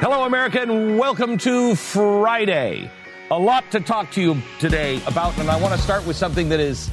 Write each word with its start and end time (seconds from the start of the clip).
Hello, 0.00 0.24
America, 0.24 0.60
and 0.60 0.98
welcome 0.98 1.38
to 1.38 1.74
Friday. 1.74 2.90
A 3.30 3.38
lot 3.38 3.70
to 3.70 3.80
talk 3.80 4.10
to 4.10 4.20
you 4.20 4.42
today 4.60 5.00
about, 5.06 5.36
and 5.38 5.48
I 5.50 5.58
want 5.58 5.72
to 5.72 5.80
start 5.80 6.06
with 6.06 6.16
something 6.16 6.50
that 6.50 6.60
is 6.60 6.90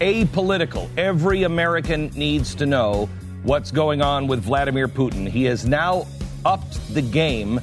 apolitical. 0.00 0.90
Every 0.98 1.44
American 1.44 2.08
needs 2.08 2.54
to 2.56 2.66
know 2.66 3.08
what's 3.42 3.70
going 3.70 4.02
on 4.02 4.26
with 4.26 4.42
Vladimir 4.42 4.86
Putin. 4.86 5.26
He 5.26 5.44
has 5.44 5.66
now 5.66 6.06
upped 6.44 6.92
the 6.92 7.00
game, 7.00 7.58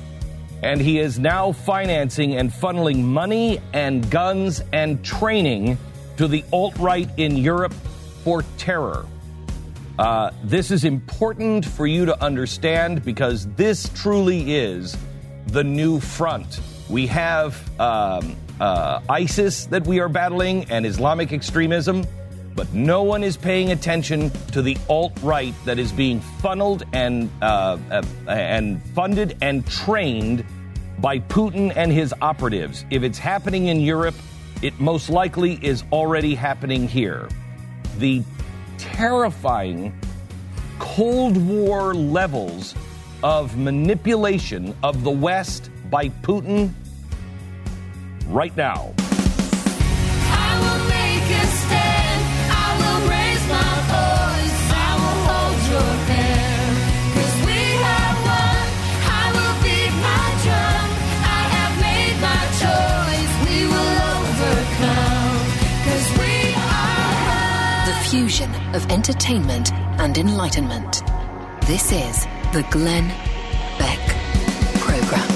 and 0.63 0.81
he 0.81 0.97
is 0.97 1.19
now 1.19 1.51
financing 1.51 2.33
and 2.33 2.51
funneling 2.51 3.03
money 3.03 3.61
and 3.73 4.09
guns 4.09 4.63
and 4.73 5.05
training 5.05 5.77
to 6.17 6.27
the 6.27 6.43
alt 6.51 6.75
right 6.79 7.07
in 7.17 7.37
Europe 7.37 7.75
for 8.23 8.43
terror. 8.57 9.05
Uh, 9.97 10.29
this 10.43 10.69
is 10.69 10.83
important 10.83 11.65
for 11.65 11.87
you 11.87 12.05
to 12.05 12.23
understand 12.23 13.03
because 13.03 13.47
this 13.55 13.89
truly 13.95 14.53
is 14.53 14.95
the 15.47 15.63
new 15.63 15.99
front. 15.99 16.59
We 16.87 17.07
have 17.07 17.57
um, 17.79 18.35
uh, 18.59 19.01
ISIS 19.09 19.65
that 19.67 19.87
we 19.87 19.99
are 19.99 20.09
battling 20.09 20.69
and 20.69 20.85
Islamic 20.85 21.33
extremism, 21.33 22.05
but 22.55 22.71
no 22.73 23.01
one 23.01 23.23
is 23.23 23.37
paying 23.37 23.71
attention 23.71 24.29
to 24.51 24.61
the 24.61 24.77
alt 24.87 25.13
right 25.23 25.53
that 25.65 25.79
is 25.79 25.91
being 25.91 26.21
funneled 26.41 26.83
and 26.93 27.31
uh, 27.41 27.77
uh, 27.89 28.03
and 28.27 28.81
funded 28.93 29.37
and 29.41 29.65
trained 29.65 30.45
by 30.99 31.19
Putin 31.19 31.73
and 31.75 31.91
his 31.91 32.13
operatives. 32.21 32.85
If 32.91 33.01
it's 33.01 33.17
happening 33.17 33.67
in 33.67 33.79
Europe, 33.79 34.15
it 34.61 34.79
most 34.79 35.09
likely 35.09 35.59
is 35.63 35.83
already 35.91 36.35
happening 36.35 36.87
here. 36.87 37.29
The 37.97 38.23
terrifying 38.77 39.97
Cold 40.79 41.37
War 41.37 41.93
levels 41.93 42.75
of 43.23 43.57
manipulation 43.57 44.75
of 44.83 45.03
the 45.03 45.11
West 45.11 45.69
by 45.89 46.09
Putin 46.09 46.71
right 48.27 48.55
now. 48.55 48.93
Fusion 68.09 68.49
of 68.73 68.89
entertainment 68.89 69.73
and 69.99 70.17
enlightenment. 70.17 71.03
This 71.63 71.91
is 71.91 72.23
the 72.53 72.65
Glenn 72.71 73.09
Beck 73.77 73.99
Program. 74.79 75.29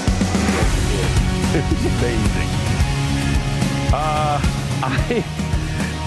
amazing. 1.51 2.47
Uh, 3.93 4.39
I, 4.83 5.23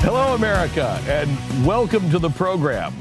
hello, 0.00 0.34
America, 0.34 0.98
and 1.06 1.66
welcome 1.66 2.08
to 2.08 2.18
the 2.18 2.30
program. 2.30 2.94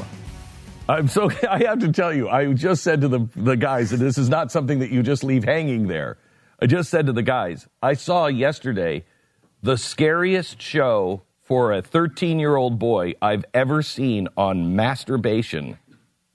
I'm 0.89 1.07
so 1.07 1.31
I 1.49 1.63
have 1.63 1.79
to 1.79 1.91
tell 1.93 2.13
you, 2.13 2.27
I 2.27 2.51
just 2.51 2.83
said 2.83 2.99
to 2.99 3.07
the 3.07 3.29
the 3.33 3.55
guys, 3.55 3.93
and 3.93 4.01
this 4.01 4.17
is 4.17 4.27
not 4.27 4.51
something 4.51 4.79
that 4.79 4.89
you 4.91 5.03
just 5.03 5.23
leave 5.23 5.45
hanging 5.45 5.87
there. 5.87 6.17
I 6.61 6.65
just 6.65 6.89
said 6.89 7.05
to 7.05 7.13
the 7.13 7.23
guys, 7.23 7.65
I 7.81 7.93
saw 7.93 8.27
yesterday 8.27 9.05
the 9.61 9.77
scariest 9.77 10.61
show 10.61 11.21
for 11.43 11.71
a 11.73 11.81
13 11.81 12.39
year 12.39 12.55
old 12.55 12.79
boy 12.79 13.13
I've 13.21 13.45
ever 13.53 13.81
seen 13.81 14.27
on 14.37 14.75
masturbation. 14.75 15.77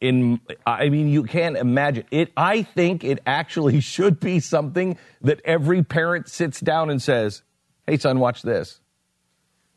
In, 0.01 0.41
I 0.65 0.91
mean, 0.91 1.09
you 1.09 1.25
can't 1.25 1.57
imagine 1.57 2.05
it. 2.13 2.31
I 2.37 2.63
think 2.63 3.03
it 3.03 3.19
actually 3.27 3.81
should 3.95 4.21
be 4.21 4.39
something 4.39 4.97
that 5.23 5.41
every 5.45 5.83
parent 5.83 6.29
sits 6.29 6.61
down 6.61 6.89
and 6.89 7.03
says, 7.03 7.43
"Hey, 7.87 7.97
son, 7.97 8.21
watch 8.21 8.43
this." 8.43 8.81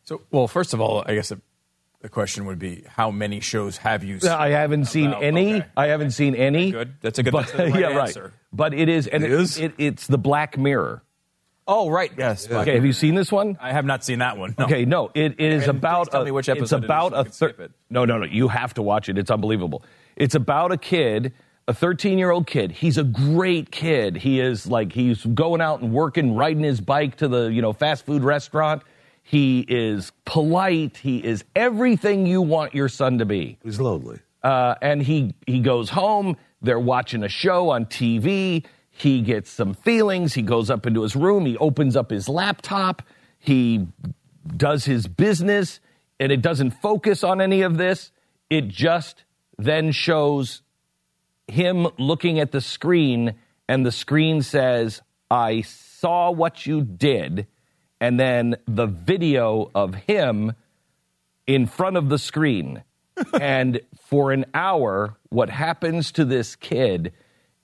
So, 0.03 0.22
well, 0.30 0.47
first 0.47 0.74
of 0.75 0.81
all, 0.81 1.03
I 1.08 1.16
guess 1.16 1.30
the, 1.30 1.41
the 2.02 2.09
question 2.09 2.46
would 2.46 2.59
be, 2.59 2.84
how 2.88 3.09
many 3.09 3.40
shows 3.40 3.78
have 3.78 4.03
you? 4.03 4.20
seen 4.20 4.30
I 4.31 4.50
haven't 4.50 4.86
seen 4.86 5.08
about- 5.09 5.24
any. 5.24 5.56
okay. 5.56 5.68
I 5.78 5.88
haven't 5.88 6.12
seen 6.12 6.36
any. 6.36 6.70
Good. 6.72 6.94
That's 7.02 7.18
a 7.18 7.24
good- 7.24 7.34
But, 7.34 7.47
that's 7.47 7.72
right 7.74 7.80
yeah, 7.81 7.96
right. 7.96 8.16
But 8.53 8.74
it 8.75 8.90
is, 8.90 9.08
and 9.08 9.24
It 9.24 9.31
it, 9.31 9.40
is? 9.40 9.58
It, 9.58 9.74
it's 9.80 10.06
the 10.08 10.18
Black 10.20 10.56
Mirror. 10.58 11.02
Oh, 11.67 11.89
right. 11.89 12.11
Yes. 12.17 12.49
Okay, 12.49 12.73
have 12.75 12.85
you 12.85 12.91
seen 12.94 13.16
this 13.16 13.31
one? 13.31 13.57
I 13.61 13.72
have 13.72 13.85
not 13.85 14.03
seen 14.03 14.19
that 14.19 14.38
one. 14.38 14.55
no. 14.57 14.66
Okay, 14.66 14.83
no, 14.83 15.11
it, 15.13 15.33
it 15.38 15.39
is 15.53 15.67
And 15.67 15.77
about. 15.77 16.11
tell 16.11 16.22
a, 16.22 16.25
me 16.25 16.31
which 16.31 16.49
it's 16.49 16.57
episode 16.57 16.77
it 16.77 16.79
is 16.79 16.85
about 16.85 17.11
so 17.11 17.17
I 17.17 17.22
a 17.22 17.23
can 17.23 17.31
thir- 17.31 17.63
it. 17.66 17.72
No, 17.89 18.05
no, 18.05 18.17
no. 18.17 18.25
You 18.25 18.47
have 18.47 18.73
to 18.75 18.81
watch 18.81 19.09
it. 19.09 19.17
It's 19.17 19.31
unbelievable. 19.31 19.83
It's 20.16 20.35
about 20.35 20.72
a 20.72 20.77
kid, 20.77 21.33
a 21.67 21.73
13 21.73 22.17
year 22.17 22.31
old 22.31 22.47
kid. 22.47 22.72
He's 22.72 22.97
a 22.97 23.03
great 23.03 23.72
kid. 23.72 24.17
He 24.17 24.39
is 24.39 24.66
like 24.67 24.91
he's 24.91 25.23
going 25.23 25.61
out 25.61 25.81
and 25.81 25.94
working, 25.94 26.35
riding 26.35 26.63
his 26.63 26.81
bike 26.81 27.17
to 27.17 27.27
the 27.27 27.45
you 27.51 27.61
know 27.61 27.73
fast 27.73 28.05
food 28.05 28.23
restaurant. 28.23 28.81
He 29.23 29.59
is 29.69 30.11
polite. 30.25 30.97
He 30.97 31.19
is 31.23 31.43
everything 31.55 32.25
you 32.25 32.41
want 32.41 32.73
your 32.73 32.89
son 32.89 33.19
to 33.19 33.25
be. 33.25 33.59
He's 33.63 33.79
lonely. 33.79 34.19
Uh, 34.43 34.75
and 34.81 35.01
he 35.01 35.35
he 35.45 35.59
goes 35.59 35.89
home. 35.91 36.35
They're 36.63 36.79
watching 36.79 37.23
a 37.23 37.29
show 37.29 37.69
on 37.69 37.85
TV. 37.85 38.66
He 38.91 39.22
gets 39.22 39.50
some 39.50 39.74
feelings. 39.74 40.34
He 40.34 40.41
goes 40.41 40.69
up 40.69 40.85
into 40.85 41.02
his 41.02 41.16
room. 41.16 41.46
He 41.46 41.57
opens 41.57 41.96
up 41.96 42.12
his 42.12 42.29
laptop. 42.29 43.02
He 43.40 43.88
does 44.56 44.85
his 44.85 45.07
business, 45.07 45.79
and 46.19 46.31
it 46.31 46.41
doesn't 46.41 46.72
focus 46.72 47.24
on 47.24 47.41
any 47.41 47.62
of 47.62 47.78
this. 47.78 48.12
It 48.50 48.68
just 48.68 49.24
then 49.57 49.91
shows 49.91 50.62
him 51.47 51.88
looking 51.97 52.40
at 52.40 52.52
the 52.52 52.62
screen, 52.62 53.35
and 53.68 53.85
the 53.85 53.91
screen 53.91 54.41
says, 54.41 55.02
I 55.29 55.62
saw 55.62 56.29
what 56.31 56.66
you 56.66 56.81
did. 56.81 57.47
And 58.00 58.19
then 58.19 58.58
the 58.68 58.88
video 58.88 59.72
of 59.73 59.96
him 59.96 60.53
in 61.47 61.66
front 61.66 61.97
of 61.97 62.09
the 62.09 62.18
screen. 62.18 62.84
and 63.40 63.81
for 64.08 64.31
an 64.31 64.46
hour, 64.53 65.18
what 65.29 65.50
happens 65.50 66.12
to 66.13 66.25
this 66.25 66.56
kid 66.56 67.13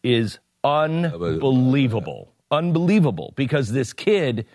is 0.03 0.39
unbelievable. 0.67 2.33
Unbelievable. 2.51 3.33
Because 3.35 3.71
this 3.71 3.93
kid 3.93 4.45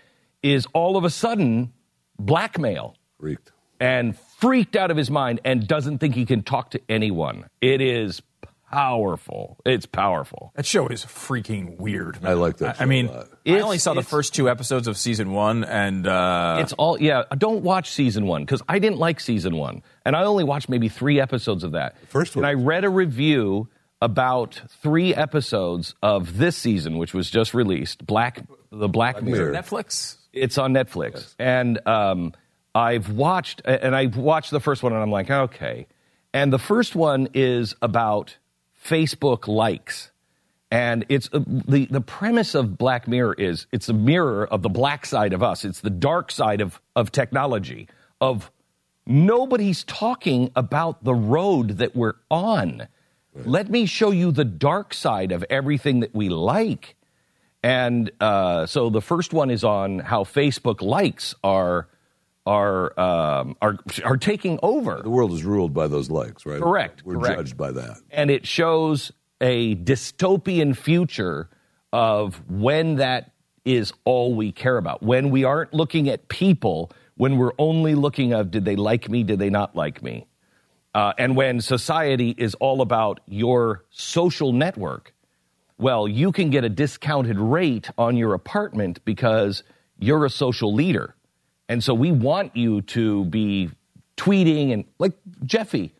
is 0.41 0.65
all 0.73 0.97
of 0.97 1.03
a 1.03 1.09
sudden 1.09 1.73
blackmail 2.19 2.95
Freaked. 3.19 3.51
and 3.79 4.17
freaked 4.39 4.75
out 4.75 4.91
of 4.91 4.97
his 4.97 5.09
mind 5.09 5.39
and 5.45 5.67
doesn't 5.67 5.99
think 5.99 6.15
he 6.15 6.25
can 6.25 6.43
talk 6.43 6.71
to 6.71 6.81
anyone. 6.89 7.45
It 7.61 7.81
is 7.81 8.21
powerful. 8.69 9.57
It's 9.65 9.85
powerful. 9.85 10.51
That 10.55 10.65
show 10.65 10.87
is 10.87 11.05
freaking 11.05 11.77
weird. 11.77 12.17
I 12.23 12.33
like 12.33 12.57
that 12.57 12.69
I, 12.69 12.77
show 12.79 12.83
I 12.83 12.85
mean, 12.87 13.05
a 13.07 13.11
lot. 13.11 13.27
I 13.45 13.59
only 13.61 13.77
saw 13.77 13.93
the 13.93 14.01
first 14.01 14.33
two 14.33 14.49
episodes 14.49 14.87
of 14.87 14.97
season 14.97 15.31
one, 15.31 15.63
and 15.63 16.07
uh, 16.07 16.57
It's 16.59 16.73
all 16.73 16.99
yeah. 16.99 17.23
Don't 17.37 17.61
watch 17.63 17.91
season 17.91 18.25
one 18.25 18.43
because 18.43 18.63
I 18.67 18.79
didn't 18.79 18.97
like 18.97 19.19
season 19.19 19.55
one, 19.57 19.83
and 20.05 20.15
I 20.15 20.23
only 20.23 20.43
watched 20.43 20.69
maybe 20.69 20.89
three 20.89 21.21
episodes 21.21 21.63
of 21.63 21.73
that. 21.73 21.95
first 22.09 22.35
one 22.35 22.43
and 22.43 22.49
I 22.49 22.53
read 22.53 22.83
a 22.83 22.89
review 22.89 23.69
about 24.03 24.61
three 24.81 25.15
episodes 25.15 25.95
of 26.03 26.37
this 26.37 26.57
season, 26.57 26.97
which 26.97 27.13
was 27.13 27.29
just 27.29 27.53
released. 27.53 28.05
Black, 28.05 28.41
the 28.69 28.89
Black 28.89 29.23
Mirror. 29.23 29.53
Netflix. 29.53 30.17
It's 30.33 30.57
on 30.57 30.73
Netflix, 30.73 31.33
and 31.39 31.79
um, 31.87 32.33
I've 32.75 33.09
watched, 33.09 33.61
and 33.63 33.95
I 33.95 34.07
watched 34.07 34.51
the 34.51 34.59
first 34.59 34.83
one, 34.83 34.91
and 34.91 35.01
I'm 35.01 35.11
like, 35.11 35.29
okay. 35.29 35.87
And 36.33 36.51
the 36.51 36.59
first 36.59 36.95
one 36.95 37.29
is 37.33 37.75
about 37.81 38.35
Facebook 38.83 39.47
likes, 39.47 40.11
and 40.69 41.05
it's 41.07 41.29
uh, 41.31 41.39
the 41.47 41.85
the 41.85 42.01
premise 42.01 42.55
of 42.55 42.77
Black 42.77 43.07
Mirror 43.07 43.35
is 43.35 43.67
it's 43.71 43.87
a 43.87 43.93
mirror 43.93 44.45
of 44.45 44.63
the 44.63 44.69
black 44.69 45.05
side 45.05 45.31
of 45.31 45.41
us. 45.41 45.63
It's 45.63 45.79
the 45.79 45.89
dark 45.91 46.29
side 46.29 46.59
of 46.59 46.81
of 46.95 47.11
technology. 47.11 47.87
Of 48.19 48.51
nobody's 49.05 49.85
talking 49.85 50.51
about 50.55 51.03
the 51.05 51.13
road 51.13 51.77
that 51.77 51.95
we're 51.95 52.15
on. 52.29 52.87
Let 53.45 53.69
me 53.69 53.85
show 53.85 54.11
you 54.11 54.31
the 54.31 54.45
dark 54.45 54.93
side 54.93 55.31
of 55.31 55.43
everything 55.49 56.01
that 56.01 56.13
we 56.13 56.29
like. 56.29 56.95
And 57.63 58.11
uh, 58.19 58.65
so 58.65 58.89
the 58.89 59.01
first 59.01 59.33
one 59.33 59.49
is 59.49 59.63
on 59.63 59.99
how 59.99 60.23
Facebook 60.23 60.81
likes 60.81 61.33
are 61.43 61.87
are 62.45 62.99
um, 62.99 63.55
are 63.61 63.77
are 64.03 64.17
taking 64.17 64.59
over. 64.61 65.01
The 65.01 65.09
world 65.09 65.31
is 65.31 65.43
ruled 65.45 65.73
by 65.73 65.87
those 65.87 66.09
likes, 66.11 66.45
right? 66.45 66.61
Correct, 66.61 67.03
We're 67.05 67.15
correct. 67.15 67.37
judged 67.39 67.57
by 67.57 67.71
that. 67.71 67.97
and 68.11 68.29
it 68.29 68.45
shows 68.45 69.11
a 69.39 69.75
dystopian 69.75 70.75
future 70.75 71.49
of 71.93 72.41
when 72.49 72.95
that 72.95 73.31
is 73.65 73.93
all 74.03 74.35
we 74.35 74.51
care 74.51 74.77
about. 74.77 75.01
When 75.01 75.29
we 75.29 75.45
aren't 75.45 75.73
looking 75.73 76.09
at 76.09 76.27
people, 76.27 76.91
when 77.15 77.37
we're 77.37 77.53
only 77.57 77.95
looking 77.95 78.33
at 78.33 78.51
did 78.51 78.65
they 78.65 78.75
like 78.75 79.09
me, 79.09 79.23
did 79.23 79.39
they 79.39 79.49
not 79.49 79.73
like 79.73 80.03
me? 80.03 80.27
Uh, 80.93 81.13
and 81.17 81.35
when 81.35 81.59
society 81.59 82.35
is 82.37 82.53
all 82.55 82.81
about 82.81 83.19
your 83.27 83.83
social 83.89 84.53
network, 84.53 85.13
well, 85.77 86.07
you 86.07 86.31
can 86.31 86.49
get 86.49 86.63
a 86.63 86.69
discounted 86.69 87.39
rate 87.39 87.89
on 87.97 88.15
your 88.15 88.33
apartment 88.33 89.03
because 89.05 89.63
you're 89.97 90.25
a 90.25 90.29
social 90.29 90.73
leader. 90.73 91.15
And 91.67 91.83
so 91.83 91.93
we 91.93 92.11
want 92.11 92.55
you 92.55 92.81
to 92.81 93.25
be 93.25 93.71
tweeting 94.17 94.73
and 94.73 94.85
like 94.99 95.13
Jeffy. 95.43 95.93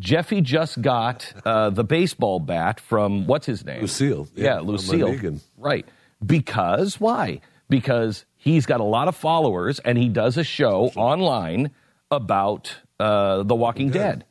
Jeffy 0.00 0.40
just 0.40 0.80
got 0.80 1.32
uh, 1.44 1.70
the 1.70 1.82
baseball 1.82 2.38
bat 2.38 2.78
from 2.78 3.26
what's 3.26 3.46
his 3.46 3.64
name? 3.64 3.80
Lucille. 3.80 4.28
Yeah, 4.36 4.44
Yeah, 4.44 4.58
from 4.58 4.66
Lucille. 4.68 5.08
Right. 5.56 5.86
Because 6.24 7.00
why? 7.00 7.40
Because 7.68 8.24
he's 8.36 8.64
got 8.66 8.78
a 8.80 8.84
lot 8.84 9.08
of 9.08 9.16
followers 9.16 9.80
and 9.80 9.98
he 9.98 10.08
does 10.08 10.36
a 10.36 10.44
show 10.44 10.92
online 10.94 11.72
about 12.12 12.76
uh, 13.00 13.42
The 13.42 13.56
Walking 13.56 13.90
Dead. 13.90 14.24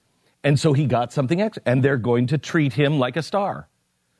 And 0.48 0.58
so 0.58 0.72
he 0.72 0.86
got 0.86 1.12
something 1.12 1.42
extra, 1.42 1.62
and 1.66 1.84
they're 1.84 1.98
going 1.98 2.28
to 2.28 2.38
treat 2.38 2.72
him 2.72 3.00
like 3.00 3.18
a 3.18 3.22
star. 3.22 3.68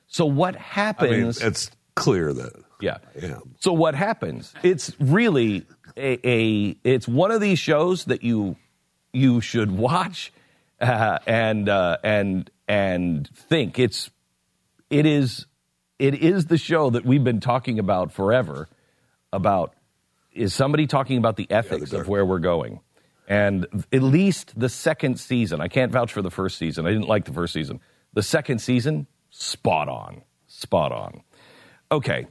So 0.08 0.26
what 0.26 0.58
happens? 0.58 1.40
I 1.40 1.44
mean, 1.44 1.52
it's 1.52 1.72
clear 1.96 2.34
that 2.34 2.54
Yeah. 2.82 2.98
Yeah. 3.22 3.40
So 3.62 3.72
what 3.72 3.96
happens? 3.96 4.54
It's 4.62 4.92
really 5.00 5.66
a, 5.96 6.20
a 6.28 6.78
it's 6.84 7.08
one 7.08 7.32
of 7.32 7.40
these 7.40 7.60
shows 7.60 8.06
that 8.06 8.24
you 8.24 8.58
you 9.14 9.40
should 9.40 9.72
watch 9.72 10.34
uh, 10.82 11.20
and 11.26 11.70
uh, 11.70 11.98
and 12.04 12.52
and 12.68 13.30
think 13.34 13.80
it's 13.80 14.12
it 14.90 15.06
is 15.06 15.46
it 15.98 16.14
is 16.14 16.48
the 16.48 16.58
show 16.58 16.90
that 16.90 17.06
we've 17.06 17.24
been 17.24 17.40
talking 17.40 17.80
about 17.80 18.12
forever 18.12 18.68
about 19.32 19.74
is 20.34 20.54
somebody 20.54 20.88
talking 20.88 21.18
about 21.18 21.38
the 21.38 21.50
ethics 21.50 21.94
of 21.94 22.10
where 22.10 22.26
we're 22.26 22.40
going 22.40 22.82
and 23.28 23.68
at 23.92 24.04
least 24.04 24.58
the 24.60 24.70
second 24.70 25.20
season 25.20 25.62
i 25.62 25.68
can't 25.68 25.92
vouch 25.92 26.12
for 26.12 26.22
the 26.22 26.32
first 26.32 26.58
season 26.58 26.86
i 26.86 26.90
didn't 26.90 27.08
like 27.08 27.26
the 27.26 27.34
first 27.34 27.54
season 27.54 27.80
the 28.14 28.24
second 28.24 28.60
season 28.60 29.08
spot 29.30 29.90
on 29.90 30.22
spot 30.48 30.92
on 30.92 31.22
okay 31.92 32.28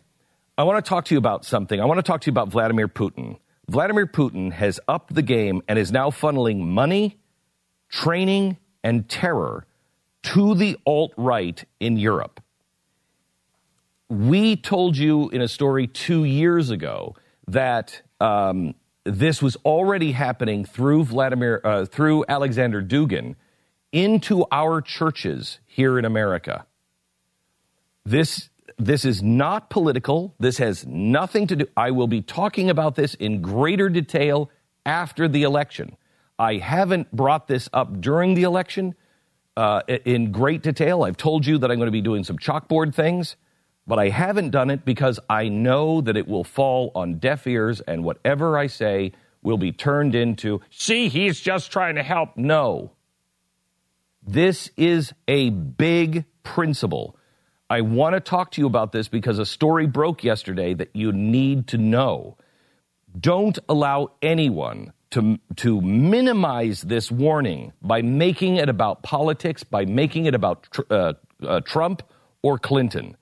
I 0.58 0.62
want 0.62 0.82
to 0.82 0.88
talk 0.88 1.04
to 1.06 1.14
you 1.14 1.18
about 1.18 1.44
something. 1.44 1.80
I 1.80 1.84
want 1.84 1.98
to 1.98 2.02
talk 2.02 2.22
to 2.22 2.26
you 2.28 2.32
about 2.32 2.48
Vladimir 2.48 2.88
Putin. 2.88 3.36
Vladimir 3.68 4.06
Putin 4.06 4.52
has 4.52 4.80
upped 4.88 5.14
the 5.14 5.22
game 5.22 5.60
and 5.68 5.78
is 5.78 5.92
now 5.92 6.08
funneling 6.08 6.60
money, 6.60 7.18
training, 7.90 8.56
and 8.82 9.06
terror 9.06 9.66
to 10.22 10.54
the 10.54 10.78
alt 10.86 11.12
right 11.18 11.62
in 11.78 11.98
Europe. 11.98 12.40
We 14.08 14.56
told 14.56 14.96
you 14.96 15.28
in 15.28 15.42
a 15.42 15.48
story 15.48 15.88
two 15.88 16.24
years 16.24 16.70
ago 16.70 17.16
that 17.48 18.00
um, 18.18 18.74
this 19.06 19.40
was 19.40 19.56
already 19.64 20.12
happening 20.12 20.64
through 20.64 21.04
Vladimir, 21.04 21.60
uh, 21.64 21.86
through 21.86 22.24
Alexander 22.28 22.82
Dugin, 22.82 23.36
into 23.92 24.44
our 24.50 24.82
churches 24.82 25.60
here 25.66 25.98
in 25.98 26.04
America. 26.04 26.66
This 28.04 28.50
this 28.78 29.06
is 29.06 29.22
not 29.22 29.70
political. 29.70 30.34
This 30.38 30.58
has 30.58 30.86
nothing 30.86 31.46
to 31.46 31.56
do. 31.56 31.66
I 31.76 31.92
will 31.92 32.08
be 32.08 32.20
talking 32.20 32.68
about 32.68 32.94
this 32.94 33.14
in 33.14 33.40
greater 33.40 33.88
detail 33.88 34.50
after 34.84 35.28
the 35.28 35.44
election. 35.44 35.96
I 36.38 36.56
haven't 36.56 37.10
brought 37.10 37.48
this 37.48 37.70
up 37.72 38.00
during 38.02 38.34
the 38.34 38.42
election 38.42 38.94
uh, 39.56 39.80
in 39.88 40.30
great 40.30 40.62
detail. 40.62 41.04
I've 41.04 41.16
told 41.16 41.46
you 41.46 41.56
that 41.58 41.70
I'm 41.70 41.78
going 41.78 41.86
to 41.86 41.92
be 41.92 42.02
doing 42.02 42.24
some 42.24 42.36
chalkboard 42.36 42.94
things, 42.94 43.36
but 43.86 43.98
I 43.98 44.08
haven't 44.08 44.50
done 44.50 44.70
it 44.70 44.84
because 44.84 45.20
I 45.30 45.48
know 45.48 46.00
that 46.00 46.16
it 46.16 46.26
will 46.26 46.44
fall 46.44 46.90
on 46.94 47.18
deaf 47.18 47.46
ears, 47.46 47.80
and 47.80 48.04
whatever 48.04 48.58
I 48.58 48.66
say 48.66 49.12
will 49.42 49.58
be 49.58 49.72
turned 49.72 50.14
into, 50.14 50.60
see, 50.70 51.08
he's 51.08 51.40
just 51.40 51.70
trying 51.70 51.94
to 51.94 52.02
help. 52.02 52.36
No. 52.36 52.92
This 54.26 54.70
is 54.76 55.12
a 55.28 55.50
big 55.50 56.24
principle. 56.42 57.16
I 57.70 57.80
want 57.82 58.14
to 58.14 58.20
talk 58.20 58.52
to 58.52 58.60
you 58.60 58.66
about 58.66 58.92
this 58.92 59.08
because 59.08 59.38
a 59.38 59.46
story 59.46 59.86
broke 59.86 60.24
yesterday 60.24 60.74
that 60.74 60.90
you 60.94 61.12
need 61.12 61.68
to 61.68 61.78
know. 61.78 62.36
Don't 63.18 63.58
allow 63.68 64.12
anyone 64.20 64.92
to, 65.10 65.38
to 65.56 65.80
minimize 65.80 66.82
this 66.82 67.10
warning 67.10 67.72
by 67.80 68.02
making 68.02 68.56
it 68.56 68.68
about 68.68 69.02
politics, 69.02 69.62
by 69.62 69.84
making 69.84 70.26
it 70.26 70.34
about 70.34 70.66
tr- 70.70 70.82
uh, 70.90 71.12
uh, 71.42 71.60
Trump 71.60 72.02
or 72.42 72.58
Clinton. 72.58 73.16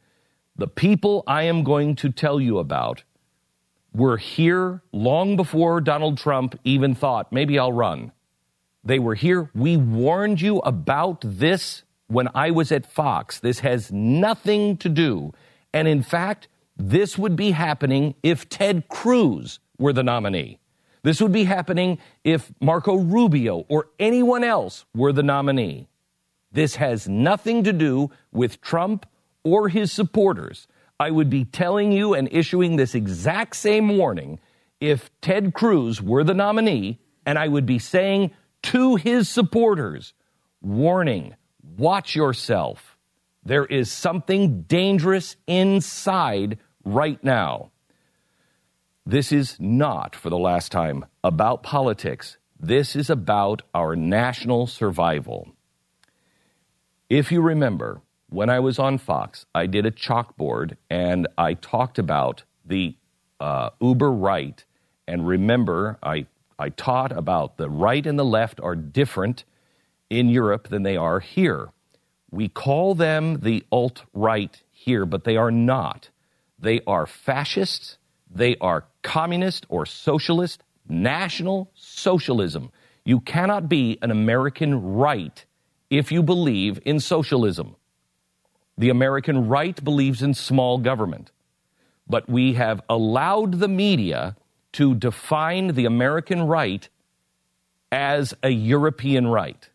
The 0.56 0.68
people 0.68 1.24
I 1.26 1.42
am 1.42 1.64
going 1.64 1.96
to 1.96 2.10
tell 2.10 2.40
you 2.40 2.58
about 2.58 3.02
were 3.92 4.16
here 4.16 4.82
long 4.92 5.36
before 5.36 5.80
Donald 5.80 6.18
Trump 6.18 6.58
even 6.64 6.94
thought, 6.94 7.32
maybe 7.32 7.58
I'll 7.58 7.72
run. 7.72 8.12
They 8.84 8.98
were 8.98 9.14
here. 9.14 9.50
We 9.54 9.76
warned 9.76 10.40
you 10.40 10.58
about 10.58 11.22
this 11.24 11.82
when 12.06 12.28
I 12.34 12.50
was 12.50 12.70
at 12.70 12.86
Fox. 12.86 13.40
This 13.40 13.60
has 13.60 13.90
nothing 13.90 14.76
to 14.78 14.88
do. 14.88 15.32
And 15.72 15.88
in 15.88 16.02
fact, 16.02 16.48
this 16.76 17.16
would 17.16 17.34
be 17.34 17.52
happening 17.52 18.14
if 18.22 18.48
Ted 18.48 18.88
Cruz 18.88 19.58
were 19.78 19.92
the 19.92 20.02
nominee. 20.02 20.58
This 21.02 21.20
would 21.20 21.32
be 21.32 21.44
happening 21.44 21.98
if 22.22 22.52
Marco 22.60 22.96
Rubio 22.96 23.64
or 23.68 23.88
anyone 23.98 24.44
else 24.44 24.84
were 24.94 25.12
the 25.12 25.22
nominee. 25.22 25.88
This 26.52 26.76
has 26.76 27.08
nothing 27.08 27.64
to 27.64 27.72
do 27.72 28.10
with 28.32 28.60
Trump 28.60 29.06
or 29.44 29.69
his 29.69 29.93
supporters. 29.93 30.67
I 30.99 31.11
would 31.11 31.31
be 31.31 31.44
telling 31.44 31.93
you 31.93 32.14
and 32.14 32.29
issuing 32.32 32.76
this 32.76 32.94
exact 32.94 33.56
same 33.56 33.96
warning 33.96 34.41
if 34.81 35.11
Ted 35.20 35.55
Cruz 35.55 36.00
were 36.02 36.25
the 36.25 36.35
nominee, 36.35 37.00
and 37.25 37.38
I 37.38 37.49
would 37.49 37.67
be 37.67 37.79
saying 37.79 38.32
to 38.64 38.96
his 38.96 39.29
supporters, 39.29 40.14
warning, 40.61 41.35
watch 41.76 42.17
yourself. 42.17 42.96
There 43.44 43.67
is 43.67 43.91
something 43.91 44.62
dangerous 44.62 45.37
inside 45.47 46.58
right 46.85 47.23
now. 47.23 47.70
This 49.06 49.32
is 49.32 49.56
not, 49.61 50.17
for 50.17 50.31
the 50.31 50.38
last 50.38 50.73
time, 50.73 51.05
about 51.23 51.62
politics. 51.62 52.38
This 52.58 52.97
is 52.97 53.11
about 53.11 53.62
our 53.75 53.97
national 53.97 54.67
survival. 54.67 55.52
If 57.11 57.31
you 57.31 57.43
remember, 57.43 58.00
when 58.34 58.50
I 58.50 58.58
was 58.58 58.81
on 58.81 58.98
Fox, 58.98 59.46
I 59.54 59.66
did 59.66 59.86
a 59.86 59.92
chalkboard 59.92 60.76
and 60.90 61.28
I 61.38 61.54
talked 61.54 62.00
about 62.00 62.42
the 62.64 62.97
uh, 63.38 63.70
uber 63.80 64.11
right. 64.11 64.64
And 65.06 65.25
remember, 65.25 65.99
I, 66.02 66.26
I 66.59 66.70
taught 66.70 67.12
about 67.12 67.59
the 67.59 67.70
right 67.70 68.04
and 68.04 68.18
the 68.18 68.25
left 68.25 68.61
are 68.61 68.75
different 68.75 69.44
in 70.11 70.28
Europe 70.28 70.66
than 70.68 70.82
they 70.82 70.97
are 70.97 71.20
here. 71.20 71.68
We 72.32 72.49
call 72.49 72.97
them 72.97 73.38
the 73.38 73.62
alt 73.70 74.02
right 74.12 74.61
here, 74.73 75.06
but 75.06 75.23
they 75.23 75.37
are 75.37 75.52
not. 75.52 76.09
They 76.59 76.80
are 76.88 77.06
fascists, 77.06 77.99
they 78.28 78.56
are 78.56 78.85
communist 79.02 79.64
or 79.68 79.87
socialist, 79.87 80.64
national 80.88 81.70
socialism. 81.75 82.73
You 83.04 83.20
cannot 83.20 83.68
be 83.68 83.97
an 84.02 84.11
American 84.11 84.94
right 84.94 85.44
if 85.88 86.11
you 86.11 86.20
believe 86.25 86.80
in 86.85 86.99
socialism. 86.99 87.76
The 88.76 88.90
American 88.90 89.49
right 89.49 89.83
believes 89.83 90.23
in 90.23 90.35
small 90.35 90.78
government. 90.78 91.31
But 92.09 92.28
we 92.28 92.54
have 92.54 92.83
allowed 92.88 93.61
the 93.61 93.69
media 93.69 94.37
to 94.73 94.95
define 94.95 95.69
the 95.69 95.87
American 95.87 96.43
right 96.43 96.88
as 97.93 98.35
a 98.43 98.50
European 98.50 99.28
right. 99.28 99.69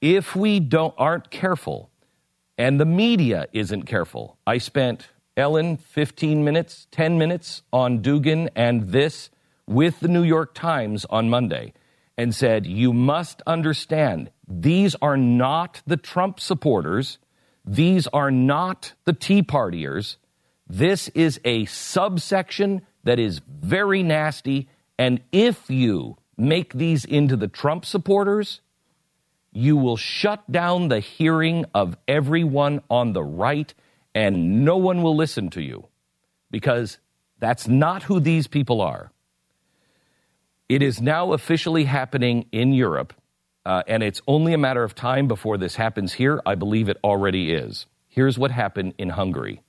If 0.00 0.36
we 0.36 0.60
don't 0.60 0.94
aren't 0.98 1.30
careful 1.30 1.90
and 2.56 2.78
the 2.78 2.84
media 2.84 3.46
isn't 3.52 3.84
careful. 3.84 4.38
I 4.46 4.58
spent 4.58 5.08
Ellen 5.36 5.76
15 5.76 6.44
minutes, 6.44 6.86
10 6.92 7.18
minutes 7.18 7.62
on 7.72 8.00
Dugin 8.00 8.48
and 8.54 8.90
this 8.90 9.30
with 9.66 10.00
the 10.00 10.08
New 10.08 10.22
York 10.22 10.54
Times 10.54 11.04
on 11.06 11.28
Monday 11.28 11.72
and 12.16 12.34
said, 12.34 12.66
You 12.66 12.92
must 12.92 13.42
understand, 13.46 14.30
these 14.46 14.94
are 15.02 15.16
not 15.16 15.82
the 15.86 15.96
Trump 15.96 16.38
supporters. 16.38 17.18
These 17.64 18.06
are 18.08 18.30
not 18.30 18.92
the 19.04 19.12
Tea 19.12 19.42
Partiers. 19.42 20.16
This 20.68 21.08
is 21.08 21.40
a 21.44 21.64
subsection 21.66 22.82
that 23.04 23.18
is 23.18 23.40
very 23.48 24.02
nasty. 24.02 24.68
And 24.98 25.20
if 25.32 25.70
you 25.70 26.16
make 26.36 26.72
these 26.74 27.04
into 27.04 27.36
the 27.36 27.48
Trump 27.48 27.84
supporters, 27.84 28.60
you 29.52 29.76
will 29.76 29.96
shut 29.96 30.50
down 30.50 30.88
the 30.88 31.00
hearing 31.00 31.64
of 31.74 31.96
everyone 32.08 32.82
on 32.90 33.12
the 33.12 33.22
right, 33.22 33.72
and 34.14 34.64
no 34.64 34.76
one 34.76 35.02
will 35.02 35.16
listen 35.16 35.48
to 35.50 35.62
you 35.62 35.86
because 36.50 36.98
that's 37.38 37.68
not 37.68 38.02
who 38.02 38.20
these 38.20 38.46
people 38.46 38.80
are. 38.80 39.12
It 40.68 40.82
is 40.82 41.00
now 41.00 41.32
officially 41.32 41.84
happening 41.84 42.46
in 42.50 42.72
Europe. 42.72 43.12
Uh, 43.66 43.82
and 43.86 44.02
it's 44.02 44.20
only 44.26 44.52
a 44.52 44.58
matter 44.58 44.82
of 44.82 44.94
time 44.94 45.26
before 45.26 45.56
this 45.56 45.76
happens 45.76 46.14
here. 46.14 46.40
I 46.44 46.54
believe 46.54 46.88
it 46.88 46.98
already 47.02 47.52
is. 47.52 47.86
Here's 48.08 48.38
what 48.38 48.50
happened 48.50 48.94
in 48.98 49.10
Hungary. 49.10 49.62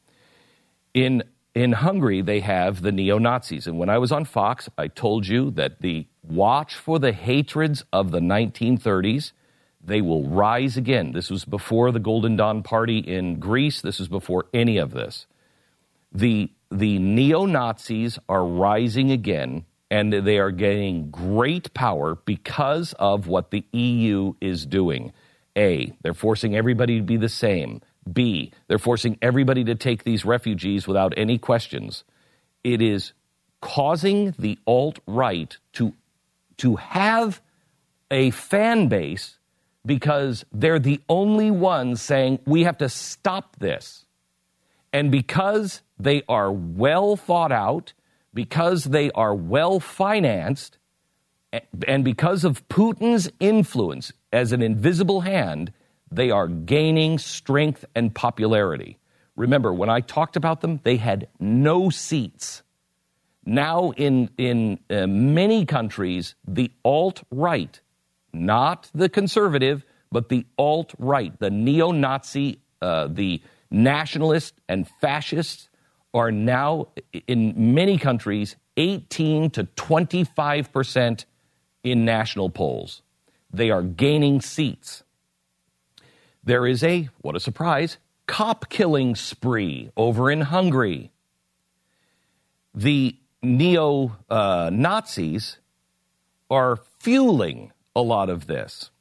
In 0.93 1.23
in 1.55 1.71
Hungary, 1.71 2.21
they 2.21 2.41
have 2.41 2.81
the 2.81 2.91
neo 2.91 3.17
Nazis. 3.17 3.65
And 3.65 3.79
when 3.79 3.89
I 3.89 3.97
was 3.97 4.11
on 4.11 4.25
Fox, 4.25 4.69
I 4.77 4.89
told 4.89 5.25
you 5.25 5.51
that 5.51 5.81
the 5.81 6.05
watch 6.21 6.75
for 6.75 6.99
the 6.99 7.13
hatreds 7.13 7.85
of 7.93 8.11
the 8.11 8.19
1930s, 8.19 9.31
they 9.81 10.01
will 10.01 10.27
rise 10.27 10.75
again. 10.75 11.13
This 11.13 11.29
was 11.29 11.45
before 11.45 11.93
the 11.93 11.99
Golden 11.99 12.35
Dawn 12.35 12.61
Party 12.61 12.97
in 12.99 13.39
Greece. 13.39 13.79
This 13.79 13.99
was 13.99 14.09
before 14.09 14.47
any 14.53 14.77
of 14.77 14.91
this. 14.91 15.27
The, 16.11 16.51
the 16.69 16.99
neo 16.99 17.45
Nazis 17.45 18.19
are 18.27 18.45
rising 18.45 19.11
again, 19.11 19.65
and 19.95 20.11
they 20.11 20.39
are 20.39 20.51
gaining 20.51 21.09
great 21.09 21.73
power 21.73 22.15
because 22.25 22.91
of 22.99 23.27
what 23.27 23.51
the 23.51 23.63
EU 23.71 24.33
is 24.41 24.65
doing. 24.65 25.13
A, 25.57 25.93
they're 26.01 26.13
forcing 26.13 26.53
everybody 26.53 26.97
to 26.97 27.03
be 27.05 27.15
the 27.15 27.29
same. 27.29 27.81
B, 28.11 28.51
they're 28.67 28.77
forcing 28.77 29.17
everybody 29.21 29.63
to 29.63 29.73
take 29.73 30.03
these 30.03 30.25
refugees 30.25 30.85
without 30.85 31.13
any 31.15 31.37
questions. 31.37 32.03
It 32.61 32.81
is 32.81 33.13
causing 33.61 34.35
the 34.37 34.59
alt 34.67 34.99
right 35.07 35.55
to, 35.73 35.93
to 36.57 36.75
have 36.75 37.41
a 38.11 38.31
fan 38.31 38.89
base 38.89 39.37
because 39.85 40.43
they're 40.51 40.77
the 40.77 40.99
only 41.07 41.51
ones 41.51 42.01
saying 42.01 42.39
we 42.45 42.63
have 42.63 42.79
to 42.79 42.89
stop 42.89 43.55
this. 43.59 44.03
And 44.91 45.09
because 45.09 45.81
they 45.97 46.23
are 46.27 46.51
well 46.51 47.15
thought 47.15 47.53
out, 47.53 47.93
because 48.35 48.83
they 48.83 49.09
are 49.11 49.33
well 49.33 49.79
financed, 49.79 50.77
and 51.87 52.03
because 52.03 52.43
of 52.43 52.67
Putin's 52.67 53.31
influence 53.39 54.11
as 54.31 54.51
an 54.51 54.61
invisible 54.61 55.21
hand, 55.21 55.71
they 56.11 56.29
are 56.29 56.47
gaining 56.47 57.17
strength 57.17 57.85
and 57.95 58.13
popularity. 58.13 58.99
Remember, 59.37 59.73
when 59.73 59.89
I 59.89 60.01
talked 60.01 60.35
about 60.35 60.61
them, 60.61 60.81
they 60.83 60.97
had 60.97 61.29
no 61.39 61.89
seats. 61.89 62.61
Now, 63.45 63.91
in, 63.91 64.29
in 64.37 64.79
uh, 64.89 65.07
many 65.07 65.65
countries, 65.65 66.35
the 66.45 66.71
alt 66.83 67.23
right, 67.31 67.79
not 68.33 68.89
the 68.93 69.07
conservative, 69.07 69.85
but 70.11 70.29
the 70.29 70.45
alt 70.57 70.93
right, 70.99 71.37
the 71.39 71.49
neo 71.49 71.91
Nazi, 71.91 72.59
uh, 72.81 73.07
the 73.07 73.41
nationalist 73.71 74.55
and 74.67 74.87
fascists, 74.99 75.69
are 76.15 76.31
now 76.31 76.87
in 77.27 77.75
many 77.75 77.99
countries 77.99 78.55
18 78.77 79.51
to 79.51 79.65
25 79.65 80.73
percent 80.73 81.25
in 81.83 82.05
national 82.05 82.49
polls. 82.49 83.03
They 83.53 83.69
are 83.69 83.83
gaining 83.83 84.41
seats 84.41 85.03
there 86.45 86.67
is 86.67 86.83
a, 86.83 87.09
what 87.21 87.35
a 87.35 87.39
surprise, 87.39 87.97
cop 88.27 88.69
killing 88.69 89.15
spree 89.15 89.89
over 89.97 90.29
in 90.29 90.41
Hungary. 90.41 91.11
The 92.73 93.17
neo 93.41 94.15
uh, 94.29 94.69
Nazis 94.71 95.57
are 96.49 96.77
fueling 96.99 97.71
a 97.95 98.01
lot 98.01 98.29
of 98.29 98.45
this. 98.45 98.91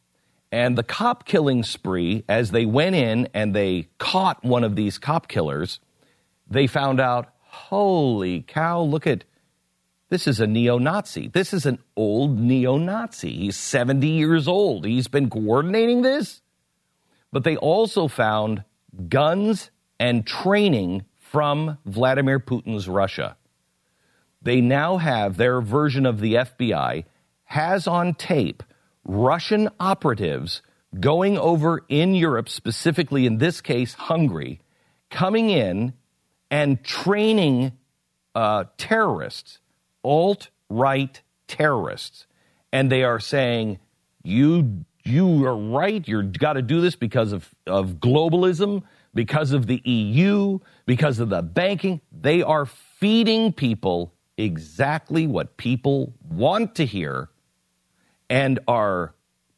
And 0.50 0.78
the 0.78 0.83
cop 0.83 1.26
killing 1.26 1.64
spree, 1.64 2.25
as 2.28 2.50
they 2.50 2.64
went 2.64 2.97
in 2.97 3.28
and 3.35 3.54
they 3.54 3.88
caught 3.99 4.42
one 4.42 4.64
of 4.64 4.76
these 4.76 4.99
cop 4.99 5.28
killers, 5.28 5.80
they 6.55 6.67
found 6.67 7.01
out, 7.01 7.29
holy 7.41 8.43
cow, 8.43 8.81
look 8.81 9.07
at 9.07 9.25
this 10.11 10.27
is 10.27 10.41
a 10.41 10.47
neo 10.47 10.79
Nazi. 10.79 11.29
This 11.29 11.53
is 11.53 11.67
an 11.67 11.79
old 11.97 12.39
neo 12.39 12.77
Nazi. 12.77 13.33
He's 13.33 13.57
70 13.57 14.07
years 14.07 14.47
old. 14.47 14.85
He's 14.85 15.09
been 15.09 15.31
coordinating 15.31 16.03
this. 16.03 16.41
But 17.33 17.43
they 17.43 17.57
also 17.57 18.07
found 18.07 18.65
guns 19.09 19.71
and 19.99 20.27
training 20.27 21.05
from 21.17 21.79
Vladimir 21.85 22.39
Putin's 22.39 22.89
Russia. 22.89 23.37
They 24.41 24.61
now 24.61 24.99
have 24.99 25.37
their 25.37 25.61
version 25.61 26.07
of 26.07 26.21
the 26.21 26.35
FBI 26.35 27.05
has 27.45 27.87
on 27.87 28.15
tape 28.15 28.63
Russian 29.05 29.69
operatives 29.81 30.63
going 31.01 31.39
over 31.39 31.83
in 31.89 32.15
Europe, 32.15 32.49
specifically 32.49 33.27
in 33.27 33.39
this 33.39 33.61
case, 33.61 33.95
Hungary, 33.95 34.61
coming 35.11 35.51
in 35.51 35.95
and 36.51 36.83
training 36.85 37.73
uh, 38.35 38.65
terrorists, 38.77 39.59
alt 40.03 40.51
right 40.69 41.21
terrorists. 41.47 42.27
And 42.73 42.91
they 42.91 43.05
are 43.05 43.21
saying, 43.21 43.79
you 44.23 44.85
you 45.05 45.45
are 45.45 45.57
right. 45.57 46.07
You've 46.09 46.39
got 46.39 46.55
to 46.55 46.63
do 46.63 46.81
this 46.81 46.97
because 46.97 47.33
of, 47.33 47.55
of 47.67 47.97
globalism, 47.97 48.83
because 49.13 49.53
of 49.53 49.67
the 49.67 49.81
EU, 49.85 50.61
because 50.87 51.21
of 51.21 51.29
the 51.29 51.43
banking. 51.43 52.01
They 52.11 52.43
are 52.43 52.65
feeding 52.65 53.53
people 53.53 54.15
exactly 54.39 55.27
what 55.27 55.57
people 55.59 56.15
want 56.29 56.75
to 56.77 56.87
hear 56.87 57.29
and 58.31 58.59
are 58.67 59.15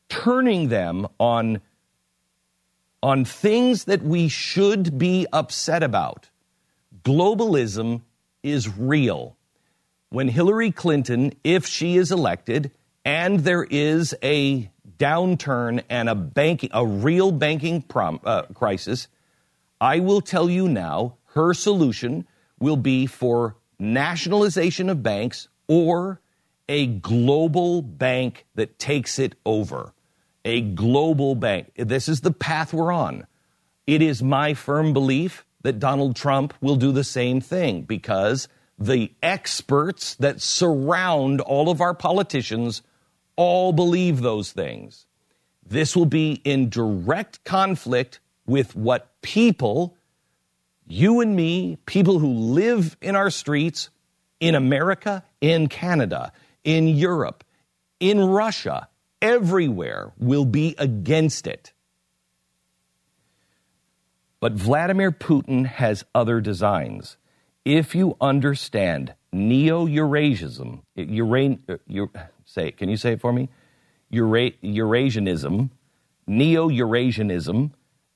turning 0.09 0.69
them 0.69 1.07
on, 1.21 1.61
on 3.03 3.25
things 3.25 3.85
that 3.85 4.03
we 4.03 4.29
should 4.29 4.99
be 4.99 5.27
upset 5.33 5.85
about. 5.85 6.29
Globalism 7.07 8.03
is 8.43 8.69
real. 8.77 9.37
When 10.09 10.27
Hillary 10.27 10.73
Clinton, 10.73 11.35
if 11.45 11.65
she 11.65 11.97
is 11.97 12.11
elected, 12.11 12.73
and 13.05 13.39
there 13.39 13.63
is 13.63 14.13
a 14.25 14.69
downturn 14.99 15.85
and 15.89 16.09
a 16.09 16.17
banking, 16.17 16.71
a 16.73 16.85
real 16.85 17.31
banking 17.31 17.83
prom, 17.83 18.19
uh, 18.25 18.43
crisis, 18.55 19.07
I 19.81 20.01
will 20.01 20.21
tell 20.21 20.51
you 20.51 20.69
now, 20.69 21.19
her 21.27 21.55
solution 21.55 22.27
will 22.59 22.77
be 22.77 23.07
for 23.07 23.57
nationalization 23.79 24.91
of 24.91 25.05
banks 25.05 25.47
or 25.69 26.21
a 26.69 26.89
global 26.89 27.83
bank 27.83 28.47
that 28.57 28.81
takes 28.81 29.21
it 29.21 29.37
over. 29.47 29.93
A 30.45 30.61
global 30.61 31.37
bank. 31.37 31.71
This 31.77 32.09
is 32.09 32.23
the 32.23 32.33
path 32.33 32.75
we're 32.75 32.91
on. 32.91 33.29
It 33.87 34.03
is 34.03 34.25
my 34.25 34.55
firm 34.55 34.93
belief 34.93 35.46
that 35.67 35.81
Donald 35.81 36.15
Trump 36.15 36.55
will 36.61 36.77
do 36.77 36.93
the 36.93 37.03
same 37.03 37.41
thing 37.41 37.83
because 37.83 38.47
the 38.79 39.13
experts 39.21 40.15
that 40.15 40.41
surround 40.41 41.41
all 41.41 41.71
of 41.71 41.81
our 41.81 41.93
politicians 41.93 42.83
all 43.35 43.73
believe 43.73 44.21
those 44.21 44.53
things. 44.53 45.07
This 45.69 45.97
will 45.97 46.07
be 46.07 46.41
in 46.45 46.69
direct 46.69 47.43
conflict 47.43 48.21
with 48.47 48.77
what 48.77 49.21
people, 49.23 49.97
you 50.87 51.21
and 51.21 51.35
me, 51.35 51.79
people 51.85 52.21
who 52.21 52.33
live 52.33 52.97
in 53.03 53.17
our 53.17 53.31
streets 53.31 53.91
in 54.39 54.55
America, 54.55 55.25
in 55.41 55.67
Canada, 55.67 56.31
in 56.63 56.87
Europe, 56.87 57.43
in 57.99 58.21
Russia, 58.21 58.89
everywhere 59.21 60.13
will 60.17 60.45
be 60.45 60.77
against 60.79 61.49
it. 61.49 61.73
But 64.47 64.53
Vladimir 64.53 65.11
Putin 65.11 65.67
has 65.67 66.05
other 66.15 66.41
designs. 66.41 67.17
If 67.65 67.97
you 67.97 68.17
understand 68.21 69.15
neo 69.33 69.89
Eurasianism, 69.89 70.83
Uran, 70.97 71.59
say 72.45 72.69
it. 72.69 72.77
Can 72.77 72.89
you 72.89 72.97
say 72.97 73.15
it 73.15 73.21
for 73.21 73.33
me? 73.33 73.49
Eura- 74.13 74.55
Eurasianism, 74.63 75.71
neo 76.29 76.69
Eurasianism. 76.69 77.73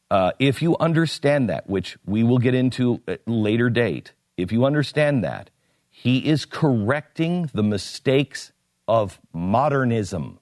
Uh, 0.09 0.31
if 0.39 0.63
you 0.63 0.77
understand 0.79 1.51
that, 1.51 1.69
which 1.69 1.99
we 2.07 2.23
will 2.23 2.39
get 2.39 2.55
into 2.55 3.03
at 3.09 3.27
later 3.27 3.69
date, 3.69 4.13
if 4.37 4.53
you 4.53 4.65
understand 4.65 5.25
that, 5.25 5.51
he 5.89 6.29
is 6.29 6.45
correcting 6.45 7.51
the 7.53 7.65
mistakes 7.65 8.53
of 8.87 9.19
modernism. 9.33 10.39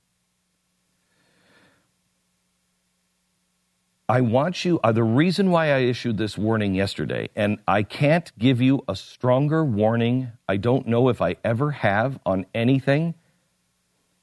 I 4.11 4.23
want 4.23 4.65
you, 4.65 4.81
uh, 4.83 4.93
the 4.93 5.05
reason 5.05 5.51
why 5.51 5.71
I 5.71 5.81
issued 5.81 6.17
this 6.17 6.39
warning 6.39 6.75
yesterday, 6.75 7.29
and 7.37 7.59
I 7.69 7.83
can't 7.83 8.33
give 8.39 8.63
you 8.63 8.83
a 8.89 8.97
stronger 8.97 9.63
warning, 9.63 10.33
I 10.49 10.57
don't 10.57 10.87
know 10.87 11.11
if 11.11 11.21
I 11.21 11.37
ever 11.45 11.73
have 11.73 12.19
on 12.25 12.47
anything. 12.55 13.13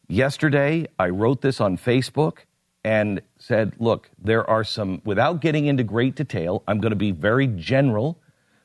Yesterday, 0.07 0.87
I 0.97 1.09
wrote 1.09 1.41
this 1.41 1.61
on 1.61 1.77
Facebook 1.77 2.37
and 2.83 3.21
said, 3.37 3.75
look, 3.77 4.09
there 4.17 4.49
are 4.49 4.63
some, 4.63 5.03
without 5.05 5.39
getting 5.39 5.67
into 5.67 5.83
great 5.83 6.15
detail, 6.15 6.63
I'm 6.67 6.79
going 6.79 6.91
to 6.91 6.95
be 6.95 7.11
very 7.11 7.45
general, 7.45 8.17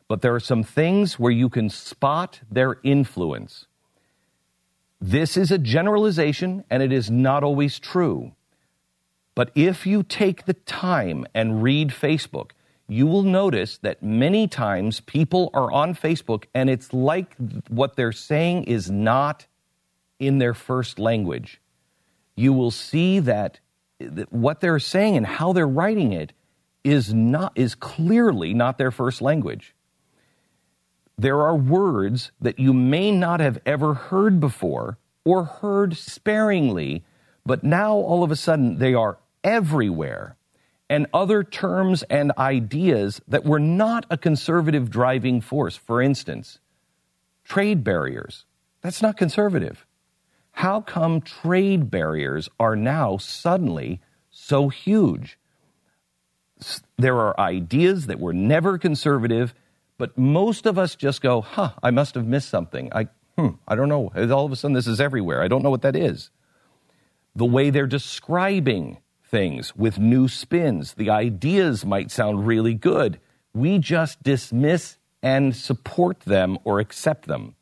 but 0.09 0.23
there 0.23 0.35
are 0.35 0.41
some 0.41 0.63
things 0.63 1.19
where 1.19 1.33
you 1.33 1.51
can 1.51 1.69
spot 1.69 2.41
their 2.51 2.79
influence. 2.83 3.67
This 5.03 5.37
is 5.37 5.51
a 5.51 5.59
generalization 5.59 6.65
and 6.71 6.83
it 6.83 6.93
is 6.93 7.11
not 7.11 7.45
always 7.45 7.79
true. 7.79 8.33
But 9.35 9.51
if 9.55 9.87
you 9.87 10.03
take 10.03 10.45
the 10.45 10.55
time 10.55 11.27
and 11.35 11.63
read 11.63 11.91
Facebook, 11.91 12.51
you 12.89 13.07
will 13.07 13.23
notice 13.23 13.79
that 13.79 14.03
many 14.03 14.49
times 14.49 15.01
people 15.01 15.51
are 15.55 15.71
on 15.71 15.95
Facebook 15.95 16.45
and 16.55 16.69
it's 16.69 16.93
like 16.93 17.37
what 17.69 17.95
they're 17.95 18.13
saying 18.13 18.65
is 18.65 18.91
not 18.91 19.47
in 20.19 20.39
their 20.39 20.55
first 20.55 20.99
language. 20.99 21.61
You 22.35 22.53
will 22.53 22.73
see 22.73 23.21
that 23.21 23.61
what 24.31 24.61
they're 24.61 24.79
saying 24.79 25.17
and 25.17 25.27
how 25.27 25.53
they're 25.53 25.69
writing 25.69 26.13
it 26.13 26.33
is 26.83 27.13
not 27.13 27.53
is 27.55 27.75
clearly 27.75 28.55
not 28.55 28.79
their 28.79 28.91
first 28.91 29.23
language. 29.23 29.75
There 31.19 31.43
are 31.43 31.55
words 31.55 32.33
that 32.41 32.59
you 32.59 32.73
may 32.73 33.13
not 33.13 33.41
have 33.41 33.59
ever 33.67 33.95
heard 33.95 34.41
before 34.41 34.99
or 35.25 35.45
heard 35.45 35.97
sparingly, 35.97 37.05
but 37.45 37.65
now 37.65 37.95
all 37.95 38.23
of 38.23 38.31
a 38.31 38.37
sudden 38.37 38.79
they 38.79 38.95
are 38.95 39.19
everywhere. 39.43 40.37
And 40.89 41.07
other 41.15 41.45
terms 41.45 42.03
and 42.11 42.33
ideas 42.37 43.21
that 43.29 43.45
were 43.45 43.61
not 43.61 44.07
a 44.11 44.19
conservative 44.19 44.91
driving 44.91 45.41
force. 45.41 45.77
For 45.77 46.03
instance, 46.03 46.59
trade 47.45 47.85
barriers. 47.85 48.45
That's 48.83 49.01
not 49.01 49.17
conservative. 49.17 49.87
How 50.51 50.81
come 50.81 51.21
trade 51.21 51.91
barriers 51.91 52.49
are 52.59 52.75
now 52.75 53.19
suddenly 53.19 54.01
so 54.31 54.69
huge? 54.69 55.39
There 56.99 57.17
are 57.17 57.39
ideas 57.39 58.07
that 58.07 58.19
were 58.19 58.35
never 58.35 58.77
conservative, 58.77 59.55
but 59.97 60.19
most 60.19 60.67
of 60.67 60.79
us 60.79 60.97
just 60.97 61.23
go, 61.23 61.41
huh, 61.41 61.71
I 61.83 61.91
must 61.91 62.15
have 62.17 62.27
missed 62.27 62.49
something. 62.49 62.91
I, 62.93 63.09
hmm, 63.39 63.51
I 63.67 63.77
don't 63.77 63.89
know. 63.89 64.11
All 64.33 64.45
of 64.45 64.53
a 64.53 64.57
sudden, 64.57 64.75
this 64.75 64.87
is 64.87 65.01
everywhere. 65.01 65.43
I 65.43 65.49
don't 65.49 65.63
know 65.63 65.71
what 65.71 65.83
that 65.83 65.97
is. 65.97 66.31
The 67.35 67.45
way 67.45 67.71
they're 67.71 67.87
describing 67.87 68.99
things 69.25 69.75
with 69.77 69.99
new 69.99 70.29
spins, 70.29 70.95
the 70.95 71.11
ideas 71.11 71.85
might 71.85 72.11
sound 72.11 72.47
really 72.47 72.75
good. 72.75 73.21
We 73.55 73.79
just 73.79 74.23
dismiss 74.23 74.99
and 75.23 75.55
support 75.55 76.21
them 76.21 76.59
or 76.65 76.81
accept 76.81 77.27
them. 77.27 77.55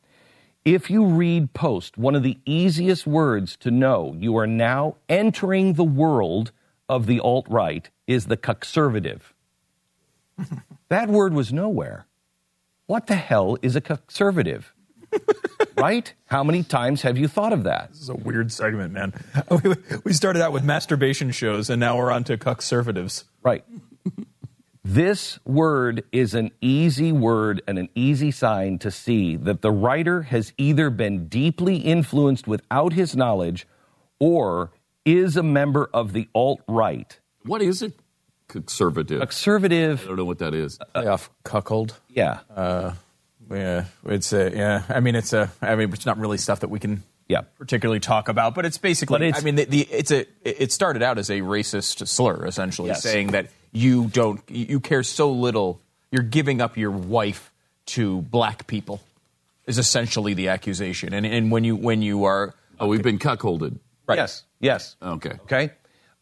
If 0.65 0.89
you 0.89 1.05
read 1.05 1.53
Post, 1.53 1.97
one 1.97 2.15
of 2.15 2.23
the 2.23 2.37
easiest 2.45 3.07
words 3.07 3.55
to 3.57 3.71
know 3.71 4.15
you 4.17 4.37
are 4.37 4.47
now 4.47 4.97
entering 5.07 5.73
the 5.73 5.83
world 5.83 6.51
of 6.87 7.05
the 7.05 7.19
alt 7.19 7.45
right 7.49 7.89
is 8.07 8.25
the 8.25 8.37
cuckservative. 8.37 9.21
that 10.89 11.09
word 11.09 11.33
was 11.33 11.53
nowhere. 11.53 12.07
What 12.87 13.07
the 13.07 13.15
hell 13.15 13.57
is 13.61 13.75
a 13.75 13.81
cuckservative? 13.81 14.63
right? 15.79 16.13
How 16.25 16.43
many 16.43 16.63
times 16.63 17.01
have 17.03 17.17
you 17.17 17.27
thought 17.27 17.53
of 17.53 17.63
that? 17.63 17.89
This 17.91 18.01
is 18.01 18.09
a 18.09 18.15
weird 18.15 18.51
segment, 18.51 18.93
man. 18.93 19.13
We- 19.63 19.75
We 20.03 20.13
started 20.13 20.41
out 20.41 20.51
with 20.51 20.63
masturbation 20.63 21.31
shows, 21.31 21.69
and 21.69 21.79
now 21.79 21.97
we're 21.97 22.11
on 22.11 22.23
to 22.25 22.37
cuckservatives. 22.37 23.23
Right. 23.43 23.63
This 24.83 25.39
word 25.45 26.03
is 26.11 26.33
an 26.33 26.51
easy 26.61 27.11
word 27.11 27.61
and 27.67 27.77
an 27.77 27.89
easy 27.95 28.31
sign 28.31 28.79
to 28.79 28.89
see 28.91 29.35
that 29.35 29.61
the 29.61 29.71
writer 29.71 30.23
has 30.23 30.53
either 30.57 30.89
been 30.89 31.27
deeply 31.27 31.77
influenced 31.77 32.47
without 32.47 32.93
his 32.93 33.15
knowledge 33.15 33.67
or 34.19 34.71
is 35.05 35.35
a 35.37 35.43
member 35.43 35.89
of 35.93 36.13
the 36.13 36.27
alt 36.33 36.61
right. 36.67 37.19
What 37.43 37.61
is 37.61 37.81
it? 37.81 37.93
conservative? 38.47 39.21
Cuckservative. 39.21 40.01
I 40.03 40.07
don't 40.07 40.15
know 40.15 40.25
what 40.25 40.39
that 40.39 40.55
is. 40.55 40.79
Playoff 40.95 41.29
cuckold. 41.43 41.99
yeah. 42.09 42.39
Uh, 42.49 42.93
Yeah, 43.51 43.85
it's 44.05 44.31
a 44.33 44.51
yeah. 44.55 44.83
I 44.89 44.99
mean, 44.99 45.15
it's 45.15 45.33
a. 45.33 45.51
I 45.61 45.75
mean, 45.75 45.91
it's 45.93 46.05
not 46.05 46.17
really 46.19 46.37
stuff 46.37 46.59
that 46.61 46.69
we 46.69 46.79
can 46.79 47.03
Yeah. 47.27 47.41
particularly 47.57 47.99
talk 47.99 48.29
about, 48.29 48.53
but 48.55 48.65
it's 48.65 48.77
basically. 48.77 49.15
But 49.15 49.21
it's- 49.23 49.41
I 49.41 49.45
mean, 49.45 49.55
the, 49.55 49.65
the 49.65 49.81
it's 49.91 50.11
a. 50.11 50.25
It 50.43 50.71
started 50.71 51.01
out 51.03 51.17
as 51.17 51.29
a 51.29 51.39
racist 51.41 52.07
slur, 52.07 52.45
essentially 52.45 52.89
Yes. 52.89 53.01
saying 53.03 53.27
that 53.31 53.47
you 53.71 54.07
don't 54.07 54.41
you 54.49 54.79
care 54.79 55.03
so 55.03 55.31
little, 55.31 55.81
you're 56.11 56.23
giving 56.23 56.61
up 56.61 56.77
your 56.77 56.91
wife 56.91 57.51
to 57.87 58.21
black 58.23 58.67
people, 58.67 59.01
is 59.65 59.77
essentially 59.77 60.33
the 60.35 60.49
accusation. 60.49 61.13
And 61.13 61.25
and 61.25 61.51
when 61.51 61.63
you 61.63 61.75
when 61.75 62.01
you 62.01 62.25
are 62.25 62.53
Oh, 62.79 62.87
we've 62.87 63.03
been 63.03 63.19
cuckolded. 63.19 63.77
Right. 64.07 64.17
Yes, 64.17 64.43
yes. 64.59 64.95
Okay. 65.01 65.33
Okay. 65.43 65.71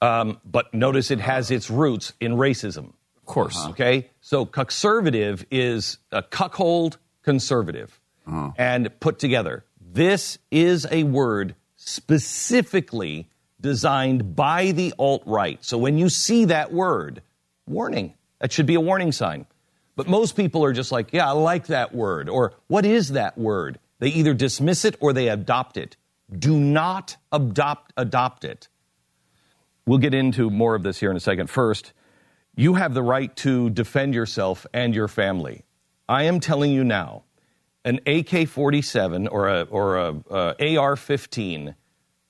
Um, 0.01 0.39
but 0.45 0.73
notice 0.73 1.11
it 1.11 1.19
has 1.19 1.51
its 1.51 1.69
roots 1.69 2.13
in 2.19 2.33
racism. 2.33 2.93
of 3.17 3.25
course 3.25 3.57
Okay, 3.69 4.09
so 4.21 4.45
cuckservative 4.45 5.43
is 5.51 5.97
a 6.11 6.21
cuckold 6.23 6.97
conservative, 7.27 7.99
uh-huh. 8.25 8.51
and 8.57 8.97
put 9.01 9.19
together. 9.19 9.65
This 9.81 10.37
is 10.49 10.87
a 10.89 11.03
word 11.03 11.55
specifically 11.75 13.27
designed 13.59 14.33
by 14.33 14.71
the 14.71 14.93
alt 14.97 15.23
right. 15.25 15.61
So 15.61 15.77
when 15.77 15.97
you 15.97 16.07
see 16.07 16.45
that 16.45 16.71
word, 16.71 17.21
warning. 17.67 18.13
That 18.39 18.53
should 18.53 18.65
be 18.65 18.75
a 18.75 18.79
warning 18.79 19.11
sign. 19.11 19.45
But 19.97 20.07
most 20.07 20.37
people 20.37 20.63
are 20.63 20.71
just 20.71 20.89
like, 20.89 21.11
yeah, 21.11 21.27
I 21.27 21.31
like 21.31 21.67
that 21.67 21.93
word, 21.93 22.29
or 22.29 22.53
what 22.67 22.85
is 22.85 23.09
that 23.09 23.37
word? 23.37 23.77
They 23.99 24.07
either 24.07 24.33
dismiss 24.33 24.85
it 24.85 24.95
or 25.01 25.11
they 25.11 25.27
adopt 25.27 25.75
it. 25.75 25.97
Do 26.31 26.57
not 26.57 27.17
adopt 27.33 27.91
adopt 27.97 28.45
it. 28.45 28.69
We'll 29.85 29.97
get 29.97 30.13
into 30.13 30.49
more 30.49 30.75
of 30.75 30.83
this 30.83 30.97
here 30.97 31.11
in 31.11 31.17
a 31.17 31.19
second. 31.19 31.49
First, 31.49 31.91
you 32.55 32.75
have 32.75 32.93
the 32.93 33.03
right 33.03 33.35
to 33.37 33.69
defend 33.69 34.13
yourself 34.13 34.65
and 34.73 34.95
your 34.95 35.09
family. 35.09 35.65
I 36.09 36.23
am 36.23 36.39
telling 36.39 36.71
you 36.71 36.83
now, 36.83 37.23
an 37.83 37.99
AK 38.05 38.47
47 38.47 39.27
or 39.27 39.47
a, 39.49 39.61
or 39.63 39.97
a, 39.97 40.15
a 40.31 40.77
AR 40.77 40.95
15 40.95 41.75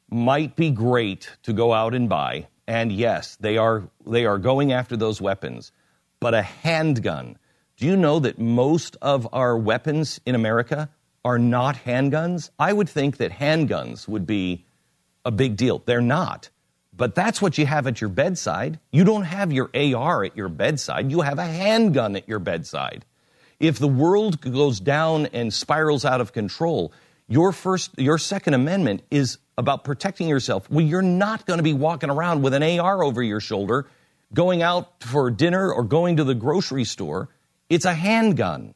might 0.09 0.55
be 0.55 0.71
great 0.71 1.29
to 1.43 1.53
go 1.53 1.73
out 1.73 1.93
and 1.93 2.09
buy. 2.09 2.47
And 2.67 2.91
yes, 2.91 3.35
they 3.37 3.57
are, 3.57 3.83
they 4.05 4.25
are 4.25 4.37
going 4.37 4.71
after 4.71 4.97
those 4.97 5.21
weapons. 5.21 5.71
But 6.19 6.33
a 6.33 6.41
handgun, 6.41 7.37
do 7.77 7.85
you 7.85 7.95
know 7.95 8.19
that 8.19 8.39
most 8.39 8.97
of 9.01 9.27
our 9.31 9.55
weapons 9.57 10.19
in 10.25 10.33
America 10.33 10.89
are 11.23 11.37
not 11.37 11.75
handguns? 11.75 12.49
I 12.57 12.73
would 12.73 12.89
think 12.89 13.17
that 13.17 13.31
handguns 13.31 14.07
would 14.07 14.25
be 14.25 14.65
a 15.23 15.31
big 15.31 15.55
deal. 15.55 15.83
They're 15.85 16.01
not. 16.01 16.49
But 16.95 17.13
that's 17.13 17.41
what 17.41 17.59
you 17.59 17.67
have 17.67 17.85
at 17.85 18.01
your 18.01 18.09
bedside. 18.09 18.79
You 18.91 19.03
don't 19.03 19.25
have 19.25 19.53
your 19.53 19.69
AR 19.75 20.23
at 20.23 20.35
your 20.35 20.49
bedside, 20.49 21.11
you 21.11 21.21
have 21.21 21.37
a 21.37 21.45
handgun 21.45 22.15
at 22.15 22.27
your 22.27 22.39
bedside. 22.39 23.05
If 23.59 23.79
the 23.79 23.87
world 23.87 24.39
goes 24.41 24.79
down 24.79 25.27
and 25.27 25.53
spirals 25.53 26.05
out 26.05 26.21
of 26.21 26.33
control, 26.33 26.93
your 27.27 27.51
first 27.51 27.97
your 27.97 28.17
second 28.17 28.53
amendment 28.53 29.03
is 29.09 29.39
about 29.57 29.83
protecting 29.83 30.27
yourself. 30.27 30.69
Well, 30.69 30.85
you're 30.85 31.01
not 31.01 31.45
going 31.45 31.57
to 31.57 31.63
be 31.63 31.73
walking 31.73 32.09
around 32.09 32.43
with 32.43 32.53
an 32.53 32.79
AR 32.79 33.03
over 33.03 33.23
your 33.23 33.39
shoulder 33.39 33.87
going 34.33 34.61
out 34.61 35.03
for 35.03 35.31
dinner 35.31 35.71
or 35.71 35.83
going 35.83 36.17
to 36.17 36.23
the 36.23 36.35
grocery 36.35 36.83
store. 36.83 37.29
It's 37.69 37.85
a 37.85 37.93
handgun 37.93 38.75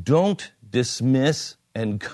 don't 0.00 0.50
dismiss 0.68 1.56
and 1.74 2.04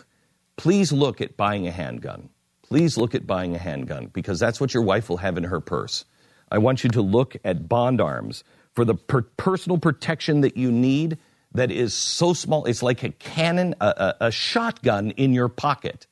please 0.56 0.92
look 0.92 1.20
at 1.20 1.36
buying 1.36 1.66
a 1.66 1.70
handgun. 1.70 2.28
Please 2.62 2.96
look 2.96 3.14
at 3.14 3.26
buying 3.26 3.54
a 3.54 3.58
handgun 3.58 4.06
because 4.12 4.38
that's 4.38 4.60
what 4.60 4.74
your 4.74 4.82
wife 4.82 5.08
will 5.08 5.16
have 5.18 5.36
in 5.36 5.44
her 5.44 5.60
purse. 5.60 6.04
I 6.50 6.58
want 6.58 6.84
you 6.84 6.90
to 6.90 7.02
look 7.02 7.36
at 7.44 7.68
Bond 7.68 8.00
Arms 8.00 8.44
for 8.74 8.84
the 8.84 8.94
per- 8.94 9.22
personal 9.22 9.78
protection 9.78 10.42
that 10.42 10.56
you 10.56 10.70
need 10.70 11.18
that 11.52 11.70
is 11.70 11.94
so 11.94 12.32
small. 12.32 12.64
It's 12.64 12.82
like 12.82 13.02
a 13.02 13.10
cannon, 13.10 13.74
a, 13.80 13.86
a, 14.20 14.26
a 14.26 14.30
shotgun 14.30 15.10
in 15.12 15.32
your 15.32 15.48
pocket. 15.48 16.06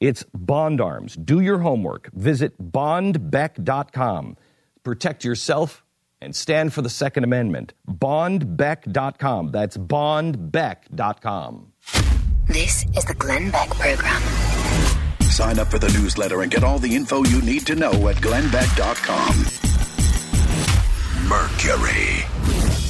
It's 0.00 0.24
Bond 0.34 0.80
Arms. 0.80 1.14
Do 1.14 1.40
your 1.40 1.58
homework. 1.58 2.10
Visit 2.12 2.56
bondbeck.com. 2.72 4.36
Protect 4.82 5.24
yourself 5.24 5.84
and 6.22 6.34
stand 6.34 6.72
for 6.72 6.80
the 6.82 6.88
Second 6.88 7.24
Amendment. 7.24 7.74
Bondbeck.com. 7.86 9.50
That's 9.52 9.76
bondbeck.com. 9.76 11.72
This 12.46 12.84
is 12.96 13.04
the 13.04 13.14
Glenn 13.14 13.50
Beck 13.50 13.68
Program. 13.70 14.22
Sign 15.20 15.58
up 15.58 15.68
for 15.68 15.78
the 15.78 15.88
newsletter 15.98 16.40
and 16.42 16.50
get 16.50 16.64
all 16.64 16.78
the 16.78 16.94
info 16.96 17.22
you 17.24 17.40
need 17.42 17.66
to 17.66 17.74
know 17.76 18.08
at 18.08 18.16
glennbeck.com. 18.16 19.46
Mercury. 21.28 22.89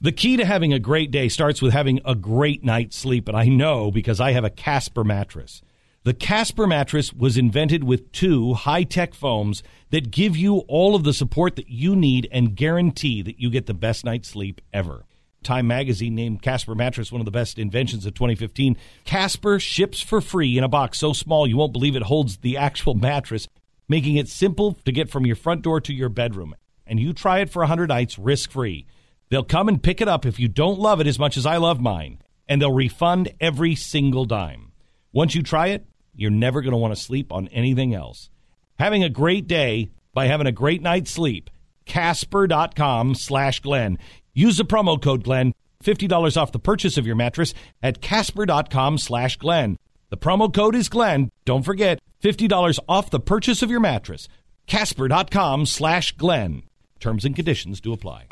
The 0.00 0.12
key 0.12 0.36
to 0.36 0.44
having 0.44 0.72
a 0.72 0.78
great 0.78 1.10
day 1.10 1.28
starts 1.28 1.60
with 1.60 1.72
having 1.72 2.00
a 2.04 2.14
great 2.14 2.62
night's 2.62 2.96
sleep, 2.96 3.26
and 3.26 3.36
I 3.36 3.46
know 3.46 3.90
because 3.90 4.20
I 4.20 4.30
have 4.30 4.44
a 4.44 4.50
Casper 4.50 5.02
mattress. 5.02 5.60
The 6.04 6.14
Casper 6.14 6.68
mattress 6.68 7.12
was 7.12 7.36
invented 7.36 7.82
with 7.82 8.12
two 8.12 8.54
high 8.54 8.84
tech 8.84 9.12
foams 9.12 9.64
that 9.90 10.12
give 10.12 10.36
you 10.36 10.58
all 10.68 10.94
of 10.94 11.02
the 11.02 11.12
support 11.12 11.56
that 11.56 11.68
you 11.68 11.96
need 11.96 12.28
and 12.30 12.54
guarantee 12.54 13.22
that 13.22 13.40
you 13.40 13.50
get 13.50 13.66
the 13.66 13.74
best 13.74 14.04
night's 14.04 14.28
sleep 14.28 14.60
ever. 14.72 15.04
Time 15.42 15.66
magazine 15.66 16.14
named 16.14 16.42
Casper 16.42 16.76
mattress 16.76 17.10
one 17.10 17.20
of 17.20 17.24
the 17.24 17.32
best 17.32 17.58
inventions 17.58 18.06
of 18.06 18.14
2015. 18.14 18.76
Casper 19.04 19.58
ships 19.58 20.00
for 20.00 20.20
free 20.20 20.56
in 20.56 20.62
a 20.62 20.68
box 20.68 21.00
so 21.00 21.12
small 21.12 21.44
you 21.44 21.56
won't 21.56 21.72
believe 21.72 21.96
it 21.96 22.02
holds 22.02 22.36
the 22.36 22.56
actual 22.56 22.94
mattress, 22.94 23.48
making 23.88 24.14
it 24.14 24.28
simple 24.28 24.74
to 24.84 24.92
get 24.92 25.10
from 25.10 25.26
your 25.26 25.36
front 25.36 25.62
door 25.62 25.80
to 25.80 25.92
your 25.92 26.08
bedroom. 26.08 26.54
And 26.86 27.00
you 27.00 27.12
try 27.12 27.40
it 27.40 27.50
for 27.50 27.62
100 27.62 27.88
nights 27.88 28.16
risk 28.16 28.52
free. 28.52 28.86
They'll 29.30 29.44
come 29.44 29.68
and 29.68 29.82
pick 29.82 30.00
it 30.00 30.08
up 30.08 30.24
if 30.24 30.38
you 30.40 30.48
don't 30.48 30.78
love 30.78 31.00
it 31.00 31.06
as 31.06 31.18
much 31.18 31.36
as 31.36 31.46
I 31.46 31.58
love 31.58 31.80
mine, 31.80 32.20
and 32.48 32.60
they'll 32.60 32.72
refund 32.72 33.32
every 33.40 33.74
single 33.74 34.24
dime. 34.24 34.72
Once 35.12 35.34
you 35.34 35.42
try 35.42 35.68
it, 35.68 35.86
you're 36.14 36.30
never 36.30 36.62
going 36.62 36.72
to 36.72 36.78
want 36.78 36.94
to 36.94 37.00
sleep 37.00 37.32
on 37.32 37.48
anything 37.48 37.94
else. 37.94 38.30
Having 38.78 39.04
a 39.04 39.08
great 39.10 39.46
day 39.46 39.90
by 40.14 40.26
having 40.26 40.46
a 40.46 40.52
great 40.52 40.82
night's 40.82 41.10
sleep. 41.10 41.50
Casper.com 41.84 43.14
slash 43.14 43.60
Glenn. 43.60 43.98
Use 44.34 44.56
the 44.56 44.64
promo 44.64 45.00
code 45.00 45.24
Glenn, 45.24 45.52
$50 45.82 46.36
off 46.36 46.52
the 46.52 46.58
purchase 46.58 46.96
of 46.96 47.06
your 47.06 47.16
mattress 47.16 47.54
at 47.82 48.00
casper.com 48.00 48.98
slash 48.98 49.36
Glenn. 49.36 49.78
The 50.10 50.16
promo 50.16 50.52
code 50.52 50.74
is 50.74 50.88
Glenn. 50.88 51.30
Don't 51.44 51.64
forget, 51.64 52.00
$50 52.22 52.78
off 52.88 53.10
the 53.10 53.20
purchase 53.20 53.62
of 53.62 53.70
your 53.70 53.80
mattress. 53.80 54.28
Casper.com 54.66 55.66
slash 55.66 56.12
Glenn. 56.12 56.62
Terms 57.00 57.24
and 57.24 57.36
conditions 57.36 57.80
do 57.80 57.92
apply. 57.92 58.26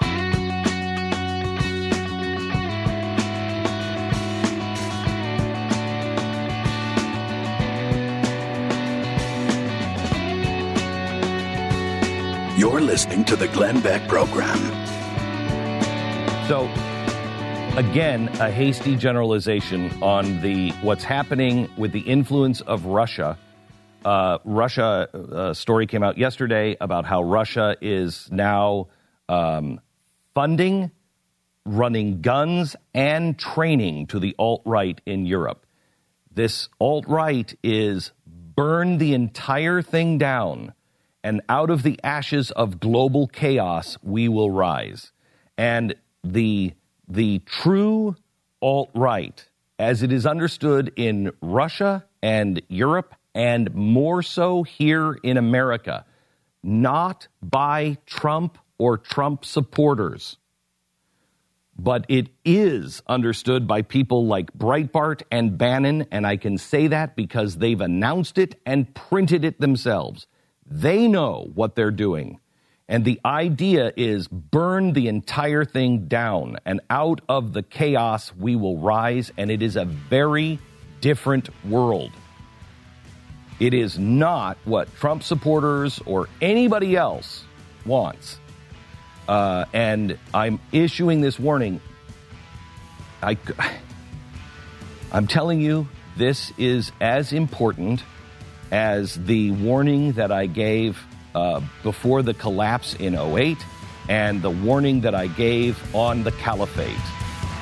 You're 12.67 12.81
listening 12.81 13.25
to 13.27 13.37
the 13.37 13.47
Glenn 13.47 13.81
Beck 13.81 14.09
Program. 14.09 14.59
So, 16.49 16.65
again, 17.79 18.27
a 18.41 18.51
hasty 18.51 18.97
generalization 18.97 19.89
on 20.03 20.43
the 20.43 20.73
what's 20.83 21.05
happening 21.05 21.71
with 21.77 21.93
the 21.93 22.01
influence 22.01 22.63
of 22.63 22.87
Russia. 22.87 23.39
Uh, 24.05 24.39
Russia 24.45 25.09
uh, 25.15 25.55
story 25.55 25.87
came 25.87 26.03
out 26.03 26.19
yesterday 26.19 26.77
about 26.81 27.05
how 27.07 27.23
Russia 27.23 27.77
is 27.81 28.29
now 28.33 28.89
um, 29.29 29.81
funding, 30.35 30.91
running 31.65 32.21
guns, 32.21 32.75
and 32.93 33.39
training 33.39 34.09
to 34.09 34.19
the 34.19 34.35
alt 34.41 34.63
right 34.65 35.01
in 35.07 35.25
Europe. 35.25 35.67
This 36.35 36.69
alt 36.81 37.07
right 37.07 37.57
is 37.63 38.11
burn 38.27 38.99
the 38.99 39.15
entire 39.15 39.83
thing 39.83 40.19
down, 40.19 40.73
and 41.27 41.43
out 41.49 41.71
of 41.71 41.83
the 41.83 41.99
ashes 42.05 42.53
of 42.53 42.79
global 42.79 43.27
chaos, 43.27 43.99
we 44.01 44.29
will 44.29 44.49
rise. 44.49 45.11
And 45.59 45.97
the 46.23 46.73
the 47.09 47.41
true 47.41 48.15
alt 48.63 48.91
right, 48.95 49.45
as 49.77 50.05
it 50.05 50.13
is 50.13 50.25
understood 50.25 50.93
in 50.95 51.33
Russia 51.43 52.05
and 52.23 52.63
Europe, 52.69 53.13
and 53.35 53.75
more 53.75 54.23
so 54.23 54.63
here 54.63 55.19
in 55.25 55.37
America, 55.37 56.05
not 56.63 57.27
by 57.43 57.99
Trump 58.07 58.57
or 58.79 58.97
Trump 58.97 59.45
supporters, 59.45 60.37
but 61.77 62.07
it 62.09 62.29
is 62.45 63.03
understood 63.09 63.67
by 63.67 63.83
people 63.83 64.29
like 64.29 64.53
Breitbart 64.53 65.23
and 65.33 65.59
Bannon, 65.59 66.07
and 66.13 66.25
I 66.25 66.37
can 66.37 66.57
say 66.57 66.87
that 66.87 67.17
because 67.17 67.57
they've 67.57 67.81
announced 67.81 68.39
it 68.39 68.61
and 68.65 68.95
printed 68.95 69.45
it 69.45 69.61
themselves. 69.61 70.29
They 70.71 71.09
know 71.09 71.51
what 71.55 71.75
they're 71.75 71.91
doing. 71.91 72.41
And 72.89 73.05
the 73.05 73.21
idea 73.25 73.93
is 73.97 74.29
burn 74.29 74.93
the 74.93 75.09
entire 75.09 75.65
thing 75.65 76.07
down, 76.07 76.59
and 76.65 76.81
out 76.89 77.21
of 77.29 77.53
the 77.53 77.63
chaos 77.63 78.33
we 78.35 78.55
will 78.55 78.79
rise, 78.79 79.33
and 79.37 79.51
it 79.51 79.61
is 79.61 79.75
a 79.75 79.85
very 79.85 80.61
different 81.01 81.49
world. 81.65 82.13
It 83.59 83.75
is 83.75 83.99
not 83.99 84.59
what 84.65 84.95
Trump 84.97 85.25
supporters 85.25 86.01
or 86.07 86.29
anybody 86.41 86.95
else 86.95 87.43
wants. 87.85 88.39
Uh, 89.27 89.65
and 89.73 90.19
I'm 90.33 90.61
issuing 90.71 91.23
this 91.23 91.39
warning. 91.41 91.81
I, 93.23 93.37
I'm 95.13 95.27
telling 95.27 95.61
you, 95.61 95.89
this 96.17 96.53
is 96.57 96.93
as 97.01 97.33
important 97.33 98.03
as 98.71 99.15
the 99.27 99.51
warning 99.53 100.13
that 100.13 100.33
I 100.33 100.47
gave 100.47 100.99
uh, 101.35 101.61
before 101.83 102.23
the 102.23 102.35
collapse 102.35 102.95
in 102.95 103.15
08 103.15 103.59
and 104.09 104.43
the 104.43 104.51
warning 104.51 105.01
that 105.03 105.15
I 105.15 105.27
gave 105.27 105.79
on 105.95 106.23
the 106.25 106.33
caliphate. 106.33 106.97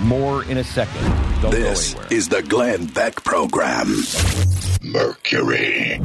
More 0.00 0.44
in 0.44 0.58
a 0.58 0.64
second. 0.64 1.02
Don't 1.40 1.50
This 1.52 1.94
go 1.94 2.00
anywhere. 2.00 2.18
is 2.18 2.28
the 2.28 2.42
Glenn 2.42 2.86
Beck 2.86 3.22
Program. 3.24 3.86
Mercury. 4.82 6.00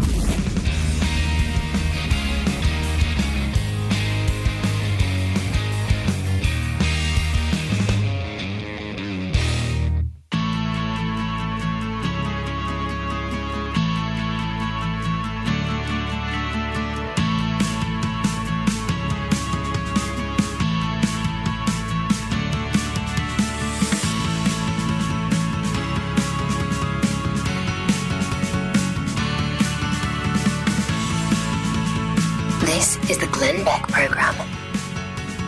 Program. 33.39 34.35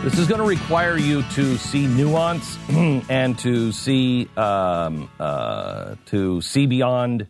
This 0.02 0.18
is 0.18 0.26
going 0.26 0.40
to 0.40 0.46
require 0.46 0.96
you 0.96 1.22
to 1.34 1.58
see 1.58 1.86
nuance 1.86 2.56
and 2.70 3.38
to 3.40 3.70
see 3.70 4.30
um, 4.34 5.10
uh, 5.20 5.96
to 6.06 6.40
see 6.40 6.64
beyond 6.64 7.26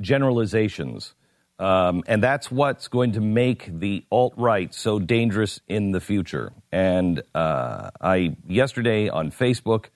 generalizations, 0.00 1.12
um, 1.58 2.04
and 2.06 2.22
that's 2.22 2.52
what's 2.52 2.86
going 2.86 3.14
to 3.14 3.20
make 3.20 3.68
the 3.80 4.04
alt 4.12 4.34
right 4.36 4.72
so 4.72 5.00
dangerous 5.00 5.58
in 5.66 5.90
the 5.90 6.00
future. 6.00 6.52
And 6.70 7.24
uh, 7.34 7.90
I 8.00 8.36
yesterday 8.46 9.08
on 9.08 9.32
Facebook, 9.32 9.86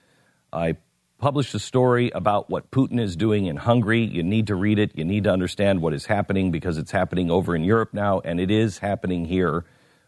I 0.52 0.76
published 1.18 1.54
a 1.54 1.60
story 1.60 2.10
about 2.10 2.50
what 2.50 2.72
Putin 2.72 2.98
is 2.98 3.14
doing 3.14 3.46
in 3.46 3.54
Hungary. 3.54 4.02
You 4.02 4.24
need 4.24 4.48
to 4.48 4.56
read 4.56 4.80
it. 4.80 4.90
You 4.96 5.04
need 5.04 5.22
to 5.22 5.30
understand 5.30 5.80
what 5.80 5.94
is 5.94 6.06
happening 6.06 6.50
because 6.50 6.78
it's 6.78 6.90
happening 6.90 7.30
over 7.30 7.54
in 7.54 7.62
Europe 7.62 7.94
now, 7.94 8.18
and 8.18 8.40
it 8.40 8.50
is 8.50 8.78
happening 8.78 9.24
here. 9.24 9.64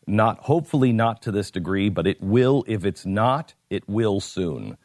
Not 0.06 0.38
hopefully 0.40 0.92
not 0.92 1.22
to 1.22 1.32
this 1.32 1.50
degree, 1.50 1.88
but 1.88 2.06
it 2.06 2.20
will. 2.20 2.64
If 2.66 2.84
it's 2.84 3.06
not, 3.06 3.54
it 3.70 3.88
will 3.88 4.20
soon. 4.20 4.76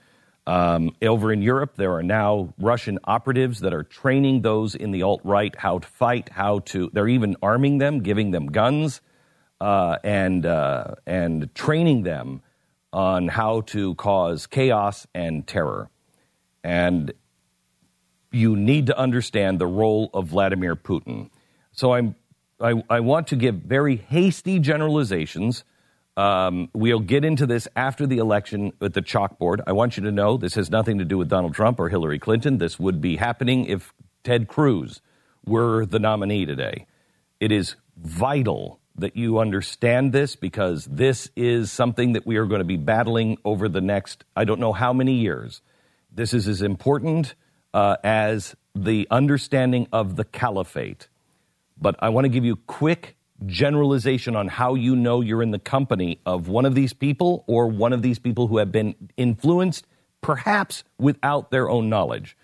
Um, 0.46 0.96
over 1.02 1.34
in 1.34 1.42
Europe, 1.42 1.76
there 1.76 1.94
are 1.96 2.04
now 2.04 2.54
Russian 2.58 3.00
operatives 3.04 3.60
that 3.62 3.74
are 3.74 3.84
training 3.84 4.44
those 4.44 4.76
in 4.76 4.92
the 4.92 5.04
alt 5.04 5.22
right 5.24 5.54
how 5.56 5.80
to 5.80 5.88
fight, 5.88 6.30
how 6.30 6.60
to. 6.60 6.90
They're 6.94 7.10
even 7.10 7.36
arming 7.42 7.80
them, 7.80 8.00
giving 8.00 8.32
them 8.32 8.48
guns, 8.48 9.02
uh, 9.60 9.98
and 10.04 10.46
uh, 10.46 10.96
and 11.06 11.54
training 11.54 12.04
them 12.04 12.42
on 12.94 13.28
how 13.28 13.62
to 13.62 13.96
cause 13.96 14.48
chaos 14.48 15.06
and 15.14 15.46
terror. 15.46 15.90
And 16.64 17.12
you 18.32 18.56
need 18.56 18.88
to 18.88 18.98
understand 18.98 19.60
the 19.60 19.68
role 19.68 20.10
of 20.14 20.28
Vladimir 20.28 20.76
Putin. 20.76 21.30
So 21.72 21.94
I'm, 21.94 22.16
I, 22.60 22.84
I 22.90 23.00
want 23.02 23.28
to 23.28 23.36
give 23.36 23.56
very 23.56 23.98
hasty 23.98 24.60
generalizations. 24.60 25.64
Um, 26.16 26.70
we'll 26.74 27.00
get 27.00 27.24
into 27.24 27.46
this 27.46 27.68
after 27.76 28.08
the 28.08 28.18
election 28.18 28.74
at 28.82 28.94
the 28.94 29.02
chalkboard. 29.04 29.62
I 29.68 29.74
want 29.74 29.98
you 29.98 30.04
to 30.04 30.12
know 30.12 30.38
this 30.38 30.56
has 30.56 30.72
nothing 30.72 30.98
to 30.98 31.06
do 31.06 31.18
with 31.18 31.30
Donald 31.30 31.54
Trump 31.54 31.80
or 31.80 31.90
Hillary 31.90 32.18
Clinton. 32.18 32.58
This 32.58 32.80
would 32.80 33.00
be 33.00 33.18
happening 33.18 33.66
if 33.66 33.94
Ted 34.24 34.48
Cruz 34.48 35.02
were 35.46 35.86
the 35.86 36.00
nominee 36.00 36.46
today. 36.46 36.88
It 37.40 37.52
is 37.52 37.76
vital 37.96 38.80
that 38.96 39.16
you 39.16 39.38
understand 39.38 40.12
this 40.12 40.36
because 40.36 40.86
this 40.86 41.30
is 41.36 41.72
something 41.72 42.14
that 42.14 42.26
we 42.26 42.38
are 42.38 42.46
going 42.46 42.60
to 42.60 42.66
be 42.66 42.78
battling 42.78 43.38
over 43.46 43.70
the 43.70 43.82
next, 43.82 44.24
I 44.36 44.44
don't 44.44 44.60
know 44.60 44.74
how 44.74 44.94
many 44.94 45.14
years. 45.14 45.62
This 46.12 46.34
is 46.34 46.48
as 46.48 46.64
important 46.64 47.36
uh, 47.76 47.98
as 48.04 48.56
the 48.74 49.08
understanding 49.12 49.88
of 49.94 50.16
the 50.16 50.26
caliphate. 50.26 51.08
But 51.80 51.96
I 52.00 52.10
want 52.10 52.26
to 52.26 52.30
give 52.30 52.46
you 52.46 52.54
a 52.54 52.64
quick 52.68 53.16
generalization 53.46 54.36
on 54.36 54.48
how 54.48 54.74
you 54.74 54.96
know 54.96 55.22
you're 55.22 55.44
in 55.44 55.52
the 55.52 55.60
company 55.60 56.20
of 56.26 56.48
one 56.48 56.66
of 56.66 56.74
these 56.76 56.94
people 56.94 57.44
or 57.48 57.68
one 57.68 57.94
of 57.94 58.02
these 58.02 58.20
people 58.20 58.48
who 58.48 58.58
have 58.58 58.72
been 58.72 58.96
influenced, 59.16 59.86
perhaps 60.22 60.84
without 60.98 61.52
their 61.52 61.70
own 61.70 61.90
knowledge. 61.90 62.36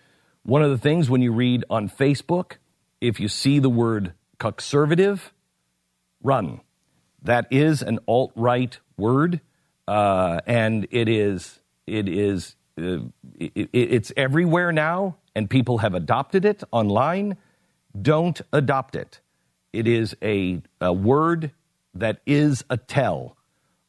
One 0.43 0.62
of 0.62 0.69
the 0.69 0.78
things 0.78 1.10
when 1.10 1.22
you 1.22 1.32
read 1.32 1.63
on 1.69 1.89
Facebook, 1.89 2.58
if 3.02 3.19
you 3.19 3.28
see 3.28 3.60
the 3.60 3.69
word 3.69 4.13
cuckservative, 4.39 5.32
run. 6.22 6.62
That 7.22 7.48
is 7.50 7.82
an 7.82 8.00
alt 8.08 8.32
right 8.36 8.78
word, 8.98 9.41
uh, 9.88 10.41
and 10.46 10.88
it 10.91 11.08
is 11.08 11.60
it 11.88 12.10
is 12.10 12.56
uh, 12.78 13.00
it, 13.39 13.69
it's 13.72 14.12
everywhere 14.17 14.72
now, 14.72 15.17
and 15.34 15.50
people 15.50 15.80
have 15.80 15.93
adopted 15.93 16.43
it 16.43 16.63
online. 16.72 17.38
Don't 18.00 18.41
adopt 18.52 18.96
it. 18.96 19.22
It 19.73 19.88
is 19.88 20.15
a, 20.21 20.62
a 20.79 20.93
word 20.93 21.51
that 21.95 22.21
is 22.25 22.63
a 22.69 22.77
tell 22.77 23.36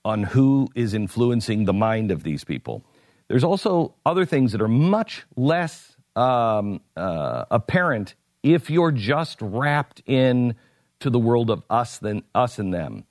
on 0.05 0.23
who 0.23 0.69
is 0.75 0.95
influencing 0.95 1.65
the 1.65 1.73
mind 1.73 2.11
of 2.11 2.23
these 2.23 2.45
people. 2.45 2.85
There's 3.29 3.45
also 3.45 3.95
other 4.05 4.25
things 4.25 4.53
that 4.53 4.61
are 4.61 4.69
much 4.69 5.25
less 5.37 5.97
um, 6.17 6.81
uh, 6.97 7.45
apparent 7.51 8.15
if 8.43 8.71
you're 8.71 8.93
just 8.93 9.41
wrapped 9.41 10.03
in 10.07 10.57
to 11.01 11.11
the 11.11 11.19
world 11.19 11.51
of 11.51 11.63
us 11.71 11.99
than 11.99 12.23
us 12.35 12.59
and 12.59 12.73
them. 12.73 13.05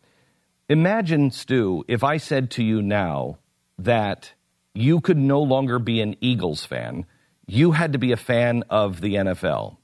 Imagine, 0.70 1.32
Stu, 1.32 1.84
if 1.88 2.04
I 2.04 2.18
said 2.18 2.52
to 2.52 2.64
you 2.64 2.82
now 2.82 3.38
that 3.78 4.34
you 4.74 5.02
could 5.02 5.18
no 5.18 5.42
longer 5.42 5.80
be 5.80 6.02
an 6.02 6.16
Eagles 6.20 6.66
fan. 6.66 7.06
You 7.46 7.72
had 7.72 7.94
to 7.94 8.00
be 8.00 8.12
a 8.12 8.18
fan 8.18 8.64
of 8.70 9.02
the 9.02 9.16
NFL. 9.16 9.78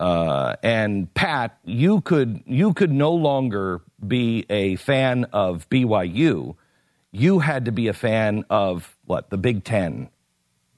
Uh, 0.00 0.56
and 0.62 1.12
Pat, 1.14 1.58
you 1.64 2.00
could 2.00 2.42
you 2.46 2.74
could 2.74 2.92
no 2.92 3.12
longer 3.12 3.80
be 4.06 4.44
a 4.50 4.76
fan 4.76 5.24
of 5.32 5.68
BYU. 5.68 6.56
You 7.12 7.38
had 7.38 7.66
to 7.66 7.72
be 7.72 7.86
a 7.88 7.92
fan 7.92 8.44
of 8.50 8.96
what 9.04 9.30
the 9.30 9.36
Big 9.38 9.62
Ten, 9.62 10.10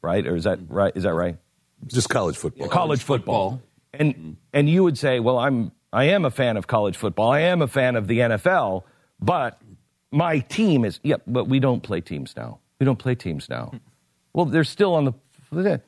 right? 0.03 0.27
Or 0.27 0.37
is 0.37 0.45
that 0.45 0.59
right? 0.69 0.93
Is 0.95 1.05
that 1.05 1.15
right? 1.15 1.39
Just 1.87 2.09
college 2.11 2.37
football. 2.37 2.69
college 2.69 3.03
football. 3.03 3.63
And 3.95 4.37
and 4.53 4.69
you 4.69 4.85
would 4.85 4.99
say, 4.99 5.21
well, 5.21 5.39
I'm 5.39 5.73
I 5.93 6.05
am 6.05 6.25
a 6.25 6.31
fan 6.31 6.59
of 6.59 6.67
college 6.67 6.97
football. 6.97 7.31
I 7.31 7.41
am 7.41 7.63
a 7.63 7.69
fan 7.69 7.97
of 7.97 8.07
the 8.07 8.19
NFL, 8.19 8.83
but 9.19 9.59
my 10.11 10.41
team 10.41 10.85
is 10.85 11.01
yeah, 11.03 11.17
but 11.27 11.49
we 11.49 11.59
don't 11.59 11.83
play 11.83 12.03
teams 12.03 12.35
now. 12.37 12.59
We 12.79 12.85
don't 12.85 12.99
play 12.99 13.15
teams 13.15 13.49
now. 13.49 13.73
Well, 14.35 14.45
they're 14.45 14.65
still 14.65 14.95
on 14.95 15.07
the 15.51 15.81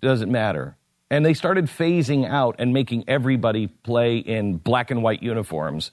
doesn't 0.00 0.30
matter. 0.30 0.76
And 1.14 1.24
they 1.24 1.34
started 1.34 1.66
phasing 1.66 2.28
out 2.28 2.56
and 2.58 2.72
making 2.72 3.04
everybody 3.06 3.68
play 3.68 4.16
in 4.18 4.56
black 4.56 4.90
and 4.90 5.00
white 5.00 5.22
uniforms. 5.22 5.92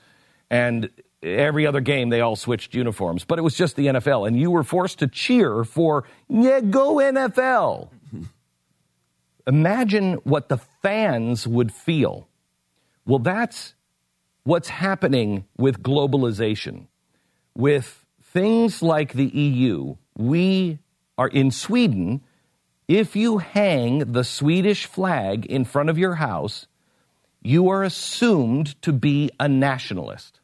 And 0.50 0.90
every 1.22 1.68
other 1.68 1.80
game 1.80 2.10
they 2.10 2.22
all 2.22 2.36
switched 2.36 2.74
uniforms, 2.74 3.24
but 3.24 3.38
it 3.38 3.44
was 3.44 3.54
just 3.54 3.76
the 3.76 3.86
NFL 3.86 4.28
and 4.28 4.40
you 4.40 4.50
were 4.50 4.64
forced 4.64 4.98
to 4.98 5.08
cheer 5.08 5.64
for 5.64 6.06
yeah, 6.28 6.60
go 6.60 6.96
NFL. 6.96 7.90
Imagine 9.46 10.14
what 10.24 10.50
the 10.50 10.58
fans 10.58 11.48
would 11.48 11.72
feel. 11.72 12.28
Well, 13.06 13.20
that's 13.20 13.76
what's 14.42 14.70
happening 14.70 15.46
with 15.56 15.84
globalization. 15.84 16.88
With 17.54 18.04
things 18.24 18.82
like 18.82 19.14
the 19.14 19.28
EU, 19.28 19.98
we 20.18 20.80
are 21.16 21.28
in 21.28 21.52
Sweden. 21.52 22.22
If 22.92 23.16
you 23.16 23.38
hang 23.38 24.00
the 24.00 24.26
Swedish 24.26 24.86
flag 24.86 25.46
in 25.46 25.64
front 25.64 25.90
of 25.90 25.98
your 25.98 26.16
house, 26.16 26.68
you 27.42 27.70
are 27.70 27.84
assumed 27.84 28.82
to 28.82 28.92
be 28.92 29.32
a 29.40 29.48
nationalist. 29.48 30.42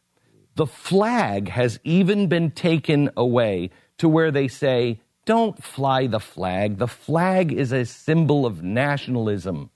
The 0.56 0.66
flag 0.66 1.50
has 1.50 1.78
even 1.84 2.28
been 2.28 2.52
taken 2.52 3.10
away 3.18 3.72
to 3.98 4.08
where 4.08 4.32
they 4.32 4.48
say, 4.48 5.02
don't 5.26 5.62
fly 5.62 6.08
the 6.08 6.22
flag. 6.22 6.78
The 6.78 6.88
flag 6.88 7.52
is 7.52 7.74
a 7.74 7.84
symbol 7.84 8.46
of 8.46 8.64
nationalism, 8.64 9.70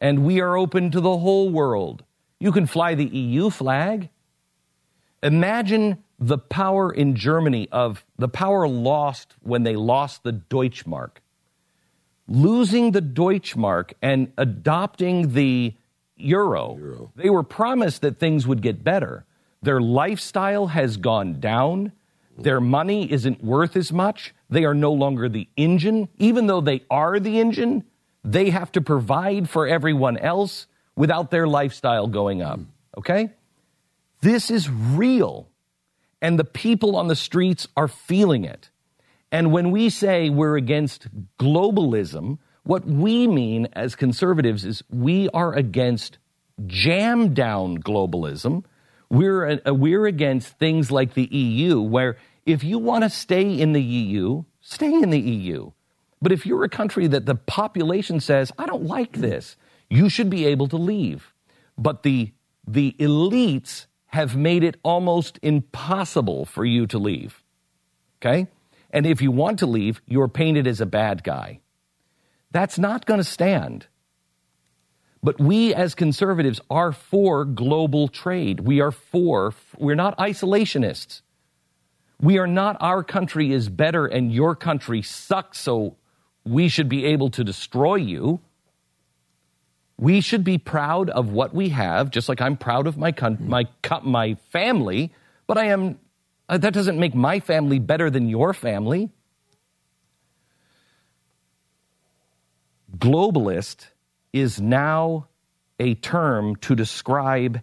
and 0.00 0.24
we 0.24 0.40
are 0.40 0.56
open 0.56 0.90
to 0.90 1.00
the 1.00 1.18
whole 1.18 1.50
world. 1.50 2.02
You 2.40 2.50
can 2.50 2.66
fly 2.66 2.96
the 2.96 3.06
EU 3.06 3.50
flag. 3.50 4.08
Imagine 5.22 6.02
the 6.18 6.38
power 6.38 6.92
in 6.92 7.14
Germany 7.14 7.68
of 7.70 8.04
the 8.18 8.28
power 8.28 8.66
lost 8.66 9.36
when 9.42 9.62
they 9.62 9.76
lost 9.76 10.24
the 10.24 10.32
Deutschmark. 10.32 11.18
Losing 12.28 12.90
the 12.90 13.02
Deutschmark 13.02 13.92
and 14.02 14.32
adopting 14.36 15.32
the 15.32 15.74
euro, 16.16 17.10
they 17.14 17.30
were 17.30 17.42
promised 17.42 18.02
that 18.02 18.18
things 18.18 18.46
would 18.46 18.62
get 18.62 18.82
better. 18.82 19.24
Their 19.62 19.80
lifestyle 19.80 20.68
has 20.68 20.96
gone 20.96 21.40
down. 21.40 21.92
Their 22.38 22.60
money 22.60 23.10
isn't 23.10 23.42
worth 23.42 23.76
as 23.76 23.92
much. 23.92 24.34
They 24.50 24.64
are 24.64 24.74
no 24.74 24.92
longer 24.92 25.28
the 25.28 25.48
engine. 25.56 26.08
Even 26.18 26.46
though 26.46 26.60
they 26.60 26.82
are 26.90 27.18
the 27.18 27.40
engine, 27.40 27.84
they 28.24 28.50
have 28.50 28.72
to 28.72 28.80
provide 28.80 29.48
for 29.48 29.66
everyone 29.66 30.18
else 30.18 30.66
without 30.96 31.30
their 31.30 31.46
lifestyle 31.46 32.08
going 32.08 32.42
up. 32.42 32.60
Okay? 32.98 33.30
This 34.20 34.50
is 34.50 34.68
real. 34.68 35.48
And 36.20 36.38
the 36.38 36.44
people 36.44 36.96
on 36.96 37.08
the 37.08 37.16
streets 37.16 37.68
are 37.76 37.88
feeling 37.88 38.44
it. 38.44 38.70
And 39.36 39.52
when 39.52 39.70
we 39.70 39.90
say 39.90 40.30
we're 40.30 40.56
against 40.56 41.08
globalism, 41.38 42.38
what 42.62 42.86
we 42.86 43.26
mean 43.26 43.68
as 43.74 43.94
conservatives 43.94 44.64
is 44.64 44.82
we 44.88 45.28
are 45.34 45.52
against 45.52 46.16
jam 46.66 47.34
down 47.34 47.76
globalism. 47.76 48.64
We're, 49.10 49.60
uh, 49.66 49.74
we're 49.74 50.06
against 50.06 50.58
things 50.58 50.90
like 50.90 51.12
the 51.12 51.26
EU, 51.26 51.82
where 51.82 52.16
if 52.46 52.64
you 52.64 52.78
want 52.78 53.04
to 53.04 53.10
stay 53.10 53.60
in 53.60 53.74
the 53.74 53.82
EU, 53.82 54.44
stay 54.62 54.94
in 54.94 55.10
the 55.10 55.20
EU. 55.20 55.70
But 56.22 56.32
if 56.32 56.46
you're 56.46 56.64
a 56.64 56.70
country 56.70 57.06
that 57.06 57.26
the 57.26 57.34
population 57.34 58.20
says, 58.20 58.50
I 58.58 58.64
don't 58.64 58.84
like 58.86 59.18
this, 59.18 59.58
you 59.90 60.08
should 60.08 60.30
be 60.30 60.46
able 60.46 60.68
to 60.68 60.78
leave. 60.78 61.34
But 61.76 62.04
the, 62.04 62.32
the 62.66 62.96
elites 62.98 63.84
have 64.06 64.34
made 64.34 64.64
it 64.64 64.78
almost 64.82 65.38
impossible 65.42 66.46
for 66.46 66.64
you 66.64 66.86
to 66.86 66.98
leave. 66.98 67.44
Okay? 68.22 68.48
And 68.96 69.04
if 69.04 69.20
you 69.20 69.30
want 69.30 69.58
to 69.58 69.66
leave, 69.66 70.00
you're 70.06 70.26
painted 70.26 70.66
as 70.66 70.80
a 70.80 70.86
bad 70.86 71.22
guy. 71.22 71.60
That's 72.50 72.78
not 72.78 73.04
going 73.04 73.18
to 73.18 73.24
stand. 73.24 73.88
But 75.22 75.38
we 75.38 75.74
as 75.74 75.94
conservatives 75.94 76.62
are 76.70 76.92
for 76.92 77.44
global 77.44 78.08
trade. 78.08 78.60
We 78.60 78.80
are 78.80 78.92
for, 78.92 79.52
we're 79.76 79.96
not 79.96 80.16
isolationists. 80.16 81.20
We 82.22 82.38
are 82.38 82.46
not, 82.46 82.78
our 82.80 83.04
country 83.04 83.52
is 83.52 83.68
better 83.68 84.06
and 84.06 84.32
your 84.32 84.56
country 84.56 85.02
sucks, 85.02 85.60
so 85.60 85.96
we 86.46 86.70
should 86.70 86.88
be 86.88 87.04
able 87.04 87.28
to 87.32 87.44
destroy 87.44 87.96
you. 87.96 88.40
We 89.98 90.22
should 90.22 90.42
be 90.42 90.56
proud 90.56 91.10
of 91.10 91.28
what 91.28 91.54
we 91.54 91.68
have, 91.68 92.10
just 92.10 92.30
like 92.30 92.40
I'm 92.40 92.56
proud 92.56 92.86
of 92.86 92.96
my, 92.96 93.12
con- 93.12 93.36
my, 93.42 93.66
my 94.04 94.36
family, 94.52 95.12
but 95.46 95.58
I 95.58 95.66
am, 95.66 95.98
uh, 96.48 96.58
that 96.58 96.72
doesn't 96.72 96.98
make 96.98 97.14
my 97.14 97.40
family 97.40 97.78
better 97.78 98.10
than 98.10 98.28
your 98.28 98.54
family. 98.54 99.10
Globalist 102.96 103.86
is 104.32 104.60
now 104.60 105.28
a 105.78 105.94
term 105.94 106.56
to 106.56 106.74
describe 106.74 107.60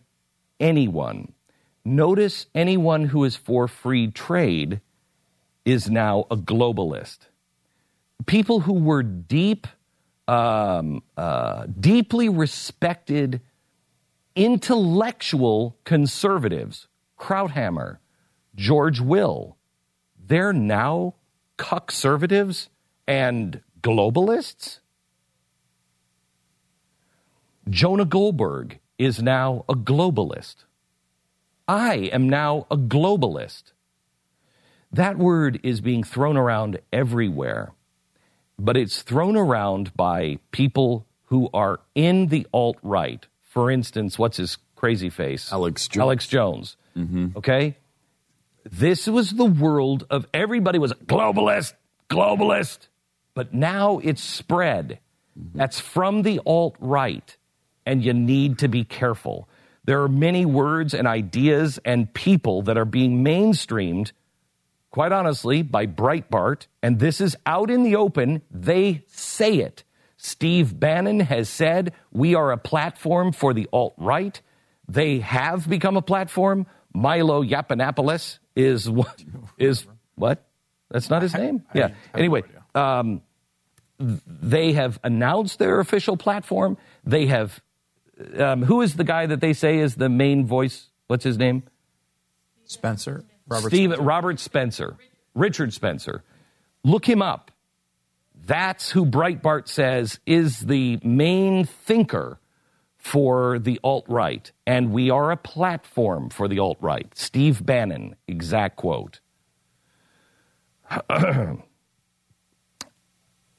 anyone. 0.59 1.33
Notice 1.85 2.45
anyone 2.53 3.05
who 3.05 3.23
is 3.23 3.35
for 3.35 3.67
free 3.67 4.07
trade 4.07 4.81
is 5.65 5.89
now 5.89 6.25
a 6.29 6.37
globalist. 6.37 7.19
People 8.25 8.61
who 8.61 8.73
were 8.73 9.03
deep, 9.03 9.67
um, 10.27 11.03
uh, 11.17 11.65
deeply 11.79 12.29
respected 12.29 13.41
intellectual 14.35 15.77
conservatives, 15.83 16.87
Krauthammer, 17.19 17.97
George 18.55 18.99
Will, 18.99 19.57
they're 20.17 20.53
now 20.53 21.15
conservatives 21.57 22.69
and 23.07 23.61
globalists? 23.81 24.79
Jonah 27.69 28.05
Goldberg 28.05 28.79
is 28.97 29.21
now 29.21 29.65
a 29.69 29.73
globalist. 29.73 30.65
I 31.67 31.95
am 32.11 32.27
now 32.29 32.67
a 32.69 32.77
globalist. 32.77 33.71
That 34.91 35.17
word 35.17 35.59
is 35.63 35.81
being 35.81 36.03
thrown 36.03 36.37
around 36.37 36.79
everywhere, 36.91 37.71
but 38.59 38.77
it's 38.77 39.01
thrown 39.01 39.35
around 39.35 39.95
by 39.95 40.39
people 40.51 41.07
who 41.25 41.49
are 41.53 41.79
in 41.95 42.27
the 42.27 42.45
alt 42.53 42.77
right. 42.83 43.25
For 43.41 43.71
instance, 43.71 44.19
what's 44.19 44.37
his 44.37 44.57
crazy 44.75 45.09
face? 45.09 45.51
Alex 45.51 45.87
Jones. 45.87 46.01
Alex 46.01 46.27
Jones. 46.27 46.77
Mm-hmm. 46.97 47.37
Okay? 47.37 47.77
This 48.63 49.07
was 49.07 49.31
the 49.31 49.45
world 49.45 50.05
of 50.09 50.27
everybody 50.33 50.79
was 50.79 50.93
globalist, 50.93 51.73
globalist, 52.09 52.87
but 53.33 53.53
now 53.53 53.99
it's 53.99 54.23
spread. 54.23 54.99
That's 55.35 55.79
from 55.79 56.21
the 56.21 56.39
alt 56.45 56.75
right, 56.79 57.35
and 57.85 58.03
you 58.03 58.13
need 58.13 58.59
to 58.59 58.67
be 58.67 58.83
careful. 58.83 59.49
There 59.85 60.01
are 60.03 60.09
many 60.09 60.45
words 60.45 60.93
and 60.93 61.07
ideas 61.07 61.79
and 61.83 62.13
people 62.13 62.61
that 62.63 62.77
are 62.77 62.85
being 62.85 63.23
mainstreamed, 63.23 64.11
quite 64.91 65.11
honestly, 65.11 65.61
by 65.61 65.87
Breitbart, 65.87 66.67
and 66.81 66.99
this 66.99 67.19
is 67.19 67.35
out 67.45 67.69
in 67.69 67.83
the 67.83 67.95
open. 67.95 68.43
They 68.49 69.03
say 69.07 69.55
it. 69.55 69.83
Steve 70.15 70.79
Bannon 70.79 71.19
has 71.19 71.49
said 71.49 71.93
we 72.11 72.33
are 72.33 72.51
a 72.51 72.57
platform 72.57 73.33
for 73.33 73.53
the 73.53 73.67
alt 73.73 73.93
right. 73.97 74.39
They 74.87 75.19
have 75.19 75.67
become 75.67 75.97
a 75.97 76.01
platform. 76.01 76.65
Milo 76.93 77.43
Yiannopoulos 77.43 78.39
is 78.55 78.89
what 78.89 79.23
is 79.57 79.85
what? 80.15 80.45
That's 80.89 81.09
not 81.09 81.21
his 81.21 81.33
name. 81.33 81.63
Yeah. 81.73 81.89
Anyway, 82.13 82.43
um, 82.75 83.21
they 83.99 84.73
have 84.73 84.99
announced 85.03 85.59
their 85.59 85.79
official 85.79 86.17
platform. 86.17 86.77
They 87.03 87.27
have. 87.27 87.59
Um, 88.37 88.61
who 88.61 88.81
is 88.81 88.95
the 88.95 89.03
guy 89.03 89.25
that 89.25 89.41
they 89.41 89.53
say 89.53 89.79
is 89.79 89.95
the 89.95 90.07
main 90.07 90.45
voice? 90.45 90.89
What's 91.07 91.23
his 91.23 91.37
name? 91.37 91.63
Spencer, 92.65 93.23
Robert 93.47 93.69
Steve, 93.69 93.89
Spencer. 93.89 94.03
Robert 94.03 94.39
Spencer, 94.39 94.97
Richard 95.33 95.73
Spencer. 95.73 96.23
Look 96.83 97.07
him 97.07 97.21
up. 97.21 97.51
That's 98.45 98.91
who 98.91 99.05
Breitbart 99.05 99.67
says 99.67 100.19
is 100.25 100.59
the 100.59 100.99
main 101.03 101.65
thinker 101.65 102.39
for 103.03 103.59
the 103.59 103.77
alt 103.83 104.05
right, 104.07 104.49
and 104.65 104.93
we 104.93 105.09
are 105.09 105.29
a 105.29 105.35
platform 105.35 106.29
for 106.29 106.47
the 106.47 106.57
alt 106.57 106.77
right. 106.79 107.13
Steve 107.17 107.63
Bannon, 107.65 108.15
exact 108.29 108.77
quote. 108.77 109.19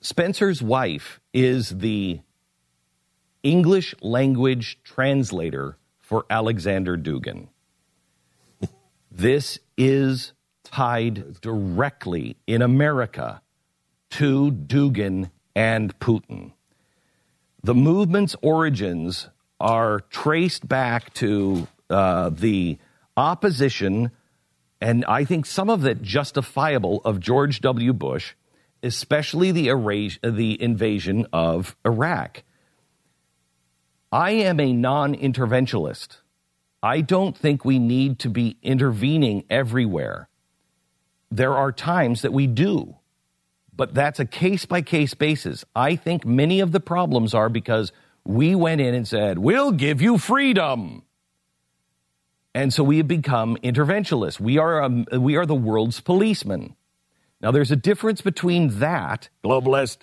Spencer's 0.00 0.62
wife 0.62 1.20
is 1.34 1.68
the 1.68 2.20
English 3.42 3.94
language 4.00 4.78
translator 4.82 5.76
for 6.00 6.24
Alexander 6.30 6.96
Dugin. 6.96 7.48
This 9.10 9.58
is 9.76 10.32
tied 10.64 11.38
directly 11.42 12.38
in 12.46 12.62
America 12.62 13.42
to 14.12 14.50
Dugin 14.50 15.30
and 15.54 15.96
Putin. 15.98 16.52
The 17.62 17.74
movement's 17.74 18.36
origins 18.42 19.28
are 19.64 20.00
traced 20.10 20.68
back 20.68 21.12
to 21.14 21.66
uh, 21.88 22.28
the 22.28 22.78
opposition, 23.16 24.10
and 24.78 25.06
I 25.06 25.24
think 25.24 25.46
some 25.46 25.70
of 25.70 25.86
it 25.86 26.02
justifiable, 26.02 27.00
of 27.02 27.18
George 27.18 27.62
W. 27.62 27.94
Bush, 27.94 28.34
especially 28.82 29.52
the, 29.52 29.68
erase, 29.68 30.18
the 30.22 30.62
invasion 30.62 31.26
of 31.32 31.76
Iraq. 31.82 32.42
I 34.12 34.32
am 34.32 34.60
a 34.60 34.74
non 34.74 35.14
interventionist. 35.14 36.18
I 36.82 37.00
don't 37.00 37.34
think 37.34 37.64
we 37.64 37.78
need 37.78 38.18
to 38.18 38.28
be 38.28 38.58
intervening 38.62 39.44
everywhere. 39.48 40.28
There 41.30 41.54
are 41.54 41.72
times 41.72 42.20
that 42.20 42.34
we 42.34 42.46
do, 42.46 42.96
but 43.74 43.94
that's 43.94 44.20
a 44.20 44.26
case 44.26 44.66
by 44.66 44.82
case 44.82 45.14
basis. 45.14 45.64
I 45.74 45.96
think 45.96 46.26
many 46.26 46.60
of 46.60 46.72
the 46.72 46.80
problems 46.80 47.32
are 47.32 47.48
because 47.48 47.92
we 48.24 48.54
went 48.54 48.80
in 48.80 48.94
and 48.94 49.06
said, 49.06 49.38
We'll 49.38 49.72
give 49.72 50.00
you 50.00 50.18
freedom. 50.18 51.02
And 52.54 52.72
so 52.72 52.84
we 52.84 52.98
have 52.98 53.08
become 53.08 53.56
interventionists. 53.64 54.38
We 54.38 54.58
are, 54.58 54.82
um, 54.82 55.06
we 55.12 55.36
are 55.36 55.44
the 55.44 55.56
world's 55.56 56.00
policemen. 56.00 56.76
Now, 57.40 57.50
there's 57.50 57.72
a 57.72 57.76
difference 57.76 58.20
between 58.20 58.78
that, 58.78 59.28
globalist, 59.44 59.98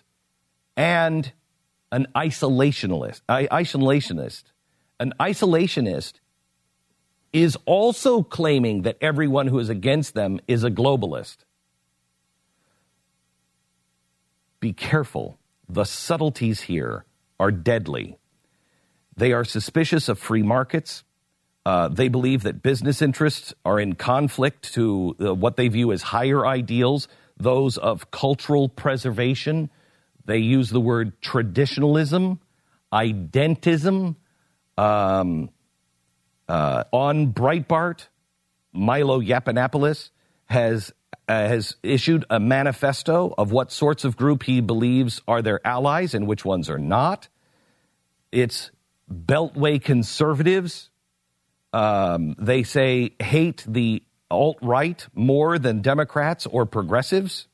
and 0.76 1.32
an 1.92 2.08
isolationist. 2.14 3.22
I, 3.28 3.48
isolationist. 3.48 4.44
An 5.00 5.14
isolationist 5.20 6.16
is 7.32 7.58
also 7.66 8.22
claiming 8.22 8.82
that 8.82 8.98
everyone 9.00 9.48
who 9.48 9.58
is 9.60 9.70
against 9.70 10.14
them 10.14 10.42
is 10.48 10.66
a 10.66 10.70
globalist. 10.70 11.38
Be 14.60 14.74
careful. 14.74 15.40
The 15.70 15.86
subtleties 15.86 16.62
here 16.62 17.06
are 17.42 17.52
deadly. 17.52 18.20
They 19.18 19.34
are 19.34 19.44
suspicious 19.44 20.08
of 20.10 20.20
free 20.20 20.44
markets. 20.44 21.04
Uh, 21.66 21.88
they 21.88 22.08
believe 22.08 22.44
that 22.44 22.62
business 22.62 23.02
interests 23.02 23.54
are 23.66 23.80
in 23.80 23.96
conflict 23.96 24.74
to 24.76 25.16
uh, 25.20 25.34
what 25.34 25.58
they 25.58 25.68
view 25.68 25.92
as 25.92 26.04
higher 26.04 26.46
ideals, 26.46 27.08
those 27.38 27.78
of 27.78 28.12
cultural 28.12 28.70
preservation. 28.70 29.72
They 30.26 30.38
use 30.38 30.70
the 30.70 30.80
word 30.80 31.20
traditionalism, 31.20 32.40
identism. 32.94 34.16
Um, 34.78 35.50
uh, 36.48 36.84
on 36.92 37.34
Breitbart, 37.34 38.08
Milo 38.72 39.20
Yiannopoulos 39.20 40.12
has 40.46 40.94
uh, 41.28 41.48
has 41.48 41.76
issued 41.84 42.26
a 42.30 42.40
manifesto 42.40 43.34
of 43.38 43.52
what 43.52 43.72
sorts 43.72 44.04
of 44.04 44.18
group 44.18 44.44
he 44.44 44.62
believes 44.62 45.22
are 45.28 45.42
their 45.42 45.66
allies 45.66 46.14
and 46.14 46.28
which 46.28 46.44
ones 46.44 46.70
are 46.70 46.80
not. 46.80 47.28
It's 48.32 48.72
Beltway 49.12 49.82
conservatives. 49.82 50.90
Um, 51.74 52.36
they 52.38 52.64
say 52.64 53.16
hate 53.20 53.64
the 53.68 54.04
alt 54.30 54.58
right 54.62 55.06
more 55.14 55.60
than 55.60 55.82
Democrats 55.82 56.46
or 56.46 56.66
progressives. 56.66 57.48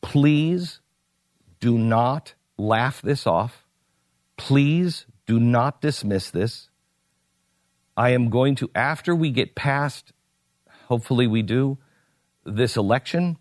Please 0.00 0.80
do 1.60 1.78
not 1.78 2.34
laugh 2.58 3.00
this 3.02 3.26
off. 3.26 3.64
Please 4.36 5.06
do 5.26 5.38
not 5.38 5.80
dismiss 5.80 6.30
this. 6.30 6.68
I 7.96 8.10
am 8.10 8.30
going 8.30 8.56
to, 8.56 8.70
after 8.74 9.14
we 9.14 9.30
get 9.30 9.54
past, 9.54 10.12
hopefully 10.88 11.26
we 11.26 11.42
do, 11.42 11.78
this 12.44 12.76
election, 12.76 13.38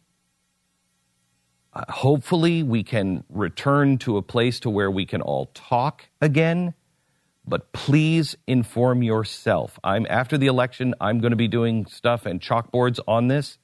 uh, 1.73 1.85
hopefully 1.89 2.63
we 2.63 2.83
can 2.83 3.23
return 3.29 3.97
to 3.99 4.17
a 4.17 4.21
place 4.21 4.59
to 4.61 4.69
where 4.69 4.91
we 4.91 5.05
can 5.05 5.21
all 5.21 5.47
talk 5.53 6.07
again. 6.19 6.73
But 7.47 7.73
please 7.73 8.35
inform 8.45 9.01
yourself. 9.01 9.79
I'm 9.83 10.05
after 10.09 10.37
the 10.37 10.47
election. 10.47 10.93
I'm 11.01 11.19
going 11.19 11.31
to 11.31 11.37
be 11.37 11.47
doing 11.47 11.85
stuff 11.87 12.25
and 12.25 12.39
chalkboards 12.39 12.99
on 13.07 13.27
this, 13.27 13.57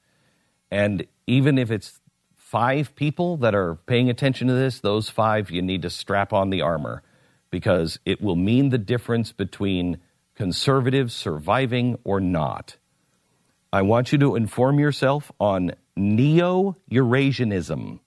and 0.70 1.06
even 1.26 1.58
if 1.58 1.70
it's 1.70 2.00
five 2.34 2.94
people 2.96 3.36
that 3.36 3.54
are 3.54 3.74
paying 3.74 4.08
attention 4.08 4.48
to 4.48 4.54
this, 4.54 4.80
those 4.80 5.10
five 5.10 5.50
you 5.50 5.60
need 5.60 5.82
to 5.82 5.90
strap 5.90 6.32
on 6.32 6.50
the 6.50 6.62
armor 6.62 7.02
because 7.50 7.98
it 8.06 8.20
will 8.20 8.36
mean 8.36 8.70
the 8.70 8.78
difference 8.78 9.32
between 9.32 9.98
conservatives 10.34 11.14
surviving 11.14 11.98
or 12.04 12.20
not. 12.20 12.77
I 13.72 13.82
want 13.82 14.12
you 14.12 14.18
to 14.18 14.36
inform 14.36 14.78
yourself 14.78 15.30
on 15.38 15.72
neo 15.94 16.76
Eurasianism, 16.90 18.00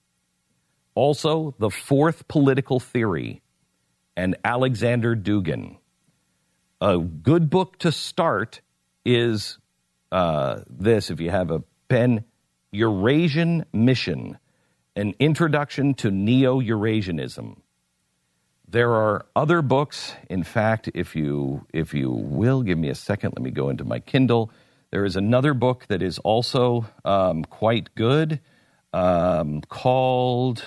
also 0.96 1.56
the 1.60 1.70
fourth 1.70 2.28
political 2.28 2.80
theory, 2.80 3.42
and 4.16 4.36
Alexander 4.44 5.16
Dugin. 5.16 5.78
A 6.80 6.98
good 6.98 7.50
book 7.50 7.78
to 7.80 7.92
start 7.92 8.62
is 9.06 9.60
uh, 10.12 10.62
this, 10.68 11.12
if 11.12 11.22
you 11.22 11.30
have 11.30 11.52
a 11.52 11.64
pen 11.90 12.26
Eurasian 12.72 13.66
Mission 13.72 14.40
An 14.96 15.14
Introduction 15.20 15.94
to 15.96 16.10
Neo 16.10 16.60
Eurasianism. 16.60 17.58
There 18.68 18.92
are 18.92 19.26
other 19.36 19.62
books. 19.62 20.16
In 20.30 20.44
fact, 20.44 20.90
if 20.96 21.16
you 21.16 21.68
if 21.74 21.94
you 21.94 22.10
will 22.10 22.64
give 22.64 22.78
me 22.78 22.90
a 22.90 22.96
second, 22.96 23.34
let 23.36 23.44
me 23.44 23.52
go 23.52 23.70
into 23.70 23.84
my 23.84 24.00
Kindle. 24.00 24.50
There 24.92 25.06
is 25.06 25.16
another 25.16 25.54
book 25.54 25.86
that 25.88 26.02
is 26.02 26.20
also 26.20 26.86
um, 27.06 27.46
quite 27.46 27.96
good 27.96 28.42
um, 28.92 29.62
called 29.62 30.66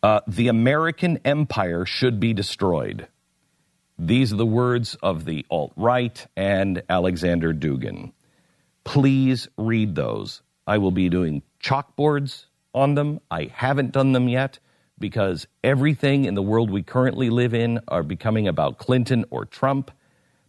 uh, 0.00 0.20
"The 0.28 0.46
American 0.48 1.18
Empire 1.24 1.84
Should 1.84 2.20
Be 2.20 2.32
Destroyed." 2.32 3.08
These 3.98 4.32
are 4.32 4.36
the 4.36 4.46
words 4.46 4.96
of 5.02 5.24
the 5.24 5.44
alt 5.50 5.72
right 5.76 6.24
and 6.36 6.82
Alexander 6.88 7.52
Dugin. 7.52 8.12
Please 8.84 9.48
read 9.58 9.96
those. 9.96 10.42
I 10.66 10.78
will 10.78 10.92
be 10.92 11.08
doing 11.08 11.42
chalkboards 11.60 12.46
on 12.72 12.94
them. 12.94 13.20
I 13.32 13.50
haven't 13.52 13.92
done 13.92 14.12
them 14.12 14.28
yet 14.28 14.60
because 14.98 15.48
everything 15.64 16.24
in 16.24 16.34
the 16.34 16.42
world 16.42 16.70
we 16.70 16.82
currently 16.82 17.30
live 17.30 17.52
in 17.52 17.80
are 17.88 18.04
becoming 18.04 18.46
about 18.46 18.78
Clinton 18.78 19.24
or 19.30 19.44
Trump. 19.44 19.90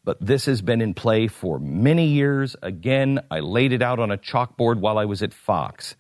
But 0.06 0.24
this 0.24 0.46
has 0.46 0.62
been 0.62 0.82
in 0.82 0.94
play 0.94 1.28
for 1.28 1.60
many 1.60 2.06
years. 2.06 2.56
Again, 2.62 3.22
I 3.32 3.40
laid 3.40 3.74
it 3.74 3.82
out 3.82 4.00
on 4.00 4.12
a 4.12 4.18
chalkboard 4.18 4.80
while 4.80 5.00
I 5.00 5.06
was 5.06 5.24
at 5.24 5.34
Fox. 5.34 5.96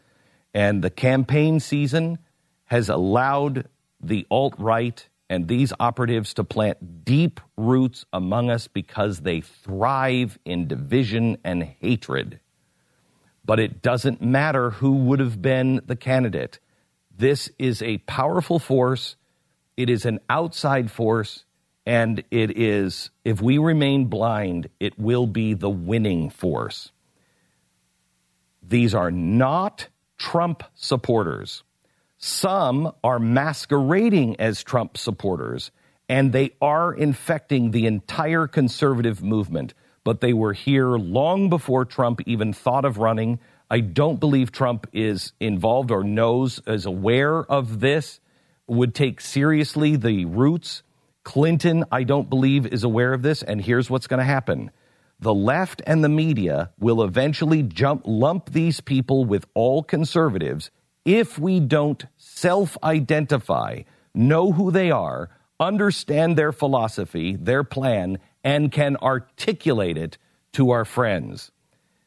And 0.53 0.83
the 0.83 0.91
campaign 0.91 1.59
season 1.59 2.19
has 2.65 2.87
allowed 2.87 3.67
the 3.99 4.27
alt 4.29 4.53
right 4.59 5.07
and 5.27 5.47
these 5.47 5.73
operatives 5.79 6.35
to 6.35 6.43
plant 6.43 7.03
deep 7.03 7.39
roots 7.57 8.05
among 8.13 8.51
us 8.51 8.67
because 8.67 9.21
they 9.21 9.41
thrive 9.41 10.37
in 10.45 10.67
division 10.67 11.37
and 11.43 11.63
hatred. 11.63 12.39
But 13.43 13.59
it 13.59 13.81
doesn't 13.81 14.21
matter 14.21 14.69
who 14.69 14.97
would 14.97 15.19
have 15.19 15.41
been 15.41 15.81
the 15.85 15.95
candidate. 15.95 16.59
This 17.17 17.49
is 17.57 17.81
a 17.81 17.97
powerful 17.99 18.59
force. 18.59 19.15
It 19.77 19.89
is 19.89 20.05
an 20.05 20.19
outside 20.29 20.91
force. 20.91 21.44
And 21.85 22.23
it 22.31 22.57
is, 22.57 23.11
if 23.23 23.41
we 23.41 23.57
remain 23.59 24.05
blind, 24.05 24.69
it 24.79 24.97
will 24.97 25.27
be 25.27 25.53
the 25.53 25.69
winning 25.69 26.29
force. 26.29 26.91
These 28.63 28.95
are 28.95 29.11
not 29.11 29.87
Trump 30.17 30.63
supporters. 30.73 31.63
Some 32.17 32.91
are 33.03 33.19
masquerading 33.19 34.39
as 34.39 34.63
Trump 34.63 34.97
supporters, 34.97 35.69
and 36.09 36.33
they 36.33 36.53
are 36.59 36.91
infecting 36.93 37.69
the 37.69 37.85
entire 37.85 38.47
conservative 38.47 39.21
movement. 39.21 39.75
But 40.03 40.21
they 40.21 40.33
were 40.33 40.53
here 40.53 40.97
long 40.97 41.49
before 41.49 41.85
Trump 41.85 42.21
even 42.25 42.53
thought 42.53 42.85
of 42.85 42.97
running. 42.97 43.39
I 43.69 43.81
don't 43.81 44.19
believe 44.19 44.51
Trump 44.51 44.87
is 44.93 45.33
involved 45.39 45.91
or 45.91 46.03
knows, 46.03 46.61
is 46.65 46.85
aware 46.85 47.43
of 47.43 47.79
this, 47.79 48.19
would 48.67 48.95
take 48.95 49.21
seriously 49.21 49.95
the 49.95 50.25
roots. 50.25 50.81
Clinton, 51.25 51.83
I 51.91 52.03
don't 52.03 52.29
believe, 52.29 52.65
is 52.67 52.85
aware 52.85 53.11
of 53.11 53.23
this. 53.23 53.43
And 53.43 53.59
here's 53.59 53.89
what's 53.89 54.07
going 54.07 54.19
to 54.19 54.23
happen 54.23 54.71
the 55.19 55.33
left 55.33 55.81
and 55.85 56.03
the 56.03 56.09
media 56.09 56.71
will 56.79 57.03
eventually 57.03 57.63
jump, 57.63 58.03
lump 58.05 58.51
these 58.51 58.79
people 58.79 59.25
with 59.25 59.45
all 59.53 59.83
conservatives 59.83 60.71
if 61.03 61.37
we 61.37 61.59
don't 61.59 62.05
self 62.17 62.77
identify, 62.83 63.81
know 64.13 64.51
who 64.51 64.71
they 64.71 64.91
are, 64.91 65.29
understand 65.59 66.37
their 66.37 66.51
philosophy, 66.51 67.35
their 67.35 67.63
plan, 67.63 68.19
and 68.43 68.71
can 68.71 68.95
articulate 68.97 69.97
it 69.97 70.17
to 70.53 70.71
our 70.71 70.85
friends. 70.85 71.51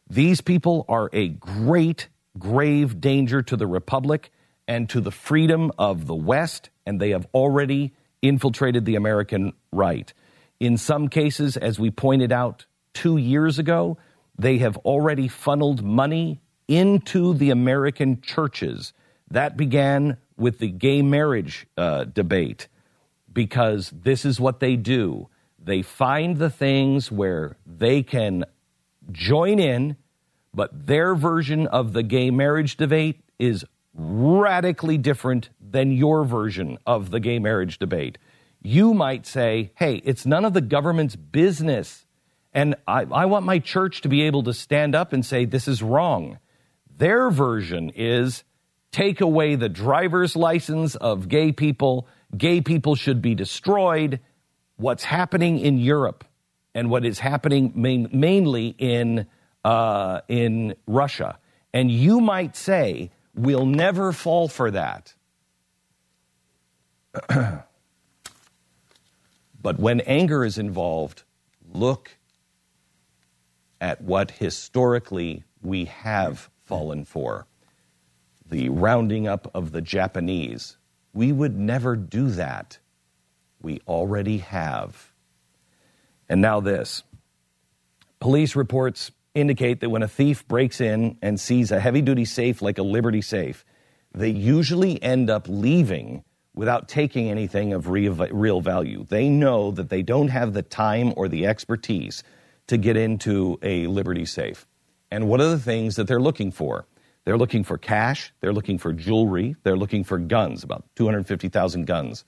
These 0.09 0.41
people 0.41 0.85
are 0.89 1.11
a 1.13 1.29
great, 1.29 2.09
grave 2.39 3.01
danger 3.01 3.43
to 3.43 3.57
the 3.57 3.67
republic 3.67 4.31
and 4.67 4.89
to 4.91 5.01
the 5.01 5.11
freedom 5.11 5.73
of 5.79 6.07
the 6.07 6.15
West, 6.15 6.71
and 6.87 7.01
they 7.01 7.11
have 7.11 7.27
already 7.35 7.95
infiltrated 8.23 8.85
the 8.85 8.97
American 8.97 9.53
right. 9.73 10.13
In 10.61 10.77
some 10.77 11.09
cases, 11.09 11.57
as 11.57 11.79
we 11.79 11.91
pointed 11.91 12.33
out 12.33 12.67
two 12.95 13.17
years 13.17 13.59
ago, 13.59 13.99
they 14.39 14.59
have 14.59 14.77
already 14.79 15.29
funneled 15.29 15.83
money 15.83 16.41
into 16.67 17.35
the 17.35 17.51
American 17.51 18.21
churches. 18.21 18.93
That 19.31 19.57
began 19.57 20.17
with 20.37 20.59
the 20.59 20.69
gay 20.69 21.03
marriage 21.03 21.67
uh, 21.77 22.05
debate 22.05 22.69
because 23.33 23.91
this 23.91 24.25
is 24.25 24.41
what 24.41 24.61
they 24.61 24.77
do. 24.77 25.29
They 25.59 25.83
find 25.83 26.39
the 26.39 26.51
things 26.51 27.11
where 27.11 27.57
they 27.67 28.03
can 28.03 28.45
join 29.11 29.59
in, 29.59 29.97
but 30.55 30.87
their 30.87 31.15
version 31.15 31.67
of 31.67 31.93
the 31.93 32.03
gay 32.03 32.31
marriage 32.31 32.77
debate 32.77 33.21
is 33.39 33.65
radically 33.95 34.99
different 34.99 35.51
than 35.71 35.93
your 35.93 36.25
version 36.25 36.79
of 36.87 37.11
the 37.11 37.21
gay 37.21 37.39
marriage 37.39 37.79
debate. 37.79 38.19
You 38.63 38.95
might 38.95 39.27
say, 39.27 39.73
hey, 39.77 39.97
it's 40.05 40.27
none 40.27 40.45
of 40.45 40.53
the 40.53 40.61
government's 40.61 41.17
business. 41.17 42.07
And 42.53 42.75
I, 42.87 43.07
I 43.11 43.27
want 43.27 43.47
my 43.47 43.59
church 43.59 44.01
to 44.03 44.09
be 44.09 44.23
able 44.23 44.43
to 44.45 44.55
stand 44.55 44.95
up 44.95 45.13
and 45.13 45.25
say, 45.25 45.45
this 45.45 45.69
is 45.69 45.83
wrong. 45.83 46.39
Their 46.97 47.31
version 47.31 47.91
is 47.95 48.43
take 48.91 49.21
away 49.21 49.55
the 49.55 49.69
driver's 49.69 50.35
license 50.35 50.97
of 50.97 51.29
gay 51.29 51.53
people. 51.53 52.09
Gay 52.37 52.61
people 52.61 52.97
should 52.97 53.23
be 53.23 53.35
destroyed. 53.35 54.21
What's 54.77 55.05
happening 55.05 55.61
in 55.61 55.79
Europe 55.79 56.25
and 56.75 56.91
what 56.91 57.05
is 57.05 57.19
happening 57.19 57.73
main, 57.75 58.09
mainly 58.13 58.75
in, 58.79 59.27
uh, 59.65 60.21
in 60.29 60.75
Russia. 60.87 61.39
And 61.73 61.91
you 61.91 62.21
might 62.21 62.57
say, 62.57 63.11
we'll 63.35 63.67
never 63.67 64.13
fall 64.13 64.49
for 64.49 64.71
that. 64.71 65.15
but 67.29 67.69
when 69.79 70.01
anger 70.01 70.45
is 70.45 70.59
involved, 70.59 71.23
look 71.73 72.17
at 73.81 74.01
what 74.01 74.33
historically 74.33 75.45
we 75.63 75.87
have 75.87 76.51
fallen 76.65 77.05
for 77.05 77.47
the 78.49 78.69
rounding 78.69 79.29
up 79.29 79.51
of 79.55 79.73
the 79.73 79.81
Japanese. 79.81 80.77
We 81.13 81.33
would 81.33 81.59
never 81.59 81.97
do 81.97 82.31
that. 82.31 82.79
We 83.61 83.81
already 83.87 84.39
have. 84.39 85.13
And 86.29 86.41
now, 86.41 86.61
this 86.61 87.03
police 88.21 88.57
reports 88.57 89.11
indicate 89.35 89.81
that 89.81 89.91
when 89.91 90.03
a 90.03 90.09
thief 90.09 90.47
breaks 90.49 90.81
in 90.81 91.19
and 91.23 91.39
sees 91.39 91.71
a 91.71 91.81
heavy 91.81 92.03
duty 92.03 92.25
safe 92.25 92.63
like 92.63 92.79
a 92.79 92.83
Liberty 92.83 93.23
safe, 93.23 93.65
they 94.13 94.31
usually 94.31 95.03
end 95.03 95.31
up 95.31 95.47
leaving 95.49 96.25
without 96.59 96.89
taking 96.89 97.31
anything 97.31 97.73
of 97.73 97.89
real, 97.89 98.61
value. 98.61 99.07
They 99.09 99.29
know 99.29 99.71
that 99.71 99.91
they 99.91 100.03
don't 100.03 100.27
have 100.27 100.55
the 100.55 100.63
time 100.63 101.15
or 101.17 101.29
the 101.29 101.47
expertise 101.47 102.25
to 102.67 102.77
get 102.77 102.97
into 102.97 103.61
a 103.63 103.87
Liberty 103.87 104.25
safe. 104.25 104.67
And 105.09 105.29
what 105.29 105.41
are 105.41 105.51
the 105.51 105.61
things 105.61 105.95
that 105.95 106.09
they're 106.09 106.21
looking 106.21 106.51
for? 106.51 106.85
They're 107.25 107.39
looking 107.39 107.63
for 107.63 107.79
cash, 107.79 108.33
they're 108.41 108.53
looking 108.53 108.77
for 108.77 108.93
jewelry, 108.93 109.55
they're 109.63 109.77
looking 109.77 110.03
for 110.03 110.19
guns, 110.19 110.65
about 110.65 110.85
250,000 110.97 111.87
guns. 111.87 112.25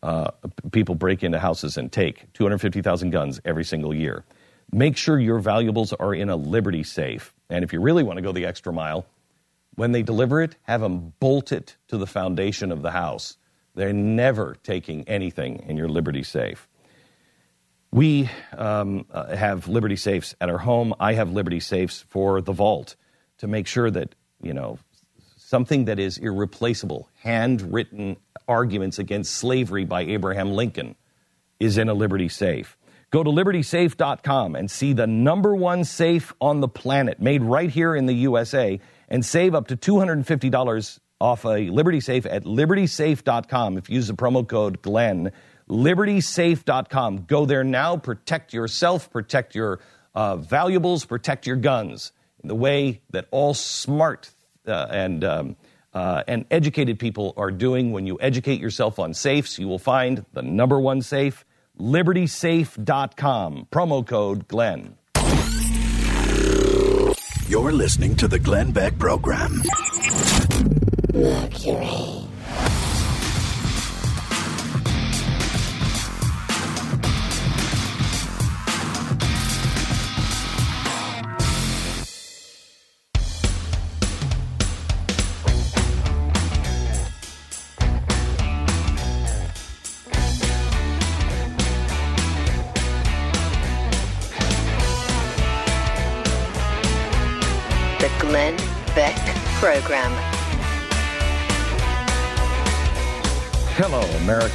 Uh, 0.00 0.30
people 0.70 0.94
break 0.94 1.24
into 1.24 1.40
houses 1.40 1.76
and 1.76 1.90
take 1.90 2.32
250,000 2.34 3.10
guns 3.10 3.40
every 3.44 3.64
single 3.64 3.92
year. 3.92 4.24
Make 4.70 4.96
sure 4.96 5.18
your 5.18 5.40
valuables 5.40 5.92
are 5.92 6.14
in 6.14 6.30
a 6.30 6.36
Liberty 6.36 6.84
safe. 6.84 7.34
And 7.50 7.64
if 7.64 7.72
you 7.72 7.80
really 7.80 8.04
want 8.04 8.18
to 8.18 8.22
go 8.22 8.30
the 8.30 8.46
extra 8.46 8.72
mile, 8.72 9.06
when 9.74 9.90
they 9.90 10.02
deliver 10.02 10.40
it, 10.40 10.54
have 10.62 10.82
them 10.82 11.14
bolt 11.18 11.50
it 11.50 11.76
to 11.88 11.98
the 11.98 12.06
foundation 12.06 12.70
of 12.70 12.82
the 12.82 12.92
house. 12.92 13.38
They're 13.74 13.92
never 13.92 14.56
taking 14.62 15.08
anything 15.08 15.64
in 15.66 15.76
your 15.76 15.88
Liberty 15.88 16.22
safe. 16.22 16.68
We 17.90 18.30
um, 18.56 19.06
uh, 19.10 19.36
have 19.36 19.68
Liberty 19.68 19.96
safes 19.96 20.34
at 20.40 20.48
our 20.48 20.58
home. 20.58 20.94
I 20.98 21.14
have 21.14 21.30
Liberty 21.30 21.60
safes 21.60 22.04
for 22.08 22.40
the 22.40 22.52
vault 22.52 22.96
to 23.38 23.46
make 23.46 23.66
sure 23.66 23.90
that, 23.90 24.14
you 24.42 24.54
know, 24.54 24.78
something 25.36 25.84
that 25.86 25.98
is 25.98 26.16
irreplaceable, 26.16 27.08
handwritten 27.22 28.16
arguments 28.48 28.98
against 28.98 29.34
slavery 29.34 29.84
by 29.84 30.02
Abraham 30.02 30.52
Lincoln 30.52 30.96
is 31.60 31.76
in 31.76 31.88
a 31.88 31.94
Liberty 31.94 32.28
safe. 32.28 32.76
Go 33.10 33.22
to 33.22 33.30
libertysafe.com 33.30 34.56
and 34.56 34.70
see 34.70 34.94
the 34.94 35.06
number 35.06 35.54
one 35.54 35.84
safe 35.84 36.32
on 36.40 36.60
the 36.60 36.68
planet 36.68 37.20
made 37.20 37.42
right 37.42 37.68
here 37.68 37.94
in 37.94 38.06
the 38.06 38.14
USA 38.14 38.80
and 39.10 39.22
save 39.22 39.54
up 39.54 39.68
to 39.68 39.76
$250 39.76 40.98
off 41.22 41.44
a 41.44 41.70
Liberty 41.70 42.00
Safe 42.00 42.26
at 42.26 42.42
libertysafe.com 42.44 43.78
if 43.78 43.88
you 43.88 43.94
use 43.94 44.08
the 44.08 44.14
promo 44.14 44.46
code 44.46 44.82
GLENN. 44.82 45.30
Libertysafe.com. 45.70 47.24
Go 47.26 47.46
there 47.46 47.62
now. 47.64 47.96
Protect 47.96 48.52
yourself, 48.52 49.10
protect 49.10 49.54
your 49.54 49.78
uh, 50.14 50.36
valuables, 50.36 51.04
protect 51.04 51.46
your 51.46 51.56
guns 51.56 52.12
in 52.42 52.48
the 52.48 52.54
way 52.54 53.00
that 53.10 53.28
all 53.30 53.54
smart 53.54 54.30
uh, 54.66 54.88
and 54.90 55.24
um, 55.24 55.56
uh, 55.94 56.24
and 56.26 56.44
educated 56.50 56.98
people 56.98 57.34
are 57.36 57.50
doing. 57.50 57.92
When 57.92 58.06
you 58.06 58.18
educate 58.20 58.60
yourself 58.60 58.98
on 58.98 59.14
safes, 59.14 59.58
you 59.58 59.68
will 59.68 59.78
find 59.78 60.24
the 60.32 60.42
number 60.42 60.80
one 60.80 61.02
safe, 61.02 61.44
libertysafe.com. 61.78 63.68
Promo 63.70 64.06
code 64.06 64.48
GLENN. 64.48 64.94
You're 67.48 67.72
listening 67.72 68.16
to 68.16 68.28
the 68.28 68.38
Glenn 68.38 68.72
Beck 68.72 68.98
Program. 68.98 69.62
Mercury. 71.12 72.21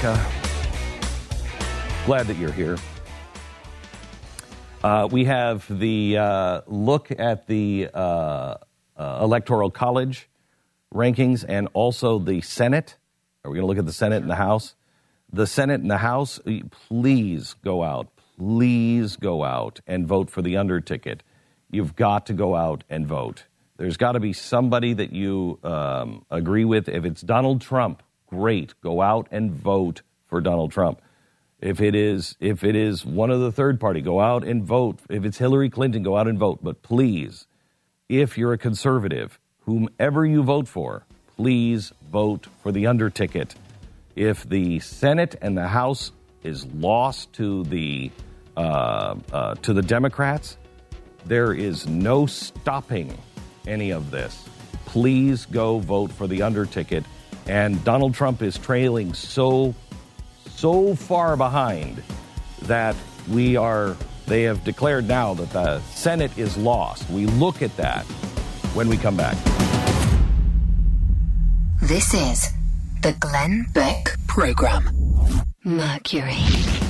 America. 0.07 0.31
Glad 2.05 2.27
that 2.27 2.37
you're 2.37 2.51
here. 2.51 2.77
Uh, 4.83 5.07
we 5.11 5.25
have 5.25 5.65
the 5.69 6.17
uh, 6.17 6.61
look 6.67 7.11
at 7.11 7.47
the 7.47 7.89
uh, 7.93 8.55
uh, 8.95 9.19
Electoral 9.21 9.71
College 9.71 10.29
rankings 10.93 11.43
and 11.47 11.67
also 11.73 12.19
the 12.19 12.41
Senate. 12.41 12.95
Are 13.43 13.51
we 13.51 13.55
going 13.55 13.63
to 13.63 13.67
look 13.67 13.77
at 13.77 13.85
the 13.85 13.93
Senate 13.93 14.21
and 14.21 14.29
the 14.29 14.35
House? 14.35 14.75
The 15.33 15.47
Senate 15.47 15.81
and 15.81 15.91
the 15.91 15.97
House, 15.97 16.39
please 16.87 17.55
go 17.63 17.83
out. 17.83 18.07
Please 18.37 19.17
go 19.17 19.43
out 19.43 19.81
and 19.87 20.07
vote 20.07 20.29
for 20.29 20.41
the 20.41 20.57
under 20.57 20.79
ticket. 20.79 21.23
You've 21.69 21.95
got 21.95 22.27
to 22.27 22.33
go 22.33 22.55
out 22.55 22.83
and 22.89 23.05
vote. 23.05 23.45
There's 23.75 23.97
got 23.97 24.13
to 24.13 24.19
be 24.19 24.31
somebody 24.31 24.93
that 24.93 25.11
you 25.11 25.59
um, 25.63 26.25
agree 26.31 26.63
with. 26.63 26.87
If 26.87 27.03
it's 27.03 27.21
Donald 27.21 27.61
Trump, 27.61 28.03
great. 28.27 28.73
Go 28.81 29.01
out 29.01 29.27
and 29.31 29.51
vote 29.51 30.01
for 30.27 30.41
Donald 30.41 30.71
Trump. 30.71 31.01
If 31.59 31.81
it 31.81 31.95
is 31.95 32.35
if 32.39 32.63
it 32.63 32.75
is 32.75 33.03
one 33.03 33.31
of 33.31 33.39
the 33.39 33.51
third 33.51 33.79
party, 33.79 34.01
go 34.01 34.19
out 34.19 34.43
and 34.43 34.63
vote. 34.63 34.99
If 35.09 35.25
it's 35.25 35.39
Hillary 35.39 35.69
Clinton, 35.69 36.03
go 36.03 36.15
out 36.15 36.27
and 36.27 36.37
vote. 36.37 36.59
But 36.61 36.83
please, 36.83 37.47
if 38.09 38.37
you're 38.37 38.53
a 38.53 38.57
conservative, 38.57 39.39
whomever 39.61 40.25
you 40.25 40.43
vote 40.43 40.67
for, 40.67 41.05
please 41.35 41.93
vote 42.11 42.47
for 42.61 42.71
the 42.71 42.85
under 42.85 43.09
ticket. 43.09 43.55
If 44.15 44.47
the 44.47 44.79
Senate 44.79 45.35
and 45.41 45.57
the 45.57 45.67
House 45.67 46.11
is 46.43 46.65
lost 46.67 47.33
to 47.33 47.63
the 47.63 48.11
uh, 48.55 49.15
uh, 49.31 49.55
to 49.55 49.73
the 49.73 49.81
Democrats, 49.81 50.57
there 51.25 51.53
is 51.53 51.87
no 51.87 52.25
stopping 52.27 53.17
any 53.65 53.91
of 53.91 54.11
this. 54.11 54.47
Please 54.85 55.45
go 55.45 55.79
vote 55.79 56.11
for 56.11 56.27
the 56.27 56.41
under 56.41 56.65
ticket. 56.65 57.03
And 57.47 57.83
Donald 57.83 58.13
Trump 58.13 58.41
is 58.41 58.57
trailing 58.57 59.13
so, 59.13 59.73
so 60.49 60.95
far 60.95 61.37
behind 61.37 62.03
that 62.63 62.95
we 63.29 63.55
are, 63.55 63.95
they 64.25 64.43
have 64.43 64.63
declared 64.63 65.07
now 65.07 65.33
that 65.33 65.49
the 65.51 65.79
Senate 65.93 66.37
is 66.37 66.57
lost. 66.57 67.09
We 67.09 67.25
look 67.25 67.61
at 67.61 67.75
that 67.77 68.03
when 68.73 68.89
we 68.89 68.97
come 68.97 69.15
back. 69.15 69.37
This 71.81 72.13
is 72.13 72.49
the 73.01 73.13
Glenn 73.19 73.65
Beck 73.73 74.17
Program. 74.27 74.83
Mercury. 75.63 76.86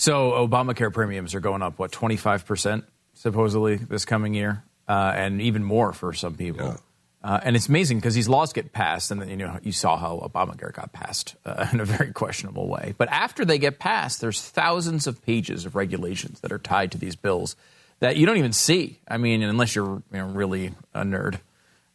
So 0.00 0.30
Obamacare 0.30 0.90
premiums 0.90 1.34
are 1.34 1.40
going 1.40 1.60
up 1.60 1.78
what 1.78 1.92
twenty 1.92 2.16
five 2.16 2.46
percent 2.46 2.84
supposedly 3.12 3.76
this 3.76 4.06
coming 4.06 4.32
year, 4.32 4.64
uh, 4.88 5.12
and 5.14 5.42
even 5.42 5.62
more 5.62 5.92
for 5.92 6.14
some 6.14 6.36
people. 6.36 6.78
Uh, 7.22 7.38
and 7.42 7.54
it's 7.54 7.68
amazing 7.68 7.98
because 7.98 8.14
these 8.14 8.30
laws 8.30 8.54
get 8.54 8.72
passed, 8.72 9.10
and 9.10 9.20
then, 9.20 9.28
you 9.28 9.36
know 9.36 9.58
you 9.62 9.72
saw 9.72 9.98
how 9.98 10.26
Obamacare 10.26 10.72
got 10.72 10.94
passed 10.94 11.36
uh, 11.44 11.66
in 11.74 11.80
a 11.80 11.84
very 11.84 12.12
questionable 12.14 12.66
way. 12.66 12.94
But 12.96 13.10
after 13.10 13.44
they 13.44 13.58
get 13.58 13.78
passed, 13.78 14.22
there's 14.22 14.40
thousands 14.40 15.06
of 15.06 15.20
pages 15.20 15.66
of 15.66 15.76
regulations 15.76 16.40
that 16.40 16.50
are 16.50 16.58
tied 16.58 16.92
to 16.92 16.98
these 16.98 17.14
bills 17.14 17.54
that 17.98 18.16
you 18.16 18.24
don't 18.24 18.38
even 18.38 18.54
see. 18.54 19.00
I 19.06 19.18
mean, 19.18 19.42
unless 19.42 19.74
you're 19.74 20.02
you 20.12 20.18
know, 20.18 20.28
really 20.28 20.72
a 20.94 21.02
nerd. 21.02 21.40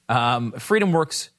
Um, 0.10 0.52
Freedom 0.52 0.92
Works, 0.92 1.32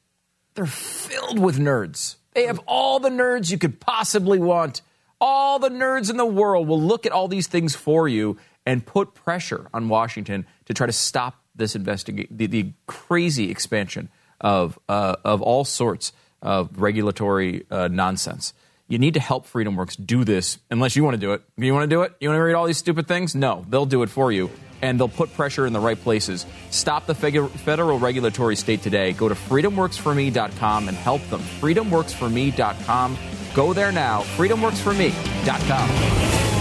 they're 0.55 0.67
filled 0.67 1.39
with 1.39 1.61
nerds. 1.61 2.17
They 2.35 2.47
have 2.47 2.59
all 2.67 2.99
the 2.99 3.09
nerds 3.09 3.53
you 3.53 3.57
could 3.57 3.79
possibly 3.79 4.41
want. 4.41 4.83
All 5.21 5.59
the 5.59 5.71
nerds 5.71 6.11
in 6.11 6.17
the 6.17 6.27
world 6.27 6.69
will 6.69 6.81
look 6.81 7.07
at 7.07 7.12
all 7.12 7.29
these 7.29 7.47
things 7.47 7.75
for 7.75 8.07
you 8.07 8.37
and 8.67 8.85
put 8.85 9.14
pressure 9.14 9.69
on 9.73 9.89
Washington 9.89 10.47
to 10.67 10.75
try 10.75 10.87
to 10.87 10.93
stop 10.93 11.41
this 11.55 11.75
investigation, 11.75 12.37
the, 12.37 12.47
the 12.47 12.73
crazy 12.87 13.51
expansion 13.51 14.11
of 14.41 14.79
uh, 14.89 15.17
of 15.25 15.41
all 15.41 15.64
sorts 15.64 16.12
of 16.43 16.81
regulatory 16.81 17.64
uh, 17.71 17.89
nonsense. 17.89 18.53
You 18.89 18.99
need 18.99 19.14
to 19.14 19.21
help 19.21 19.49
FreedomWorks 19.49 20.05
do 20.05 20.23
this, 20.23 20.59
unless 20.71 20.95
you 20.95 21.03
want 21.03 21.14
to 21.14 21.21
do 21.21 21.33
it. 21.33 21.43
You 21.57 21.73
want 21.73 21.91
to 21.91 21.95
do 21.95 22.03
it? 22.03 22.14
You 22.21 22.29
want 22.29 22.39
to 22.39 22.43
read 22.43 22.55
all 22.55 22.67
these 22.67 22.79
stupid 22.79 23.09
things? 23.09 23.35
No, 23.35 23.64
they'll 23.69 23.87
do 23.87 24.03
it 24.05 24.11
for 24.11 24.31
you, 24.31 24.49
and 24.81 25.01
they'll 25.01 25.09
put 25.09 25.35
pressure 25.35 25.67
in 25.67 25.73
the 25.73 25.81
right 25.81 26.01
places. 26.01 26.47
Stop 26.71 27.07
the 27.07 27.14
federal 27.14 27.99
regulatory 27.99 28.55
state 28.55 28.83
today. 28.83 29.12
Go 29.12 29.29
to 29.29 29.35
freedomworksforme.com 29.35 30.89
and 30.89 30.97
help 30.97 31.23
them. 31.31 31.41
Freedomworksforme.com. 31.41 33.19
Go 33.57 33.73
there 33.73 33.91
now. 33.91 34.21
Freedomworksforme.com. 34.37 36.56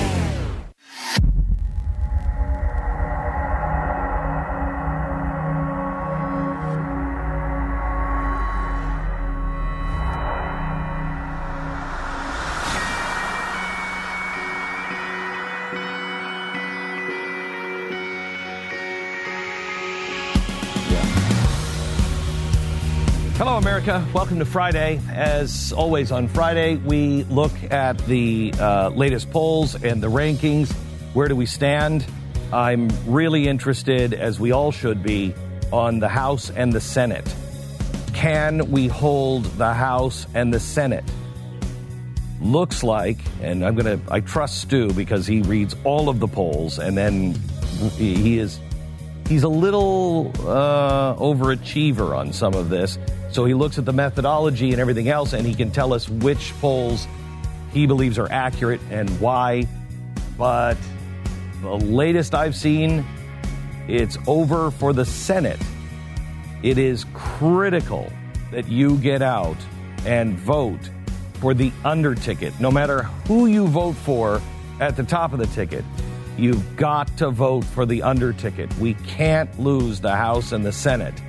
Hello, 23.46 23.60
America. 23.60 24.04
Welcome 24.12 24.40
to 24.40 24.46
Friday. 24.46 25.00
As 25.08 25.72
always, 25.72 26.12
on 26.12 26.28
Friday, 26.28 26.78
we 26.78 27.26
look 27.26 27.52
at 27.70 27.96
the 28.08 28.52
uh, 28.60 28.90
latest 28.90 29.30
polls 29.30 29.76
and 29.84 30.02
the 30.02 30.10
rankings. 30.10 30.74
Where 31.14 31.28
do 31.28 31.36
we 31.36 31.46
stand? 31.46 32.08
I'm 32.52 32.90
really 33.06 33.48
interested, 33.48 34.16
as 34.16 34.40
we 34.40 34.52
all 34.52 34.72
should 34.72 35.04
be, 35.04 35.36
on 35.72 36.00
the 36.00 36.10
House 36.10 36.50
and 36.50 36.74
the 36.74 36.82
Senate. 36.82 37.36
Can 38.16 38.72
we 38.72 38.88
hold 38.88 39.46
the 39.60 39.76
House 39.76 40.26
and 40.34 40.52
the 40.52 40.60
Senate? 40.60 41.06
Looks 42.42 42.82
like, 42.82 43.20
and 43.44 43.64
I'm 43.64 43.76
going 43.76 44.00
to, 44.00 44.12
I 44.12 44.22
trust 44.22 44.62
Stu 44.62 44.92
because 44.92 45.28
he 45.28 45.44
reads 45.44 45.76
all 45.84 46.10
of 46.10 46.20
the 46.20 46.28
polls 46.28 46.80
and 46.80 46.98
then 46.98 47.36
he 47.96 48.40
is 48.40 48.60
he's 49.28 49.44
a 49.44 49.50
little 49.50 50.32
uh, 50.48 51.16
overachiever 51.16 52.16
on 52.16 52.34
some 52.34 52.54
of 52.54 52.70
this. 52.70 52.98
So 53.36 53.44
he 53.44 53.54
looks 53.54 53.78
at 53.78 53.84
the 53.84 53.92
methodology 53.92 54.72
and 54.72 54.80
everything 54.80 55.10
else, 55.10 55.34
and 55.34 55.46
he 55.46 55.54
can 55.54 55.70
tell 55.70 55.94
us 55.94 56.08
which 56.08 56.54
polls 56.62 57.06
he 57.74 57.86
believes 57.86 58.18
are 58.18 58.32
accurate 58.32 58.80
and 58.90 59.10
why. 59.20 59.68
But 60.38 60.78
the 61.62 61.76
latest 61.76 62.34
I've 62.34 62.56
seen, 62.56 63.06
it's 63.90 64.18
over 64.26 64.72
for 64.72 64.94
the 64.94 65.04
Senate. 65.04 65.60
It 66.64 66.78
is 66.78 67.06
critical 67.14 68.10
that 68.52 68.70
you 68.70 68.96
get 69.00 69.22
out 69.22 69.58
and 70.06 70.40
vote 70.40 70.90
for 71.42 71.54
the 71.54 71.74
under 71.84 72.16
ticket. 72.16 72.58
No 72.62 72.72
matter 72.72 73.04
who 73.28 73.48
you 73.48 73.68
vote 73.68 73.98
for 73.98 74.42
at 74.80 74.96
the 74.96 75.04
top 75.04 75.34
of 75.34 75.40
the 75.40 75.48
ticket, 75.48 75.84
you've 76.38 76.78
got 76.78 77.18
to 77.18 77.32
vote 77.32 77.66
for 77.66 77.86
the 77.86 78.02
under 78.02 78.32
ticket. 78.32 78.74
We 78.78 78.94
can't 78.94 79.60
lose 79.60 80.00
the 80.00 80.16
House 80.16 80.54
and 80.54 80.66
the 80.66 80.72
Senate. 80.72 81.22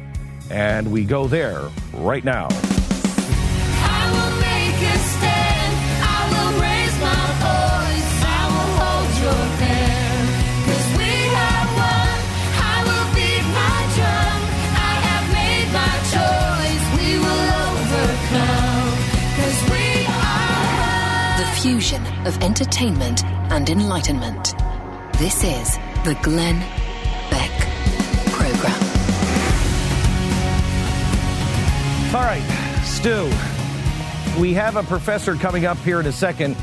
And 0.51 0.93
we 0.93 1.05
go 1.05 1.27
there 1.27 1.69
right 1.95 2.25
now. 2.25 2.49
I 2.51 4.03
will 4.13 4.35
make 4.41 4.79
a 4.95 4.97
stand. 5.15 5.73
I 6.03 6.21
will 6.33 6.53
raise 6.63 6.97
my 7.03 7.25
voice. 7.47 8.15
I 8.25 8.43
will 8.55 8.71
hold 8.81 9.11
your 9.25 9.45
hand. 9.65 10.29
'Cause 10.65 10.87
we 10.99 11.13
have 11.39 11.69
won. 11.83 12.17
I 12.73 12.77
will 12.87 13.09
beat 13.17 13.45
my 13.61 13.79
drum. 13.97 14.39
I 14.91 14.93
have 15.09 15.27
made 15.41 15.69
my 15.83 15.95
choice. 16.15 16.85
We 16.99 17.09
will 17.25 17.47
overcome. 17.67 18.91
'Cause 19.37 19.61
we 19.73 19.87
are 20.07 20.63
one. 20.79 21.39
The 21.43 21.49
fusion 21.61 22.03
of 22.25 22.41
entertainment 22.43 23.25
and 23.51 23.69
enlightenment. 23.69 24.55
This 25.19 25.43
is 25.43 25.79
the 26.05 26.15
Glenn 26.23 26.59
Beck 27.31 27.51
Program. 28.33 28.96
All 32.17 32.23
right, 32.23 32.41
Stu, 32.83 33.31
we 34.41 34.55
have 34.55 34.77
a 34.77 34.83
professor 34.83 35.35
coming 35.35 35.67
up 35.67 35.77
here 35.77 36.01
in 36.01 36.07
a 36.07 36.13
second 36.13 36.57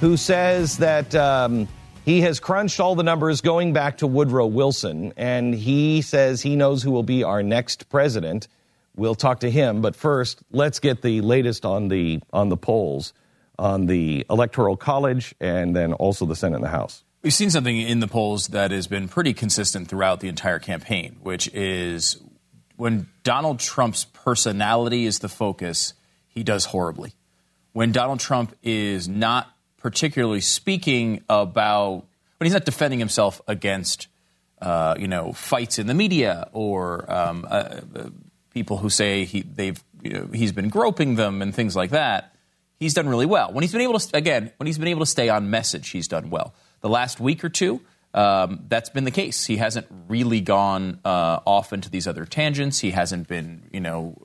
who 0.00 0.18
says 0.18 0.76
that 0.76 1.14
um, 1.14 1.66
he 2.04 2.20
has 2.20 2.40
crunched 2.40 2.78
all 2.78 2.94
the 2.94 3.02
numbers 3.02 3.40
going 3.40 3.72
back 3.72 3.96
to 3.98 4.06
Woodrow 4.06 4.48
Wilson, 4.48 5.14
and 5.16 5.54
he 5.54 6.02
says 6.02 6.42
he 6.42 6.56
knows 6.56 6.82
who 6.82 6.90
will 6.90 7.04
be 7.04 7.24
our 7.24 7.42
next 7.42 7.88
president. 7.88 8.48
We'll 8.96 9.14
talk 9.14 9.40
to 9.40 9.50
him, 9.50 9.80
but 9.80 9.96
first, 9.96 10.42
let's 10.50 10.78
get 10.78 11.00
the 11.00 11.22
latest 11.22 11.64
on 11.64 11.88
the 11.88 12.20
on 12.30 12.50
the 12.50 12.58
polls 12.58 13.14
on 13.58 13.86
the 13.86 14.26
Electoral 14.28 14.76
College 14.76 15.34
and 15.40 15.74
then 15.74 15.94
also 15.94 16.26
the 16.26 16.36
Senate 16.36 16.56
and 16.56 16.64
the 16.64 16.68
House. 16.68 17.02
We've 17.22 17.32
seen 17.32 17.48
something 17.48 17.80
in 17.80 18.00
the 18.00 18.08
polls 18.08 18.48
that 18.48 18.72
has 18.72 18.86
been 18.86 19.08
pretty 19.08 19.32
consistent 19.32 19.88
throughout 19.88 20.20
the 20.20 20.28
entire 20.28 20.58
campaign, 20.58 21.16
which 21.22 21.48
is 21.54 22.18
when 22.78 23.08
Donald 23.24 23.58
Trump's 23.58 24.04
personality 24.04 25.04
is 25.04 25.18
the 25.18 25.28
focus, 25.28 25.94
he 26.28 26.44
does 26.44 26.64
horribly. 26.64 27.12
When 27.72 27.90
Donald 27.90 28.20
Trump 28.20 28.54
is 28.62 29.08
not 29.08 29.52
particularly 29.78 30.40
speaking 30.40 31.24
about, 31.28 32.04
when 32.38 32.44
he's 32.44 32.52
not 32.52 32.64
defending 32.64 33.00
himself 33.00 33.40
against, 33.48 34.06
uh, 34.62 34.94
you 34.96 35.08
know, 35.08 35.32
fights 35.32 35.80
in 35.80 35.88
the 35.88 35.94
media 35.94 36.48
or 36.52 37.04
um, 37.12 37.44
uh, 37.50 37.80
people 38.54 38.76
who 38.76 38.90
say 38.90 39.24
he, 39.24 39.42
they've, 39.42 39.82
you 40.00 40.10
know, 40.10 40.28
he's 40.32 40.52
been 40.52 40.68
groping 40.68 41.16
them 41.16 41.42
and 41.42 41.52
things 41.52 41.74
like 41.74 41.90
that, 41.90 42.32
he's 42.78 42.94
done 42.94 43.08
really 43.08 43.26
well. 43.26 43.52
When 43.52 43.62
he's 43.62 43.72
been 43.72 43.80
able 43.80 43.98
to, 43.98 44.16
again, 44.16 44.52
when 44.56 44.68
he's 44.68 44.78
been 44.78 44.86
able 44.86 45.00
to 45.00 45.06
stay 45.06 45.28
on 45.28 45.50
message, 45.50 45.88
he's 45.88 46.06
done 46.06 46.30
well. 46.30 46.54
The 46.80 46.88
last 46.88 47.18
week 47.18 47.42
or 47.42 47.48
two, 47.48 47.80
um, 48.14 48.64
that's 48.68 48.88
been 48.90 49.04
the 49.04 49.10
case. 49.10 49.44
He 49.44 49.56
hasn't 49.56 49.86
really 50.08 50.40
gone 50.40 51.00
uh, 51.04 51.40
off 51.44 51.72
into 51.72 51.90
these 51.90 52.06
other 52.06 52.24
tangents. 52.24 52.80
He 52.80 52.90
hasn't 52.90 53.28
been, 53.28 53.68
you 53.72 53.80
know, 53.80 54.16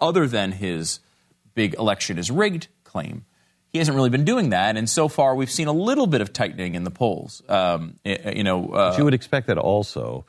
other 0.00 0.26
than 0.26 0.52
his 0.52 1.00
big 1.54 1.74
election 1.74 2.18
is 2.18 2.30
rigged 2.30 2.68
claim. 2.84 3.24
He 3.72 3.78
hasn't 3.78 3.94
really 3.94 4.10
been 4.10 4.24
doing 4.24 4.50
that, 4.50 4.76
and 4.76 4.88
so 4.88 5.06
far 5.06 5.34
we've 5.34 5.50
seen 5.50 5.68
a 5.68 5.72
little 5.72 6.06
bit 6.06 6.20
of 6.20 6.32
tightening 6.32 6.74
in 6.74 6.84
the 6.84 6.90
polls. 6.90 7.42
Um, 7.48 7.96
you 8.04 8.42
know, 8.42 8.68
uh, 8.70 8.90
But 8.90 8.98
you 8.98 9.04
would 9.04 9.14
expect 9.14 9.48
that 9.48 9.58
also 9.58 10.24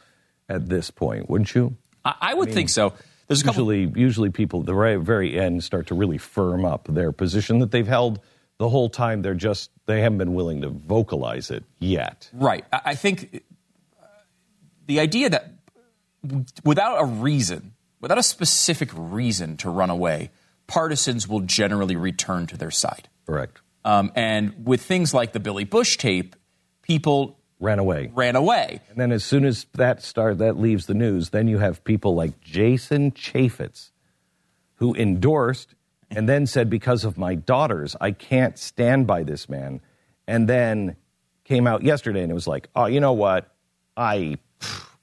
at 0.50 0.68
this 0.68 0.92
point, 0.92 1.30
wouldn't 1.30 1.54
you? 1.56 1.78
I, 2.04 2.16
I 2.22 2.34
would 2.34 2.52
think 2.52 2.70
so. 2.70 2.94
There's 3.28 3.42
a 3.42 3.46
couple. 3.46 3.74
usually 3.74 4.02
usually 4.02 4.30
people 4.32 4.62
at 4.62 4.66
the 4.66 4.74
very, 4.74 4.96
very 4.98 5.40
end 5.40 5.64
start 5.64 5.88
to 5.88 5.96
really 5.96 6.18
firm 6.18 6.66
up 6.66 6.88
their 6.90 7.12
position 7.12 7.60
that 7.60 7.72
they've 7.72 7.88
held 7.88 8.20
the 8.58 8.70
whole 8.70 8.90
time. 8.90 9.22
They're 9.22 9.34
just 9.34 9.72
they 9.86 10.02
haven't 10.02 10.18
been 10.18 10.34
willing 10.34 10.62
to 10.62 10.70
vocalize 10.70 11.52
it 11.52 11.64
yet. 11.80 12.30
Right. 12.34 12.66
I 12.72 12.96
think 12.96 13.44
uh, 14.02 14.06
the 14.86 15.00
idea 15.00 15.30
that 15.30 15.54
without 16.64 17.02
a 17.02 17.06
reason, 17.06 17.74
without 18.02 18.18
a 18.18 18.24
specific 18.24 18.90
reason 18.94 19.58
to 19.58 19.70
run 19.70 19.90
away, 19.90 20.32
partisans 20.68 21.28
will 21.28 21.42
generally 21.42 21.96
return 21.96 22.48
to 22.48 22.58
their 22.58 22.72
side. 22.72 23.10
Correct. 23.26 23.62
Um, 23.86 24.12
and 24.16 24.66
with 24.66 24.82
things 24.82 25.14
like 25.14 25.32
the 25.32 25.40
Billy 25.40 25.64
Bush 25.64 25.98
tape, 25.98 26.36
people 26.82 27.40
Ran 27.60 27.80
away. 27.80 28.12
ran 28.14 28.36
away. 28.36 28.82
And 28.90 28.98
then 29.00 29.12
as 29.12 29.24
soon 29.24 29.44
as 29.46 29.66
that 29.74 30.04
start 30.04 30.38
that 30.40 30.58
leaves 30.60 30.86
the 30.86 30.94
news, 30.94 31.30
then 31.30 31.48
you 31.48 31.58
have 31.58 31.84
people 31.84 32.14
like 32.14 32.40
Jason 32.42 33.12
Chaffetz, 33.12 33.92
who 34.76 34.94
endorsed 34.94 35.74
and 36.12 36.28
then 36.28 36.46
said, 36.48 36.70
because 36.70 37.04
of 37.06 37.18
my 37.18 37.36
daughters, 37.36 37.96
I 38.00 38.12
can't 38.12 38.58
stand 38.58 39.08
by 39.08 39.24
this 39.24 39.50
man. 39.50 39.82
And 40.28 40.48
then 40.48 40.96
came 41.44 41.68
out 41.68 41.84
yesterday 41.84 42.22
and 42.22 42.32
it 42.32 42.36
was 42.36 42.48
like, 42.48 42.70
oh, 42.76 42.86
you 42.86 43.00
know 43.00 43.14
what? 43.14 43.54
I, 43.96 44.38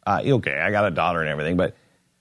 uh, 0.07 0.21
okay, 0.25 0.59
I 0.59 0.71
got 0.71 0.87
a 0.87 0.91
daughter 0.91 1.21
and 1.21 1.29
everything, 1.29 1.57
but 1.57 1.77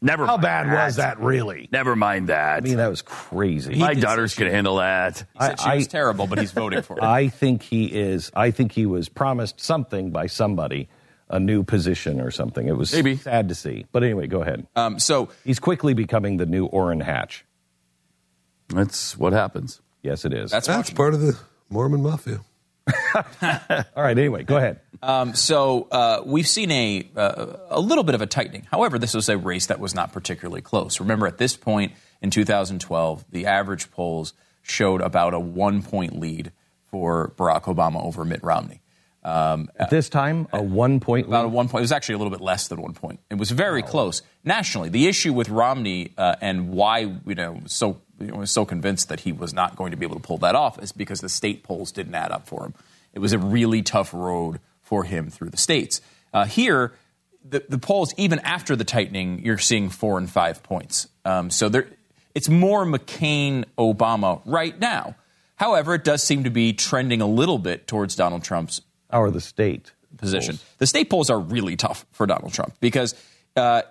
Never. 0.05 0.25
How 0.25 0.34
mind 0.34 0.41
bad 0.43 0.86
was 0.86 0.95
that 0.97 1.17
really? 1.21 1.69
Never 1.71 1.95
mind 1.95 2.27
that. 2.27 2.57
I 2.57 2.59
mean, 2.59 2.75
that 2.75 2.89
was 2.89 3.01
crazy. 3.01 3.75
My 3.75 3.93
daughters 3.93 4.36
can 4.36 4.47
handle 4.47 4.75
that. 4.75 5.19
He 5.34 5.39
said 5.39 5.59
she 5.61 5.65
I- 5.65 5.75
was 5.77 5.88
I- 5.88 5.89
terrible, 5.91 6.27
but 6.27 6.39
he's 6.39 6.51
voting 6.63 6.81
for 6.81 6.95
her. 6.95 7.03
I 7.05 7.29
think 7.29 7.63
he 7.63 7.86
is. 7.86 8.29
I 8.36 8.51
think 8.51 8.73
he 8.73 8.86
was 8.86 9.07
promised 9.07 9.61
something 9.61 10.11
by 10.11 10.27
somebody, 10.27 10.89
a 11.29 11.39
new 11.39 11.63
position 11.63 12.19
or 12.19 12.31
something. 12.31 12.67
It 12.67 12.75
was 12.75 12.91
Maybe. 12.93 13.15
sad 13.15 13.47
to 13.47 13.55
see. 13.55 13.86
But 13.93 14.03
anyway, 14.03 14.27
go 14.27 14.41
ahead. 14.41 14.67
Um, 14.75 14.99
so 14.99 15.29
He's 15.45 15.59
quickly 15.59 15.93
becoming 15.93 16.36
the 16.36 16.45
new 16.45 16.65
Orrin 16.65 16.99
Hatch. 16.99 17.45
That's 18.76 19.17
what 19.17 19.34
happens. 19.34 19.82
Yes, 20.01 20.26
it 20.26 20.34
is. 20.34 20.51
that's 20.51 20.67
That's 20.67 20.89
part 20.89 21.13
of 21.13 21.21
the 21.21 21.38
Mormon 21.69 22.03
mafia. 22.03 22.41
all 23.15 24.03
right. 24.03 24.17
Anyway, 24.17 24.43
go 24.43 24.57
ahead. 24.57 24.82
Um, 25.01 25.34
so 25.36 25.88
uh, 25.91 26.21
we've 26.26 26.47
seen 26.47 26.71
a 26.71 27.07
uh, 27.15 27.45
a 27.69 27.80
little 27.80 28.03
bit 28.03 28.15
of 28.15 28.21
a 28.21 28.26
tightening. 28.26 28.67
However, 28.69 28.99
this 28.99 29.13
was 29.13 29.30
a 29.30 29.38
race 29.38 29.67
that 29.67 29.80
was 29.80 29.95
not 29.95 30.11
particularly 30.11 30.61
close. 30.61 30.99
Remember, 30.99 31.26
at 31.28 31.38
this 31.38 31.55
point 31.55 31.93
in 32.21 32.30
2012, 32.30 33.26
the 33.30 33.45
average 33.45 33.91
polls 33.91 34.34
showed 34.61 35.01
about 35.01 35.34
a 35.34 35.39
one 35.39 35.82
point 35.82 36.19
lead 36.19 36.51
for 36.91 37.34
Barack 37.38 37.63
Obama 37.63 38.03
over 38.03 38.26
Mitt 38.26 38.43
Romney. 38.43 38.82
Um, 39.24 39.69
At 39.78 39.89
this 39.89 40.09
time, 40.09 40.49
a 40.51 40.61
one 40.61 40.99
point 40.99 41.28
about 41.28 41.45
a 41.45 41.47
one 41.47 41.69
point. 41.69 41.80
It 41.80 41.86
was 41.86 41.93
actually 41.93 42.15
a 42.15 42.17
little 42.17 42.32
bit 42.32 42.41
less 42.41 42.67
than 42.67 42.82
one 42.82 42.93
point. 42.93 43.21
It 43.30 43.38
was 43.38 43.51
very 43.51 43.82
close 43.82 44.21
nationally. 44.43 44.89
The 44.89 45.07
issue 45.07 45.32
with 45.32 45.47
Romney 45.47 46.11
uh, 46.17 46.36
and 46.41 46.71
why 46.71 46.99
you 47.26 47.36
know 47.36 47.61
so 47.67 47.88
you 47.88 47.93
know, 47.93 48.12
was 48.32 48.51
so 48.51 48.65
convinced 48.65 49.09
that 49.09 49.21
he 49.21 49.32
was 49.32 49.53
not 49.53 49.76
going 49.76 49.91
to 49.91 49.97
be 49.97 50.05
able 50.05 50.15
to 50.15 50.21
pull 50.21 50.38
that 50.39 50.55
off 50.55 50.82
is 50.82 50.91
because 50.91 51.21
the 51.21 51.30
state 51.30 51.63
polls 51.63 51.91
didn't 51.91 52.15
add 52.15 52.32
up 52.32 52.47
for 52.47 52.65
him. 52.65 52.74
It 53.13 53.19
was 53.19 53.34
a 53.34 53.38
really 53.39 53.82
tough 53.82 54.13
road 54.13 54.59
for 54.82 55.03
him 55.03 55.30
through 55.30 55.49
the 55.49 55.57
states. 55.57 56.01
Uh, 56.34 56.45
here, 56.45 56.93
the, 57.47 57.63
the 57.67 57.78
polls, 57.78 58.13
even 58.17 58.39
after 58.39 58.76
the 58.76 58.84
tightening, 58.84 59.43
you're 59.45 59.57
seeing 59.57 59.89
four 59.89 60.17
and 60.17 60.30
five 60.30 60.63
points. 60.63 61.07
Um, 61.26 61.49
so 61.49 61.69
there, 61.69 61.88
it's 62.34 62.49
more 62.49 62.86
McCain 62.86 63.65
Obama 63.78 64.41
right 64.45 64.78
now. 64.80 65.15
However, 65.55 65.93
it 65.95 66.03
does 66.03 66.24
seem 66.24 66.43
to 66.45 66.49
be 66.49 66.74
trending 66.74 67.21
a 67.21 67.28
little 67.28 67.59
bit 67.59 67.88
towards 67.88 68.15
Donald 68.15 68.43
Trump's 68.43 68.82
Or 69.11 69.30
the 69.30 69.41
state. 69.41 69.91
position. 70.17 70.59
The 70.80 70.88
state 70.88 71.09
polls 71.09 71.30
are 71.30 71.39
really 71.39 71.76
tough 71.76 72.05
for 72.11 72.26
Donald 72.26 72.53
Trump 72.53 72.74
because, 72.80 73.13
uh, 73.55 73.84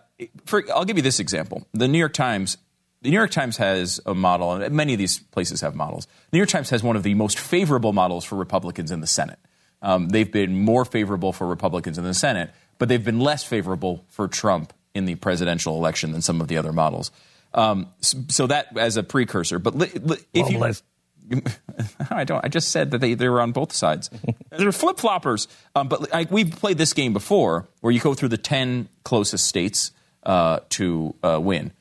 for, 0.47 0.64
I'll 0.74 0.85
give 0.85 0.97
you 0.97 1.03
this 1.03 1.20
example. 1.20 1.66
The 1.72 1.89
New 1.89 1.99
York 1.99 2.12
Times, 2.14 2.59
the 3.03 3.11
New 3.11 3.17
York 3.17 3.31
Times 3.31 3.57
has 3.57 4.01
a 4.07 4.15
model, 4.15 4.53
and 4.53 4.75
many 4.75 4.95
of 4.95 4.99
these 4.99 5.19
places 5.19 5.61
have 5.61 5.75
models. 5.75 6.07
The 6.31 6.37
New 6.37 6.39
York 6.39 6.49
Times 6.49 6.71
has 6.71 6.83
one 6.83 6.97
of 6.97 7.03
the 7.03 7.15
most 7.15 7.39
favorable 7.39 7.93
models 7.93 8.25
for 8.25 8.37
Republicans 8.37 8.91
in 8.91 9.01
the 9.01 9.07
Senate. 9.07 9.39
Um, 9.83 10.09
they've 10.09 10.31
been 10.31 10.65
more 10.65 10.85
favorable 10.85 11.33
for 11.33 11.47
Republicans 11.47 11.99
in 11.99 12.05
the 12.05 12.15
Senate, 12.15 12.51
but 12.79 12.89
they've 12.89 13.05
been 13.05 13.19
less 13.19 13.43
favorable 13.43 14.05
for 14.09 14.29
Trump 14.29 14.73
in 14.95 15.05
the 15.05 15.17
presidential 15.17 15.77
election 15.77 16.13
than 16.13 16.23
some 16.23 16.41
of 16.41 16.47
the 16.47 16.57
other 16.57 16.73
models. 16.73 17.11
Um, 17.55 17.89
so 18.01 18.47
that 18.47 18.77
as 18.79 18.97
a 18.97 19.03
precursor, 19.03 19.59
but 19.59 19.77
li, 19.77 19.91
li, 20.01 20.17
if 20.33 20.49
you, 20.51 20.59
Globalist. 20.59 20.83
I 22.11 22.25
don't. 22.25 22.45
I 22.45 22.49
just 22.49 22.71
said 22.71 22.93
that 22.93 22.99
they, 22.99 23.15
they 23.15 23.29
were 23.29 23.41
on 23.41 23.53
both 23.53 23.73
sides. 23.73 24.11
They're 24.51 24.73
flip 24.73 24.97
floppers. 24.97 25.49
Um, 25.75 25.89
but 25.89 26.15
I, 26.15 26.27
we've 26.31 26.51
played 26.51 26.79
this 26.79 26.93
game 26.93 27.13
before, 27.13 27.69
where 27.81 27.93
you 27.93 28.01
go 28.01 28.15
through 28.15 28.31
the 28.31 28.39
ten 28.39 28.89
closest 29.05 29.47
states 29.47 29.93
uh, 30.23 30.61
to 30.71 31.15
uh, 31.23 31.41
win. 31.43 31.73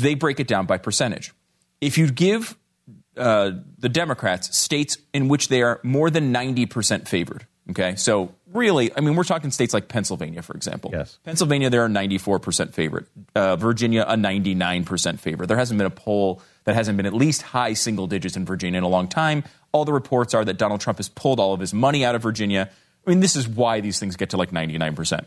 They 0.00 0.14
break 0.14 0.40
it 0.40 0.48
down 0.48 0.66
by 0.66 0.78
percentage. 0.78 1.32
If 1.80 1.98
you 1.98 2.10
give 2.10 2.56
uh, 3.16 3.52
the 3.78 3.88
Democrats 3.88 4.56
states 4.56 4.98
in 5.12 5.28
which 5.28 5.48
they 5.48 5.62
are 5.62 5.80
more 5.82 6.10
than 6.10 6.32
ninety 6.32 6.66
percent 6.66 7.08
favored, 7.08 7.46
okay, 7.70 7.96
so 7.96 8.34
really, 8.56 8.90
I 8.96 9.00
mean, 9.00 9.14
we're 9.14 9.24
talking 9.24 9.50
states 9.50 9.74
like 9.74 9.88
Pennsylvania, 9.88 10.42
for 10.42 10.54
example. 10.54 10.90
Yes. 10.92 11.18
Pennsylvania, 11.24 11.70
they're 11.70 11.84
a 11.84 11.88
94% 11.88 12.72
favorite. 12.72 13.06
Uh, 13.34 13.56
Virginia, 13.56 14.04
a 14.08 14.14
99% 14.14 15.20
favorite. 15.20 15.46
There 15.46 15.56
hasn't 15.56 15.78
been 15.78 15.86
a 15.86 15.90
poll 15.90 16.42
that 16.64 16.74
hasn't 16.74 16.96
been 16.96 17.06
at 17.06 17.12
least 17.12 17.42
high 17.42 17.74
single 17.74 18.06
digits 18.06 18.36
in 18.36 18.44
Virginia 18.44 18.78
in 18.78 18.84
a 18.84 18.88
long 18.88 19.08
time. 19.08 19.44
All 19.72 19.84
the 19.84 19.92
reports 19.92 20.34
are 20.34 20.44
that 20.44 20.56
Donald 20.56 20.80
Trump 20.80 20.98
has 20.98 21.08
pulled 21.08 21.38
all 21.38 21.52
of 21.52 21.60
his 21.60 21.74
money 21.74 22.04
out 22.04 22.14
of 22.14 22.22
Virginia. 22.22 22.70
I 23.06 23.10
mean, 23.10 23.20
this 23.20 23.36
is 23.36 23.46
why 23.46 23.80
these 23.80 24.00
things 24.00 24.16
get 24.16 24.30
to 24.30 24.36
like 24.36 24.50
99%. 24.50 25.26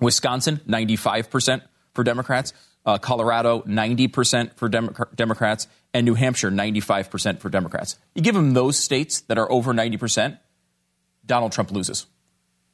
Wisconsin, 0.00 0.60
95% 0.68 1.62
for 1.94 2.04
Democrats. 2.04 2.52
Uh, 2.86 2.98
Colorado, 2.98 3.62
90% 3.62 4.54
for 4.54 4.68
Demo- 4.68 4.94
Democrats. 5.14 5.66
And 5.92 6.04
New 6.04 6.14
Hampshire, 6.14 6.50
95% 6.50 7.40
for 7.40 7.48
Democrats. 7.48 7.98
You 8.14 8.22
give 8.22 8.34
them 8.34 8.52
those 8.54 8.78
states 8.78 9.22
that 9.22 9.38
are 9.38 9.50
over 9.50 9.72
90%, 9.72 10.38
Donald 11.24 11.52
Trump 11.52 11.72
loses. 11.72 12.06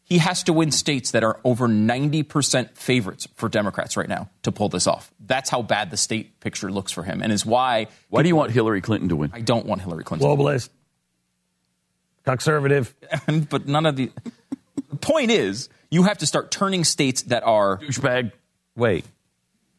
He 0.05 0.19
has 0.19 0.43
to 0.43 0.53
win 0.53 0.73
states 0.73 1.13
that 1.13 1.23
are 1.25 1.39
over 1.45 1.69
90% 1.69 2.77
favorites 2.77 3.29
for 3.37 3.49
Democrats 3.49 3.97
right 3.97 4.09
now 4.09 4.29
to 4.43 4.53
pull 4.53 4.69
this 4.69 4.87
off. 4.87 5.11
That's 5.21 5.49
how 5.49 5.63
bad 5.63 5.91
the 5.91 5.97
state 5.97 6.41
picture 6.41 6.71
looks 6.71 6.93
for 6.93 7.03
him, 7.05 7.23
and 7.23 7.33
is 7.33 7.47
why 7.47 7.87
Why 8.11 8.23
do 8.23 8.29
you 8.29 8.37
want 8.37 8.51
Hillary 8.51 8.81
Clinton 8.81 9.09
to 9.11 9.17
win? 9.17 9.31
I 9.33 9.41
don't 9.41 9.65
want 9.65 9.81
Hillary 9.81 10.05
Clinton. 10.05 10.29
Globalist. 10.29 10.69
Conservative. 12.25 12.95
but 13.49 13.67
none 13.67 13.87
of 13.87 13.97
the. 13.97 14.11
the 14.91 14.97
point 14.97 15.31
is, 15.31 15.69
you 15.91 16.03
have 16.03 16.19
to 16.19 16.27
start 16.27 16.51
turning 16.51 16.85
states 16.85 17.23
that 17.23 17.45
are. 17.45 17.79
Douchebag. 17.79 18.33
Wait. 18.77 19.05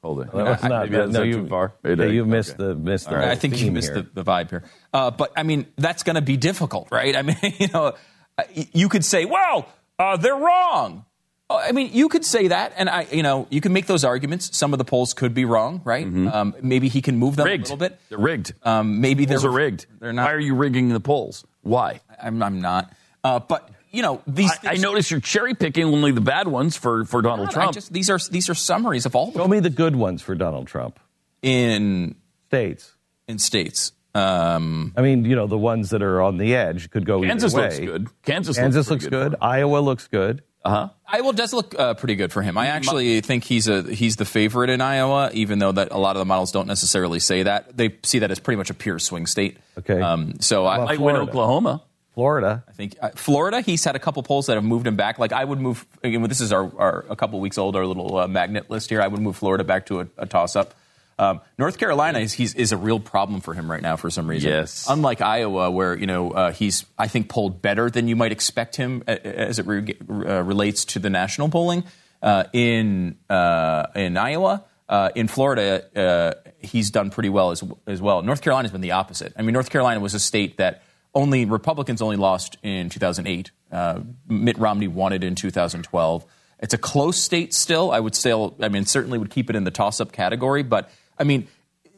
Hold 0.03 0.19
it. 0.19 0.31
That 0.33 0.45
was 0.45 0.63
not, 0.63 0.83
Maybe 0.83 0.97
that's 0.97 1.11
no, 1.11 1.19
not 1.19 1.27
you, 1.27 1.33
too 1.33 1.47
far. 1.47 1.73
yeah, 1.83 2.03
you 2.03 2.25
missed 2.25 2.59
okay. 2.59 2.63
the 2.63 2.75
missed 2.75 3.09
the. 3.09 3.15
I 3.15 3.35
think 3.35 3.59
you 3.61 3.71
missed 3.71 3.93
the, 3.93 4.05
the 4.13 4.23
vibe 4.23 4.49
here. 4.49 4.63
Uh, 4.93 5.11
but 5.11 5.31
I 5.35 5.43
mean, 5.43 5.65
that's 5.77 6.03
going 6.03 6.15
to 6.15 6.21
be 6.21 6.35
difficult, 6.35 6.89
right? 6.91 7.15
I 7.15 7.21
mean, 7.21 7.37
you 7.57 7.69
know, 7.69 7.93
uh, 8.37 8.43
you 8.53 8.89
could 8.89 9.05
say, 9.05 9.23
well, 9.23 9.69
uh, 9.97 10.17
they're 10.17 10.35
wrong. 10.35 11.05
Oh, 11.49 11.57
I 11.57 11.71
mean, 11.71 11.91
you 11.93 12.09
could 12.09 12.25
say 12.25 12.49
that, 12.49 12.73
and 12.75 12.89
I, 12.89 13.07
you 13.11 13.23
know, 13.23 13.47
you 13.49 13.61
can 13.61 13.71
make 13.71 13.85
those 13.85 14.03
arguments. 14.03 14.55
Some 14.57 14.73
of 14.73 14.77
the 14.77 14.85
polls 14.85 15.13
could 15.13 15.33
be 15.33 15.45
wrong, 15.45 15.81
right? 15.85 16.05
Um, 16.05 16.55
maybe 16.61 16.89
he 16.89 17.01
can 17.01 17.17
move 17.17 17.35
them 17.37 17.45
Rigged. 17.45 17.69
a 17.69 17.73
little 17.73 17.77
bit. 17.77 17.99
They're 18.09 18.17
rigged. 18.17 18.53
Um, 18.63 18.99
maybe 18.99 19.25
polls 19.25 19.41
they're 19.43 19.51
are 19.51 19.53
rigged. 19.53 19.85
They're 19.99 20.13
not. 20.13 20.25
Why 20.25 20.33
are 20.33 20.39
you 20.39 20.55
rigging 20.55 20.89
the 20.89 20.99
polls? 20.99 21.45
Why? 21.61 22.01
I'm, 22.21 22.41
I'm 22.43 22.59
not. 22.59 22.93
Uh, 23.23 23.39
but 23.39 23.69
you 23.93 24.01
know, 24.01 24.21
these. 24.27 24.51
I, 24.63 24.71
I 24.71 24.75
notice 24.75 25.09
you're 25.11 25.21
cherry 25.21 25.53
picking 25.53 25.85
only 25.85 26.11
the 26.11 26.19
bad 26.21 26.47
ones 26.49 26.75
for, 26.75 27.05
for 27.05 27.21
Donald 27.21 27.49
I 27.49 27.51
Trump. 27.51 27.73
just- 27.75 27.93
these 27.93 28.09
are 28.09 28.19
these 28.29 28.49
are 28.49 28.53
summaries 28.55 29.05
of 29.05 29.15
all 29.15 29.31
the 29.31 29.39
Show 29.39 29.47
me 29.47 29.61
the 29.61 29.69
good 29.69 29.95
ones 29.95 30.21
for 30.21 30.35
Donald 30.35 30.67
Trump. 30.67 30.99
in 31.41 32.15
States. 32.47 32.93
in 33.27 33.39
states. 33.39 33.91
Um, 34.15 34.93
I 34.95 35.01
mean, 35.01 35.25
you 35.25 35.35
know, 35.35 35.47
the 35.47 35.57
ones 35.57 35.89
that 35.89 36.03
are 36.03 36.21
on 36.21 36.37
the 36.37 36.55
edge 36.55 36.91
could 36.91 37.05
go 37.05 37.21
Kansas 37.23 37.53
either 37.53 37.61
way. 37.63 37.67
Kansas 37.69 37.79
looks 37.79 37.91
good. 37.91 38.09
Kansas, 38.23 38.57
Kansas 38.57 38.89
looks, 38.89 39.03
looks 39.05 39.09
pretty 39.15 39.29
good. 39.31 39.35
Iowa 39.41 39.77
looks 39.79 40.07
good. 40.07 40.43
Uh-huh. 40.63 40.89
Iowa 41.07 41.33
does 41.33 41.51
look 41.51 41.77
uh, 41.77 41.93
pretty 41.95 42.15
good 42.15 42.31
for 42.31 42.41
him. 42.41 42.57
I 42.57 42.67
actually 42.67 43.19
think 43.21 43.43
he's 43.43 43.67
a 43.67 43.81
he's 43.81 44.15
the 44.15 44.23
favorite 44.25 44.69
in 44.69 44.79
Iowa, 44.81 45.29
even 45.33 45.59
though 45.59 45.71
that 45.73 45.91
a 45.91 45.97
lot 45.97 46.15
of 46.15 46.19
the 46.19 46.25
models 46.25 46.51
don't 46.51 46.67
necessarily 46.67 47.19
say 47.19 47.43
that. 47.43 47.75
They 47.75 47.97
see 48.03 48.19
that 48.19 48.31
as 48.31 48.39
pretty 48.39 48.57
much 48.57 48.69
a 48.69 48.73
pure 48.73 48.97
swing 48.99 49.25
state. 49.25 49.57
Okay. 49.79 49.99
Um, 49.99 50.39
so 50.39 50.65
I, 50.65 50.75
about 50.75 50.87
Might 50.87 50.99
win 51.01 51.15
Oklahoma. 51.17 51.81
Florida. 52.13 52.63
I 52.67 52.71
think 52.71 52.95
uh, 53.01 53.09
Florida. 53.15 53.61
He's 53.61 53.83
had 53.83 53.95
a 53.95 53.99
couple 53.99 54.21
polls 54.23 54.45
that 54.47 54.55
have 54.55 54.63
moved 54.63 54.85
him 54.85 54.95
back. 54.95 55.17
Like 55.17 55.33
I 55.33 55.43
would 55.43 55.59
move. 55.59 55.85
Again, 56.03 56.21
this 56.23 56.41
is 56.41 56.51
our, 56.51 56.71
our 56.77 57.05
a 57.09 57.15
couple 57.15 57.39
weeks 57.39 57.57
old. 57.57 57.75
Our 57.75 57.85
little 57.85 58.17
uh, 58.17 58.27
magnet 58.27 58.69
list 58.69 58.89
here. 58.89 59.01
I 59.01 59.07
would 59.07 59.21
move 59.21 59.35
Florida 59.35 59.63
back 59.63 59.87
to 59.87 60.01
a, 60.01 60.07
a 60.17 60.25
toss 60.25 60.55
up. 60.55 60.75
Um, 61.19 61.41
North 61.57 61.77
Carolina 61.77 62.19
is 62.19 62.33
he's, 62.33 62.55
is 62.55 62.71
a 62.71 62.77
real 62.77 62.99
problem 62.99 63.41
for 63.41 63.53
him 63.53 63.69
right 63.69 63.81
now 63.81 63.95
for 63.95 64.09
some 64.09 64.27
reason. 64.27 64.49
Yes. 64.49 64.87
Unlike 64.89 65.21
Iowa, 65.21 65.69
where 65.69 65.95
you 65.95 66.07
know 66.07 66.31
uh, 66.31 66.51
he's 66.51 66.85
I 66.97 67.07
think 67.07 67.29
polled 67.29 67.61
better 67.61 67.89
than 67.89 68.07
you 68.07 68.15
might 68.15 68.31
expect 68.31 68.75
him 68.75 69.03
as 69.07 69.59
it 69.59 69.65
re- 69.65 69.95
uh, 70.09 70.43
relates 70.43 70.85
to 70.85 70.99
the 70.99 71.09
national 71.09 71.49
polling. 71.49 71.83
Uh, 72.21 72.45
in 72.53 73.17
uh, 73.29 73.87
in 73.95 74.17
Iowa, 74.17 74.63
uh, 74.87 75.09
in 75.13 75.27
Florida, 75.27 75.83
uh, 75.95 76.49
he's 76.59 76.89
done 76.89 77.09
pretty 77.09 77.29
well 77.29 77.51
as 77.51 77.63
as 77.85 78.01
well. 78.01 78.21
North 78.21 78.41
Carolina's 78.41 78.71
been 78.71 78.81
the 78.81 78.91
opposite. 78.91 79.33
I 79.37 79.41
mean, 79.41 79.53
North 79.53 79.69
Carolina 79.69 79.99
was 79.99 80.13
a 80.13 80.19
state 80.19 80.57
that 80.57 80.83
only 81.15 81.45
Republicans 81.45 82.01
only 82.01 82.17
lost 82.17 82.57
in 82.63 82.89
2008. 82.89 83.51
Uh, 83.71 84.01
Mitt 84.27 84.57
Romney 84.57 84.87
won 84.87 85.13
it 85.13 85.23
in 85.23 85.35
2012. 85.35 86.25
It's 86.59 86.73
a 86.73 86.77
close 86.77 87.17
state 87.17 87.53
still. 87.53 87.91
I 87.91 87.99
would 87.99 88.15
still, 88.15 88.55
I 88.61 88.69
mean, 88.69 88.85
certainly 88.85 89.17
would 89.17 89.29
keep 89.29 89.49
it 89.49 89.55
in 89.55 89.63
the 89.63 89.71
toss-up 89.71 90.11
category, 90.11 90.63
but 90.63 90.89
I 91.19 91.23
mean, 91.23 91.47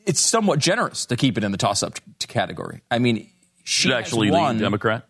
it's 0.05 0.19
somewhat 0.19 0.59
generous 0.59 1.05
to 1.07 1.15
keep 1.15 1.37
it 1.37 1.43
in 1.43 1.51
the 1.51 1.57
toss-up 1.57 1.95
t- 2.19 2.27
category. 2.27 2.81
I 2.89 2.99
mean, 2.99 3.29
she 3.63 3.89
Should 3.89 3.93
actually 3.93 4.31
won. 4.31 4.57
Democrat. 4.57 5.07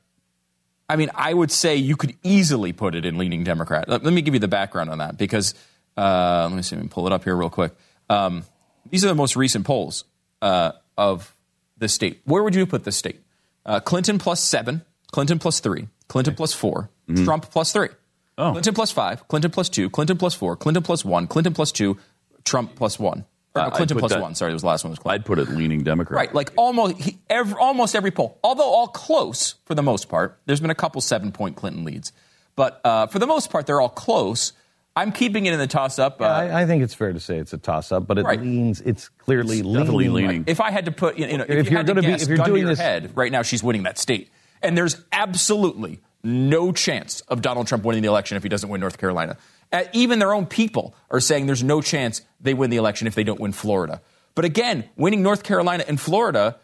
I 0.87 0.97
mean, 0.97 1.09
I 1.15 1.33
would 1.33 1.51
say 1.51 1.77
you 1.77 1.95
could 1.95 2.15
easily 2.23 2.73
put 2.73 2.95
it 2.95 3.05
in 3.05 3.17
leaning 3.17 3.43
Democrat. 3.43 3.89
Let, 3.89 4.03
let 4.03 4.13
me 4.13 4.21
give 4.21 4.33
you 4.33 4.39
the 4.39 4.47
background 4.47 4.89
on 4.89 4.99
that 4.99 5.17
because 5.17 5.55
uh, 5.97 6.47
let 6.49 6.55
me 6.55 6.61
see, 6.61 6.75
let 6.75 6.83
me 6.83 6.89
pull 6.89 7.07
it 7.07 7.13
up 7.13 7.23
here 7.23 7.35
real 7.35 7.49
quick. 7.49 7.73
Um, 8.09 8.43
these 8.89 9.03
are 9.03 9.07
the 9.07 9.15
most 9.15 9.35
recent 9.35 9.65
polls 9.65 10.03
uh, 10.41 10.73
of 10.97 11.35
the 11.77 11.89
state. 11.89 12.21
Where 12.25 12.43
would 12.43 12.55
you 12.55 12.65
put 12.65 12.83
this 12.83 12.95
state? 12.97 13.21
Uh, 13.65 13.79
Clinton 13.79 14.19
plus 14.19 14.41
seven, 14.41 14.83
Clinton 15.11 15.39
plus 15.39 15.59
three, 15.59 15.87
Clinton 16.07 16.35
plus 16.35 16.53
4 16.53 16.89
Trump 17.23 17.49
plus 17.51 17.71
three, 17.71 17.89
Oh. 18.37 18.51
Clinton 18.51 18.73
plus 18.73 18.91
five, 18.91 19.27
Clinton 19.27 19.49
plus 19.51 19.69
two, 19.69 19.89
Clinton 19.89 20.17
plus 20.17 20.33
four, 20.33 20.55
Clinton 20.55 20.83
plus 20.83 21.05
one, 21.05 21.27
Clinton 21.27 21.53
plus 21.53 21.71
two, 21.71 21.97
Trump 22.43 22.75
plus 22.75 22.99
one. 22.99 23.25
Uh, 23.55 23.69
Clinton 23.69 23.97
plus 23.97 24.11
that- 24.11 24.21
one. 24.21 24.35
Sorry, 24.35 24.51
it 24.51 24.53
was 24.53 24.63
the 24.63 24.67
last 24.67 24.83
one 24.83 24.89
was 24.91 24.99
Clinton. 24.99 25.21
I'd 25.21 25.25
put 25.25 25.39
it 25.39 25.49
leaning 25.49 25.83
Democrat. 25.83 26.17
Right, 26.17 26.33
like 26.35 26.51
almost 26.57 26.97
he, 27.01 27.17
every, 27.29 27.55
almost 27.57 27.95
every 27.95 28.11
poll, 28.11 28.37
although 28.43 28.63
all 28.69 28.87
close 28.87 29.55
for 29.65 29.73
the 29.75 29.81
most 29.83 30.09
part. 30.09 30.37
There's 30.45 30.59
been 30.59 30.69
a 30.71 30.75
couple 30.75 30.99
seven 30.99 31.31
point 31.31 31.55
Clinton 31.55 31.85
leads, 31.85 32.11
but 32.57 32.81
uh, 32.83 33.07
for 33.07 33.19
the 33.19 33.27
most 33.27 33.49
part, 33.49 33.65
they're 33.65 33.79
all 33.79 33.87
close. 33.89 34.51
I'm 34.95 35.11
keeping 35.11 35.45
it 35.45 35.53
in 35.53 35.59
the 35.59 35.67
toss 35.67 35.99
up. 35.99 36.21
Uh, 36.21 36.25
I, 36.25 36.61
I 36.61 36.65
think 36.65 36.81
it's 36.83 36.93
fair 36.93 37.11
to 37.11 37.19
say 37.19 37.37
it's 37.37 37.51
a 37.53 37.57
toss 37.57 37.91
up, 37.91 38.07
but 38.07 38.17
it 38.17 38.23
Right. 38.25 38.39
leans. 38.39 38.79
It's 38.81 39.09
clearly 39.09 39.59
It's 39.59 39.67
definitely 39.67 40.07
leaning. 40.09 40.27
leaning. 40.29 40.43
if 40.47 40.61
I 40.61 40.71
had 40.71 40.85
to 40.85 40.91
put, 40.91 41.17
you 41.17 41.37
know, 41.37 41.43
if, 41.43 41.49
If 41.49 41.65
you 41.65 41.71
you're 41.71 41.79
had 41.79 41.87
to 41.87 41.93
gonna 41.95 42.07
be, 42.07 42.13
if 42.13 42.27
you're 42.29 42.37
doing 42.37 42.61
your 42.61 42.69
this- 42.69 42.79
head, 42.79 43.11
right 43.15 43.31
now 43.31 43.41
she's 43.41 43.61
winning 43.61 43.83
that 43.83 43.97
state, 43.97 44.29
and 44.61 44.77
there's 44.77 44.97
absolutely 45.11 45.99
no 46.23 46.71
chance 46.71 47.21
of 47.27 47.41
Donald 47.41 47.67
Trump 47.67 47.83
winning 47.83 48.01
the 48.03 48.07
election 48.07 48.37
if 48.37 48.43
he 48.43 48.49
doesn't 48.49 48.69
win 48.69 48.79
North 48.81 48.97
Carolina. 48.97 49.37
Uh, 49.73 49.83
even 49.93 50.19
their 50.19 50.33
own 50.33 50.45
people 50.45 50.95
are 51.11 51.19
saying 51.19 51.45
there's 51.45 51.63
no 51.63 51.81
chance 51.81 52.21
they 52.39 52.53
win 52.53 52.69
the 52.69 52.77
election 52.77 53.05
if 53.07 53.15
they 53.15 53.23
don't 53.23 53.39
win 53.39 53.51
Florida. 53.51 54.01
But 54.33 54.45
again, 54.45 54.85
winning 54.95 55.21
North 55.21 55.43
Carolina 55.43 55.83
and 55.87 55.99
Florida 55.99 56.55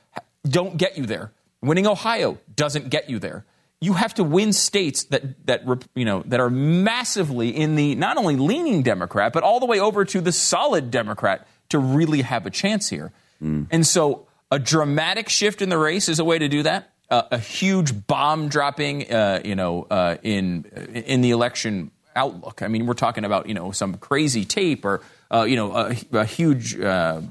don't 0.48 0.78
get 0.78 0.98
you 0.98 1.06
there. 1.06 1.32
Winning 1.62 1.86
Ohio 1.86 2.38
doesn't 2.56 2.90
get 2.90 3.10
you 3.10 3.20
there. 3.20 3.46
You 3.82 3.94
have 3.94 4.14
to 4.14 4.24
win 4.24 4.54
states 4.54 5.06
that 5.06 5.46
that 5.48 5.64
you 5.96 6.06
know 6.06 6.24
that 6.28 6.40
are 6.40 6.50
massively 6.50 7.50
in 7.50 7.76
the 7.76 7.96
not 7.96 8.18
only 8.18 8.36
leaning 8.36 8.84
Democrat 8.84 9.34
but 9.34 9.44
all 9.44 9.60
the 9.60 9.66
way 9.66 9.80
over 9.80 10.06
to 10.06 10.22
the 10.22 10.32
solid 10.32 10.92
Democrat 10.92 11.48
to 11.70 11.80
really 11.80 12.22
have 12.22 12.46
a 12.46 12.50
chance 12.52 12.90
here. 12.90 13.12
And 13.42 13.86
so 13.88 14.28
a 14.52 14.60
dramatic 14.60 15.30
shift 15.30 15.64
in 15.64 15.70
the 15.70 15.78
race 15.80 16.08
is 16.10 16.20
a 16.20 16.24
way 16.24 16.38
to 16.38 16.48
do 16.48 16.62
that. 16.64 16.92
Uh, 17.10 17.24
a 17.32 17.38
huge 17.40 18.06
bomb 18.08 18.50
dropping, 18.50 19.12
uh, 19.12 19.42
you 19.44 19.56
know, 19.56 19.88
uh, 19.90 20.18
in 20.22 20.66
in 20.94 21.22
the 21.22 21.32
election 21.32 21.90
outlook. 22.16 22.62
I 22.62 22.68
mean, 22.68 22.86
we're 22.86 22.94
talking 22.94 23.26
about 23.26 23.48
you 23.48 23.56
know 23.56 23.72
some 23.72 23.96
crazy 23.96 24.46
tape 24.46 24.86
or 24.86 25.02
uh, 25.34 25.44
you 25.44 25.56
know 25.56 25.74
a, 25.76 25.96
a 26.14 26.26
huge, 26.26 26.80
uh, 26.80 27.22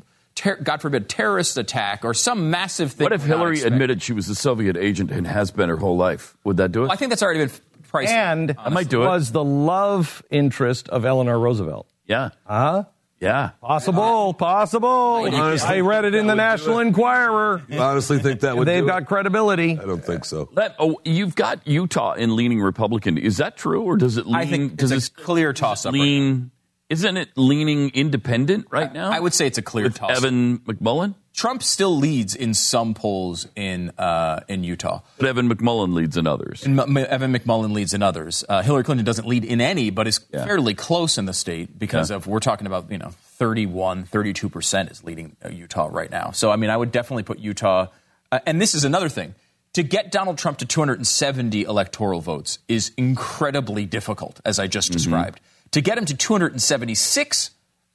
ter- 0.40 0.56
God 0.56 0.80
forbid, 0.80 1.08
terrorist 1.08 1.56
attack 1.58 2.04
or 2.04 2.14
some 2.14 2.50
massive 2.50 2.92
thing. 2.92 3.04
What 3.04 3.12
if 3.12 3.22
Hillary 3.24 3.60
admitted 3.62 4.02
she 4.02 4.12
was 4.12 4.28
a 4.28 4.34
Soviet 4.34 4.76
agent 4.76 5.10
and 5.10 5.26
has 5.26 5.50
been 5.50 5.68
her 5.68 5.76
whole 5.76 5.96
life? 5.96 6.36
Would 6.44 6.56
that 6.56 6.72
do 6.72 6.84
it? 6.84 6.90
I 6.90 6.96
think 6.96 7.10
that's 7.10 7.22
already 7.22 7.40
been 7.46 7.50
priced. 7.88 8.12
and 8.12 8.54
I 8.58 8.70
might 8.70 8.88
do 8.88 9.02
it. 9.02 9.06
was 9.06 9.32
the 9.32 9.44
love 9.44 10.22
interest 10.30 10.88
of 10.88 11.04
Eleanor 11.04 11.38
Roosevelt. 11.38 11.86
yeah. 12.06 12.30
Huh? 12.46 12.84
Yeah. 13.20 13.50
Possible, 13.60 14.32
possible. 14.32 14.88
Honestly, 15.30 15.68
I 15.68 15.80
read 15.80 16.06
it 16.06 16.14
in 16.14 16.26
the 16.26 16.34
that 16.34 16.52
would 16.52 16.58
do 16.58 16.64
National 16.64 16.78
it. 16.78 16.86
Enquirer. 16.86 17.62
You 17.68 17.78
honestly 17.78 18.18
think 18.18 18.40
that 18.40 18.56
would 18.56 18.66
They've 18.66 18.82
do 18.82 18.86
got 18.88 19.02
it? 19.02 19.08
credibility. 19.08 19.72
I 19.78 19.84
don't 19.84 20.02
think 20.02 20.24
so. 20.24 20.48
That, 20.54 20.74
oh, 20.78 20.98
you've 21.04 21.34
got 21.34 21.66
Utah 21.68 22.14
in 22.14 22.34
leaning 22.34 22.62
Republican. 22.62 23.18
Is 23.18 23.36
that 23.36 23.58
true, 23.58 23.82
or 23.82 23.98
does 23.98 24.16
it 24.16 24.24
lean? 24.24 24.36
I 24.36 24.46
think 24.46 24.76
does 24.76 24.90
it's 24.90 25.08
a 25.08 25.12
this 25.12 25.22
clear 25.24 25.52
toss-up 25.52 25.92
right 25.92 26.00
Lean? 26.00 26.50
Isn't 26.90 27.16
it 27.16 27.28
leaning 27.36 27.90
independent 27.90 28.66
right 28.70 28.92
now? 28.92 29.10
I 29.12 29.20
would 29.20 29.32
say 29.32 29.46
it's 29.46 29.58
a 29.58 29.62
clear 29.62 29.84
with 29.84 29.94
toss. 29.94 30.16
Evan 30.18 30.58
McMullin. 30.58 31.14
Trump 31.32 31.62
still 31.62 31.96
leads 31.96 32.34
in 32.34 32.52
some 32.52 32.94
polls 32.94 33.46
in 33.54 33.90
uh, 33.96 34.40
in 34.48 34.64
Utah. 34.64 35.00
But 35.16 35.28
Evan 35.28 35.48
McMullin 35.48 35.94
leads 35.94 36.16
in 36.16 36.26
others. 36.26 36.66
And 36.66 36.78
M- 36.80 36.96
Evan 36.96 37.32
McMullin 37.32 37.72
leads 37.72 37.94
in 37.94 38.02
others. 38.02 38.44
Uh, 38.48 38.62
Hillary 38.62 38.82
Clinton 38.82 39.04
doesn't 39.06 39.26
lead 39.28 39.44
in 39.44 39.60
any, 39.60 39.90
but 39.90 40.08
is 40.08 40.18
Yeah. 40.32 40.44
fairly 40.44 40.74
close 40.74 41.16
in 41.16 41.26
the 41.26 41.32
state 41.32 41.78
because 41.78 42.10
Yeah. 42.10 42.16
of 42.16 42.26
we're 42.26 42.40
talking 42.40 42.66
about 42.66 42.90
you 42.90 42.98
know 42.98 43.12
31, 43.38 44.02
32 44.04 44.48
percent 44.48 44.90
is 44.90 45.04
leading 45.04 45.36
uh, 45.44 45.48
Utah 45.50 45.88
right 45.90 46.10
now. 46.10 46.32
So 46.32 46.50
I 46.50 46.56
mean, 46.56 46.70
I 46.70 46.76
would 46.76 46.90
definitely 46.90 47.22
put 47.22 47.38
Utah. 47.38 47.86
Uh, 48.32 48.40
and 48.46 48.60
this 48.60 48.74
is 48.74 48.84
another 48.84 49.08
thing. 49.08 49.36
To 49.74 49.84
get 49.84 50.10
Donald 50.10 50.36
Trump 50.36 50.58
to 50.58 50.66
270 50.66 51.62
electoral 51.62 52.20
votes 52.20 52.58
is 52.66 52.90
incredibly 52.96 53.86
difficult, 53.86 54.40
as 54.44 54.58
I 54.58 54.66
just 54.66 54.90
described. 54.90 55.40
To 55.72 55.80
get 55.80 55.98
him 55.98 56.04
to 56.06 56.16
276 56.16 57.50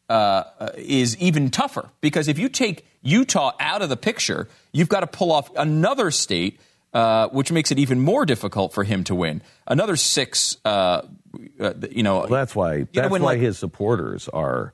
uh, 0.07 0.13
uh, 0.13 0.69
is 0.77 1.17
even 1.17 1.49
tougher 1.49 1.89
because 1.99 2.27
if 2.27 2.39
you 2.39 2.47
take 2.47 2.85
Utah 3.01 3.51
out 3.59 3.81
of 3.81 3.89
the 3.89 3.97
picture, 3.97 4.47
you've 4.71 4.87
got 4.89 5.01
to 5.01 5.07
pull 5.07 5.31
off 5.31 5.49
another 5.57 6.11
state, 6.11 6.59
uh, 6.93 7.27
which 7.29 7.51
makes 7.51 7.71
it 7.71 7.79
even 7.79 7.99
more 7.99 8.25
difficult 8.25 8.73
for 8.73 8.83
him 8.83 9.03
to 9.05 9.15
win. 9.15 9.41
Another 9.67 9.95
six, 9.95 10.57
uh, 10.63 11.01
uh, 11.59 11.73
you 11.91 12.03
know. 12.03 12.19
Well, 12.19 12.27
that's 12.27 12.55
why. 12.55 12.87
That's 12.93 13.09
win, 13.09 13.21
why 13.23 13.33
like- 13.33 13.41
his 13.41 13.57
supporters 13.57 14.29
are 14.29 14.73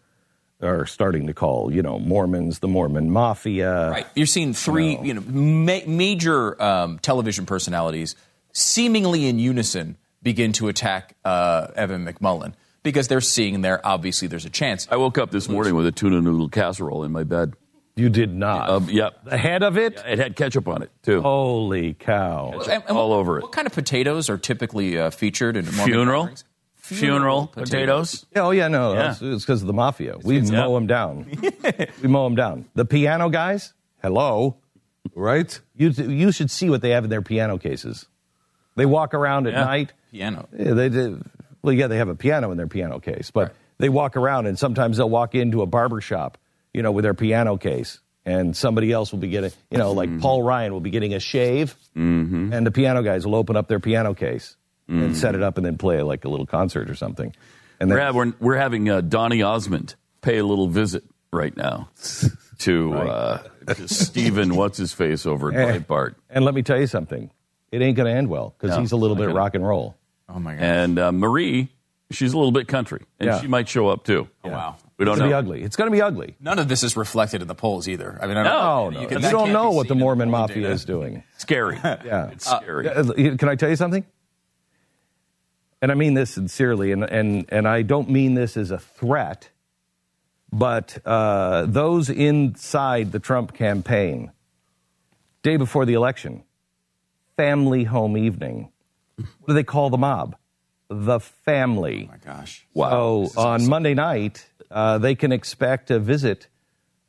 are 0.62 0.86
starting 0.86 1.26
to 1.26 1.34
call 1.34 1.74
you 1.74 1.82
know 1.82 1.98
Mormons 1.98 2.60
the 2.60 2.68
Mormon 2.68 3.10
Mafia. 3.10 3.90
Right. 3.90 4.08
You're 4.14 4.28
seeing 4.28 4.54
three, 4.54 5.00
you 5.02 5.16
know, 5.16 5.22
ma- 5.22 5.88
major 5.88 6.62
um, 6.62 7.00
television 7.00 7.48
personalities 7.48 8.16
seemingly 8.54 9.26
in 9.26 9.40
unison 9.40 9.98
begin 10.22 10.52
to 10.54 10.68
attack 10.68 11.16
uh, 11.26 11.68
Evan 11.76 12.06
McMullin 12.06 12.54
because 12.84 13.08
they're 13.08 13.22
seeing 13.22 13.62
there 13.62 13.86
obviously 13.86 14.28
there's 14.28 14.46
a 14.46 14.50
chance. 14.50 14.88
I 14.92 14.96
woke 14.98 15.18
up 15.18 15.32
this 15.32 15.48
morning 15.50 15.76
with 15.76 15.86
a 15.88 15.92
tuna 15.92 16.22
noodle 16.22 16.50
casserole 16.50 17.04
in 17.04 17.12
my 17.12 17.24
bed. 17.24 17.54
You 17.96 18.10
did 18.10 18.34
not. 18.34 18.70
Um, 18.70 18.90
yep. 18.90 19.24
the 19.26 19.38
head 19.38 19.64
of 19.64 19.78
it. 19.78 20.02
It 20.06 20.18
had 20.18 20.36
ketchup 20.38 20.68
on 20.68 20.82
it 20.82 20.90
too. 21.04 21.22
Holy 21.22 21.94
cow! 21.94 22.52
And- 22.54 22.84
and 22.88 22.98
all 22.98 23.10
what- 23.10 23.16
over 23.18 23.38
it. 23.38 23.42
What 23.44 23.52
kind 23.52 23.68
of 23.68 23.74
potatoes 23.74 24.30
are 24.30 24.38
typically 24.38 24.98
uh, 24.98 25.10
featured 25.10 25.58
in 25.58 25.66
Mormon 25.66 25.86
Funeral? 25.86 26.22
gatherings? 26.24 26.44
Funeral 26.78 27.48
potatoes. 27.48 28.26
Oh 28.36 28.52
yeah, 28.52 28.68
no, 28.68 28.94
Yeah. 28.94 29.12
it's 29.22 29.46
because 29.46 29.62
of 29.62 29.68
the 29.68 29.74
mafia. 29.74 30.18
We 30.24 30.40
Yeah. 30.40 30.52
mow 30.52 30.74
them 30.74 30.88
down. 30.88 31.26
we 32.02 32.08
mow 32.08 32.26
them 32.26 32.36
down. 32.36 32.66
The 32.76 32.86
piano 32.86 33.30
guys. 33.30 33.74
Hello. 34.02 34.58
Right? 35.16 35.60
You 35.76 35.90
you 35.90 36.32
should 36.32 36.50
see 36.52 36.70
what 36.70 36.82
they 36.82 36.90
have 36.92 37.04
in 37.04 37.10
their 37.10 37.22
piano 37.22 37.58
cases. 37.58 38.08
They 38.76 38.86
walk 38.86 39.14
around 39.14 39.48
at 39.48 39.54
Yeah. 39.54 39.64
night. 39.66 39.94
Piano. 40.12 40.48
Yeah, 40.58 40.74
they 40.74 40.90
did. 40.90 41.22
Well, 41.64 41.74
yeah, 41.74 41.88
they 41.88 41.98
have 41.98 42.10
a 42.10 42.16
piano 42.16 42.52
in 42.52 42.58
their 42.58 42.68
piano 42.68 43.00
case, 43.00 43.32
but 43.32 43.54
they 43.78 43.90
walk 43.90 44.18
around 44.18 44.48
and 44.48 44.58
sometimes 44.58 44.98
they'll 44.98 45.10
walk 45.10 45.36
into 45.36 45.62
a 45.62 45.66
barber 45.66 46.02
shop, 46.02 46.38
you 46.74 46.82
know, 46.82 46.92
with 46.92 47.04
their 47.04 47.14
piano 47.14 47.58
case, 47.58 48.00
and 48.26 48.56
somebody 48.56 48.92
else 48.92 49.12
will 49.12 49.20
be 49.20 49.30
getting, 49.30 49.52
you 49.70 49.78
know, 49.78 49.92
like 49.94 50.20
Paul 50.20 50.44
Ryan 50.44 50.74
will 50.74 50.80
be 50.82 50.90
getting 50.92 51.14
a 51.14 51.20
shave, 51.20 51.76
Mm-hmm. 51.98 52.54
and 52.54 52.66
the 52.66 52.72
piano 52.72 53.02
guys 53.04 53.26
will 53.26 53.36
open 53.36 53.56
up 53.58 53.68
their 53.68 53.80
piano 53.80 54.14
case 54.14 54.56
and 54.88 55.16
set 55.16 55.36
it 55.36 55.42
up 55.44 55.56
and 55.58 55.66
then 55.66 55.78
play 55.78 56.02
like 56.02 56.26
a 56.26 56.30
little 56.30 56.46
concert 56.46 56.90
or 56.90 56.96
something. 56.96 57.34
And 57.80 57.90
then, 57.90 58.14
We're, 58.16 58.34
we're, 58.42 58.58
having 58.58 58.90
uh, 58.90 59.00
Donny 59.02 59.42
Osmond 59.42 59.96
pay 60.22 60.38
a 60.38 60.44
little 60.46 60.68
visit 60.68 61.04
right 61.32 61.56
now 61.56 61.90
to, 62.60 62.94
uh, 62.94 63.38
to 63.74 63.88
Stephen, 63.88 64.56
what's 64.56 64.78
his 64.78 64.92
face 64.94 65.26
over 65.26 65.52
at. 65.54 65.88
Breitbart. 65.88 66.16
and 66.30 66.44
let 66.46 66.54
me 66.54 66.62
tell 66.62 66.80
you 66.80 66.88
something, 66.88 67.32
it 67.72 67.82
ain't 67.82 67.96
going 67.96 68.12
to 68.12 68.18
end 68.18 68.28
well 68.30 68.54
because 68.58 68.76
No, 68.76 68.82
he's 68.82 68.92
a 68.92 68.98
little 68.98 69.16
bit 69.16 69.28
gonna. 69.28 69.36
rock 69.36 69.56
and 69.56 69.66
roll. 69.66 69.96
Oh 70.34 70.40
my 70.40 70.54
god. 70.54 70.64
And 70.64 71.00
uh, 71.00 71.12
Marie, 71.12 71.70
she's 72.12 72.34
a 72.34 72.38
little 72.38 72.52
bit 72.52 72.68
country, 72.68 73.04
and 73.20 73.28
Yeah. 73.28 73.42
she 73.42 73.48
might 73.48 73.68
show 73.68 73.88
up 73.90 74.04
too. 74.06 74.28
Oh, 74.44 74.50
wow. 74.50 74.76
We 74.98 75.06
don't 75.06 75.14
It's 75.14 75.20
going 75.20 75.30
to 75.32 75.36
know. 75.36 75.42
be 75.42 75.46
ugly. 75.48 75.64
It's 75.64 75.76
going 75.76 75.90
to 75.90 75.96
be 75.96 76.02
ugly. 76.02 76.36
None 76.40 76.60
of 76.60 76.68
this 76.68 76.84
is 76.84 76.96
reflected 76.96 77.42
in 77.42 77.48
the 77.48 77.56
polls 77.56 77.88
either. 77.88 78.20
I 78.22 78.28
mean, 78.28 78.38
I 78.38 78.44
No, 78.44 78.50
don't, 78.52 78.94
No, 78.94 79.00
you, 79.00 79.02
you, 79.04 79.08
can- 79.08 79.22
that 79.24 79.32
don't 79.32 79.52
know 79.52 79.72
what 79.72 79.88
the 79.88 79.96
Mormon 79.96 80.30
polling 80.30 80.42
mafia 80.50 80.62
data. 80.64 80.74
is 80.74 80.86
doing. 80.86 81.24
Scary. 81.38 81.78
Yeah. 81.84 82.30
It's 82.32 82.46
scary. 82.50 82.88
Uh, 82.88 83.36
Can 83.38 83.50
I 83.50 83.56
tell 83.56 83.70
you 83.70 83.76
something? 83.76 84.06
And 85.82 85.92
I 85.92 85.96
mean 85.96 86.14
this 86.14 86.30
sincerely, 86.30 86.92
and, 86.92 87.04
and, 87.04 87.46
and 87.50 87.68
I 87.68 87.82
don't 87.82 88.10
mean 88.12 88.36
this 88.36 88.56
as 88.56 88.70
a 88.70 88.78
threat, 88.78 89.50
but 90.54 91.00
uh, 91.06 91.66
those 91.66 92.10
inside 92.12 93.12
the 93.12 93.18
Trump 93.20 93.54
campaign, 93.56 94.32
day 95.42 95.58
before 95.58 95.86
the 95.88 95.94
election, 95.96 96.44
family 97.36 97.86
home 97.86 98.16
evening. 98.16 98.70
What 99.18 99.48
do 99.48 99.54
they 99.54 99.64
call 99.64 99.90
the 99.90 99.98
mob? 99.98 100.36
The 100.90 101.20
family. 101.20 102.10
Oh 102.10 102.12
my 102.12 102.18
gosh. 102.34 102.66
wow. 102.74 103.26
So 103.26 103.40
on 103.42 103.68
Monday 103.70 103.94
night, 103.94 104.46
uh, 104.70 104.98
they 104.98 105.16
can 105.16 105.32
expect 105.32 105.90
a 105.92 106.00
visit, 106.00 106.48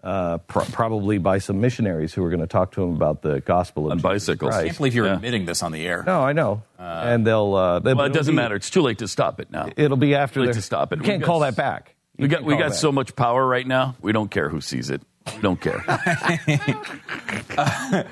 uh, 0.04 0.38
pr- 0.38 0.70
probably 0.72 1.18
by 1.18 1.38
some 1.38 1.60
missionaries 1.60 2.12
who 2.14 2.24
are 2.24 2.30
going 2.30 2.40
to 2.40 2.46
talk 2.46 2.72
to 2.72 2.80
them 2.80 2.94
about 2.94 3.22
the 3.22 3.40
gospel 3.40 3.86
of 3.86 3.92
On 3.92 3.98
Jesus 3.98 4.26
bicycles. 4.28 4.54
I 4.54 4.64
can't 4.66 4.76
believe 4.76 4.94
you're 4.94 5.06
Yeah. 5.06 5.14
admitting 5.14 5.46
this 5.46 5.62
on 5.62 5.72
the 5.72 5.84
air. 5.86 6.04
No, 6.06 6.22
I 6.22 6.32
know. 6.32 6.62
and 6.78 7.26
they'll. 7.26 7.54
Uh, 7.54 7.78
they- 7.80 7.94
Well, 7.94 8.06
it 8.06 8.12
doesn't 8.12 8.32
be- 8.32 8.36
matter. 8.36 8.54
It's 8.56 8.70
too 8.70 8.82
late 8.82 8.98
to 8.98 9.08
stop 9.08 9.40
it 9.40 9.50
now. 9.50 9.68
It'll 9.76 9.96
be 9.96 10.14
after 10.14 10.34
Too 10.34 10.40
late 10.46 10.48
the- 10.48 10.54
to 10.54 10.62
stop 10.62 10.92
it. 10.92 10.96
You 10.96 11.02
We 11.02 11.06
can't 11.08 11.20
got 11.20 11.26
call 11.26 11.44
s- 11.44 11.54
that 11.54 11.60
back. 11.60 11.94
You 12.18 12.24
We 12.24 12.28
got 12.28 12.44
we 12.44 12.56
got 12.56 12.70
that. 12.70 12.74
so 12.76 12.92
much 12.92 13.16
power 13.16 13.44
right 13.46 13.66
now. 13.66 13.96
We 14.00 14.12
don't 14.12 14.30
care 14.30 14.48
who 14.48 14.60
sees 14.60 14.90
it. 14.90 15.00
We 15.34 15.40
don't 15.40 15.60
care. 15.60 15.82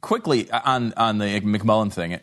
quickly 0.00 0.50
on 0.50 0.92
on 0.96 1.18
the 1.18 1.40
McMullin 1.40 1.92
thing, 1.92 2.18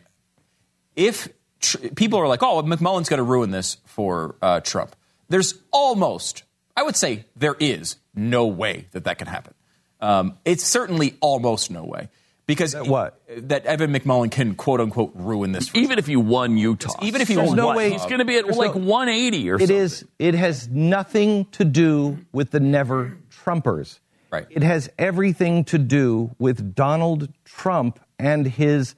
if 0.96 1.28
tr- 1.60 1.78
people 1.94 2.18
are 2.18 2.28
like, 2.28 2.42
"Oh, 2.42 2.62
McMullin's 2.62 3.08
going 3.08 3.18
to 3.18 3.24
ruin 3.24 3.50
this 3.50 3.78
for 3.84 4.36
uh, 4.42 4.60
Trump," 4.60 4.94
there's 5.28 5.54
almost, 5.72 6.42
I 6.76 6.82
would 6.82 6.96
say, 6.96 7.24
there 7.36 7.56
is 7.58 7.96
no 8.14 8.46
way 8.46 8.86
that 8.92 9.04
that 9.04 9.18
can 9.18 9.26
happen. 9.26 9.54
Um, 10.00 10.38
it's 10.44 10.64
certainly 10.64 11.16
almost 11.20 11.70
no 11.70 11.82
way 11.84 12.08
because 12.46 12.72
That 12.72 12.86
what? 12.86 13.20
that 13.48 13.64
Evan 13.64 13.92
McMullin 13.92 14.30
can 14.30 14.54
quote 14.54 14.80
unquote 14.80 15.12
ruin 15.14 15.52
this. 15.52 15.68
For 15.68 15.78
Even 15.78 15.98
if 15.98 16.08
you 16.08 16.20
won 16.20 16.58
Utah, 16.58 16.92
Even 17.02 17.20
if 17.22 17.28
he 17.28 17.34
There's 17.36 17.48
won 17.48 17.56
no 17.56 17.74
way- 17.74 17.90
he's 17.90 18.04
going 18.04 18.18
to 18.18 18.24
be 18.26 18.36
at 18.36 18.44
There's 18.44 18.56
like 18.58 18.74
no- 18.74 18.82
180 18.82 19.50
or 19.50 19.54
It 19.54 19.60
something. 19.60 19.76
It 19.76 19.80
is. 19.80 20.04
It 20.18 20.34
has 20.34 20.68
nothing 20.68 21.46
to 21.52 21.64
do 21.64 22.18
with 22.32 22.50
the 22.50 22.60
never 22.60 23.16
Trumpers. 23.30 23.98
Right. 24.30 24.46
It 24.50 24.62
has 24.62 24.90
everything 24.98 25.64
to 25.66 25.78
do 25.78 26.34
with 26.38 26.74
Donald 26.74 27.28
Trump 27.44 27.98
and 28.18 28.46
his 28.46 28.94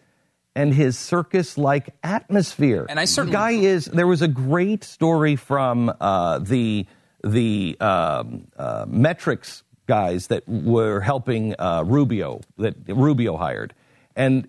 and 0.56 0.74
his 0.74 0.98
circus-like 0.98 1.90
atmosphere. 2.02 2.86
And 2.88 2.98
I 2.98 3.04
certainly- 3.04 3.32
the 3.32 3.38
guy 3.38 3.50
is. 3.52 3.84
There 3.84 4.06
was 4.06 4.22
a 4.22 4.28
great 4.28 4.82
story 4.82 5.36
from 5.36 5.92
uh, 6.00 6.38
the 6.40 6.86
the 7.22 7.76
um, 7.80 8.48
uh, 8.56 8.86
metrics 8.88 9.62
guys 9.86 10.28
that 10.28 10.48
were 10.48 11.00
helping 11.00 11.54
uh, 11.58 11.84
Rubio 11.86 12.40
that 12.58 12.74
Rubio 12.88 13.36
hired, 13.36 13.74
and 14.16 14.48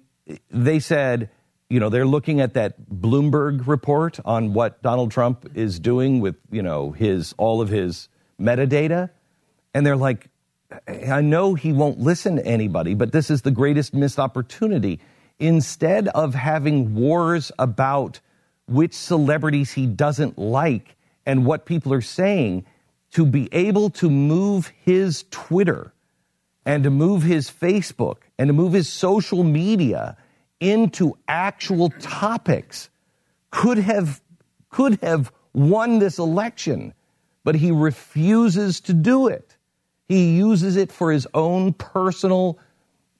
they 0.49 0.80
said 0.80 1.30
you 1.70 1.82
know, 1.82 1.89
they're 1.89 2.05
looking 2.05 2.39
at 2.39 2.53
that 2.53 2.89
Bloomberg 2.89 3.68
report 3.68 4.20
on 4.24 4.53
what 4.53 4.82
Donald 4.82 5.12
Trump 5.12 5.51
is 5.53 5.80
doing 5.82 6.22
with, 6.22 6.38
you 6.49 6.62
know, 6.62 6.91
his 6.91 7.36
all 7.38 7.60
of 7.60 7.68
his 7.68 8.08
metadata, 8.39 9.10
and 9.74 9.86
they're 9.86 9.97
like, 9.97 10.30
I 10.88 11.22
know 11.22 11.55
he 11.55 11.74
won't 11.74 11.99
listen 11.99 12.38
to 12.38 12.45
anybody, 12.45 12.93
but 12.93 13.12
this 13.12 13.30
is 13.30 13.41
the 13.41 13.51
greatest 13.51 13.93
missed 13.93 14.20
opportunity. 14.20 14.99
Instead 15.40 16.08
of 16.10 16.34
having 16.34 16.96
wars 16.96 17.52
about 17.60 18.20
which 18.68 18.94
celebrities 18.94 19.72
he 19.72 19.86
doesn't 19.86 20.38
like 20.38 20.96
and 21.26 21.46
what 21.46 21.66
people 21.66 21.94
are 21.94 22.02
saying, 22.02 22.66
to 23.12 23.26
be 23.26 23.48
able 23.52 23.90
to 23.90 24.10
move 24.10 24.72
his 24.84 25.26
Twitter 25.32 25.94
and 26.66 26.84
to 26.84 26.90
move 26.90 27.24
his 27.24 27.50
Facebook 27.50 28.18
and 28.38 28.48
to 28.48 28.54
move 28.54 28.74
his 28.74 28.90
social 28.90 29.44
media 29.44 30.18
into 30.60 31.18
actual 31.28 31.90
topics 32.00 32.90
could 33.52 33.78
have 33.78 34.22
could 34.70 35.00
have 35.02 35.32
won 35.54 36.00
this 36.00 36.20
election, 36.20 36.94
but 37.44 37.56
he 37.56 37.72
refuses 37.72 38.82
to 38.82 38.94
do 38.94 39.28
it. 39.28 39.56
He 40.08 40.36
uses 40.36 40.76
it 40.76 40.92
for 40.92 41.12
his 41.12 41.26
own 41.34 41.74
personal, 41.74 42.60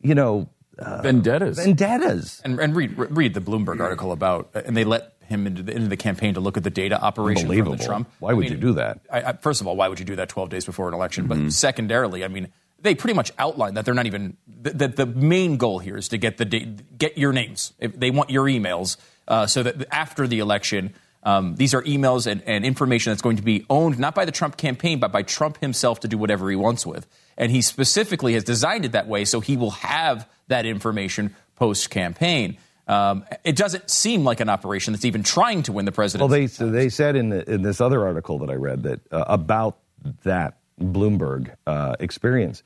you 0.02 0.14
know, 0.14 0.50
uh, 0.80 1.02
Vendettas. 1.02 1.58
vendettas. 1.58 2.42
And, 2.44 2.60
and 2.60 2.76
read 2.76 2.98
read 2.98 3.34
the 3.34 3.42
Bloomberg 3.42 3.80
article 3.80 4.12
about, 4.12 4.52
and 4.54 4.76
they 4.76 4.84
let 4.84 5.14
him 5.28 5.46
into 5.46 5.62
the, 5.62 5.74
into 5.74 5.88
the 5.88 5.98
campaign 5.98 6.34
to 6.36 6.40
look 6.40 6.58
at 6.58 6.64
the 6.64 6.70
data 6.70 7.00
operation 7.02 7.48
from 7.48 7.78
the 7.78 7.84
Trump. 7.84 8.10
Why 8.20 8.34
would 8.34 8.50
you 8.50 8.58
do 8.58 8.74
that? 8.74 9.02
I, 9.12 9.22
I, 9.22 9.34
first 9.34 9.62
of 9.62 9.68
all, 9.68 9.76
why 9.76 9.88
would 9.88 10.00
you 10.00 10.06
do 10.06 10.16
that 10.16 10.30
12 10.30 10.50
days 10.50 10.66
before 10.66 10.88
an 10.88 10.94
election? 10.94 11.28
But 11.28 11.52
secondarily, 11.52 12.24
I 12.24 12.30
mean, 12.30 12.48
they 12.80 12.96
pretty 12.96 13.14
much 13.14 13.32
outline 13.38 13.74
that 13.74 13.86
they're 13.86 13.94
not 13.94 14.06
even 14.06 14.38
that 14.62 14.78
the, 14.78 14.88
the 14.88 15.06
main 15.06 15.58
goal 15.58 15.80
here 15.80 15.98
is 15.98 16.10
to 16.10 16.18
get 16.18 16.38
the 16.38 16.46
da- 16.46 16.66
get 16.98 17.18
your 17.18 17.34
names. 17.34 17.74
If 17.80 18.00
they 18.00 18.12
want 18.12 18.30
your 18.30 18.46
emails 18.46 18.98
uh, 19.28 19.48
so 19.48 19.64
that 19.64 19.94
after 19.94 20.28
the 20.28 20.40
election. 20.40 20.94
Um, 21.24 21.56
these 21.56 21.74
are 21.74 21.82
emails 21.82 22.26
and, 22.26 22.42
and 22.44 22.64
information 22.64 23.12
that's 23.12 23.24
going 23.24 23.36
to 23.36 23.44
be 23.44 23.66
owned 23.70 24.00
not 24.00 24.16
by 24.16 24.24
the 24.24 24.32
Trump 24.32 24.56
campaign, 24.56 25.00
but 25.00 25.12
by 25.12 25.24
Trump 25.24 25.60
himself 25.60 26.00
to 26.02 26.08
do 26.08 26.18
whatever 26.18 26.50
he 26.50 26.56
wants 26.56 26.86
with. 26.86 27.06
And 27.38 27.52
he 27.52 27.62
specifically 27.62 28.34
has 28.36 28.46
designed 28.46 28.86
it 28.86 28.94
that 28.94 29.08
way 29.08 29.26
so 29.26 29.42
he 29.42 29.58
will 29.58 29.72
have 29.72 30.30
that 30.48 30.66
information 30.66 31.36
post 31.56 31.90
campaign. 31.90 32.58
Um, 32.88 33.26
it 33.44 33.56
doesn't 33.56 33.90
seem 33.90 34.24
like 34.24 34.40
an 34.40 34.48
operation 34.50 34.94
that's 34.94 35.04
even 35.06 35.24
trying 35.24 35.64
to 35.64 35.74
win 35.74 35.86
the 35.86 35.92
presidency. 35.92 36.22
Well, 36.22 36.40
they 36.40 36.48
so 36.48 36.70
they 36.72 36.90
said 36.90 37.16
in 37.16 37.30
the, 37.30 37.50
in 37.52 37.62
this 37.62 37.82
other 37.82 38.06
article 38.06 38.40
that 38.40 38.50
I 38.50 38.54
read 38.56 38.84
that 38.84 39.02
uh, 39.12 39.26
about 39.28 39.78
that 40.24 40.58
Bloomberg 40.80 41.54
uh, 41.66 41.96
experience, 42.00 42.64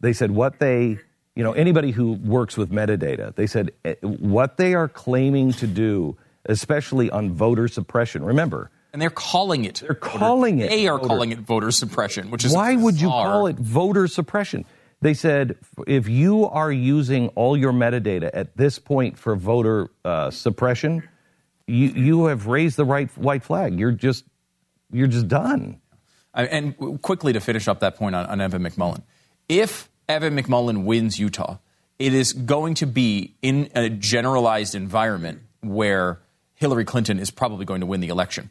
they 0.00 0.14
said 0.14 0.30
what 0.30 0.58
they 0.58 0.98
you 1.34 1.44
know 1.44 1.52
anybody 1.52 1.90
who 1.90 2.12
works 2.12 2.56
with 2.56 2.70
metadata, 2.70 3.34
they 3.34 3.46
said 3.46 3.72
eh, 3.84 3.94
what 4.02 4.56
they 4.56 4.74
are 4.74 4.88
claiming 4.88 5.52
to 5.52 5.66
do, 5.66 6.16
especially 6.46 7.10
on 7.10 7.34
voter 7.34 7.68
suppression. 7.68 8.24
Remember, 8.24 8.70
and 8.94 9.02
they're 9.02 9.10
calling 9.10 9.66
it. 9.66 9.82
They're 9.86 9.94
calling 9.94 10.60
it 10.60 10.70
They 10.70 10.88
are 10.88 10.96
voter- 10.96 11.08
calling 11.08 11.32
it 11.32 11.40
voter 11.40 11.70
suppression, 11.72 12.30
which 12.30 12.44
is 12.46 12.54
why 12.54 12.74
would 12.74 12.98
you 12.98 13.08
call 13.08 13.46
it 13.46 13.56
voter 13.56 14.06
suppression? 14.06 14.64
They 15.00 15.14
said 15.14 15.56
if 15.86 16.08
you 16.08 16.46
are 16.46 16.72
using 16.72 17.28
all 17.28 17.56
your 17.56 17.72
metadata 17.72 18.30
at 18.32 18.56
this 18.56 18.78
point 18.78 19.18
for 19.18 19.36
voter 19.36 19.90
uh, 20.04 20.30
suppression, 20.30 21.08
you 21.66 21.88
you 21.88 22.26
have 22.26 22.46
raised 22.46 22.76
the 22.76 22.84
right 22.84 23.08
white 23.16 23.44
flag. 23.44 23.78
You're 23.78 23.92
just 23.92 24.24
you're 24.90 25.06
just 25.06 25.28
done. 25.28 25.80
And 26.34 27.02
quickly 27.02 27.32
to 27.32 27.40
finish 27.40 27.68
up 27.68 27.80
that 27.80 27.96
point 27.96 28.14
on, 28.14 28.26
on 28.26 28.40
Evan 28.40 28.62
McMullin, 28.62 29.02
if 29.48 29.88
Evan 30.08 30.36
McMullin 30.36 30.84
wins 30.84 31.18
Utah, 31.18 31.58
it 31.98 32.14
is 32.14 32.32
going 32.32 32.74
to 32.74 32.86
be 32.86 33.34
in 33.42 33.70
a 33.74 33.88
generalized 33.88 34.74
environment 34.74 35.40
where 35.62 36.20
Hillary 36.54 36.84
Clinton 36.84 37.18
is 37.18 37.30
probably 37.30 37.64
going 37.64 37.80
to 37.80 37.86
win 37.86 38.00
the 38.00 38.08
election. 38.08 38.50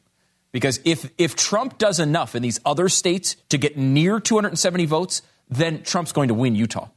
Because 0.51 0.79
if, 0.85 1.09
if 1.17 1.35
Trump 1.35 1.77
does 1.77 1.99
enough 1.99 2.35
in 2.35 2.41
these 2.41 2.59
other 2.65 2.89
states 2.89 3.35
to 3.49 3.57
get 3.57 3.77
near 3.77 4.19
270 4.19 4.85
votes, 4.85 5.21
then 5.49 5.83
Trump's 5.83 6.11
going 6.11 6.27
to 6.29 6.33
win 6.33 6.55
Utah. 6.55 6.87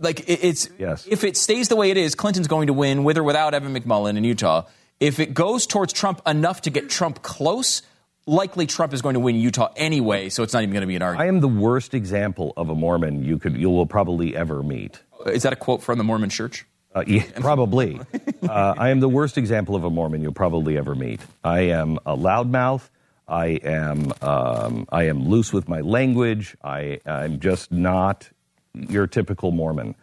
Like 0.00 0.20
it- 0.28 0.40
it's 0.42 0.68
Yes. 0.78 1.06
if 1.10 1.24
it 1.24 1.36
stays 1.36 1.68
the 1.68 1.76
way 1.76 1.90
it 1.90 1.96
is, 1.96 2.14
Clinton's 2.14 2.48
going 2.48 2.66
to 2.66 2.72
win 2.72 3.04
with 3.04 3.16
or 3.18 3.22
without 3.24 3.54
Evan 3.54 3.74
McMullin 3.74 4.16
in 4.16 4.24
Utah. 4.24 4.62
If 5.00 5.20
it 5.20 5.32
goes 5.32 5.66
towards 5.66 5.92
Trump 5.92 6.20
enough 6.26 6.62
to 6.62 6.70
get 6.70 6.90
Trump 6.90 7.22
close, 7.22 7.82
likely 8.26 8.66
Trump 8.66 8.92
is 8.92 9.00
going 9.00 9.14
to 9.14 9.20
win 9.20 9.36
Utah 9.36 9.70
anyway, 9.76 10.28
so 10.28 10.42
it's 10.42 10.52
not 10.52 10.62
even 10.62 10.72
going 10.72 10.80
to 10.82 10.86
be 10.88 10.96
an 10.96 11.02
argument. 11.02 11.24
I 11.24 11.28
am 11.28 11.40
the 11.40 11.48
worst 11.48 11.94
example 11.94 12.52
of 12.56 12.68
a 12.68 12.74
Mormon 12.74 13.24
you 13.24 13.38
could 13.38 13.56
you 13.56 13.70
will 13.70 13.86
probably 13.86 14.36
ever 14.36 14.62
meet. 14.62 15.00
Is 15.26 15.44
that 15.44 15.52
a 15.52 15.56
quote 15.56 15.82
from 15.82 15.98
the 15.98 16.04
Mormon 16.04 16.30
Church? 16.30 16.66
Uh, 16.94 17.04
yeah, 17.06 17.22
probably. 17.36 18.00
uh, 18.42 18.74
I 18.76 18.88
am 18.90 19.00
the 19.00 19.08
worst 19.08 19.38
example 19.38 19.76
of 19.76 19.84
a 19.84 19.90
Mormon 19.90 20.20
you'll 20.22 20.32
probably 20.32 20.76
ever 20.76 20.94
meet. 20.94 21.20
I 21.44 21.60
am 21.60 21.98
a 22.04 22.16
loudmouth. 22.16 22.88
I 23.28 23.46
am 23.62 24.12
um, 24.22 24.86
I 24.90 25.04
am 25.04 25.28
loose 25.28 25.52
with 25.52 25.68
my 25.68 25.80
language. 25.80 26.56
I, 26.64 27.00
I'm 27.04 27.40
just 27.40 27.70
not 27.70 28.28
your 28.74 29.06
typical 29.06 29.50
Mormon. 29.50 29.94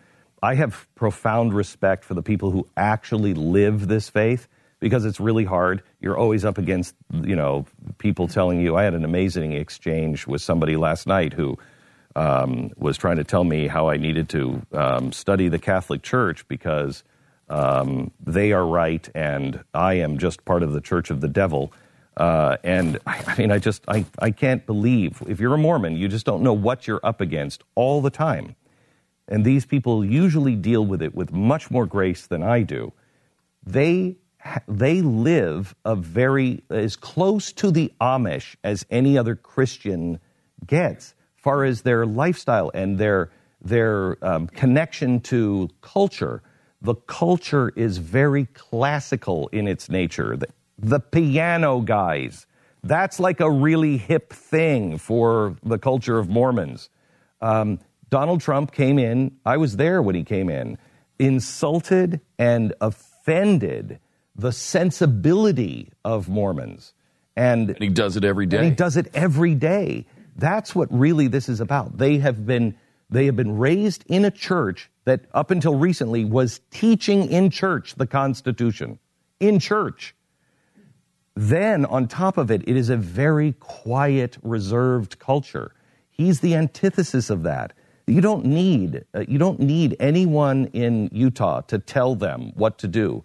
I 0.43 0.55
have 0.55 0.88
profound 0.95 1.53
respect 1.53 2.03
for 2.03 2.13
the 2.13 2.21
people 2.21 2.51
who 2.51 2.67
actually 2.78 3.34
live 3.34 3.88
this 3.88 4.09
faith 4.09 4.47
because 4.80 5.05
it's 5.05 5.19
really 5.19 5.45
hard. 5.45 5.82
You're 6.01 6.17
always 6.17 6.45
up 6.45 6.59
against 6.59 6.93
you 7.11 7.36
know 7.36 7.65
people 7.97 8.28
telling 8.28 8.61
you. 8.61 8.76
I 8.76 8.84
had 8.84 8.93
an 8.93 9.05
amazing 9.05 9.53
exchange 9.53 10.28
with 10.28 10.41
somebody 10.41 10.76
last 10.76 11.07
night 11.07 11.34
who 11.34 11.57
um, 12.15 12.71
was 12.78 12.97
trying 12.97 13.17
to 13.17 13.23
tell 13.23 13.43
me 13.43 13.67
how 13.67 13.89
I 13.89 13.97
needed 13.97 14.30
to 14.30 14.61
um, 14.71 15.11
study 15.11 15.49
the 15.49 15.59
Catholic 15.59 16.01
Church 16.03 16.47
because 16.47 17.03
um, 17.49 18.11
they 18.19 18.53
are 18.53 18.65
right 18.65 19.07
and 19.13 19.63
I 19.73 19.95
am 19.95 20.17
just 20.17 20.45
part 20.45 20.63
of 20.63 20.73
the 20.73 20.82
Church 20.82 21.09
of 21.09 21.21
the 21.21 21.28
Devil. 21.28 21.73
Uh, 22.18 22.57
and 22.63 22.99
I, 23.05 23.24
I 23.28 23.38
mean, 23.38 23.51
I 23.51 23.59
just 23.59 23.84
I, 23.88 24.05
I 24.20 24.32
can't 24.32 24.66
believe 24.66 25.22
if 25.28 25.39
you're 25.39 25.53
a 25.53 25.57
Mormon, 25.57 25.97
you 25.97 26.07
just 26.07 26.26
don't 26.26 26.43
know 26.43 26.53
what 26.53 26.88
you're 26.88 27.01
up 27.03 27.22
against 27.22 27.63
all 27.76 28.01
the 28.01 28.09
time. 28.09 28.55
And 29.28 29.43
these 29.43 29.66
people 29.66 30.05
usually 30.05 30.55
deal 30.55 30.86
with 30.86 31.01
it 31.01 31.16
with 31.16 31.32
much 31.32 31.72
more 31.72 31.86
grace 31.86 32.28
than 32.28 32.43
I 32.43 32.61
do. 32.61 32.93
They 33.66 34.18
they 34.68 35.01
live 35.01 35.76
a 35.84 35.95
very 35.95 36.63
as 36.70 36.95
close 36.95 37.51
to 37.53 37.72
the 37.72 37.91
Amish 37.99 38.55
as 38.63 38.86
any 38.91 39.18
other 39.18 39.36
Christian 39.36 40.20
gets, 40.66 41.16
far 41.36 41.63
as 41.63 41.82
their 41.82 42.05
lifestyle 42.05 42.72
and 42.74 42.97
their 42.97 43.32
their 43.61 44.24
um, 44.24 44.47
connection 44.47 45.20
to 45.22 45.70
culture. 45.82 46.43
The 46.82 46.95
culture 46.95 47.74
is 47.76 47.97
very 47.97 48.45
classical 48.45 49.47
in 49.47 49.68
its 49.68 49.89
nature. 49.89 50.38
The, 50.38 50.47
the 50.78 50.99
piano 50.99 51.82
guys, 51.82 52.47
that's 52.84 53.19
like 53.19 53.39
a 53.39 53.49
really 53.49 53.97
hip 53.97 54.32
thing 54.32 54.97
for 54.97 55.55
the 55.63 55.80
culture 55.80 56.19
of 56.19 56.30
Mormons. 56.30 56.89
Um, 57.41 57.80
Donald 58.09 58.41
Trump 58.41 58.71
came 58.71 58.99
in, 58.99 59.38
I 59.45 59.57
was 59.57 59.78
there 59.78 60.01
when 60.01 60.15
he 60.15 60.23
came 60.23 60.49
in, 60.49 60.78
insulted 61.17 62.21
and 62.38 62.73
offended 62.82 63.99
the 64.36 64.51
sensibility 64.51 65.91
of 66.03 66.30
Mormons. 66.30 66.93
And, 67.36 67.71
And 67.71 67.80
he 67.80 67.89
does 67.89 68.15
it 68.15 68.23
every 68.23 68.45
day. 68.45 68.57
and 68.57 68.65
he 68.65 68.71
does 68.71 68.97
it 68.97 69.07
every 69.13 69.55
day. 69.55 70.05
That's 70.36 70.76
what 70.76 70.88
really 70.91 71.28
this 71.28 71.49
is 71.49 71.59
about. 71.61 71.97
They 71.97 72.17
have 72.19 72.45
been 72.45 72.76
they 73.09 73.26
have 73.28 73.36
been 73.36 73.57
raised 73.57 74.03
in 74.07 74.26
a 74.26 74.32
church 74.32 74.89
that 75.05 75.26
up 75.34 75.51
until 75.51 75.76
recently 75.76 76.26
was 76.26 76.59
teaching 76.71 77.30
in 77.30 77.51
church 77.51 77.95
the 77.95 78.07
Constitution. 78.07 78.97
In 79.39 79.59
church. 79.59 80.15
Then, 81.36 81.86
on 81.86 82.07
top 82.07 82.38
of 82.38 82.49
it, 82.49 82.63
it 82.65 82.77
is 82.77 82.89
a 82.89 82.95
very 82.95 83.53
quiet, 83.59 84.38
reserved 84.41 85.19
culture. 85.19 85.71
He's 86.09 86.39
the 86.39 86.55
antithesis 86.55 87.29
of 87.29 87.43
that. 87.43 87.73
You 88.07 88.21
don't 88.21 88.45
need 88.45 89.03
uh, 89.13 89.25
you 89.27 89.38
don't 89.38 89.59
need 89.59 89.97
anyone 89.99 90.67
in 90.67 91.09
Utah 91.11 91.61
to 91.61 91.79
tell 91.79 92.15
them 92.15 92.51
what 92.55 92.77
to 92.79 92.88
do. 92.88 93.23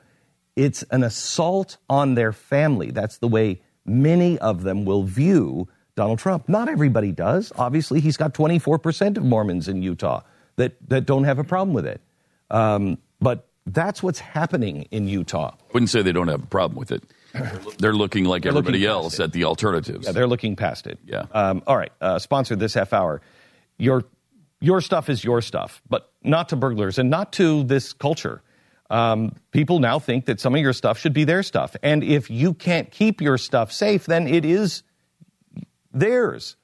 It's 0.57 0.83
an 0.91 1.05
assault 1.05 1.77
on 1.89 2.15
their 2.15 2.33
family. 2.33 2.91
That's 2.91 3.19
the 3.19 3.29
way 3.29 3.61
many 3.85 4.39
of 4.39 4.63
them 4.63 4.85
will 4.85 5.05
view 5.05 5.69
Donald 5.95 6.19
Trump. 6.19 6.49
Not 6.49 6.69
everybody 6.69 7.13
does. 7.13 7.53
Obviously, 7.57 8.01
he's 8.01 8.17
got 8.17 8.35
24% 8.35 9.17
of 9.17 9.25
Mormons 9.25 9.69
in 9.69 9.83
Utah 9.83 10.23
that, 10.57 10.77
that 10.89 11.07
don't 11.07 11.25
have 11.25 11.39
a 11.39 11.45
problem 11.45 11.75
with 11.75 11.87
it. 11.87 12.01
Um, 12.51 12.99
but 13.21 13.49
that's 13.67 14.03
what's 14.03 14.19
happening 14.19 14.83
in 14.91 15.09
Utah. 15.09 15.55
Wouldn't 15.73 15.91
say 15.91 16.03
they 16.03 16.13
don't 16.13 16.29
have 16.29 16.43
a 16.43 16.47
problem 16.47 16.79
with 16.79 16.91
it. 16.91 17.05
They're 17.79 17.93
looking 17.93 18.25
like 18.25 18.43
They're 18.43 18.51
everybody 18.51 18.81
past 18.81 18.89
else 18.89 19.21
it. 19.21 19.25
at 19.25 19.33
the 19.33 19.45
alternatives. 19.45 20.07
Yeah, 20.07 20.13
they're 20.13 20.27
looking 20.27 20.57
past 20.57 20.87
it. 20.87 20.99
Yeah. 21.07 21.27
Um, 21.33 21.63
all 21.67 21.77
right. 21.77 21.93
Uh, 22.01 22.19
sponsor 22.19 22.57
this 22.57 22.75
half 22.75 22.93
hour. 22.93 23.21
Your 23.79 24.05
your 24.61 24.81
stuff 24.81 25.09
is 25.09 25.25
your 25.25 25.41
stuff, 25.41 25.81
but 25.89 26.11
not 26.23 26.51
to 26.51 26.57
burglars 26.57 26.99
and 26.99 27.09
not 27.09 27.33
to 27.35 27.65
this 27.65 27.93
culture. 27.93 28.43
Um, 28.91 29.37
people 29.53 29.79
now 29.79 29.99
think 30.01 30.27
that 30.27 30.41
some 30.41 30.55
of 30.55 30.61
your 30.61 30.73
stuff 30.73 30.99
should 30.99 31.13
be 31.13 31.25
their 31.25 31.43
stuff, 31.43 31.77
and 31.83 32.03
if 32.03 32.29
you 32.29 32.53
can't 32.55 32.91
keep 32.91 33.21
your 33.21 33.39
stuff 33.39 33.73
safe, 33.73 34.05
then 34.07 34.27
it 34.27 34.45
is 34.45 34.83
theirs. 35.93 36.57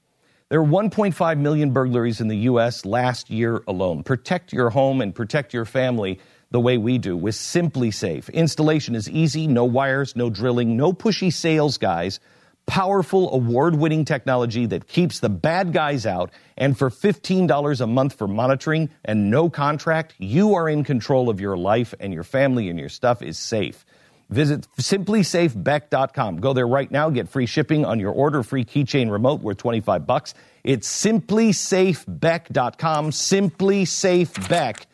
There 0.48 0.62
were 0.62 0.68
1.5 0.68 1.38
million 1.38 1.72
burglaries 1.72 2.20
in 2.20 2.28
the 2.28 2.36
U.S. 2.38 2.84
last 2.84 3.30
year 3.30 3.62
alone. 3.66 4.04
Protect 4.04 4.52
your 4.52 4.70
home 4.70 5.00
and 5.00 5.12
protect 5.14 5.52
your 5.54 5.64
family. 5.64 6.20
The 6.56 6.60
way 6.60 6.78
we 6.78 6.96
do 6.96 7.18
with 7.18 7.34
SimpliSafe. 7.34 8.32
Installation 8.32 8.94
is 8.94 9.10
easy, 9.10 9.46
no 9.46 9.66
wires, 9.66 10.16
no 10.16 10.30
drilling, 10.30 10.74
no 10.74 10.94
pushy 10.94 11.30
sales 11.30 11.76
guys. 11.76 12.18
Powerful 12.64 13.30
award 13.34 13.74
winning 13.74 14.06
technology 14.06 14.64
that 14.64 14.88
keeps 14.88 15.20
the 15.20 15.28
bad 15.28 15.74
guys 15.74 16.06
out. 16.06 16.30
And 16.56 16.78
for 16.78 16.88
$15 16.88 17.80
a 17.82 17.86
month 17.86 18.16
for 18.16 18.26
monitoring 18.26 18.88
and 19.04 19.30
no 19.30 19.50
contract, 19.50 20.14
you 20.16 20.54
are 20.54 20.66
in 20.66 20.82
control 20.82 21.28
of 21.28 21.42
your 21.42 21.58
life 21.58 21.92
and 22.00 22.14
your 22.14 22.24
family 22.24 22.70
and 22.70 22.80
your 22.80 22.88
stuff 22.88 23.20
is 23.20 23.38
safe. 23.38 23.84
Visit 24.30 24.66
simplisafebeck.com. 24.78 26.38
Go 26.38 26.54
there 26.54 26.66
right 26.66 26.90
now. 26.90 27.10
Get 27.10 27.28
free 27.28 27.44
shipping 27.44 27.84
on 27.84 28.00
your 28.00 28.12
order. 28.12 28.42
Free 28.42 28.64
keychain 28.64 29.10
remote 29.10 29.42
worth 29.42 29.58
25 29.58 30.06
bucks. 30.06 30.32
It's 30.64 30.88
simplisafebeck.com. 31.04 33.10
Simplisafebeck.com. 33.10 34.86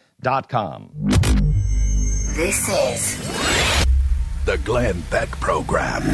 This 2.36 2.68
is 2.68 3.18
The 4.44 4.56
Glenn 4.58 5.02
Beck 5.10 5.28
Program. 5.40 6.04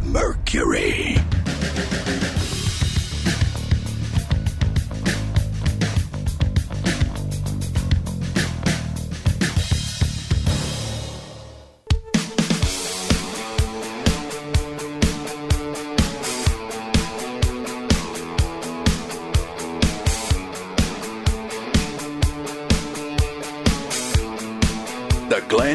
Mercury. 0.00 1.16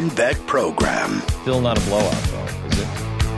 Beck 0.08 0.36
Program. 0.46 1.20
Still 1.42 1.60
not 1.60 1.78
a 1.78 1.80
blowout, 1.82 2.12
though, 2.24 2.66
is 2.68 2.78
it? 2.80 2.86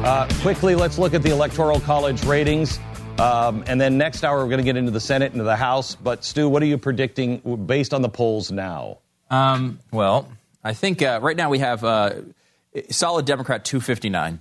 Uh, 0.05 0.29
quickly, 0.41 0.75
let's 0.75 0.99
look 0.99 1.15
at 1.15 1.23
the 1.23 1.31
Electoral 1.31 1.81
College 1.81 2.23
ratings. 2.25 2.79
Um, 3.19 3.65
and 3.67 3.81
then 3.81 3.99
next 3.99 4.25
hour, 4.25 4.39
we're 4.39 4.49
going 4.49 4.59
to 4.59 4.65
get 4.65 4.77
into 4.77 4.91
the 4.91 5.01
Senate, 5.01 5.33
into 5.33 5.45
the 5.45 5.57
House. 5.57 5.95
But, 5.95 6.25
Stu, 6.25 6.49
what 6.49 6.63
are 6.63 6.67
you 6.67 6.79
predicting 6.79 7.39
based 7.67 7.93
on 7.93 8.03
the 8.03 8.09
polls 8.09 8.51
now? 8.51 8.99
Um, 9.31 9.79
well, 9.91 10.31
I 10.65 10.73
think 10.75 11.03
uh, 11.03 11.21
right 11.23 11.37
now 11.37 11.51
we 11.51 11.59
have 11.59 11.85
uh, 11.85 12.13
solid 12.91 13.27
Democrat 13.27 13.65
259, 13.65 14.41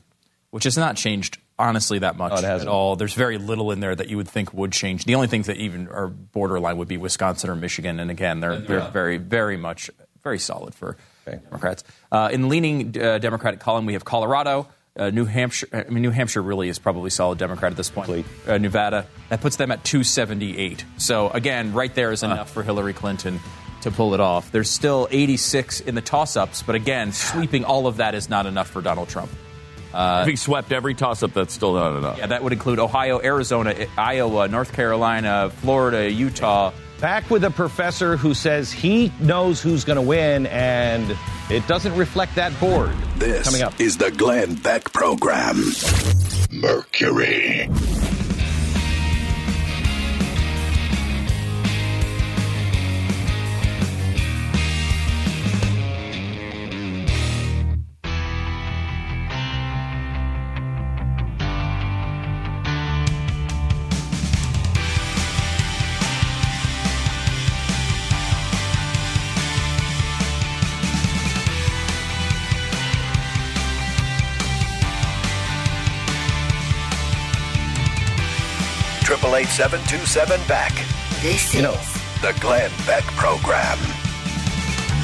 which 0.51 0.63
has 0.65 0.77
not 0.77 0.95
changed 0.95 1.37
honestly 1.59 1.99
that 1.99 2.17
much 2.17 2.31
Oh, 2.35 2.45
at 2.45 2.67
all. 2.67 2.95
There's 2.95 3.13
very 3.13 3.37
little 3.37 3.71
in 3.71 3.79
there 3.81 3.95
that 3.95 4.09
you 4.09 4.17
would 4.17 4.27
think 4.27 4.53
would 4.53 4.71
change. 4.71 5.05
The 5.05 5.15
only 5.15 5.27
things 5.27 5.47
that 5.47 5.57
even 5.57 5.87
are 5.89 6.07
borderline 6.07 6.77
would 6.77 6.87
be 6.87 6.97
Wisconsin 6.97 7.49
or 7.49 7.55
Michigan, 7.55 7.99
and 7.99 8.09
again, 8.09 8.39
they're 8.39 8.57
they're 8.59 8.89
very 8.89 9.17
very 9.17 9.57
much 9.57 9.91
very 10.23 10.39
solid 10.39 10.73
for 10.73 10.97
Democrats. 11.37 11.83
Uh, 12.11 12.29
in 12.31 12.41
the 12.41 12.47
leaning 12.47 12.95
uh, 13.01 13.17
Democratic 13.19 13.59
column, 13.59 13.85
we 13.85 13.93
have 13.93 14.05
Colorado. 14.05 14.67
Uh, 14.93 15.09
New 15.09 15.23
Hampshire, 15.23 15.67
I 15.71 15.89
mean, 15.89 16.01
New 16.01 16.09
Hampshire 16.11 16.41
really 16.41 16.67
is 16.67 16.77
probably 16.77 17.09
solid 17.11 17.37
Democrat 17.37 17.71
at 17.71 17.77
this 17.77 17.89
point. 17.89 18.25
Uh, 18.45 18.57
Nevada, 18.57 19.07
that 19.29 19.39
puts 19.39 19.55
them 19.55 19.71
at 19.71 19.85
278. 19.85 20.83
So, 20.97 21.29
again, 21.29 21.71
right 21.73 21.93
there 21.95 22.11
is 22.11 22.23
enough 22.23 22.51
for 22.51 22.61
Hillary 22.61 22.93
Clinton 22.93 23.39
to 23.83 23.91
pull 23.91 24.13
it 24.13 24.19
off. 24.19 24.51
There's 24.51 24.69
still 24.69 25.07
86 25.09 25.79
in 25.79 25.95
the 25.95 26.01
toss 26.01 26.35
ups, 26.35 26.61
but 26.61 26.75
again, 26.75 27.13
sweeping 27.13 27.63
all 27.63 27.87
of 27.87 27.97
that 27.97 28.15
is 28.15 28.29
not 28.29 28.45
enough 28.45 28.69
for 28.69 28.81
Donald 28.81 29.07
Trump. 29.07 29.31
if 29.93 30.27
he 30.27 30.35
swept 30.35 30.73
every 30.73 30.93
toss 30.93 31.23
up, 31.23 31.33
that's 31.33 31.53
still 31.53 31.73
not 31.73 31.97
enough. 31.97 32.17
Yeah, 32.17 32.27
that 32.27 32.43
would 32.43 32.51
include 32.53 32.79
Ohio, 32.79 33.21
Arizona, 33.23 33.73
Iowa, 33.97 34.49
North 34.49 34.73
Carolina, 34.73 35.49
Florida, 35.49 36.11
Utah. 36.11 36.73
Back 37.01 37.31
with 37.31 37.43
a 37.43 37.49
professor 37.49 38.15
who 38.15 38.35
says 38.35 38.71
he 38.71 39.11
knows 39.19 39.59
who's 39.59 39.83
going 39.83 39.95
to 39.95 40.03
win, 40.03 40.45
and 40.45 41.17
it 41.49 41.65
doesn't 41.67 41.95
reflect 41.95 42.35
that 42.35 42.57
board. 42.59 42.93
This 43.17 43.43
Coming 43.43 43.63
up. 43.63 43.79
is 43.81 43.97
the 43.97 44.11
Glenn 44.11 44.53
Beck 44.53 44.93
Program. 44.93 45.57
Mercury. 46.51 47.67
Seven 79.51 79.81
two 79.87 79.97
seven 80.05 80.39
Beck. 80.47 80.71
this 81.21 81.53
You 81.53 81.59
is 81.59 81.63
know, 81.65 81.77
The 82.21 82.37
Glenn 82.39 82.71
Beck 82.87 83.03
Program. 83.17 83.77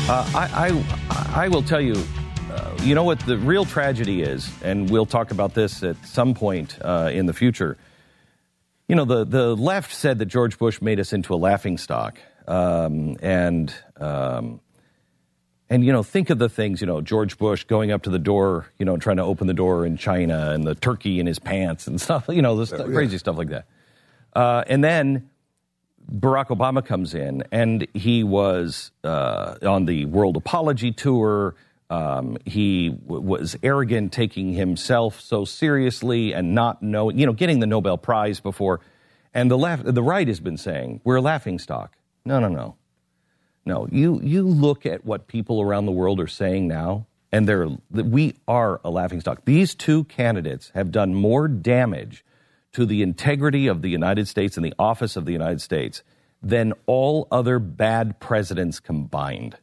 Uh, 0.09 0.31
I, 0.33 0.69
I, 1.09 1.43
I 1.45 1.47
will 1.49 1.61
tell 1.61 1.81
you, 1.81 2.01
uh, 2.49 2.77
you 2.81 2.95
know 2.95 3.03
what 3.03 3.19
the 3.19 3.37
real 3.37 3.65
tragedy 3.65 4.21
is, 4.21 4.49
and 4.63 4.89
we'll 4.89 5.05
talk 5.05 5.31
about 5.31 5.53
this 5.53 5.83
at 5.83 5.97
some 6.05 6.33
point 6.33 6.77
uh, 6.81 7.09
in 7.13 7.25
the 7.25 7.33
future. 7.33 7.77
You 8.87 8.95
know, 8.95 9.03
the, 9.03 9.25
the 9.25 9.53
left 9.53 9.93
said 9.93 10.17
that 10.19 10.27
George 10.27 10.57
Bush 10.57 10.81
made 10.81 11.01
us 11.01 11.11
into 11.11 11.33
a 11.33 11.35
laughing 11.35 11.77
stock. 11.77 12.17
Um, 12.47 13.17
and, 13.21 13.73
um, 13.97 14.61
and, 15.69 15.83
you 15.83 15.91
know, 15.91 16.03
think 16.03 16.29
of 16.29 16.39
the 16.39 16.47
things, 16.47 16.79
you 16.79 16.87
know, 16.87 17.01
George 17.01 17.37
Bush 17.37 17.65
going 17.65 17.91
up 17.91 18.03
to 18.03 18.09
the 18.09 18.19
door, 18.19 18.67
you 18.79 18.85
know, 18.85 18.95
trying 18.95 19.17
to 19.17 19.23
open 19.23 19.47
the 19.47 19.53
door 19.53 19.85
in 19.85 19.97
China 19.97 20.51
and 20.51 20.63
the 20.63 20.73
turkey 20.73 21.19
in 21.19 21.25
his 21.27 21.37
pants 21.37 21.85
and 21.87 21.99
stuff, 22.01 22.29
you 22.29 22.41
know, 22.41 22.55
this 22.55 22.71
crazy 22.71 23.17
stuff 23.17 23.37
like 23.37 23.49
that. 23.49 23.65
Uh, 24.37 24.63
and 24.67 24.83
then 24.83 25.31
Barack 26.11 26.49
Obama 26.49 26.85
comes 26.85 27.15
in, 27.15 27.43
and 27.51 27.87
he 27.95 28.23
was 28.23 28.91
uh, 29.03 29.55
on 29.63 29.85
the 29.85 30.05
World 30.05 30.37
Apology 30.37 30.91
Tour. 30.91 31.55
Um, 31.89 32.37
he 32.45 32.89
w- 32.89 33.19
was 33.19 33.57
arrogant, 33.63 34.13
taking 34.13 34.53
himself 34.53 35.19
so 35.21 35.43
seriously, 35.43 36.33
and 36.33 36.53
not 36.53 36.83
knowing, 36.83 37.17
you 37.17 37.25
know, 37.25 37.33
getting 37.33 37.61
the 37.61 37.65
Nobel 37.65 37.97
Prize 37.97 38.39
before. 38.39 38.79
And 39.33 39.49
the 39.49 39.57
left, 39.57 39.91
the 39.91 40.03
right 40.03 40.27
has 40.27 40.39
been 40.39 40.57
saying 40.57 41.01
we're 41.03 41.15
a 41.15 41.21
laughing 41.21 41.57
stock. 41.57 41.97
No, 42.23 42.39
no, 42.39 42.47
no, 42.47 42.75
no. 43.65 43.87
You 43.91 44.21
you 44.21 44.43
look 44.43 44.85
at 44.85 45.03
what 45.03 45.27
people 45.27 45.63
around 45.63 45.87
the 45.87 45.91
world 45.91 46.19
are 46.19 46.27
saying 46.27 46.67
now, 46.67 47.07
and 47.31 47.49
they're 47.49 47.69
we 47.89 48.35
are 48.47 48.81
a 48.83 48.91
laughing 48.91 49.19
stock. 49.19 49.45
These 49.45 49.73
two 49.73 50.03
candidates 50.03 50.71
have 50.75 50.91
done 50.91 51.15
more 51.15 51.47
damage 51.47 52.23
to 52.73 52.85
the 52.85 53.01
integrity 53.01 53.67
of 53.67 53.81
the 53.81 53.89
United 53.89 54.27
States 54.27 54.57
and 54.57 54.65
the 54.65 54.73
office 54.77 55.15
of 55.15 55.25
the 55.25 55.31
United 55.31 55.61
States 55.61 56.03
than 56.41 56.73
all 56.85 57.27
other 57.31 57.59
bad 57.59 58.19
presidents 58.19 58.79
combined. 58.79 59.57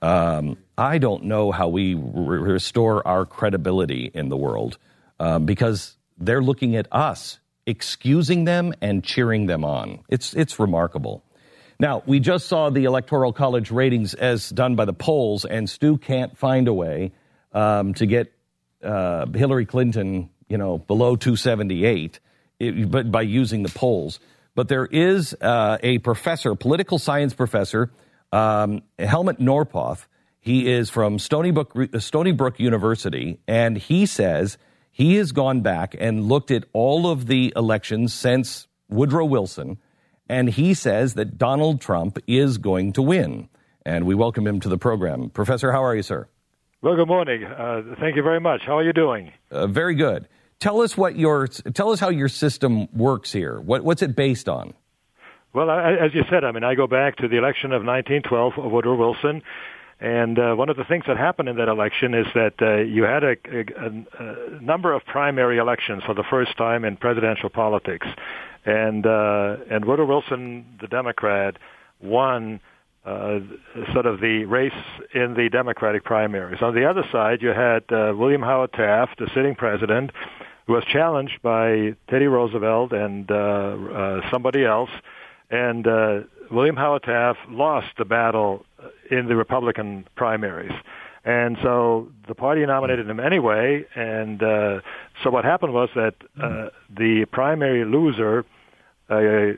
Um, 0.00 0.58
I 0.76 0.98
don't 0.98 1.24
know 1.24 1.52
how 1.52 1.68
we 1.68 1.94
re- 1.94 2.38
restore 2.38 3.06
our 3.06 3.24
credibility 3.24 4.10
in 4.12 4.28
the 4.28 4.36
world 4.36 4.78
um, 5.20 5.46
because 5.46 5.96
they're 6.18 6.42
looking 6.42 6.74
at 6.74 6.88
us, 6.90 7.38
excusing 7.66 8.44
them 8.44 8.74
and 8.80 9.04
cheering 9.04 9.46
them 9.46 9.64
on. 9.64 10.00
It's 10.08 10.34
it's 10.34 10.58
remarkable. 10.58 11.22
Now 11.78 12.02
we 12.04 12.18
just 12.18 12.48
saw 12.48 12.70
the 12.70 12.84
electoral 12.84 13.32
college 13.32 13.70
ratings 13.70 14.14
as 14.14 14.50
done 14.50 14.74
by 14.74 14.84
the 14.84 14.92
polls, 14.92 15.44
and 15.44 15.70
Stu 15.70 15.98
can't 15.98 16.36
find 16.36 16.66
a 16.66 16.74
way 16.74 17.12
um, 17.52 17.94
to 17.94 18.06
get 18.06 18.32
uh, 18.82 19.26
Hillary 19.26 19.66
Clinton, 19.66 20.30
you 20.52 20.58
know, 20.58 20.76
below 20.76 21.16
278, 21.16 22.20
it, 22.60 22.90
but 22.90 23.10
by 23.10 23.22
using 23.22 23.62
the 23.62 23.70
polls. 23.70 24.20
But 24.54 24.68
there 24.68 24.84
is 24.84 25.34
uh, 25.40 25.78
a 25.82 25.96
professor, 26.00 26.54
political 26.54 26.98
science 26.98 27.32
professor, 27.32 27.90
um, 28.32 28.82
Helmut 28.98 29.40
Norpoth. 29.40 30.06
He 30.40 30.70
is 30.70 30.90
from 30.90 31.18
Stony 31.18 31.52
Brook, 31.52 31.72
Stony 32.00 32.32
Brook 32.32 32.60
University, 32.60 33.40
and 33.48 33.78
he 33.78 34.04
says 34.04 34.58
he 34.90 35.16
has 35.16 35.32
gone 35.32 35.62
back 35.62 35.96
and 35.98 36.28
looked 36.28 36.50
at 36.50 36.64
all 36.74 37.10
of 37.10 37.28
the 37.28 37.54
elections 37.56 38.12
since 38.12 38.66
Woodrow 38.90 39.24
Wilson, 39.24 39.78
and 40.28 40.50
he 40.50 40.74
says 40.74 41.14
that 41.14 41.38
Donald 41.38 41.80
Trump 41.80 42.18
is 42.26 42.58
going 42.58 42.92
to 42.92 43.00
win. 43.00 43.48
And 43.86 44.04
we 44.04 44.14
welcome 44.14 44.46
him 44.46 44.60
to 44.60 44.68
the 44.68 44.78
program. 44.78 45.30
Professor, 45.30 45.72
how 45.72 45.82
are 45.82 45.96
you, 45.96 46.02
sir? 46.02 46.28
Well, 46.82 46.94
good 46.94 47.08
morning. 47.08 47.42
Uh, 47.42 47.94
thank 48.00 48.16
you 48.16 48.22
very 48.22 48.40
much. 48.40 48.62
How 48.66 48.76
are 48.76 48.84
you 48.84 48.92
doing? 48.92 49.32
Uh, 49.50 49.66
very 49.66 49.94
good. 49.94 50.28
Tell 50.62 50.80
us 50.80 50.96
what 50.96 51.16
your 51.16 51.48
tell 51.48 51.90
us 51.90 51.98
how 51.98 52.10
your 52.10 52.28
system 52.28 52.86
works 52.96 53.32
here. 53.32 53.60
What, 53.60 53.82
what's 53.82 54.00
it 54.00 54.14
based 54.14 54.48
on? 54.48 54.74
Well, 55.52 55.68
I, 55.68 55.94
as 55.94 56.14
you 56.14 56.22
said, 56.30 56.44
I 56.44 56.52
mean, 56.52 56.62
I 56.62 56.76
go 56.76 56.86
back 56.86 57.16
to 57.16 57.26
the 57.26 57.36
election 57.36 57.72
of 57.72 57.84
1912 57.84 58.52
of 58.58 58.70
Woodrow 58.70 58.94
Wilson, 58.94 59.42
and 59.98 60.38
uh, 60.38 60.54
one 60.54 60.68
of 60.68 60.76
the 60.76 60.84
things 60.84 61.02
that 61.08 61.16
happened 61.16 61.48
in 61.48 61.56
that 61.56 61.66
election 61.66 62.14
is 62.14 62.26
that 62.36 62.54
uh, 62.62 62.76
you 62.76 63.02
had 63.02 63.24
a, 63.24 63.34
a, 63.50 64.58
a 64.58 64.62
number 64.62 64.92
of 64.92 65.04
primary 65.04 65.58
elections 65.58 66.04
for 66.06 66.14
the 66.14 66.22
first 66.30 66.56
time 66.56 66.84
in 66.84 66.96
presidential 66.96 67.50
politics, 67.50 68.06
and 68.64 69.04
uh, 69.04 69.56
and 69.68 69.84
Woodrow 69.84 70.06
Wilson, 70.06 70.78
the 70.80 70.86
Democrat, 70.86 71.56
won 72.00 72.60
uh, 73.04 73.40
sort 73.92 74.06
of 74.06 74.20
the 74.20 74.44
race 74.44 74.72
in 75.12 75.34
the 75.34 75.48
Democratic 75.50 76.04
primaries. 76.04 76.62
On 76.62 76.72
the 76.72 76.88
other 76.88 77.02
side, 77.10 77.42
you 77.42 77.48
had 77.48 77.82
uh, 77.90 78.14
William 78.16 78.42
Howard 78.42 78.72
Taft, 78.74 79.18
the 79.18 79.28
sitting 79.34 79.56
president, 79.56 80.12
was 80.68 80.84
challenged 80.84 81.42
by 81.42 81.94
Teddy 82.08 82.26
Roosevelt 82.26 82.92
and 82.92 83.30
uh, 83.30 83.34
uh, 83.34 84.30
somebody 84.30 84.64
else, 84.64 84.90
and 85.50 85.86
uh, 85.86 86.20
William 86.50 86.76
Howard 86.76 87.02
Taft 87.02 87.40
lost 87.48 87.88
the 87.98 88.04
battle 88.04 88.64
in 89.10 89.26
the 89.26 89.36
Republican 89.36 90.06
primaries. 90.16 90.72
And 91.24 91.56
so 91.62 92.08
the 92.26 92.34
party 92.34 92.66
nominated 92.66 93.08
him 93.08 93.20
anyway, 93.20 93.84
and 93.94 94.42
uh, 94.42 94.80
so 95.22 95.30
what 95.30 95.44
happened 95.44 95.72
was 95.72 95.88
that 95.94 96.14
uh, 96.40 96.68
the 96.90 97.26
primary 97.30 97.84
loser 97.84 98.44
uh, 99.08 99.52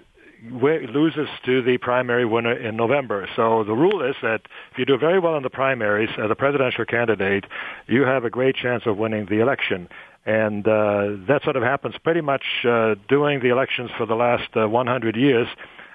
loses 0.53 1.29
to 1.47 1.63
the 1.63 1.79
primary 1.79 2.27
winner 2.27 2.53
in 2.53 2.77
November. 2.77 3.27
So 3.35 3.65
the 3.65 3.73
rule 3.73 4.03
is 4.03 4.15
that 4.21 4.43
if 4.73 4.79
you 4.79 4.85
do 4.85 4.99
very 4.99 5.19
well 5.19 5.37
in 5.37 5.43
the 5.43 5.51
primaries 5.51 6.11
as 6.19 6.31
a 6.31 6.35
presidential 6.35 6.85
candidate, 6.85 7.45
you 7.87 8.03
have 8.03 8.25
a 8.25 8.31
great 8.31 8.57
chance 8.57 8.83
of 8.85 8.99
winning 8.99 9.27
the 9.27 9.41
election. 9.41 9.89
And 10.27 10.67
uh, 10.67 11.27
that 11.29 11.41
sort 11.45 11.57
of 11.57 11.63
happens 11.63 11.95
pretty 12.03 12.23
much 12.23 12.45
uh, 12.65 12.95
during 13.09 13.41
the 13.41 13.51
elections 13.51 13.91
for 13.97 14.07
the 14.07 14.15
last 14.15 14.49
uh, 14.57 14.69
100 14.69 15.17
years. 15.17 15.49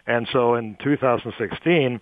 And 0.05 0.27
so 0.32 0.55
in 0.55 0.77
2016, 0.84 1.99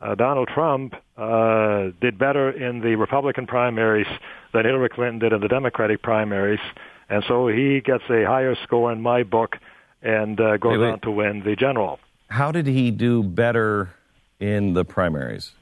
uh, 0.00 0.14
Donald 0.14 0.48
Trump 0.48 0.94
uh, 1.16 1.90
did 2.00 2.18
better 2.18 2.50
in 2.50 2.80
the 2.80 2.96
Republican 2.96 3.46
primaries 3.46 4.06
than 4.52 4.64
Hillary 4.64 4.88
Clinton 4.88 5.18
did 5.18 5.32
in 5.32 5.40
the 5.40 5.48
Democratic 5.48 6.02
primaries. 6.02 6.60
And 7.08 7.24
so 7.26 7.48
he 7.48 7.80
gets 7.80 8.04
a 8.08 8.24
higher 8.24 8.56
score 8.62 8.92
in 8.92 9.00
my 9.00 9.22
book 9.22 9.56
and 10.02 10.40
uh, 10.40 10.56
goes 10.56 10.72
Wait, 10.72 10.78
wait. 10.78 10.92
on 10.92 11.00
to 11.00 11.10
win 11.10 11.42
the 11.44 11.56
general. 11.56 11.98
How 12.28 12.52
did 12.52 12.66
he 12.66 12.90
do 12.90 13.22
better 13.22 13.90
in 14.38 14.74
the 14.74 14.84
primaries? 14.84 15.52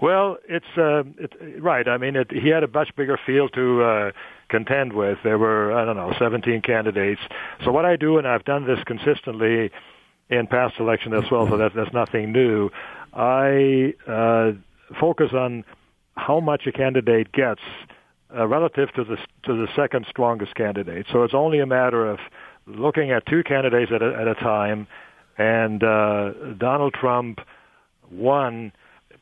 Well, 0.00 0.38
it's 0.48 0.66
uh, 0.76 1.04
it, 1.18 1.62
right. 1.62 1.86
I 1.88 1.96
mean, 1.96 2.16
it, 2.16 2.30
he 2.30 2.48
had 2.48 2.62
a 2.62 2.68
much 2.68 2.94
bigger 2.96 3.18
field 3.24 3.52
to 3.54 3.82
uh, 3.82 4.10
contend 4.48 4.92
with. 4.92 5.18
There 5.24 5.38
were 5.38 5.72
I 5.72 5.84
don't 5.84 5.96
know 5.96 6.14
17 6.18 6.62
candidates. 6.62 7.20
So 7.64 7.72
what 7.72 7.84
I 7.84 7.96
do, 7.96 8.18
and 8.18 8.26
I've 8.26 8.44
done 8.44 8.66
this 8.66 8.82
consistently 8.84 9.70
in 10.28 10.46
past 10.46 10.74
elections 10.78 11.14
as 11.24 11.30
well, 11.30 11.48
so 11.48 11.56
that 11.56 11.72
that's 11.74 11.92
nothing 11.92 12.32
new. 12.32 12.70
I 13.12 13.94
uh, 14.06 14.52
focus 15.00 15.32
on 15.32 15.64
how 16.16 16.40
much 16.40 16.66
a 16.66 16.72
candidate 16.72 17.32
gets 17.32 17.60
uh, 18.34 18.46
relative 18.46 18.92
to 18.94 19.04
the 19.04 19.16
to 19.44 19.54
the 19.54 19.68
second 19.74 20.06
strongest 20.08 20.54
candidate. 20.54 21.06
So 21.12 21.22
it's 21.22 21.34
only 21.34 21.60
a 21.60 21.66
matter 21.66 22.06
of 22.06 22.18
looking 22.66 23.12
at 23.12 23.24
two 23.26 23.44
candidates 23.44 23.92
at 23.94 24.02
a, 24.02 24.14
at 24.14 24.26
a 24.26 24.34
time, 24.34 24.88
and 25.38 25.82
uh, 25.82 26.32
Donald 26.58 26.94
Trump 26.94 27.40
won 28.10 28.72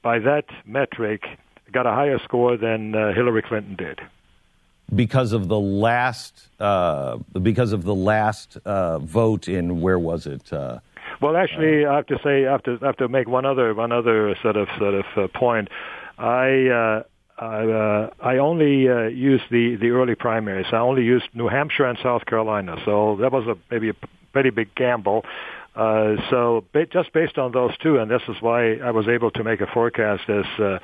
by 0.04 0.20
that 0.20 0.44
metric, 0.66 1.24
got 1.72 1.86
a 1.86 1.90
higher 1.90 2.20
score 2.22 2.56
than 2.56 2.94
uh, 2.94 3.12
Hillary 3.12 3.42
Clinton 3.42 3.74
did. 3.74 4.00
Because 4.94 5.32
of 5.32 5.48
the 5.48 5.58
last, 5.58 6.48
uh, 6.60 7.16
because 7.42 7.72
of 7.72 7.84
the 7.84 7.94
last 7.94 8.58
uh, 8.66 8.98
vote 9.00 9.48
in 9.48 9.80
where 9.80 9.98
was 9.98 10.26
it? 10.26 10.52
Uh, 10.52 10.78
Well, 11.22 11.36
actually, 11.36 11.86
I 11.86 11.96
have 11.96 12.06
to 12.06 12.18
say, 12.22 12.46
I 12.46 12.52
have 12.52 12.62
to, 12.64 12.78
I 12.82 12.86
have 12.86 12.98
to 12.98 13.08
make 13.08 13.26
one 13.26 13.46
other, 13.46 13.74
one 13.74 13.92
other 13.92 14.36
sort 14.42 14.56
of, 14.56 14.68
sort 14.78 14.94
of 14.94 15.06
uh, 15.16 15.26
point. 15.28 15.68
I, 16.18 16.68
uh, 16.68 17.02
I, 17.38 17.64
uh, 17.66 18.10
I 18.20 18.36
only 18.36 18.88
uh, 18.88 19.06
used 19.08 19.44
the 19.50 19.76
the 19.76 19.90
early 19.90 20.14
primaries. 20.14 20.66
I 20.70 20.76
only 20.76 21.02
used 21.02 21.26
New 21.34 21.48
Hampshire 21.48 21.86
and 21.86 21.98
South 22.00 22.26
Carolina, 22.26 22.76
so 22.84 23.16
that 23.20 23.32
was 23.32 23.44
a 23.48 23.56
maybe 23.72 23.88
a 23.88 23.94
pretty 24.32 24.50
big 24.50 24.72
gamble. 24.76 25.24
Uh, 25.74 26.14
so 26.30 26.64
ba- 26.72 26.86
just 26.86 27.12
based 27.12 27.36
on 27.36 27.50
those 27.52 27.76
two, 27.78 27.98
and 27.98 28.10
this 28.10 28.22
is 28.28 28.36
why 28.40 28.74
I 28.76 28.92
was 28.92 29.08
able 29.08 29.30
to 29.32 29.42
make 29.42 29.60
a 29.60 29.66
forecast 29.66 30.22
as 30.28 30.44
uh, 30.60 30.78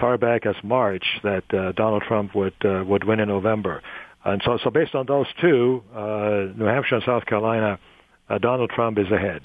far 0.00 0.18
back 0.18 0.46
as 0.46 0.54
March 0.62 1.04
that 1.24 1.42
uh, 1.52 1.72
Donald 1.72 2.04
Trump 2.06 2.34
would 2.34 2.54
uh, 2.64 2.84
would 2.86 3.04
win 3.04 3.18
in 3.18 3.28
November. 3.28 3.82
And 4.24 4.40
so, 4.44 4.58
so 4.62 4.70
based 4.70 4.94
on 4.94 5.06
those 5.06 5.26
two, 5.40 5.82
uh, 5.94 6.52
New 6.56 6.64
Hampshire 6.64 6.96
and 6.96 7.04
South 7.04 7.26
Carolina, 7.26 7.78
uh, 8.28 8.38
Donald 8.38 8.70
Trump 8.70 8.98
is 8.98 9.10
ahead. 9.10 9.42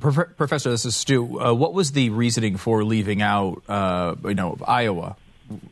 Prof- 0.00 0.36
Professor, 0.36 0.70
this 0.70 0.84
is 0.84 0.96
Stu. 0.96 1.40
Uh, 1.40 1.52
what 1.52 1.74
was 1.74 1.92
the 1.92 2.10
reasoning 2.10 2.56
for 2.56 2.84
leaving 2.84 3.22
out, 3.22 3.62
uh, 3.68 4.14
you 4.24 4.34
know, 4.34 4.56
Iowa? 4.66 5.16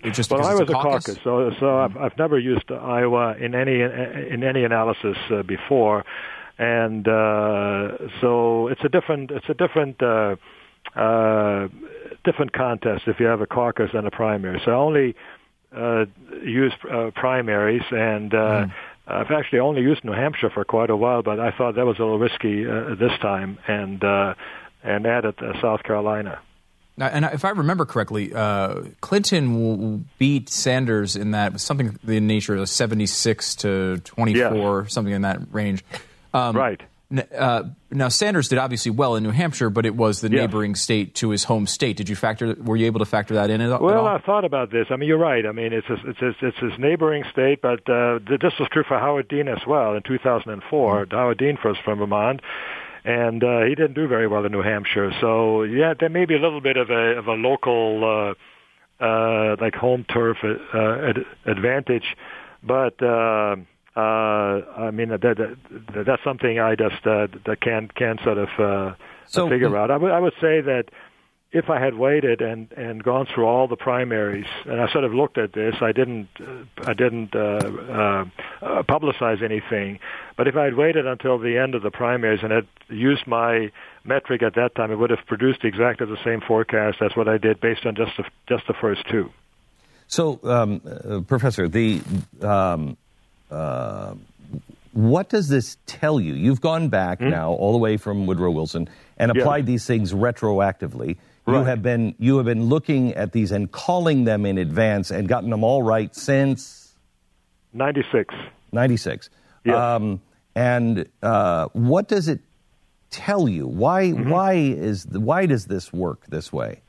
It 0.05 0.13
just 0.13 0.31
well, 0.31 0.45
I 0.45 0.53
was 0.53 0.61
a 0.61 0.65
a 0.65 0.67
caucus? 0.67 1.07
caucus, 1.07 1.25
so 1.25 1.51
so 1.59 1.79
I've, 1.79 1.97
I've 1.97 2.19
never 2.19 2.39
used 2.39 2.71
Iowa 2.71 3.35
in 3.39 3.55
any 3.55 3.81
in 3.81 4.45
any 4.45 4.65
analysis 4.65 5.17
uh, 5.31 5.43
before, 5.43 6.05
and 6.59 7.07
uh, 7.07 7.99
so 8.21 8.69
it's 8.69 8.83
a 8.85 8.89
different 8.89 9.31
it's 9.31 9.49
a 9.49 9.55
different 9.55 10.03
uh, 10.03 10.37
uh, 10.97 11.69
different 12.25 12.53
contest 12.53 13.05
if 13.07 13.21
you 13.21 13.27
have 13.27 13.41
a 13.41 13.47
caucus 13.47 13.91
and 13.95 14.07
a 14.07 14.11
primary. 14.11 14.61
So 14.65 14.71
I 14.71 14.75
only 14.75 15.17
uh, 15.75 16.05
use 16.45 16.73
uh, 16.91 17.11
primaries, 17.15 17.83
and 17.91 18.35
uh, 18.35 18.67
I've 19.07 19.31
actually 19.31 19.61
only 19.61 19.83
used 19.83 20.05
New 20.05 20.13
Hampshire 20.13 20.51
for 20.51 20.65
quite 20.65 20.91
a 20.91 20.97
while, 20.97 21.23
but 21.23 21.41
I 21.41 21.51
thought 21.51 21.75
that 21.77 21.87
was 21.87 21.99
a 21.99 22.03
little 22.03 22.19
risky 22.19 22.67
uh, 22.69 22.95
this 22.95 23.19
time, 23.21 23.59
and 23.67 24.03
uh, 24.03 24.35
and 24.83 25.07
added 25.07 25.35
uh, 25.43 25.61
South 25.61 25.83
Carolina. 25.83 26.41
Now, 26.97 27.07
and 27.07 27.25
if 27.25 27.45
I 27.45 27.51
remember 27.51 27.87
correctly, 27.87 28.35
uh, 28.35 28.83
Clinton 29.01 29.55
w- 29.55 30.05
beat 30.19 30.51
Sanders 30.51 31.17
in 31.17 31.31
that 31.31 31.59
something 31.61 31.87
in 31.89 31.99
the 32.05 32.21
nature 32.21 32.55
of 32.57 32.69
76 32.69 33.55
to 33.57 33.99
24, 34.05 34.89
something 34.89 35.15
in 35.15 35.23
that 35.23 35.41
range. 35.53 35.83
Um, 36.35 36.57
right. 36.57 36.80
Uh, 37.37 37.64
now 37.91 38.09
Sanders 38.09 38.49
did 38.49 38.57
obviously 38.59 38.91
well 38.91 39.16
in 39.16 39.22
New 39.22 39.33
Hampshire, 39.33 39.68
but 39.68 39.85
it 39.85 39.95
was 39.95 40.22
the 40.22 40.30
Yes. 40.30 40.41
neighboring 40.41 40.74
state 40.74 41.14
to 41.16 41.28
his 41.28 41.45
home 41.45 41.66
state. 41.66 41.99
Did 41.99 42.09
you 42.09 42.16
factor? 42.16 42.55
Were 42.59 42.74
you 42.74 42.87
able 42.87 43.01
to 43.01 43.05
factor 43.05 43.35
that 43.35 43.51
in 43.51 43.61
at, 43.61 43.83
Well, 43.83 43.99
all? 44.01 44.07
I've 44.07 44.24
thought 44.24 44.47
about 44.47 44.70
this. 44.70 44.87
I 44.91 44.97
mean, 44.97 45.11
you're 45.11 45.18
right. 45.18 45.45
I 45.45 45.53
mean, 45.53 45.74
it's 45.74 45.87
his, 45.87 45.99
it's 46.05 46.18
his, 46.20 46.35
it's 46.41 46.59
his 46.59 46.72
neighboring 46.78 47.24
state, 47.30 47.61
but 47.61 47.87
uh, 47.87 48.18
this 48.26 48.55
was 48.59 48.66
true 48.70 48.83
for 48.89 48.99
Howard 48.99 49.28
Dean 49.28 49.47
as 49.47 49.59
well 49.66 49.95
in 49.95 50.03
2004. 50.05 51.07
Howard 51.11 51.37
Dean 51.37 51.59
was 51.62 51.76
from 51.85 51.99
Vermont, 51.99 52.41
and 53.05 53.45
uh, 53.45 53.61
he 53.64 53.74
didn't 53.74 53.93
do 53.93 54.09
very 54.09 54.26
well 54.26 54.47
in 54.47 54.53
New 54.53 54.62
Hampshire. 54.62 55.12
So 55.20 55.64
yeah, 55.64 55.93
there 55.93 56.09
may 56.09 56.24
be 56.24 56.35
a 56.37 56.41
little 56.41 56.62
bit 56.62 56.78
of 56.78 56.89
a 56.89 57.18
of 57.18 57.26
a 57.26 57.35
local 57.35 58.35
uh, 59.01 59.05
uh, 59.05 59.57
like 59.61 59.74
home 59.74 60.07
turf 60.11 60.39
uh, 60.43 61.09
ad- 61.11 61.26
advantage, 61.45 62.16
but. 62.62 63.03
Uh, 63.03 63.57
uh, 63.97 64.01
I 64.01 64.90
mean 64.90 65.09
that, 65.11 65.20
that, 65.20 65.36
that 65.95 66.07
that's 66.07 66.24
something 66.24 66.59
I 66.59 66.74
just 66.74 67.07
uh, 67.07 67.26
that 67.47 67.61
can 67.61 67.88
can 67.95 68.18
sort 68.24 68.38
of 68.38 68.49
uh, 68.59 68.95
So- 69.26 69.49
figure 69.49 69.76
out. 69.76 69.90
I 69.90 69.97
would 69.97 70.11
I 70.12 70.18
would 70.18 70.34
say 70.40 70.61
that 70.62 70.84
if 71.53 71.68
I 71.68 71.78
had 71.78 71.95
waited 71.95 72.40
and 72.40 72.72
and 72.72 73.03
gone 73.03 73.26
through 73.26 73.45
all 73.45 73.68
the 73.68 73.76
primaries, 73.76 74.47
and 74.64 74.80
I 74.80 74.90
sort 74.90 75.05
of 75.05 75.12
looked 75.12 75.36
at 75.36 75.53
this, 75.53 75.74
I 75.82 75.93
didn't 75.93 76.28
uh, 76.40 76.64
I 76.90 76.95
didn't 76.95 77.36
uh, 77.36 77.38
uh, 77.38 78.24
uh, 78.62 78.82
publicize 78.84 79.43
anything, 79.43 79.99
but 80.38 80.49
if 80.49 80.57
I 80.57 80.64
had 80.64 80.74
waited 80.74 81.07
until 81.07 81.38
the 81.38 81.59
end 81.59 81.74
of 81.74 81.82
the 81.82 81.90
primaries 81.90 82.40
and 82.43 82.51
had 82.51 82.66
used 82.88 83.26
my 83.26 83.70
metric 84.05 84.43
at 84.43 84.55
that 84.55 84.74
time, 84.74 84.90
it 84.90 84.97
would 84.97 85.10
have 85.10 85.27
produced 85.27 85.64
exactly 85.64 86.06
the 86.06 86.16
same 86.24 86.40
forecast 86.40 87.02
as 87.02 87.14
what 87.14 87.28
I 87.28 87.36
did 87.36 87.60
based 87.60 87.85
on 87.85 87.94
just 87.94 88.16
the, 88.16 88.24
just 88.48 88.66
the 88.66 88.74
first 88.74 89.06
two. 89.10 89.31
So, 90.09 90.40
um, 90.44 90.81
uh, 90.85 91.20
Professor, 91.20 91.69
the 91.69 92.01
um, 92.43 92.97
uh, 93.53 94.15
what 94.93 95.29
does 95.29 95.49
this 95.49 95.77
tell 95.87 96.20
you? 96.20 96.35
You've 96.35 96.61
gone 96.61 96.89
back 96.89 97.20
now 97.20 97.53
all 97.53 97.73
the 97.73 97.79
way 97.79 97.97
from 97.97 98.27
Woodrow 98.27 98.51
Wilson 98.51 98.89
and 99.19 99.31
Hmm? 99.31 99.37
Yeah. 99.37 99.43
applied 99.43 99.66
these 99.66 99.87
things 99.87 100.12
retroactively. 100.12 101.16
You 101.47 101.65
have 101.65 101.83
been 101.83 102.15
you 102.20 102.37
have 102.37 102.47
been 102.47 102.66
looking 102.66 103.15
at 103.15 103.33
these 103.33 103.51
and 103.53 103.70
calling 103.70 104.24
them 104.24 104.47
in 104.47 104.59
advance 104.59 105.11
and 105.11 105.27
gotten 105.27 105.51
them 105.51 105.65
all 105.65 105.83
right 105.83 106.15
since 106.15 106.95
Ninety 107.73 108.05
six. 108.12 108.33
'96. 108.73 109.29
Yes. 109.65 109.74
Um, 109.77 110.20
and 110.55 111.07
uh, 111.23 111.66
what 111.73 112.07
does 112.07 112.29
it 112.29 112.41
tell 113.11 113.49
you? 113.49 113.66
Why 113.66 114.05
Mm-hmm. 114.12 114.31
why 114.31 114.53
is 114.55 115.07
why 115.07 115.47
does 115.47 115.66
this 115.66 115.93
work 115.93 116.20
this 116.29 116.53
way? 116.53 116.81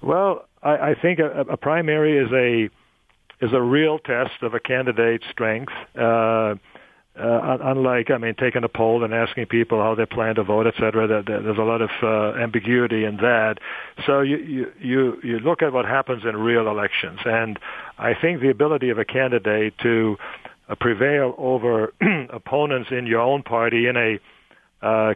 Well, 0.00 0.46
I, 0.62 0.90
I 0.90 0.94
think 0.94 1.18
a, 1.18 1.42
a 1.42 1.56
primary 1.58 2.16
is 2.18 2.30
a 2.32 2.70
is 3.40 3.52
a 3.52 3.60
real 3.60 3.98
test 3.98 4.42
of 4.42 4.54
a 4.54 4.60
candidate's 4.60 5.24
strength. 5.30 5.72
Uh, 5.98 6.54
uh, 7.18 7.58
unlike, 7.62 8.10
I 8.10 8.18
mean, 8.18 8.34
taking 8.34 8.62
a 8.64 8.68
poll 8.68 9.02
and 9.04 9.12
asking 9.12 9.46
people 9.46 9.82
how 9.82 9.94
they 9.94 10.06
plan 10.06 10.36
to 10.36 10.44
vote, 10.44 10.66
et 10.66 10.74
cetera, 10.78 11.06
there, 11.06 11.22
there- 11.22 11.42
there's 11.42 11.58
a 11.58 11.62
lot 11.62 11.82
of 11.82 11.90
uh, 12.02 12.38
ambiguity 12.40 13.04
in 13.04 13.16
that. 13.16 13.58
So 14.06 14.20
you, 14.20 14.70
you 14.80 15.18
you 15.22 15.38
look 15.40 15.60
at 15.60 15.72
what 15.72 15.84
happens 15.86 16.24
in 16.24 16.36
real 16.36 16.68
elections, 16.68 17.18
and 17.24 17.58
I 17.98 18.14
think 18.14 18.40
the 18.40 18.48
ability 18.48 18.90
of 18.90 18.98
a 18.98 19.04
candidate 19.04 19.74
to 19.82 20.16
uh, 20.68 20.76
prevail 20.76 21.34
over 21.36 21.92
opponents 22.30 22.90
in 22.90 23.06
your 23.06 23.20
own 23.20 23.42
party 23.42 23.86
in 23.86 23.96
a 23.96 24.18
uh, 24.82 25.12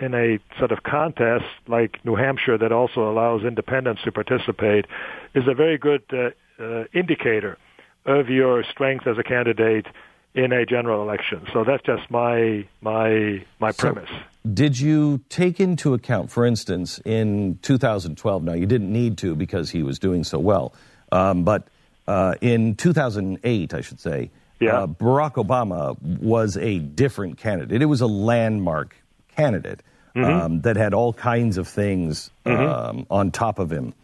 in 0.00 0.14
a 0.14 0.38
sort 0.58 0.70
of 0.70 0.82
contest 0.84 1.44
like 1.66 1.98
New 2.04 2.14
Hampshire 2.14 2.58
that 2.58 2.70
also 2.70 3.10
allows 3.10 3.42
independents 3.42 4.02
to 4.04 4.12
participate 4.12 4.86
is 5.34 5.44
a 5.48 5.54
very 5.54 5.78
good 5.78 6.02
uh, 6.12 6.30
uh, 6.60 6.84
indicator 6.92 7.58
of 8.06 8.28
your 8.28 8.62
strength 8.64 9.06
as 9.06 9.18
a 9.18 9.22
candidate 9.22 9.86
in 10.34 10.52
a 10.52 10.64
general 10.64 11.02
election. 11.02 11.46
So 11.52 11.64
that's 11.64 11.82
just 11.84 12.10
my 12.10 12.64
my 12.80 13.44
my 13.58 13.70
So- 13.72 13.92
premise. 13.92 14.10
did 14.54 14.78
you 14.78 15.20
take 15.28 15.58
into 15.60 15.92
account, 15.94 16.30
for 16.30 16.46
instance, 16.46 17.00
in 17.04 17.58
2012? 17.62 18.42
Now, 18.44 18.52
you 18.54 18.66
didn't 18.66 18.92
need 18.92 19.18
to 19.18 19.34
because 19.34 19.70
he 19.70 19.82
was 19.82 19.98
doing 19.98 20.22
so 20.24 20.38
well, 20.38 20.72
um, 21.12 21.42
but 21.44 21.66
uh, 22.08 22.34
in 22.40 22.74
2008, 22.76 23.74
I 23.74 23.80
should 23.82 24.00
say, 24.00 24.30
Yeah. 24.60 24.80
uh, 24.82 24.86
Barack 24.86 25.34
Obama 25.34 26.00
was 26.20 26.56
a 26.56 26.78
different 26.78 27.38
candidate. 27.38 27.82
It 27.82 27.86
was 27.86 28.00
a 28.00 28.06
landmark 28.06 28.96
candidate 29.36 29.82
um, 30.16 30.60
that 30.62 30.76
had 30.76 30.92
all 30.92 31.12
kinds 31.12 31.56
of 31.56 31.68
things 31.68 32.30
um, 32.46 33.06
on 33.10 33.30
top 33.30 33.58
of 33.60 33.70
him. 33.70 33.94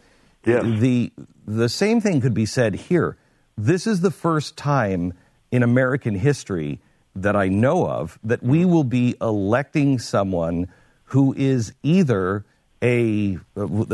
Yes. 0.46 0.64
The 0.64 1.12
the 1.46 1.68
same 1.68 2.00
thing 2.00 2.20
could 2.20 2.34
be 2.34 2.46
said 2.46 2.74
here. 2.74 3.16
This 3.58 3.86
is 3.86 4.00
the 4.00 4.10
first 4.10 4.56
time 4.56 5.12
in 5.50 5.62
American 5.62 6.14
history 6.14 6.80
that 7.14 7.34
I 7.34 7.48
know 7.48 7.86
of 7.88 8.18
that 8.22 8.42
we 8.42 8.64
will 8.64 8.84
be 8.84 9.16
electing 9.20 9.98
someone 9.98 10.68
who 11.04 11.34
is 11.36 11.72
either 11.82 12.44
a 12.82 13.38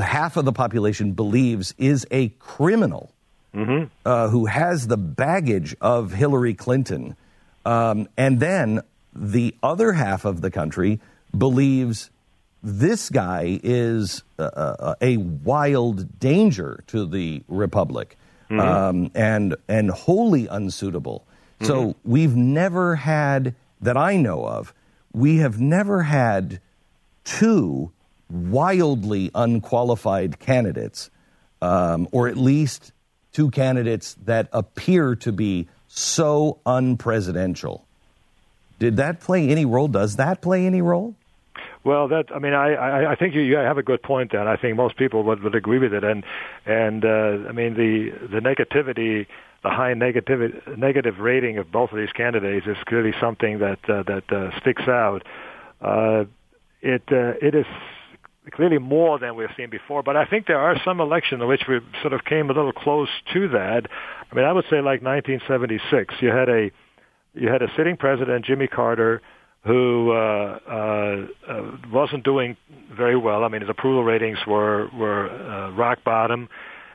half 0.01 0.37
of 0.37 0.45
the 0.45 0.53
population 0.53 1.12
believes 1.12 1.74
is 1.79 2.07
a 2.11 2.29
criminal 2.41 3.12
uh, 4.05 4.29
who 4.29 4.47
has 4.47 4.89
the 4.89 4.97
baggage 4.97 5.77
of 5.81 6.12
Hillary 6.12 6.55
Clinton, 6.55 7.16
um, 7.65 8.09
and 8.16 8.41
then 8.41 8.81
the 9.15 9.55
other 9.62 9.93
half 9.93 10.24
of 10.24 10.41
the 10.41 10.51
country 10.51 11.01
believes 11.37 12.11
this 12.62 13.10
guy 13.10 13.60
is 13.62 14.22
uh, 14.39 14.43
uh, 14.43 14.94
a 15.01 15.16
wild 15.16 16.18
danger 16.20 16.84
to 16.89 17.06
the 17.06 17.43
republic 17.48 18.16
um, 18.51 19.10
and 19.14 19.56
and 19.68 19.90
wholly 19.90 20.47
unsuitable. 20.47 21.26
So 21.62 21.94
we've 22.05 22.34
never 22.34 22.97
had 22.97 23.55
that 23.80 23.97
I 23.97 24.16
know 24.16 24.44
of. 24.44 24.74
We 25.12 25.36
have 25.39 25.60
never 25.60 26.02
had 26.02 26.60
two 27.24 27.93
wildly 28.28 29.30
unqualified 29.32 30.40
candidates, 30.40 31.09
um, 31.60 32.09
or 32.10 32.26
at 32.26 32.36
least 32.36 32.93
two 33.32 33.51
candidates 33.51 34.16
that 34.24 34.48
appear 34.52 35.14
to 35.16 35.30
be 35.30 35.68
so 35.86 36.59
unpresidential. 36.66 37.82
Did 38.80 38.97
that 38.97 39.20
play 39.20 39.48
any 39.48 39.64
role? 39.64 39.86
Does 39.86 40.16
that 40.16 40.43
play 40.43 40.66
any 40.66 40.82
role? 40.82 41.14
Well, 41.85 42.09
that 42.09 42.27
I 42.35 42.39
mean, 42.39 42.53
I 42.53 42.75
I, 42.75 43.13
I 43.13 43.17
think 43.17 43.35
you, 43.35 43.41
you 43.41 43.57
have 43.57 43.79
a 43.79 43.83
good 43.83 44.03
point 44.03 44.33
there. 44.33 44.41
and 44.41 44.49
I 44.49 44.57
think 44.57 44.77
most 44.77 44.97
people 44.97 45.23
would, 45.25 45.43
would 45.43 45.55
agree 45.55 45.79
with 45.79 45.93
it. 45.93 46.05
And 46.05 46.25
and 46.65 47.05
uh, 47.05 47.49
I 47.49 47.53
mean, 47.53 47.75
the 47.75 48.11
the 48.29 48.41
negativity, 48.41 49.27
the 49.63 49.71
high 49.71 49.95
negative 49.95 50.63
negative 50.77 51.19
rating 51.19 51.59
of 51.59 51.73
both 51.73 51.91
of 51.91 51.99
these 51.99 52.13
candidates 52.13 52.67
is 52.67 52.77
clearly 52.87 53.13
something 53.21 53.59
that 53.59 53.79
uh, 53.89 54.03
that 54.05 54.25
uh, 54.33 54.59
sticks 54.61 54.87
out. 54.87 55.23
Uh, 55.81 56.25
it 56.83 57.03
uh, 57.11 57.35
it 57.41 57.55
is 57.55 57.67
clearly 58.53 58.79
more 58.79 59.19
than 59.19 59.37
we've 59.37 59.49
seen 59.57 59.71
before. 59.71 60.03
But 60.03 60.17
I 60.17 60.25
think 60.25 60.47
there 60.47 60.59
are 60.59 60.77
some 60.85 61.01
elections 61.01 61.41
in 61.43 61.49
which 61.49 61.63
we 61.69 61.81
sort 62.01 62.13
of 62.13 62.25
came 62.25 62.51
a 62.51 62.53
little 62.53 62.73
close 62.73 63.09
to 63.33 63.49
that. 63.49 63.87
I 64.31 64.35
mean, 64.35 64.45
I 64.45 64.53
would 64.53 64.65
say 64.65 64.77
like 64.77 65.03
1976, 65.03 66.15
you 66.21 66.29
had 66.29 66.49
a 66.49 66.71
you 67.35 67.49
had 67.49 67.63
a 67.63 67.69
sitting 67.77 67.97
president, 67.97 68.45
Jimmy 68.45 68.67
Carter, 68.67 69.23
who 69.64 70.10
uh, 70.12 70.59
uh, 70.68 71.26
uh, 71.48 71.76
wasn't 71.93 72.24
doing 72.24 72.56
very 72.93 73.16
well. 73.16 73.44
I 73.44 73.48
mean, 73.48 73.60
his 73.60 73.70
approval 73.70 74.02
ratings 74.05 74.39
were 74.47 74.89
were 74.97 75.30
uh, 75.30 75.70
rock 75.72 76.02
bottom, 76.05 76.48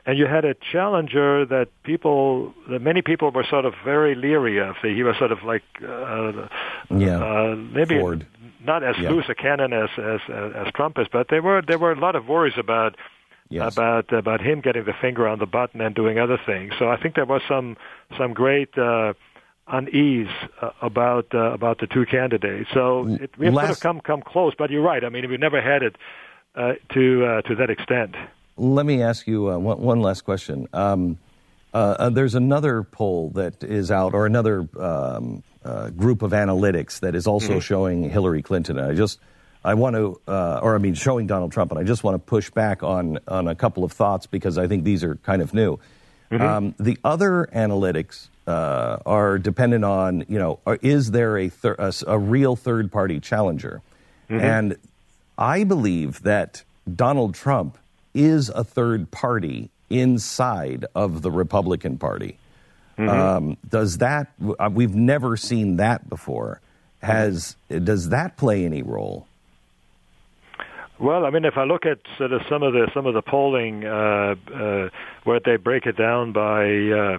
and 0.04 0.18
you 0.18 0.26
had 0.26 0.44
a 0.44 0.54
challenger 0.72 1.46
that 1.46 1.68
people, 1.82 2.52
that 2.70 2.80
many 2.80 3.00
people 3.02 3.30
were 3.30 3.44
sort 3.48 3.64
of 3.64 3.74
very 3.84 4.14
leery 4.14 4.58
of. 4.58 4.76
He 4.82 5.02
was 5.02 5.16
sort 5.18 5.32
of 5.32 5.42
like, 5.44 5.62
uh, 5.82 6.48
Yeah. 6.90 7.18
uh, 7.18 7.56
maybe 7.56 7.98
Ford. 7.98 8.26
not 8.64 8.82
as 8.82 8.96
Yeah. 8.98 9.10
loose 9.10 9.28
a 9.28 9.34
cannon 9.34 9.72
as 9.72 9.90
as 9.98 10.20
as 10.28 10.72
Trump 10.74 10.98
is, 10.98 11.06
but 11.10 11.28
there 11.28 11.42
were 11.42 11.62
there 11.62 11.78
were 11.78 11.92
a 11.92 12.00
lot 12.00 12.16
of 12.16 12.28
worries 12.28 12.58
about 12.58 12.96
Yes. 13.50 13.72
about 13.72 14.12
about 14.12 14.42
him 14.42 14.60
getting 14.60 14.84
the 14.84 14.92
finger 14.92 15.26
on 15.26 15.38
the 15.38 15.46
button 15.46 15.80
and 15.80 15.94
doing 15.94 16.18
other 16.18 16.36
things. 16.44 16.74
So 16.78 16.90
I 16.90 16.96
think 17.00 17.14
there 17.14 17.24
was 17.24 17.40
some 17.48 17.78
some 18.18 18.34
great 18.34 18.76
uh, 18.76 19.14
unease 19.70 20.28
uh, 20.60 20.70
about 20.82 21.34
uh, 21.34 21.52
about 21.52 21.78
the 21.78 21.86
two 21.86 22.06
candidates. 22.06 22.68
So 22.72 23.06
it, 23.06 23.30
we 23.38 23.46
have 23.46 23.54
sort 23.54 23.70
of 23.70 23.80
come 23.80 24.00
come 24.00 24.22
close. 24.22 24.54
But 24.56 24.70
you're 24.70 24.82
right. 24.82 25.04
I 25.04 25.08
mean, 25.08 25.28
we've 25.28 25.40
never 25.40 25.60
had 25.60 25.82
it 25.82 25.96
uh, 26.54 26.74
to 26.94 27.24
uh, 27.24 27.42
to 27.42 27.54
that 27.56 27.70
extent. 27.70 28.16
Let 28.56 28.86
me 28.86 29.02
ask 29.02 29.26
you 29.26 29.50
uh, 29.50 29.58
one, 29.58 29.80
one 29.80 30.00
last 30.00 30.22
question. 30.22 30.66
Um, 30.72 31.18
uh, 31.72 31.76
uh, 31.98 32.10
there's 32.10 32.34
another 32.34 32.82
poll 32.82 33.30
that 33.30 33.62
is 33.62 33.90
out, 33.90 34.14
or 34.14 34.26
another 34.26 34.68
um, 34.80 35.42
uh, 35.64 35.90
group 35.90 36.22
of 36.22 36.32
analytics 36.32 37.00
that 37.00 37.14
is 37.14 37.26
also 37.26 37.60
showing 37.60 38.08
Hillary 38.08 38.42
Clinton. 38.42 38.78
I 38.78 38.94
just, 38.94 39.20
I 39.62 39.74
want 39.74 39.94
to, 39.94 40.20
uh, 40.26 40.60
or 40.62 40.74
I 40.74 40.78
mean, 40.78 40.94
showing 40.94 41.26
Donald 41.26 41.52
Trump, 41.52 41.70
and 41.70 41.78
I 41.78 41.84
just 41.84 42.02
want 42.02 42.14
to 42.14 42.18
push 42.18 42.50
back 42.50 42.82
on 42.82 43.18
on 43.28 43.48
a 43.48 43.54
couple 43.54 43.84
of 43.84 43.92
thoughts 43.92 44.26
because 44.26 44.58
I 44.58 44.66
think 44.66 44.84
these 44.84 45.04
are 45.04 45.16
kind 45.16 45.42
of 45.42 45.54
new. 45.54 45.78
Um, 46.30 46.74
the 46.78 46.98
other 47.04 47.48
analytics 47.54 48.28
uh, 48.48 48.98
are 49.04 49.38
dependent 49.38 49.84
on, 49.84 50.24
you 50.28 50.38
know, 50.38 50.58
are, 50.66 50.78
is 50.80 51.10
there 51.10 51.36
a, 51.36 51.48
thir- 51.48 51.76
a, 51.78 51.92
a 52.06 52.18
real 52.18 52.56
third 52.56 52.90
party 52.90 53.20
challenger? 53.20 53.82
And 54.30 54.76
I 55.38 55.64
believe 55.64 56.22
that 56.22 56.62
Donald 56.94 57.34
Trump 57.34 57.78
is 58.12 58.50
a 58.50 58.62
third 58.64 59.10
party 59.10 59.70
inside 59.88 60.84
of 60.94 61.22
the 61.22 61.30
Republican 61.30 61.96
Party. 61.98 62.38
Um, 62.98 63.56
does 63.68 63.98
that? 63.98 64.32
uh, 64.58 64.68
We've 64.72 64.94
never 64.94 65.36
seen 65.36 65.76
that 65.76 66.08
before. 66.08 66.60
Has 67.00 67.56
does 67.70 68.08
that 68.08 68.36
play 68.36 68.64
any 68.64 68.82
role? 68.82 69.28
Well, 70.98 71.24
I 71.24 71.30
mean, 71.30 71.44
if 71.44 71.56
I 71.56 71.62
look 71.62 71.86
at 71.86 71.98
sort 72.16 72.32
of 72.32 72.42
some 72.48 72.64
of 72.64 72.72
the 72.72 72.90
some 72.92 73.06
of 73.06 73.14
the 73.14 73.22
polling 73.22 73.84
uh, 73.86 74.34
uh, 74.52 74.88
where 75.22 75.40
they 75.44 75.56
break 75.56 75.86
it 75.86 75.96
down 75.96 76.32
by 76.32 76.64
uh, 76.66 77.18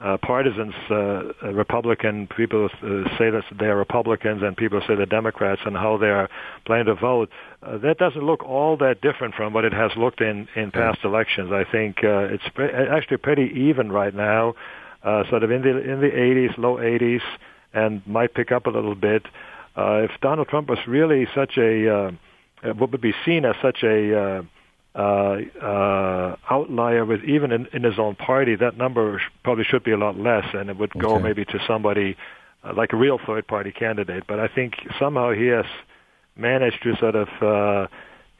uh, 0.00 0.16
partisans, 0.18 0.74
uh, 0.90 0.94
uh, 0.94 1.52
Republican 1.52 2.26
people 2.36 2.66
uh, 2.66 3.16
say 3.16 3.30
that 3.30 3.44
they're 3.58 3.76
Republicans, 3.76 4.42
and 4.42 4.56
people 4.56 4.80
say 4.86 4.96
they're 4.96 5.06
Democrats, 5.06 5.60
and 5.64 5.76
how 5.76 5.96
they 5.96 6.08
are 6.08 6.28
planning 6.66 6.86
to 6.86 6.94
vote. 6.94 7.30
Uh, 7.62 7.78
that 7.78 7.98
doesn't 7.98 8.22
look 8.22 8.42
all 8.42 8.76
that 8.76 9.00
different 9.00 9.34
from 9.34 9.52
what 9.52 9.64
it 9.64 9.72
has 9.72 9.92
looked 9.96 10.20
in 10.20 10.48
in 10.56 10.72
past 10.72 10.98
elections. 11.04 11.52
I 11.52 11.64
think 11.70 11.98
uh, 12.02 12.26
it's 12.34 12.42
pre- 12.54 12.72
actually 12.72 13.18
pretty 13.18 13.52
even 13.54 13.92
right 13.92 14.14
now, 14.14 14.54
uh, 15.04 15.28
sort 15.30 15.44
of 15.44 15.50
in 15.50 15.62
the 15.62 15.78
in 15.78 16.00
the 16.00 16.10
80s, 16.10 16.58
low 16.58 16.76
80s, 16.76 17.22
and 17.72 18.04
might 18.06 18.34
pick 18.34 18.50
up 18.50 18.66
a 18.66 18.70
little 18.70 18.96
bit. 18.96 19.24
Uh, 19.76 20.06
if 20.08 20.10
Donald 20.20 20.48
Trump 20.48 20.68
was 20.68 20.78
really 20.88 21.26
such 21.34 21.56
a 21.56 21.88
uh, 21.88 22.10
uh, 22.64 22.72
what 22.74 22.90
would 22.92 23.00
be 23.00 23.14
seen 23.24 23.44
as 23.44 23.54
such 23.62 23.82
a 23.82 24.18
uh, 24.18 24.42
uh, 24.94 25.38
uh, 25.60 26.36
outlier 26.50 27.04
with 27.04 27.24
even 27.24 27.50
in, 27.52 27.66
in 27.72 27.82
his 27.82 27.98
own 27.98 28.14
party, 28.14 28.54
that 28.56 28.76
number 28.76 29.18
sh- 29.18 29.22
probably 29.42 29.64
should 29.64 29.82
be 29.84 29.90
a 29.90 29.96
lot 29.96 30.16
less, 30.16 30.44
and 30.54 30.70
it 30.70 30.78
would 30.78 30.92
go 30.92 31.14
Okay. 31.16 31.24
maybe 31.24 31.44
to 31.46 31.58
somebody 31.66 32.16
uh, 32.62 32.72
like 32.76 32.92
a 32.92 32.96
real 32.96 33.18
third 33.26 33.46
party 33.46 33.72
candidate. 33.72 34.24
But 34.26 34.38
I 34.38 34.48
think 34.48 34.74
somehow 34.98 35.32
he 35.32 35.46
has 35.46 35.66
managed 36.36 36.82
to 36.84 36.96
sort 36.96 37.16
of 37.16 37.28
uh, 37.42 37.86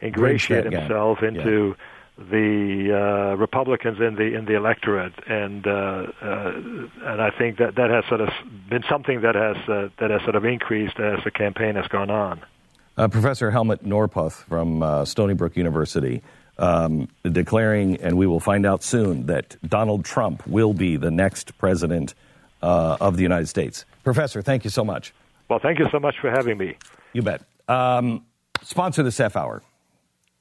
ingratiate 0.00 0.64
himself 0.72 1.22
into 1.22 1.74
the 2.16 3.32
uh, 3.32 3.36
Republicans 3.36 3.98
in 4.00 4.14
the 4.14 4.34
in 4.34 4.44
the 4.44 4.54
electorate, 4.54 5.12
and 5.28 5.66
uh, 5.66 5.70
uh, 6.22 6.52
and 7.04 7.20
I 7.20 7.30
think 7.36 7.58
that 7.58 7.74
that 7.74 7.90
has 7.90 8.04
sort 8.08 8.20
of 8.20 8.28
been 8.70 8.84
something 8.88 9.22
that 9.22 9.34
has 9.34 9.56
uh, 9.68 9.88
that 9.98 10.10
has 10.10 10.22
sort 10.22 10.36
of 10.36 10.44
increased 10.44 11.00
as 11.00 11.18
the 11.24 11.32
campaign 11.32 11.74
has 11.74 11.88
gone 11.88 12.10
on. 12.10 12.40
Uh, 12.96 13.08
Professor 13.08 13.50
Helmut 13.50 13.84
Norpoth 13.84 14.44
from 14.48 14.80
uh, 14.84 15.04
Stony 15.04 15.34
Brook 15.34 15.56
University 15.56 16.22
um, 16.58 17.08
declaring, 17.22 17.96
and 17.96 18.16
we 18.16 18.26
will 18.26 18.40
find 18.40 18.66
out 18.66 18.82
soon, 18.82 19.26
that 19.26 19.56
Donald 19.68 20.04
Trump 20.04 20.46
will 20.46 20.72
be 20.72 20.96
the 20.96 21.10
next 21.10 21.56
president 21.58 22.14
uh, 22.62 22.96
of 23.00 23.16
the 23.16 23.22
United 23.22 23.48
States. 23.48 23.84
Professor, 24.02 24.42
thank 24.42 24.64
you 24.64 24.70
so 24.70 24.84
much. 24.84 25.12
Well, 25.48 25.58
thank 25.58 25.78
you 25.78 25.86
so 25.90 26.00
much 26.00 26.16
for 26.20 26.30
having 26.30 26.58
me. 26.58 26.76
You 27.12 27.22
bet. 27.22 27.42
Um, 27.68 28.24
sponsor 28.62 29.02
this 29.02 29.20
F 29.20 29.36
hour. 29.36 29.62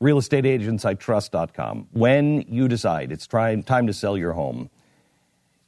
RealestateAgentsITrust.com. 0.01 1.87
When 1.93 2.41
you 2.47 2.67
decide 2.67 3.11
it's 3.11 3.25
try, 3.25 3.55
time 3.61 3.87
to 3.87 3.93
sell 3.93 4.17
your 4.17 4.33
home, 4.33 4.69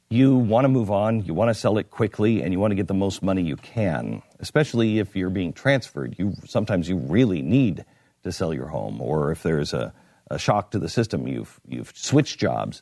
you 0.10 0.36
want 0.36 0.66
to 0.66 0.70
move 0.70 0.92
on, 0.92 1.24
you 1.26 1.34
want 1.34 1.50
to 1.50 1.54
sell 1.54 1.78
it 1.78 1.90
quickly, 1.90 2.44
and 2.44 2.54
you 2.54 2.60
want 2.60 2.72
to 2.72 2.76
get 2.76 2.88
the 2.88 2.94
most 2.94 3.24
money 3.24 3.42
you 3.42 3.56
can, 3.56 4.22
especially 4.40 5.00
if 5.00 5.16
you're 5.16 5.30
being 5.30 5.52
transferred. 5.52 6.16
You 6.18 6.34
sometimes 6.46 6.88
you 6.88 6.98
really 6.98 7.42
need 7.42 7.86
to 8.24 8.32
sell 8.32 8.54
your 8.54 8.68
home, 8.68 9.02
or 9.02 9.32
if 9.32 9.42
there's 9.42 9.74
a, 9.74 9.94
a 10.30 10.40
shock 10.40 10.72
to 10.72 10.80
the 10.80 10.90
system, 10.90 11.28
you've 11.28 11.60
you've 11.68 11.92
switched 11.96 12.40
jobs. 12.40 12.82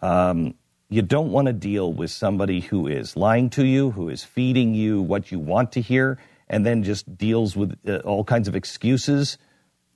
Um, 0.00 0.54
you 0.90 1.02
don't 1.02 1.32
want 1.32 1.46
to 1.46 1.52
deal 1.52 1.92
with 1.92 2.10
somebody 2.10 2.60
who 2.60 2.86
is 2.86 3.16
lying 3.16 3.50
to 3.50 3.64
you, 3.64 3.90
who 3.90 4.08
is 4.08 4.22
feeding 4.22 4.74
you 4.74 5.02
what 5.02 5.32
you 5.32 5.38
want 5.38 5.72
to 5.72 5.80
hear, 5.80 6.18
and 6.48 6.64
then 6.64 6.82
just 6.82 7.16
deals 7.16 7.56
with 7.56 7.76
uh, 7.88 7.96
all 7.98 8.22
kinds 8.22 8.48
of 8.48 8.54
excuses 8.54 9.38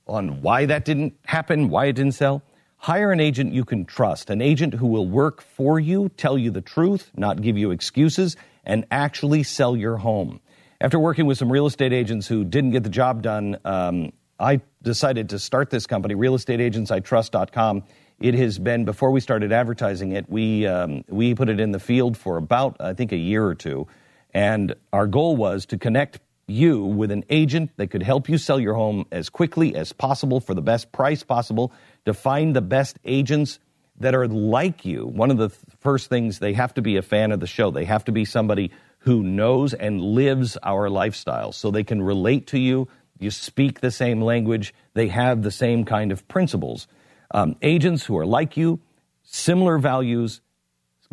on 0.07 0.41
why 0.43 0.67
that 0.67 0.85
didn't 0.85 1.15
happen, 1.25 1.69
why 1.69 1.87
it 1.87 1.93
didn't 1.93 2.13
sell. 2.13 2.43
Hire 2.79 3.13
an 3.13 3.21
agent 3.21 3.53
you 3.53 3.65
can 3.65 3.85
trust, 3.85 4.31
an 4.31 4.41
agent 4.41 4.73
who 4.75 4.87
will 4.87 5.07
work 5.07 5.43
for 5.43 5.79
you, 5.81 6.09
tell 6.11 6.39
you 6.39 6.51
the 6.51 6.61
truth, 6.61 7.11
not 7.17 7.43
give 7.43 7.59
you 7.59 7.71
excuses, 7.71 8.37
and 8.65 8.87
actually 8.91 9.43
sell 9.43 9.77
your 9.77 9.97
home. 9.97 10.41
After 10.81 10.99
working 10.99 11.27
with 11.27 11.39
some 11.39 11.51
real 11.51 11.67
estate 11.67 11.93
agents 11.93 12.29
who 12.29 12.45
didn't 12.45 12.71
get 12.71 12.85
the 12.85 12.89
job 12.89 13.23
done, 13.23 13.59
um, 13.65 14.13
I 14.39 14.61
decided 14.83 15.31
to 15.31 15.39
start 15.39 15.71
this 15.71 15.87
company, 15.87 16.15
realestateagentsitrust.com. 16.15 17.85
It 18.21 18.35
has 18.35 18.59
been, 18.59 18.85
before 18.85 19.11
we 19.11 19.21
started 19.21 19.53
advertising 19.53 20.13
it, 20.13 20.29
we, 20.29 20.67
um, 20.67 21.05
we 21.09 21.35
put 21.35 21.49
it 21.49 21.61
in 21.61 21.73
the 21.73 21.81
field 21.81 22.17
for 22.17 22.37
about, 22.37 22.77
I 22.81 22.95
think, 22.95 23.13
a 23.13 23.17
year 23.17 23.45
or 23.45 23.55
two. 23.55 23.87
And 24.35 24.75
our 24.93 25.07
goal 25.07 25.37
was 25.37 25.67
to 25.67 25.79
connect 25.79 26.21
you 26.49 26.83
with 26.83 27.11
an 27.11 27.25
agent 27.29 27.71
that 27.77 27.89
could 27.89 28.03
help 28.03 28.29
you 28.29 28.39
sell 28.39 28.59
your 28.59 28.75
home 28.75 29.05
as 29.13 29.29
quickly 29.29 29.75
as 29.77 29.93
possible 29.93 30.41
for 30.41 30.55
the 30.55 30.63
best 30.63 30.91
price 30.93 31.23
possible, 31.23 31.73
to 32.07 32.15
find 32.15 32.57
the 32.57 32.63
best 32.63 32.99
agents 33.05 33.59
that 34.01 34.15
are 34.15 34.27
like 34.27 34.85
you. 34.85 35.07
One 35.07 35.31
of 35.31 35.37
the 35.37 35.49
th- 35.49 35.61
first 35.81 36.09
things, 36.09 36.39
they 36.39 36.55
have 36.55 36.75
to 36.75 36.83
be 36.83 36.97
a 36.97 37.03
fan 37.03 37.33
of 37.33 37.41
the 37.41 37.47
show. 37.47 37.71
They 37.71 37.85
have 37.85 38.05
to 38.07 38.13
be 38.13 38.25
somebody 38.25 38.71
who 39.01 39.23
knows 39.23 39.75
and 39.75 40.01
lives 40.01 40.57
our 40.63 40.89
lifestyle 40.89 41.53
so 41.53 41.71
they 41.71 41.85
can 41.85 42.03
relate 42.03 42.49
to 42.49 42.59
you. 42.59 42.89
You 43.19 43.31
speak 43.31 43.81
the 43.81 43.91
same 43.91 44.23
language, 44.23 44.75
they 44.95 45.09
have 45.09 45.43
the 45.43 45.51
same 45.51 45.85
kind 45.85 46.13
of 46.13 46.27
principles. 46.29 46.87
Um, 47.31 47.57
agents 47.63 48.05
who 48.05 48.17
are 48.17 48.27
like 48.27 48.57
you, 48.57 48.81
similar 49.23 49.79
values, 49.79 50.41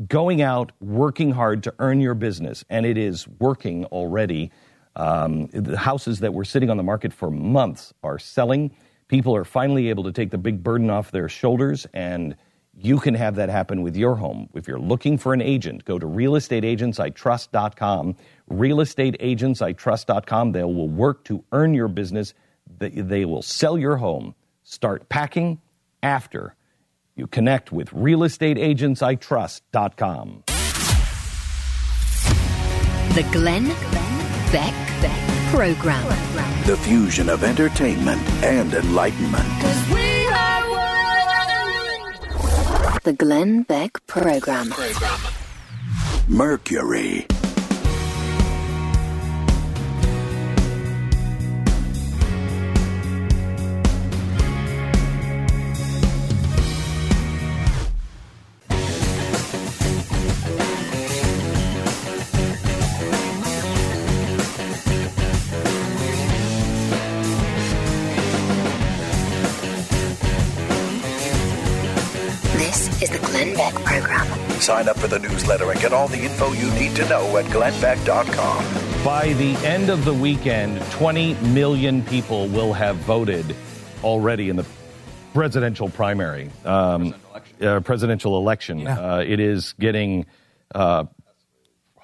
going 0.07 0.41
out, 0.41 0.71
working 0.79 1.31
hard 1.31 1.63
to 1.63 1.73
earn 1.79 1.99
your 1.99 2.13
business, 2.13 2.63
and 2.69 2.85
it 2.85 2.97
is 2.97 3.27
working 3.27 3.85
already. 3.85 4.51
Um, 4.95 5.47
the 5.47 5.77
houses 5.77 6.19
that 6.19 6.33
were 6.33 6.45
sitting 6.45 6.69
on 6.69 6.77
the 6.77 6.83
market 6.83 7.13
for 7.13 7.29
months 7.29 7.93
are 8.03 8.19
selling. 8.19 8.75
People 9.07 9.35
are 9.35 9.43
finally 9.43 9.89
able 9.89 10.03
to 10.05 10.11
take 10.11 10.31
the 10.31 10.37
big 10.37 10.63
burden 10.63 10.89
off 10.89 11.11
their 11.11 11.29
shoulders, 11.29 11.85
and 11.93 12.35
you 12.77 12.99
can 12.99 13.13
have 13.13 13.35
that 13.35 13.49
happen 13.49 13.81
with 13.81 13.95
your 13.95 14.15
home. 14.15 14.49
If 14.53 14.67
you're 14.67 14.79
looking 14.79 15.17
for 15.17 15.33
an 15.33 15.41
agent, 15.41 15.85
go 15.85 15.97
to 15.97 16.05
realestateagentsitrust.com. 16.05 18.15
Realestateagentsitrust.com. 18.49 20.51
They 20.51 20.63
will 20.63 20.89
work 20.89 21.23
to 21.25 21.43
earn 21.51 21.73
your 21.73 21.87
business. 21.87 22.33
They 22.77 22.89
they 22.89 23.25
will 23.25 23.41
sell 23.41 23.75
your 23.77 23.97
home. 23.97 24.35
Start 24.63 25.09
packing 25.09 25.59
after 26.03 26.55
you 27.15 27.25
connect 27.27 27.71
with 27.71 27.89
realestateagentsitrust.com. 27.91 30.43
The 33.15 33.23
Glenn 33.31 33.67
Beck 34.51 34.73
Program. 35.51 36.03
The 36.65 36.77
fusion 36.77 37.29
of 37.29 37.43
entertainment 37.43 38.21
and 38.43 38.73
enlightenment. 38.73 39.47
We 39.89 40.27
are 40.27 40.71
one. 40.71 40.81
The 43.03 43.13
Glenn 43.13 43.61
Beck 43.63 44.05
Program. 44.07 44.73
Mercury. 46.27 47.27
Sign 74.65 74.89
up 74.89 74.97
for 74.97 75.05
the 75.05 75.19
newsletter 75.19 75.69
and 75.69 75.79
get 75.79 75.93
all 75.93 76.07
the 76.07 76.17
info 76.17 76.51
you 76.53 76.71
need 76.71 76.95
to 76.95 77.07
know 77.07 77.37
at 77.37 77.45
glennbeck.com. 77.45 79.05
By 79.05 79.33
the 79.33 79.53
end 79.57 79.91
of 79.91 80.05
the 80.05 80.13
weekend, 80.13 80.81
20 80.93 81.35
million 81.35 82.01
people 82.01 82.47
will 82.47 82.73
have 82.73 82.95
voted 82.95 83.55
already 84.03 84.49
in 84.49 84.55
the 84.55 84.65
presidential 85.35 85.87
primary, 85.87 86.49
um, 86.65 87.13
uh, 87.61 87.79
presidential 87.81 88.39
election. 88.39 88.87
Uh, 88.87 89.23
it 89.23 89.39
is 89.39 89.73
getting 89.73 90.25
uh, 90.73 91.03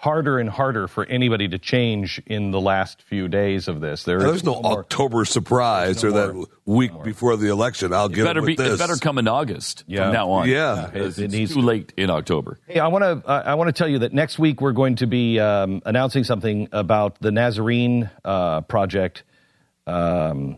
harder 0.02 0.40
and 0.40 0.50
harder 0.50 0.88
for 0.88 1.06
anybody 1.06 1.48
to 1.48 1.60
change 1.60 2.20
in 2.26 2.50
the 2.50 2.60
last 2.60 3.04
few 3.04 3.28
days 3.28 3.68
of 3.68 3.82
this. 3.82 4.04
There 4.04 4.18
There's 4.18 4.38
is 4.38 4.44
no 4.44 4.60
more- 4.60 4.80
October 4.80 5.26
surprise 5.26 6.04
no 6.04 6.10
or 6.10 6.12
that 6.14 6.48
week 6.66 6.92
before 7.04 7.38
the 7.38 7.50
election. 7.50 7.94
I'll 7.94 8.08
It 8.08 8.14
get 8.16 8.24
better 8.26 8.40
it 8.40 8.46
be. 8.48 8.56
this. 8.56 8.74
It 8.74 8.80
better 8.80 8.96
come 8.98 9.20
in 9.20 9.28
August 9.28 9.84
Yeah. 9.86 10.06
from 10.06 10.14
now 10.14 10.32
on. 10.32 10.50
Yeah. 10.50 10.90
Because 10.92 11.20
It 11.20 11.26
it's 11.26 11.34
needs 11.36 11.54
too 11.54 11.62
to. 11.62 11.68
late 11.68 11.94
in 11.98 12.10
October. 12.10 12.58
Hey, 12.66 12.80
I 12.80 12.88
want 12.88 13.04
to. 13.04 13.30
I 13.30 13.54
want 13.54 13.68
to 13.68 13.74
tell 13.74 13.88
you 13.88 14.00
that 14.00 14.12
next 14.12 14.40
week 14.40 14.60
we're 14.60 14.72
going 14.72 14.96
to 14.96 15.06
be 15.06 15.40
um, 15.40 15.84
announcing 15.86 16.24
something 16.24 16.68
about 16.72 17.20
the 17.22 17.32
Nazarene 17.32 18.10
uh, 18.26 18.62
project, 18.62 19.22
um, 19.86 20.58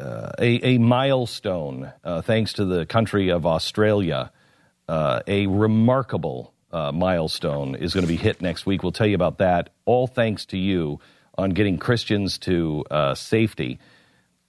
uh, 0.00 0.30
a, 0.40 0.74
a 0.74 0.78
milestone 0.78 1.92
uh, 2.02 2.22
thanks 2.22 2.54
to 2.54 2.64
the 2.64 2.86
country 2.86 3.28
of 3.30 3.46
Australia. 3.46 4.32
Uh, 4.88 5.20
a 5.28 5.46
remarkable 5.46 6.53
uh, 6.74 6.92
milestone 6.92 7.74
is 7.74 7.94
going 7.94 8.04
to 8.04 8.08
be 8.08 8.16
hit 8.16 8.42
next 8.42 8.66
week. 8.66 8.82
We'll 8.82 8.92
tell 8.92 9.06
you 9.06 9.14
about 9.14 9.38
that. 9.38 9.70
All 9.84 10.06
thanks 10.06 10.46
to 10.46 10.58
you 10.58 11.00
on 11.38 11.50
getting 11.50 11.78
Christians 11.78 12.38
to 12.38 12.84
uh, 12.90 13.14
safety 13.14 13.78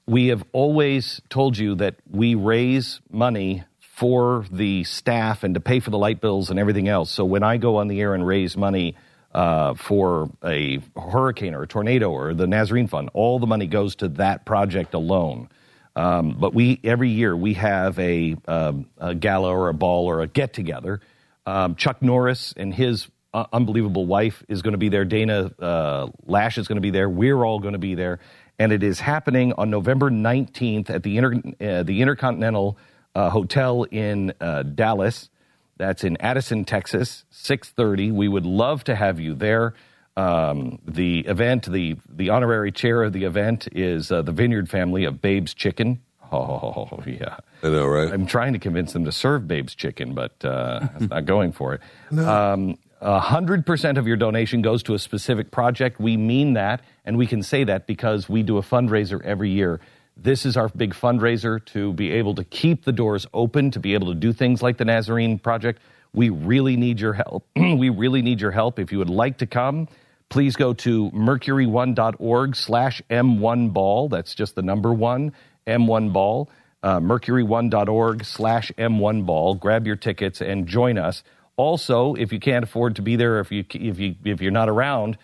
we 0.08 0.28
have 0.28 0.44
always 0.52 1.22
told 1.30 1.58
you 1.58 1.76
that 1.76 1.96
we 2.10 2.36
raise 2.36 3.02
money 3.12 3.64
for 3.80 4.46
the 4.52 4.84
staff 4.84 5.44
and 5.44 5.56
to 5.56 5.60
pay 5.60 5.80
for 5.80 5.90
the 5.90 5.98
light 5.98 6.22
bills 6.22 6.50
and 6.50 6.60
everything 6.60 6.88
else. 6.88 7.10
So 7.10 7.26
when 7.26 7.44
I 7.44 7.58
go 7.58 7.78
on 7.78 7.88
the 7.88 8.00
air 8.02 8.14
and 8.14 8.26
raise 8.26 8.56
money 8.56 8.96
uh, 9.34 9.74
for 9.74 10.30
a 10.44 10.80
hurricane 10.96 11.56
or 11.56 11.64
a 11.64 11.68
tornado 11.68 12.12
or 12.12 12.34
the 12.34 12.46
Nazarene 12.46 12.88
Fund, 12.88 13.10
all 13.14 13.40
the 13.40 13.48
money 13.48 13.68
goes 13.68 13.96
to 13.98 14.10
that 14.10 14.46
project 14.46 14.94
alone. 14.94 15.50
Um, 15.96 16.36
but 16.40 16.54
we 16.54 16.80
every 16.84 17.10
year 17.10 17.36
we 17.36 17.54
have 17.54 17.98
a, 17.98 18.36
um, 18.48 18.88
a 18.98 19.16
gala 19.16 19.50
or 19.50 19.70
a 19.70 19.74
ball 19.74 20.06
or 20.08 20.22
a 20.22 20.28
get 20.28 20.54
together. 20.54 21.00
Um, 21.46 21.76
Chuck 21.76 22.02
Norris 22.02 22.54
and 22.58 22.74
his 22.74 23.08
uh, 23.34 23.46
unbelievable 23.54 24.06
wife 24.06 24.44
is 24.48 24.62
going 24.62 24.72
to 24.74 24.78
be 24.78 24.90
there. 24.90 25.06
Dana 25.06 25.52
uh, 25.60 26.08
Loesch 26.28 26.58
is 26.58 26.68
going 26.68 26.78
to 26.78 26.82
be 26.82 26.92
there. 26.92 27.10
We're 27.10 27.44
all 27.44 27.60
going 27.60 27.74
to 27.74 27.80
be 27.80 27.96
there, 27.96 28.20
and 28.58 28.72
it 28.72 28.82
is 28.82 29.00
happening 29.00 29.54
on 29.54 29.70
November 29.70 30.10
nineteenth 30.10 30.90
at 30.90 31.04
the 31.04 31.18
Inter- 31.18 31.42
uh, 31.62 31.84
the 31.84 32.02
Intercontinental 32.02 32.78
uh, 33.14 33.30
Hotel 33.30 33.84
in 33.84 34.34
uh, 34.42 34.64
Dallas. 34.64 35.30
That's 35.78 36.06
in 36.06 36.16
Addison, 36.22 36.64
Texas, 36.64 37.26
six 37.30 37.70
thirty. 37.70 38.10
We 38.12 38.28
would 38.30 38.46
love 38.46 38.86
to 38.86 38.96
have 38.96 39.20
you 39.20 39.36
there. 39.36 39.74
Um, 40.18 40.80
the 40.88 41.20
event, 41.28 41.70
the 41.70 41.98
the 42.10 42.30
honorary 42.30 42.72
chair 42.72 43.04
of 43.04 43.12
the 43.12 43.26
event 43.26 43.68
is 43.74 44.10
uh, 44.12 44.22
the 44.22 44.32
Vineyard 44.32 44.70
family 44.70 45.04
of 45.04 45.22
Babe's 45.22 45.54
Chicken. 45.54 46.02
Oh 46.32 47.04
yeah, 47.06 47.38
I 47.64 47.70
know, 47.70 47.86
right? 47.86 48.12
I'm 48.12 48.26
trying 48.26 48.54
to 48.54 48.60
convince 48.60 48.94
them 48.94 49.06
to 49.06 49.12
serve 49.12 49.48
Babe's 49.48 49.76
Chicken, 49.76 50.14
but 50.14 50.44
uh, 50.44 50.88
it's 50.96 51.10
not 51.10 51.26
going 51.26 51.52
for 51.52 51.74
it. 51.74 51.82
Um, 52.18 52.78
a 53.02 53.20
hundred 53.20 53.66
percent 53.66 53.98
of 53.98 54.08
your 54.08 54.18
donation 54.18 54.62
goes 54.62 54.84
to 54.84 54.94
a 54.94 55.00
specific 55.00 55.52
project. 55.52 56.00
We 56.00 56.18
mean 56.18 56.54
that, 56.54 56.82
and 57.06 57.18
we 57.18 57.28
can 57.28 57.44
say 57.44 57.64
that 57.66 57.88
because 57.88 58.28
we 58.28 58.44
do 58.44 58.58
a 58.58 58.62
fundraiser 58.62 59.24
every 59.24 59.52
year. 59.52 59.80
This 60.18 60.46
is 60.46 60.56
our 60.56 60.70
big 60.70 60.94
fundraiser 60.94 61.64
to 61.66 61.94
be 61.94 62.12
able 62.12 62.36
to 62.36 62.44
keep 62.44 62.86
the 62.86 62.94
doors 62.94 63.28
open, 63.34 63.72
to 63.72 63.80
be 63.80 63.94
able 63.94 64.08
to 64.08 64.16
do 64.16 64.32
things 64.32 64.64
like 64.64 64.78
the 64.78 64.86
Nazarene 64.86 65.38
Project. 65.40 65.82
We 66.14 66.30
really 66.30 66.78
need 66.78 67.02
your 67.02 67.14
help. 67.14 67.46
we 67.56 67.90
really 67.90 68.22
need 68.22 68.40
your 68.40 68.52
help. 68.52 68.80
If 68.80 68.94
you 68.94 69.00
would 69.00 69.10
like 69.10 69.40
to 69.40 69.46
come, 69.46 69.90
please 70.30 70.56
go 70.56 70.74
to 70.74 71.12
mercury1.org 71.12 72.56
slash 72.56 73.02
m1ball. 73.10 74.10
That's 74.10 74.34
just 74.34 74.56
the 74.56 74.62
number 74.62 74.94
one, 74.94 75.34
m1 75.68 76.14
ball. 76.14 76.50
Uh, 76.84 77.00
mercury1.org 77.00 78.24
slash 78.24 78.72
m1 78.78 79.26
ball. 79.26 79.56
Grab 79.56 79.88
your 79.88 79.96
tickets 79.96 80.40
and 80.42 80.68
join 80.68 80.98
us. 80.98 81.24
Also, 81.58 82.14
if 82.16 82.32
you 82.32 82.40
can't 82.40 82.64
afford 82.64 82.98
to 82.98 83.02
be 83.02 83.16
there, 83.16 83.40
if 83.40 83.52
you 83.52 83.64
if 83.74 83.98
you 83.98 84.16
if 84.24 84.42
you're 84.42 84.52
not 84.52 84.70
around, 84.70 85.18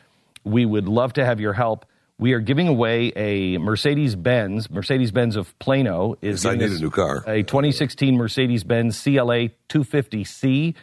we 0.43 0.65
would 0.65 0.87
love 0.87 1.13
to 1.13 1.25
have 1.25 1.39
your 1.39 1.53
help. 1.53 1.85
We 2.17 2.33
are 2.33 2.39
giving 2.39 2.67
away 2.67 3.11
a 3.15 3.57
Mercedes 3.57 4.15
Benz. 4.15 4.69
Mercedes 4.69 5.11
Benz 5.11 5.35
of 5.35 5.57
Plano 5.59 6.15
is 6.21 6.43
Yes, 6.43 6.51
I 6.51 6.55
need 6.55 6.71
a 6.71 6.79
new 6.79 6.91
car. 6.91 7.23
A 7.27 7.43
2016 7.43 8.15
Mercedes 8.15 8.63
Benz 8.63 9.01
CLA 9.01 9.49
250C. 9.69 10.75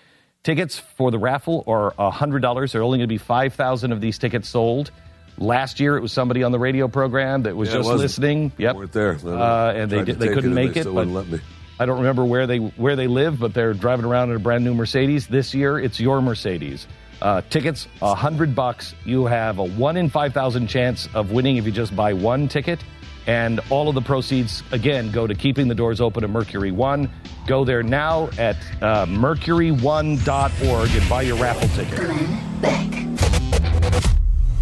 Tickets 0.42 0.78
for 0.78 1.10
the 1.10 1.18
raffle 1.18 1.64
are 1.66 1.92
$100. 1.92 2.72
There 2.72 2.80
are 2.80 2.84
only 2.84 2.98
going 2.98 3.00
to 3.00 3.06
be 3.06 3.18
5,000 3.18 3.92
of 3.92 4.00
these 4.00 4.18
tickets 4.18 4.48
sold. 4.48 4.90
Last 5.38 5.80
year, 5.80 5.96
it 5.96 6.00
was 6.00 6.12
somebody 6.12 6.42
on 6.42 6.52
the 6.52 6.58
radio 6.58 6.88
program 6.88 7.42
that 7.44 7.56
was 7.56 7.68
Yeah, 7.68 7.76
just 7.76 7.88
listening. 7.90 8.52
Yep, 8.58 8.76
Weren't 8.76 8.92
there. 8.92 9.18
Uh, 9.24 9.72
and 9.72 9.90
they 9.90 10.04
did, 10.04 10.18
they 10.18 10.28
couldn't 10.28 10.52
it 10.52 10.54
make 10.54 10.74
they 10.74 10.80
it. 10.80 10.84
But 10.92 11.06
let 11.06 11.28
me. 11.28 11.40
I 11.80 11.86
don't 11.86 11.98
remember 11.98 12.24
where 12.24 12.46
they 12.46 12.58
where 12.58 12.96
they 12.96 13.06
live, 13.06 13.38
but 13.38 13.54
they're 13.54 13.72
driving 13.72 14.04
around 14.04 14.30
in 14.30 14.36
a 14.36 14.40
brand 14.40 14.64
new 14.64 14.74
Mercedes. 14.74 15.28
This 15.28 15.54
year, 15.54 15.78
it's 15.78 16.00
your 16.00 16.20
Mercedes. 16.20 16.86
Uh, 17.22 17.40
tickets, 17.50 17.86
a 18.02 18.14
hundred 18.14 18.54
bucks. 18.54 18.94
You 19.04 19.26
have 19.26 19.58
a 19.58 19.64
one 19.64 19.96
in 19.96 20.10
five 20.10 20.34
thousand 20.34 20.66
chance 20.68 21.08
of 21.14 21.30
winning 21.30 21.56
if 21.56 21.66
you 21.66 21.72
just 21.72 21.94
buy 21.94 22.12
one 22.12 22.48
ticket. 22.48 22.80
And 23.26 23.60
all 23.68 23.90
of 23.90 23.94
the 23.94 24.00
proceeds, 24.00 24.62
again, 24.72 25.10
go 25.10 25.26
to 25.26 25.34
keeping 25.34 25.68
the 25.68 25.74
doors 25.74 26.00
open 26.00 26.24
at 26.24 26.30
Mercury 26.30 26.72
One. 26.72 27.10
Go 27.46 27.62
there 27.62 27.82
now 27.82 28.30
at 28.38 28.56
uh, 28.80 29.04
mercury1.org 29.04 30.90
and 30.90 31.08
buy 31.10 31.22
your 31.22 31.36
raffle 31.36 31.68
ticket. 31.68 31.96
Glenn 31.98 32.60
Beck. 32.60 33.37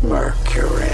Mercury. 0.07 0.93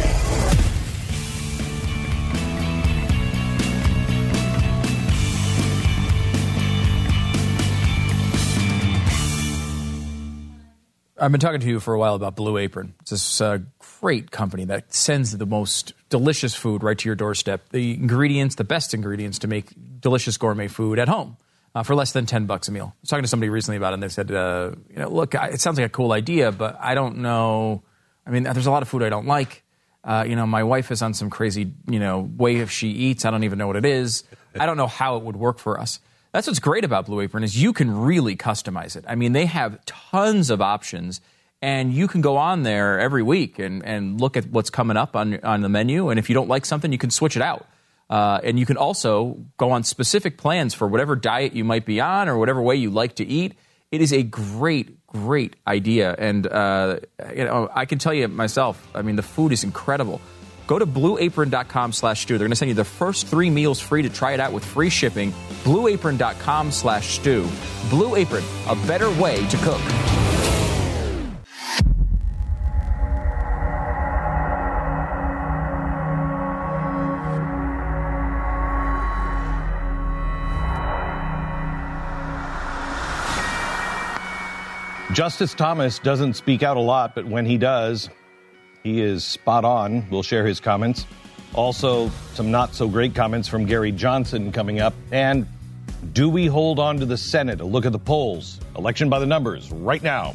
I've 11.19 11.31
been 11.31 11.41
talking 11.41 11.61
to 11.61 11.67
you 11.69 11.79
for 11.79 11.95
a 11.95 11.99
while 11.99 12.15
about 12.17 12.35
Blue 12.35 12.57
Apron. 12.59 12.95
It's 13.03 13.11
this 13.11 13.41
uh, 13.41 13.59
great 14.01 14.33
company 14.33 14.65
that 14.65 14.93
sends 14.93 15.37
the 15.37 15.47
most 15.47 15.93
delicious 16.09 16.53
food 16.55 16.83
right 16.83 16.99
to 16.99 17.09
your 17.09 17.15
doorstep. 17.15 17.69
The 17.69 17.93
ingredients, 17.95 18.57
the 18.57 18.65
best 18.65 18.93
ingredients 18.93 19.39
to 19.41 19.47
make 19.47 19.71
delicious 20.01 20.37
gourmet 20.37 20.67
food 20.67 20.99
at 20.99 21.07
home 21.09 21.37
uh, 21.77 21.85
for 21.85 21.95
less 21.95 22.11
than 22.13 22.27
10 22.27 22.47
bucks 22.47 22.67
a 22.67 22.73
meal. 22.73 22.93
I 22.97 22.99
was 23.03 23.09
talking 23.11 23.23
to 23.23 23.29
somebody 23.29 23.51
recently 23.51 23.77
about 23.77 23.93
it, 23.93 23.95
and 23.95 24.03
they 24.03 24.09
said, 24.09 24.33
uh, 24.33 24.73
you 24.91 24.97
know, 24.97 25.11
look, 25.11 25.37
I- 25.37 25.49
it 25.51 25.61
sounds 25.61 25.79
like 25.79 25.87
a 25.87 25.91
cool 25.91 26.11
idea, 26.11 26.51
but 26.51 26.77
I 26.81 26.95
don't 26.95 27.19
know. 27.19 27.85
I 28.27 28.31
mean, 28.31 28.45
there's 28.45 28.67
a 28.67 28.71
lot 28.71 28.83
of 28.83 28.89
food 28.89 29.03
I 29.03 29.09
don't 29.09 29.27
like. 29.27 29.63
Uh, 30.05 30.25
you 30.27 30.35
know, 30.35 30.47
my 30.47 30.65
wife 30.65 30.91
is 30.91 31.03
on 31.03 31.15
some 31.15 31.31
crazy, 31.31 31.73
you 31.89 32.01
know, 32.01 32.21
way 32.37 32.57
if 32.57 32.71
she 32.71 32.89
eats. 32.89 33.25
I 33.25 33.31
don't 33.31 33.45
even 33.45 33.59
know 33.59 33.67
what 33.67 33.77
it 33.77 33.85
is. 33.85 34.25
I 34.59 34.67
don't 34.67 34.77
know 34.77 34.87
how 34.87 35.17
it 35.17 35.23
would 35.23 35.37
work 35.37 35.59
for 35.59 35.79
us. 35.79 36.01
That's 36.33 36.47
what's 36.47 36.59
great 36.59 36.85
about 36.85 37.07
Blue 37.07 37.21
Apron 37.21 37.45
is 37.45 37.61
you 37.61 37.73
can 37.73 37.95
really 37.95 38.37
customize 38.37 38.97
it. 38.97 39.05
I 39.07 39.15
mean, 39.15 39.33
they 39.33 39.47
have 39.47 39.85
tons 39.85 40.51
of 40.51 40.61
options, 40.63 41.21
and 41.61 41.93
you 41.93 42.09
can 42.09 42.21
go 42.21 42.37
on 42.37 42.63
there 42.63 42.99
every 42.99 43.23
week 43.23 43.59
and, 43.59 43.85
and 43.85 44.21
look 44.21 44.37
at 44.37 44.47
what's 44.47 44.71
coming 44.71 44.97
up 44.97 45.15
on 45.15 45.39
on 45.45 45.61
the 45.61 45.69
menu. 45.69 46.09
And 46.09 46.19
if 46.19 46.29
you 46.31 46.35
don't 46.35 46.49
like 46.49 46.65
something, 46.65 46.91
you 46.91 46.99
can 46.99 47.11
switch 47.11 47.37
it 47.37 47.43
out. 47.43 47.67
Uh, 48.11 48.41
and 48.45 48.59
you 48.59 48.67
can 48.67 48.77
also 48.77 49.39
go 49.57 49.71
on 49.71 49.85
specific 49.85 50.37
plans 50.37 50.75
for 50.75 50.87
whatever 50.87 51.17
diet 51.17 51.55
you 51.55 51.65
might 51.65 51.87
be 51.87 52.01
on 52.01 52.29
or 52.29 52.37
whatever 52.37 52.61
way 52.61 52.77
you 52.77 52.91
like 52.91 53.15
to 53.17 53.25
eat. 53.25 53.55
It 53.91 54.01
is 54.01 54.13
a 54.13 54.23
great, 54.23 54.99
great 55.13 55.57
idea, 55.67 56.15
and 56.19 56.47
uh, 56.47 56.99
you 57.35 57.45
know 57.45 57.69
I 57.73 57.85
can 57.85 57.99
tell 57.99 58.15
you 58.15 58.29
myself. 58.29 58.87
I 58.95 59.03
mean, 59.03 59.17
the 59.17 59.23
food 59.23 59.53
is 59.53 59.65
incredible. 59.65 60.21
Go 60.67 60.79
to 60.79 60.87
blueapron.com/stu. 60.87 62.39
They're 62.39 62.47
going 62.47 62.51
to 62.51 62.57
send 62.57 62.69
you 62.71 62.75
the 62.75 62.85
first 62.85 63.27
three 63.27 63.51
meals 63.51 63.81
free 63.81 64.03
to 64.03 64.09
try 64.11 64.33
it 64.33 64.41
out 64.41 64.53
with 64.53 64.65
free 64.65 64.91
shipping. 64.91 65.33
Blueapron.com/stu. 65.65 67.49
Blue 67.91 68.17
Apron, 68.17 68.45
a 68.69 68.75
better 68.87 69.11
way 69.21 69.47
to 69.49 69.57
cook. 69.59 70.62
Justice 85.13 85.53
Thomas 85.53 85.99
doesn't 85.99 86.35
speak 86.35 86.63
out 86.63 86.79
a 86.79 86.81
lot, 86.81 87.15
but 87.15 87.27
when 87.27 87.45
he 87.45 87.59
does, 87.59 88.09
he 88.83 89.03
is 89.03 89.25
spot 89.25 89.63
on. 89.63 90.09
We'll 90.11 90.23
share 90.23 90.47
his 90.47 90.59
comments. 90.59 91.07
Also, 91.53 92.11
some 92.33 92.51
not 92.51 92.75
so 92.75 92.89
great 92.89 93.15
comments 93.15 93.47
from 93.47 93.67
Gary 93.67 93.93
Johnson 93.93 94.53
coming 94.53 94.81
up. 94.81 94.95
And 95.11 95.47
do 96.15 96.31
we 96.31 96.47
hold 96.47 96.79
on 96.79 96.97
to 96.99 97.05
the 97.05 97.19
Senate? 97.19 97.61
A 97.61 97.65
look 97.65 97.85
at 97.85 97.93
the 97.93 97.99
polls. 97.99 98.59
Election 98.75 99.11
by 99.11 99.19
the 99.19 99.27
numbers 99.27 99.71
right 99.71 100.03
now. 100.03 100.35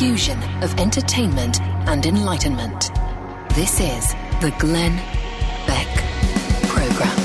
Fusion 0.00 0.42
of 0.62 0.74
entertainment 0.80 1.60
and 1.60 2.06
enlightenment. 2.06 2.90
This 3.54 3.80
is 3.80 4.14
the 4.40 4.50
Glenn 4.58 4.96
Beck 5.66 5.86
Program. 6.68 7.18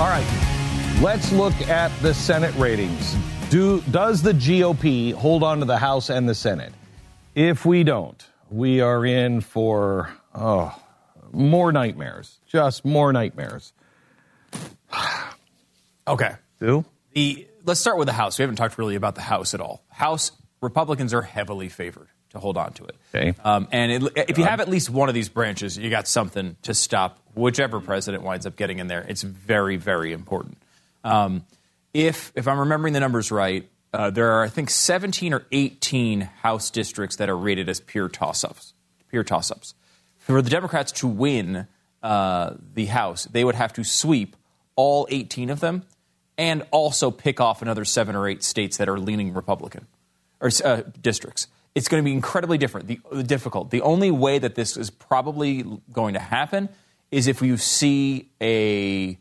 All 0.00 0.06
right, 0.06 1.00
let's 1.02 1.32
look 1.32 1.60
at 1.62 1.90
the 2.02 2.14
Senate 2.14 2.54
ratings. 2.54 3.16
Do 3.50 3.80
does 3.90 4.22
the 4.22 4.30
GOP 4.30 5.12
hold 5.12 5.42
on 5.42 5.58
to 5.58 5.64
the 5.64 5.76
House 5.76 6.08
and 6.08 6.28
the 6.28 6.36
Senate? 6.36 6.72
If 7.34 7.66
we 7.66 7.82
don't, 7.82 8.24
we 8.48 8.80
are 8.80 9.04
in 9.04 9.40
for 9.40 10.08
oh 10.36 10.72
more 11.32 11.72
nightmares, 11.72 12.38
just 12.46 12.84
more 12.84 13.12
nightmares. 13.12 13.72
Okay. 16.06 16.36
Do 16.58 16.86
The 17.12 17.47
let's 17.68 17.80
start 17.80 17.98
with 17.98 18.06
the 18.06 18.12
House. 18.12 18.38
We 18.38 18.42
haven't 18.42 18.56
talked 18.56 18.78
really 18.78 18.96
about 18.96 19.14
the 19.14 19.20
House 19.20 19.54
at 19.54 19.60
all. 19.60 19.84
House 19.90 20.32
Republicans 20.60 21.14
are 21.14 21.22
heavily 21.22 21.68
favored 21.68 22.08
to 22.30 22.38
hold 22.38 22.56
on 22.56 22.72
to 22.72 22.84
it. 22.84 22.96
Okay. 23.14 23.34
Um, 23.44 23.68
and 23.70 23.92
it, 23.92 24.12
if 24.28 24.38
you 24.38 24.44
have 24.44 24.60
at 24.60 24.68
least 24.68 24.90
one 24.90 25.08
of 25.08 25.14
these 25.14 25.28
branches, 25.28 25.78
you 25.78 25.88
got 25.88 26.08
something 26.08 26.56
to 26.62 26.74
stop 26.74 27.18
whichever 27.34 27.80
president 27.80 28.24
winds 28.24 28.46
up 28.46 28.56
getting 28.56 28.80
in 28.80 28.88
there. 28.88 29.04
It's 29.08 29.22
very, 29.22 29.76
very 29.76 30.12
important. 30.12 30.58
Um, 31.04 31.44
if 31.94 32.32
if 32.34 32.48
I'm 32.48 32.58
remembering 32.58 32.92
the 32.92 33.00
numbers 33.00 33.30
right, 33.30 33.68
uh, 33.92 34.10
there 34.10 34.32
are 34.32 34.44
I 34.44 34.48
think 34.48 34.70
17 34.70 35.32
or 35.32 35.46
18 35.52 36.22
House 36.22 36.70
districts 36.70 37.16
that 37.16 37.28
are 37.28 37.36
rated 37.36 37.68
as 37.68 37.80
pure 37.80 38.08
toss-ups. 38.08 38.74
Pure 39.10 39.24
toss-ups. 39.24 39.74
For 40.18 40.42
the 40.42 40.50
Democrats 40.50 40.92
to 40.92 41.06
win 41.06 41.66
uh, 42.02 42.54
the 42.74 42.86
House, 42.86 43.24
they 43.24 43.44
would 43.44 43.54
have 43.54 43.72
to 43.74 43.84
sweep 43.84 44.36
all 44.76 45.06
18 45.10 45.50
of 45.50 45.60
them, 45.60 45.84
and 46.38 46.64
also 46.70 47.10
pick 47.10 47.40
off 47.40 47.60
another 47.60 47.84
seven 47.84 48.14
or 48.14 48.28
eight 48.28 48.44
states 48.44 48.76
that 48.76 48.88
are 48.88 48.98
leaning 48.98 49.34
Republican 49.34 49.86
or 50.40 50.50
uh, 50.64 50.82
districts. 51.02 51.48
It's 51.74 51.88
going 51.88 52.02
to 52.02 52.04
be 52.04 52.14
incredibly 52.14 52.56
different, 52.56 52.86
the, 52.86 53.22
difficult. 53.24 53.70
The 53.70 53.82
only 53.82 54.10
way 54.10 54.38
that 54.38 54.54
this 54.54 54.76
is 54.76 54.88
probably 54.88 55.64
going 55.92 56.14
to 56.14 56.20
happen 56.20 56.68
is 57.10 57.26
if 57.26 57.42
you 57.42 57.56
see 57.56 58.30
a, 58.40 59.18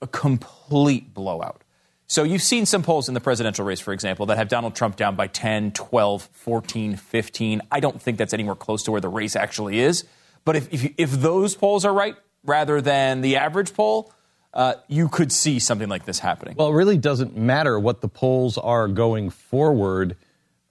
a 0.00 0.06
complete 0.06 1.12
blowout. 1.12 1.62
So 2.08 2.22
you've 2.22 2.42
seen 2.42 2.66
some 2.66 2.84
polls 2.84 3.08
in 3.08 3.14
the 3.14 3.20
presidential 3.20 3.64
race, 3.64 3.80
for 3.80 3.92
example, 3.92 4.26
that 4.26 4.38
have 4.38 4.48
Donald 4.48 4.76
Trump 4.76 4.94
down 4.94 5.16
by 5.16 5.26
10, 5.26 5.72
12, 5.72 6.28
14, 6.32 6.96
15. 6.96 7.62
I 7.72 7.80
don't 7.80 8.00
think 8.00 8.16
that's 8.18 8.32
anywhere 8.32 8.54
close 8.54 8.84
to 8.84 8.92
where 8.92 9.00
the 9.00 9.08
race 9.08 9.34
actually 9.34 9.80
is. 9.80 10.04
But 10.44 10.54
if, 10.54 10.72
if, 10.72 10.94
if 10.96 11.10
those 11.10 11.56
polls 11.56 11.84
are 11.84 11.92
right 11.92 12.14
rather 12.44 12.80
than 12.80 13.22
the 13.22 13.36
average 13.36 13.74
poll, 13.74 14.12
uh, 14.56 14.74
you 14.88 15.08
could 15.08 15.30
see 15.30 15.58
something 15.58 15.88
like 15.88 16.06
this 16.06 16.18
happening. 16.18 16.54
Well, 16.56 16.68
it 16.68 16.74
really 16.74 16.96
doesn't 16.96 17.36
matter 17.36 17.78
what 17.78 18.00
the 18.00 18.08
polls 18.08 18.56
are 18.56 18.88
going 18.88 19.28
forward. 19.28 20.16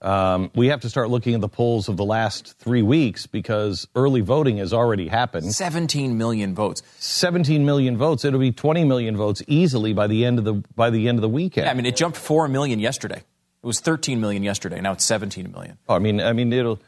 Um, 0.02 0.50
we 0.56 0.66
have 0.68 0.80
to 0.80 0.90
start 0.90 1.08
looking 1.08 1.34
at 1.34 1.40
the 1.40 1.48
polls 1.48 1.88
of 1.88 1.96
the 1.96 2.04
last 2.04 2.58
three 2.58 2.82
weeks 2.82 3.26
because 3.26 3.86
early 3.94 4.22
voting 4.22 4.56
has 4.56 4.72
already 4.72 5.06
happened. 5.06 5.54
17 5.54 6.18
million 6.18 6.52
votes. 6.52 6.82
17 6.98 7.64
million 7.64 7.96
votes. 7.96 8.24
It'll 8.24 8.40
be 8.40 8.50
20 8.50 8.84
million 8.84 9.16
votes 9.16 9.40
easily 9.46 9.92
by 9.92 10.08
the 10.08 10.24
end 10.24 10.40
of 10.40 10.44
the 10.44 10.54
by 10.74 10.90
the 10.90 11.08
end 11.08 11.18
of 11.18 11.22
the 11.22 11.28
weekend. 11.28 11.66
Yeah, 11.66 11.70
I 11.70 11.74
mean, 11.74 11.86
it 11.86 11.94
jumped 11.94 12.18
4 12.18 12.48
million 12.48 12.80
yesterday. 12.80 13.18
It 13.18 13.66
was 13.66 13.78
13 13.78 14.20
million 14.20 14.42
yesterday. 14.42 14.80
Now 14.80 14.92
it's 14.92 15.04
17 15.04 15.52
million. 15.52 15.78
I 15.88 16.00
mean, 16.00 16.20
I 16.20 16.32
mean, 16.32 16.52
it'll. 16.52 16.80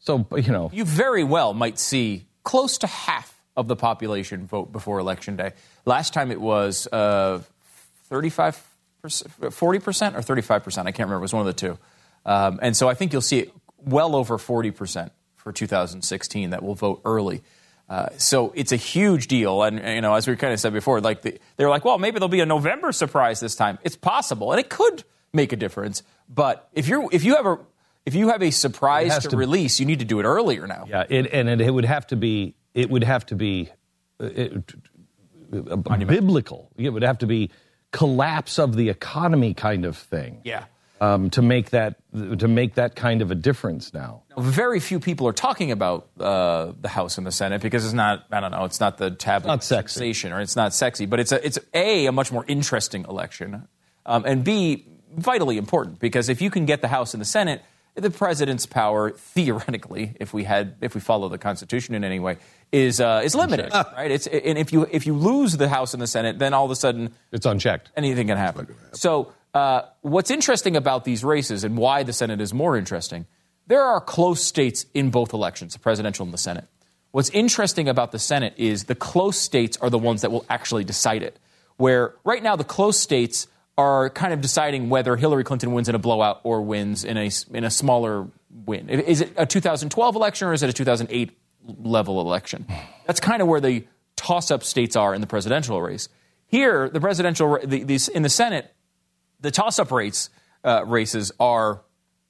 So 0.00 0.26
you 0.36 0.50
know, 0.50 0.70
You 0.72 0.84
very 0.84 1.22
well 1.22 1.54
might 1.54 1.78
see 1.78 2.26
close 2.42 2.76
to 2.78 2.88
half 2.88 3.39
of 3.60 3.68
the 3.68 3.76
population 3.76 4.46
vote 4.46 4.72
before 4.72 4.98
election 4.98 5.36
day. 5.36 5.52
Last 5.86 6.12
time 6.12 6.30
it 6.32 6.40
was 6.40 6.86
uh, 6.88 7.40
35 8.08 8.66
40 9.50 9.78
percent 9.78 10.16
or 10.16 10.22
35 10.22 10.64
percent. 10.64 10.88
I 10.88 10.92
can't 10.92 11.06
remember. 11.06 11.20
It 11.20 11.22
was 11.22 11.32
one 11.32 11.46
of 11.46 11.46
the 11.46 11.60
two. 11.60 11.78
Um, 12.26 12.58
and 12.60 12.76
so 12.76 12.88
I 12.88 12.94
think 12.94 13.12
you'll 13.12 13.22
see 13.22 13.38
it 13.38 13.52
well 13.78 14.14
over 14.16 14.36
40 14.38 14.70
percent 14.72 15.12
for 15.36 15.52
2016 15.52 16.50
that 16.50 16.62
will 16.62 16.74
vote 16.74 17.00
early. 17.04 17.42
Uh, 17.88 18.08
so 18.18 18.52
it's 18.54 18.70
a 18.70 18.76
huge 18.76 19.26
deal, 19.26 19.64
and 19.64 19.78
you 19.78 20.00
know, 20.00 20.14
as 20.14 20.28
we 20.28 20.36
kind 20.36 20.52
of 20.52 20.60
said 20.60 20.72
before, 20.72 21.00
like 21.00 21.22
the, 21.22 21.40
they're 21.56 21.68
like, 21.68 21.84
well, 21.84 21.98
maybe 21.98 22.20
there'll 22.20 22.28
be 22.28 22.38
a 22.40 22.46
November 22.46 22.92
surprise 22.92 23.40
this 23.40 23.56
time. 23.56 23.78
It's 23.82 23.96
possible, 23.96 24.52
and 24.52 24.60
it 24.60 24.68
could 24.70 25.02
make 25.32 25.52
a 25.52 25.56
difference. 25.56 26.04
But 26.28 26.68
if 26.72 26.86
you're 26.86 27.08
if 27.10 27.24
you 27.24 27.34
have 27.34 27.46
a 27.46 27.58
if 28.06 28.14
you 28.14 28.28
have 28.28 28.42
a 28.42 28.52
surprise 28.52 29.18
to, 29.20 29.30
to- 29.30 29.36
release, 29.36 29.80
you 29.80 29.86
need 29.86 29.98
to 29.98 30.04
do 30.04 30.20
it 30.20 30.24
earlier 30.24 30.68
now. 30.68 30.84
yeah, 30.88 31.04
it, 31.08 31.26
and 31.32 31.48
it, 31.48 31.60
it 31.60 31.70
would 31.70 31.84
have 31.84 32.06
to 32.08 32.16
be. 32.16 32.54
It 32.74 32.90
would 32.90 33.04
have 33.04 33.26
to 33.26 33.34
be 33.34 33.70
uh, 34.20 34.26
it, 34.26 34.74
uh, 35.52 35.76
biblical. 35.76 36.70
It 36.76 36.90
would 36.90 37.02
have 37.02 37.18
to 37.18 37.26
be 37.26 37.50
collapse 37.92 38.58
of 38.58 38.76
the 38.76 38.88
economy 38.88 39.54
kind 39.54 39.84
of 39.84 39.96
thing. 39.96 40.40
Yeah. 40.44 40.64
Um, 41.00 41.30
to 41.30 41.40
make 41.40 41.70
that 41.70 41.96
to 42.12 42.46
make 42.46 42.74
that 42.74 42.94
kind 42.94 43.22
of 43.22 43.30
a 43.30 43.34
difference 43.34 43.94
now. 43.94 44.24
Very 44.36 44.80
few 44.80 45.00
people 45.00 45.26
are 45.28 45.32
talking 45.32 45.72
about 45.72 46.10
uh, 46.20 46.72
the 46.78 46.90
House 46.90 47.16
and 47.16 47.26
the 47.26 47.32
Senate 47.32 47.62
because 47.62 47.86
it's 47.86 47.94
not. 47.94 48.26
I 48.30 48.40
don't 48.40 48.50
know. 48.50 48.66
It's 48.66 48.80
not 48.80 48.98
the 48.98 49.10
tabloid 49.10 49.48
not 49.48 49.64
sensation, 49.64 50.30
or 50.30 50.42
it's 50.42 50.56
not 50.56 50.74
sexy. 50.74 51.06
But 51.06 51.20
it's 51.20 51.32
a. 51.32 51.42
It's 51.42 51.58
a 51.72 52.04
a 52.04 52.12
much 52.12 52.30
more 52.30 52.44
interesting 52.46 53.06
election, 53.08 53.66
um, 54.04 54.24
and 54.26 54.44
b 54.44 54.84
vitally 55.16 55.56
important 55.56 55.98
because 55.98 56.28
if 56.28 56.42
you 56.42 56.50
can 56.50 56.66
get 56.66 56.82
the 56.82 56.88
House 56.88 57.14
and 57.14 57.20
the 57.20 57.26
Senate, 57.26 57.62
the 57.94 58.10
president's 58.10 58.66
power 58.66 59.10
theoretically, 59.16 60.16
if 60.20 60.32
we 60.32 60.44
had, 60.44 60.76
if 60.80 60.94
we 60.94 61.00
follow 61.00 61.28
the 61.28 61.38
Constitution 61.38 61.94
in 61.94 62.04
any 62.04 62.20
way, 62.20 62.38
is 62.72 63.00
uh, 63.00 63.22
is 63.24 63.34
limited, 63.34 63.72
right? 63.72 64.10
It's 64.10 64.26
and 64.26 64.58
if 64.58 64.72
you 64.72 64.86
if 64.90 65.06
you 65.06 65.14
lose 65.14 65.56
the 65.56 65.68
House 65.68 65.92
and 65.94 66.02
the 66.02 66.06
Senate, 66.06 66.38
then 66.38 66.54
all 66.54 66.64
of 66.64 66.70
a 66.70 66.76
sudden 66.76 67.12
It's 67.32 67.46
unchecked. 67.46 67.90
anything 67.96 68.28
can 68.28 68.36
happen. 68.38 68.68
So 68.92 69.32
uh, 69.54 69.82
what's 70.02 70.30
interesting 70.30 70.76
about 70.76 71.04
these 71.04 71.24
races 71.24 71.64
and 71.64 71.76
why 71.76 72.02
the 72.04 72.12
Senate 72.12 72.40
is 72.40 72.54
more 72.54 72.76
interesting, 72.76 73.26
there 73.66 73.82
are 73.82 74.00
close 74.00 74.42
states 74.42 74.86
in 74.94 75.10
both 75.10 75.32
elections, 75.32 75.72
the 75.72 75.80
presidential 75.80 76.24
and 76.24 76.32
the 76.32 76.38
Senate. 76.38 76.66
What's 77.12 77.30
interesting 77.30 77.88
about 77.88 78.12
the 78.12 78.20
Senate 78.20 78.54
is 78.56 78.84
the 78.84 78.94
close 78.94 79.36
states 79.36 79.76
are 79.78 79.90
the 79.90 79.98
ones 79.98 80.20
that 80.22 80.30
will 80.30 80.44
actually 80.48 80.84
decide 80.84 81.24
it. 81.24 81.38
Where 81.76 82.14
right 82.24 82.42
now 82.42 82.54
the 82.54 82.64
close 82.64 82.98
states 83.00 83.48
are 83.76 84.10
kind 84.10 84.32
of 84.32 84.40
deciding 84.40 84.90
whether 84.90 85.16
Hillary 85.16 85.42
Clinton 85.42 85.72
wins 85.72 85.88
in 85.88 85.94
a 85.94 85.98
blowout 85.98 86.40
or 86.44 86.62
wins 86.62 87.02
in 87.02 87.16
a 87.16 87.30
in 87.52 87.64
a 87.64 87.70
smaller 87.70 88.28
win. 88.66 88.88
Is 88.90 89.22
it 89.22 89.32
a 89.36 89.46
2012 89.46 90.14
election 90.14 90.46
or 90.48 90.52
is 90.52 90.62
it 90.62 90.70
a 90.70 90.72
2008 90.72 91.36
level 91.78 92.20
election? 92.20 92.66
That's 93.06 93.20
kind 93.20 93.42
of 93.42 93.48
where 93.48 93.60
the 93.60 93.84
toss-up 94.16 94.64
states 94.64 94.96
are 94.96 95.14
in 95.14 95.20
the 95.20 95.26
presidential 95.26 95.80
race. 95.80 96.08
Here, 96.46 96.88
the 96.88 97.00
presidential 97.00 97.58
the, 97.64 97.84
these, 97.84 98.08
in 98.08 98.22
the 98.22 98.28
Senate, 98.28 98.74
the 99.40 99.50
toss-up 99.50 99.90
race 99.90 100.30
uh, 100.64 100.84
races 100.84 101.32
are 101.40 101.82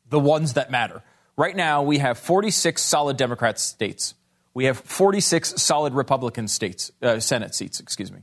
the 0.08 0.20
ones 0.20 0.54
that 0.54 0.70
matter. 0.70 1.02
Right 1.36 1.56
now, 1.56 1.82
we 1.82 1.98
have 1.98 2.18
46 2.18 2.82
solid 2.82 3.16
Democrat 3.16 3.58
states. 3.58 4.14
We 4.52 4.64
have 4.64 4.78
46 4.78 5.62
solid 5.62 5.94
Republican 5.94 6.48
states, 6.48 6.90
uh, 7.02 7.20
Senate 7.20 7.54
seats. 7.54 7.80
Excuse 7.80 8.12
me. 8.12 8.20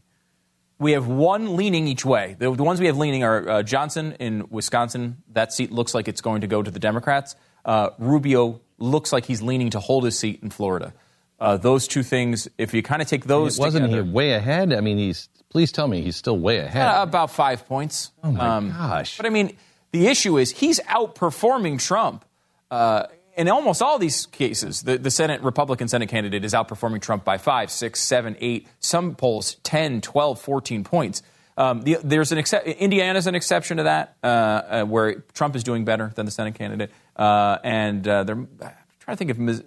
We 0.80 0.92
have 0.92 1.08
one 1.08 1.56
leaning 1.56 1.88
each 1.88 2.06
way. 2.06 2.36
The, 2.38 2.54
the 2.54 2.64
ones 2.64 2.80
we 2.80 2.86
have 2.86 2.98
leaning 2.98 3.24
are 3.24 3.50
uh, 3.50 3.64
Johnson 3.64 4.16
in 4.20 4.48
Wisconsin. 4.50 5.24
That 5.32 5.52
seat 5.52 5.72
looks 5.72 5.96
like 5.96 6.08
it's 6.08 6.22
going 6.22 6.42
to 6.42 6.48
go 6.48 6.62
to 6.62 6.70
the 6.70 6.80
Democrats. 6.80 7.36
Uh, 7.66 7.90
Rubio 7.98 8.62
looks 8.78 9.12
like 9.12 9.26
he's 9.26 9.42
leaning 9.42 9.72
to 9.72 9.80
hold 9.80 10.04
his 10.04 10.20
seat 10.20 10.42
in 10.44 10.52
Florida. 10.52 10.94
Uh, 11.40 11.58
those 11.58 11.88
two 11.88 12.04
things, 12.04 12.48
if 12.58 12.74
you 12.74 12.82
kind 12.82 13.02
of 13.02 13.08
take 13.08 13.26
those 13.26 13.60
Wasn't 13.60 13.86
together, 13.86 14.04
he 14.04 14.10
way 14.10 14.34
ahead? 14.34 14.74
I 14.74 14.82
mean, 14.82 14.98
he's. 14.98 15.30
Please 15.50 15.72
tell 15.72 15.88
me 15.88 16.02
he's 16.02 16.18
still 16.18 16.38
way 16.38 16.58
ahead. 16.58 16.86
uh, 16.88 17.04
about 17.04 17.32
five 17.32 17.66
points. 17.68 18.12
oh 18.24 18.32
my 18.32 18.68
gosh! 18.70 19.18
But 19.18 19.26
I 19.26 19.30
mean, 19.30 19.56
the 19.92 20.08
issue 20.08 20.38
is 20.38 20.52
he's 20.52 20.80
outperforming 20.82 21.80
Trump. 21.82 22.26
Uh, 22.70 23.08
in 23.38 23.48
almost 23.50 23.82
all 23.84 24.00
these 24.00 24.26
cases, 24.26 24.82
the, 24.82 24.98
the 24.98 25.12
Senate 25.12 25.42
Republican 25.44 25.88
Senate 25.88 26.10
candidate 26.10 26.44
is 26.44 26.54
outperforming 26.54 27.02
Trump 27.02 27.24
by 27.24 27.38
five, 27.38 27.70
six, 27.72 28.00
seven, 28.02 28.36
eight, 28.40 28.68
some 28.80 29.14
polls 29.16 29.56
10, 29.64 30.02
12, 30.02 30.42
14 30.42 30.84
points. 30.84 31.22
Um, 31.56 31.82
the, 31.84 31.98
there's 32.04 32.32
an 32.32 32.40
exce- 32.40 32.78
Indiana's 32.78 33.28
an 33.28 33.36
exception 33.36 33.78
to 33.78 33.84
that, 33.84 34.18
uh, 34.24 34.28
uh, 34.28 34.86
where 34.86 35.22
Trump 35.34 35.56
is 35.56 35.64
doing 35.64 35.86
better 35.86 36.12
than 36.16 36.26
the 36.26 36.32
Senate 36.32 36.56
candidate. 36.56 36.92
Uh, 37.16 37.58
and 37.64 38.08
uh, 38.08 38.24
they're 38.24 38.36
I'm 38.36 38.48
trying 39.00 39.18
to 39.18 39.26
think 39.26 39.38
there's 39.38 39.62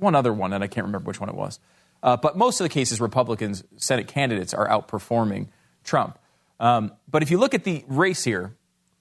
one 0.00 0.14
other 0.14 0.32
one, 0.32 0.52
and 0.52 0.64
I 0.64 0.66
can't 0.66 0.86
remember 0.86 1.06
which 1.06 1.20
one 1.20 1.28
it 1.28 1.34
was. 1.34 1.60
Uh, 2.02 2.16
but 2.16 2.36
most 2.36 2.60
of 2.60 2.64
the 2.64 2.70
cases, 2.70 3.00
Republicans, 3.00 3.62
Senate 3.76 4.08
candidates 4.08 4.54
are 4.54 4.68
outperforming 4.68 5.48
Trump. 5.84 6.18
Um, 6.58 6.92
but 7.10 7.22
if 7.22 7.30
you 7.30 7.38
look 7.38 7.54
at 7.54 7.64
the 7.64 7.84
race 7.88 8.24
here, 8.24 8.54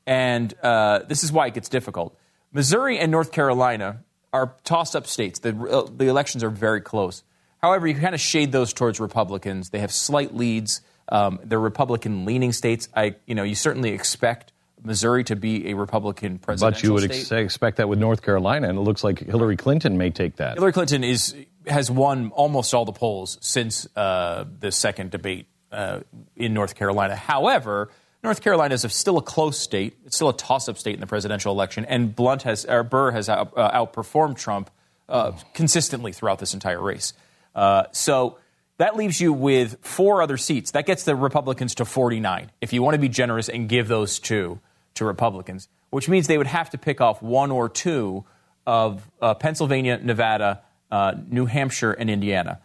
and 0.05 0.53
uh, 0.61 0.99
this 1.07 1.23
is 1.23 1.31
why 1.31 1.47
it 1.47 1.53
gets 1.53 1.69
difficult, 1.69 2.17
Missouri 2.51 2.97
and 2.99 3.11
North 3.11 3.31
Carolina 3.31 4.03
are 4.34 4.55
tossed 4.63 4.95
up 4.95 5.07
states. 5.07 5.39
The, 5.39 5.55
uh, 5.55 5.89
the 5.95 6.07
elections 6.07 6.43
are 6.43 6.49
very 6.49 6.81
close. 6.81 7.23
However, 7.61 7.88
you 7.88 7.95
kind 7.95 8.15
of 8.15 8.21
shade 8.21 8.51
those 8.51 8.73
towards 8.73 8.99
Republicans. 8.99 9.69
They 9.69 9.80
have 9.80 9.91
slight 9.91 10.35
leads. 10.35 10.81
Um, 11.09 11.39
they're 11.43 11.59
Republican 11.59 12.26
leaning 12.26 12.51
states. 12.53 12.88
I, 12.95 13.15
you 13.26 13.35
know, 13.35 13.43
you 13.43 13.55
certainly 13.55 13.91
expect 13.91 14.51
Missouri 14.84 15.23
to 15.26 15.35
be 15.35 15.69
a 15.69 15.76
Republican 15.76 16.39
presidential 16.39 16.80
But 16.80 16.84
you 16.84 16.93
would 16.93 17.03
ex- 17.11 17.31
expect 17.31 17.77
that 17.77 17.89
with 17.89 17.99
North 17.99 18.22
Carolina, 18.22 18.69
and 18.69 18.77
it 18.77 18.81
looks 18.81 19.03
like 19.03 19.19
Hillary 19.19 19.57
Clinton 19.57 19.97
may 19.97 20.10
take 20.10 20.38
that. 20.38 20.56
Hillary 20.56 20.73
Clinton 20.73 21.03
is 21.03 21.35
has 21.68 21.91
won 21.91 22.31
almost 22.31 22.73
all 22.73 22.85
the 22.85 22.91
polls 22.91 23.38
since 23.41 23.88
uh, 23.95 24.45
the 24.60 24.72
second 24.72 25.11
debate 25.11 25.47
uh, 25.72 25.99
in 26.35 26.53
North 26.53 26.76
Carolina. 26.76 27.15
However, 27.15 27.89
North 28.23 28.41
Carolina 28.41 28.73
is 28.73 28.81
still 28.93 29.18
a 29.18 29.22
close 29.22 29.60
state. 29.60 29.97
It's 30.06 30.15
still 30.15 30.30
a 30.30 30.38
toss-up 30.38 30.77
state 30.77 30.95
in 30.95 30.99
the 30.99 31.07
presidential 31.07 31.51
election, 31.53 31.85
and 31.85 32.15
Blunt 32.15 32.43
has 32.43 32.65
or 32.65 32.84
Burr 32.84 33.11
has 33.11 33.30
out, 33.30 33.53
uh, 33.56 33.72
outperformed 33.72 34.38
Trump 34.38 34.69
uh, 35.07 35.34
consistently 35.53 36.11
throughout 36.11 36.39
this 36.39 36.53
entire 36.53 36.81
race. 36.81 37.14
Uh, 37.56 37.84
so. 37.91 38.38
That 38.77 38.95
leaves 38.95 39.19
you 39.19 39.34
with 39.34 39.77
four 39.81 40.22
other 40.22 40.38
seats. 40.38 40.72
That 40.72 40.85
gets 40.85 41.03
the 41.03 41.14
Republicans 41.14 41.76
to 41.76 41.84
49. 41.84 42.49
If 42.61 42.72
you 42.72 42.81
want 42.81 42.93
to 42.95 42.97
be 42.97 43.10
generous 43.10 43.49
and 43.49 43.68
give 43.68 43.89
those 43.89 44.19
two 44.19 44.61
to 44.99 45.05
Republicans, 45.05 45.67
which 45.89 46.07
means 46.07 46.27
they 46.27 46.38
would 46.38 46.47
have 46.47 46.69
to 46.69 46.77
pick 46.77 47.01
off 47.01 47.21
one 47.21 47.51
or 47.51 47.67
two 47.67 48.23
of 48.65 49.09
uh, 49.21 49.34
Pennsylvania, 49.34 49.99
Nevada, 50.01 50.61
uh, 50.91 51.15
New 51.27 51.45
Hampshire, 51.45 51.91
and 51.91 52.09
Indiana. 52.09 52.59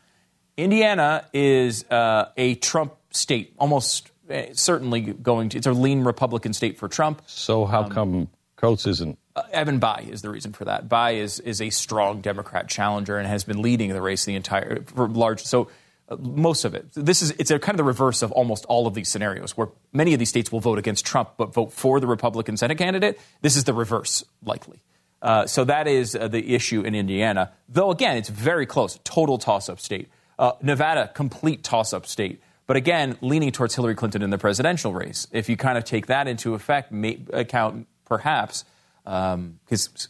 Indiana 0.57 1.27
is 1.33 1.85
uh, 1.91 2.27
a 2.37 2.55
Trump 2.57 2.95
state, 3.11 3.55
almost 3.59 4.11
uh, 4.31 4.43
certainly 4.53 5.01
going 5.01 5.49
to. 5.51 5.59
It's 5.59 5.67
a 5.67 5.73
lean 5.73 6.05
Republican 6.05 6.53
state 6.53 6.79
for 6.79 6.89
Trump. 6.89 7.23
So 7.27 7.65
how 7.65 7.89
come 7.89 8.29
Coats 8.57 8.87
isn't? 8.87 9.19
Uh, 9.35 9.43
Evan 9.51 9.81
Bayh 9.81 10.09
is 10.09 10.23
the 10.23 10.31
reason 10.31 10.53
for 10.53 10.65
that. 10.67 10.89
Bayh 10.89 11.17
is 11.17 11.41
is 11.41 11.61
a 11.61 11.71
strong 11.71 12.21
Democrat 12.21 12.69
challenger 12.69 13.19
and 13.19 13.27
has 13.27 13.45
been 13.45 13.63
leading 13.63 13.91
the 13.91 14.03
race 14.03 14.25
the 14.25 14.37
entire 14.37 14.83
for 14.83 15.09
large. 15.09 15.43
So 15.43 15.69
most 16.19 16.65
of 16.65 16.75
it. 16.75 16.87
This 16.95 17.23
is 17.23 17.31
it's 17.33 17.51
a 17.51 17.59
kind 17.59 17.75
of 17.75 17.79
the 17.79 17.85
reverse 17.85 18.23
of 18.23 18.33
almost 18.33 18.65
all 18.67 18.87
of 18.87 18.95
these 18.95 19.09
scenarios, 19.09 19.57
where 19.57 19.69
many 19.93 20.13
of 20.13 20.19
these 20.19 20.29
states 20.29 20.53
will 20.53 20.61
vote 20.61 20.79
against 20.79 21.07
Trump 21.07 21.31
but 21.37 21.55
vote 21.55 21.73
for 21.73 22.01
the 22.01 22.07
Republican 22.07 22.57
Senate 22.57 22.79
candidate. 22.79 23.19
This 23.41 23.57
is 23.57 23.65
the 23.65 23.73
reverse, 23.73 24.25
likely. 24.45 24.83
Uh, 25.23 25.47
so 25.47 25.65
that 25.65 25.89
is 25.89 26.15
uh, 26.15 26.29
the 26.29 26.55
issue 26.55 26.83
in 26.83 26.95
Indiana. 26.95 27.53
Though 27.69 27.91
again, 27.91 28.17
it's 28.17 28.29
very 28.29 28.67
close. 28.67 28.99
Total 29.05 29.39
toss-up 29.39 29.81
state. 29.81 30.09
Uh, 30.39 30.53
Nevada, 30.61 31.11
complete 31.15 31.65
toss-up 31.65 32.05
state. 32.05 32.43
But 32.67 32.77
again, 32.77 33.17
leaning 33.21 33.51
towards 33.51 33.75
Hillary 33.75 33.95
Clinton 33.95 34.23
in 34.23 34.31
the 34.31 34.39
presidential 34.39 34.93
race. 34.93 35.27
If 35.33 35.49
you 35.49 35.57
kind 35.57 35.79
of 35.79 35.85
take 35.85 36.07
that 36.07 36.29
into 36.29 36.55
effect, 36.55 36.93
may, 36.93 37.21
account 37.33 37.87
perhaps 38.05 38.65
because 39.05 40.09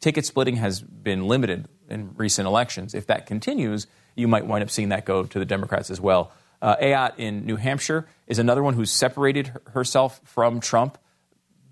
ticket 0.00 0.26
splitting 0.26 0.56
has 0.56 0.80
been 0.80 1.28
limited 1.28 1.68
in 1.88 2.14
recent 2.16 2.46
elections. 2.46 2.94
If 2.94 3.06
that 3.06 3.26
continues, 3.26 3.86
you 4.14 4.28
might 4.28 4.46
wind 4.46 4.62
up 4.62 4.70
seeing 4.70 4.90
that 4.90 5.04
go 5.04 5.24
to 5.24 5.38
the 5.38 5.44
Democrats 5.44 5.90
as 5.90 6.00
well. 6.00 6.32
Uh, 6.62 6.76
Ayotte 6.76 7.14
in 7.18 7.46
New 7.46 7.56
Hampshire 7.56 8.06
is 8.26 8.38
another 8.38 8.62
one 8.62 8.74
who's 8.74 8.90
separated 8.90 9.52
herself 9.72 10.20
from 10.24 10.60
Trump, 10.60 10.98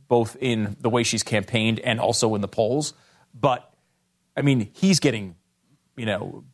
both 0.08 0.36
in 0.40 0.76
the 0.80 0.88
way 0.88 1.02
she's 1.02 1.22
campaigned 1.22 1.78
and 1.80 2.00
also 2.00 2.34
in 2.34 2.40
the 2.40 2.48
polls. 2.48 2.94
But 3.38 3.70
I 4.36 4.42
mean, 4.42 4.70
he's 4.72 5.00
getting, 5.00 5.34
you 5.96 6.06
know, 6.06 6.44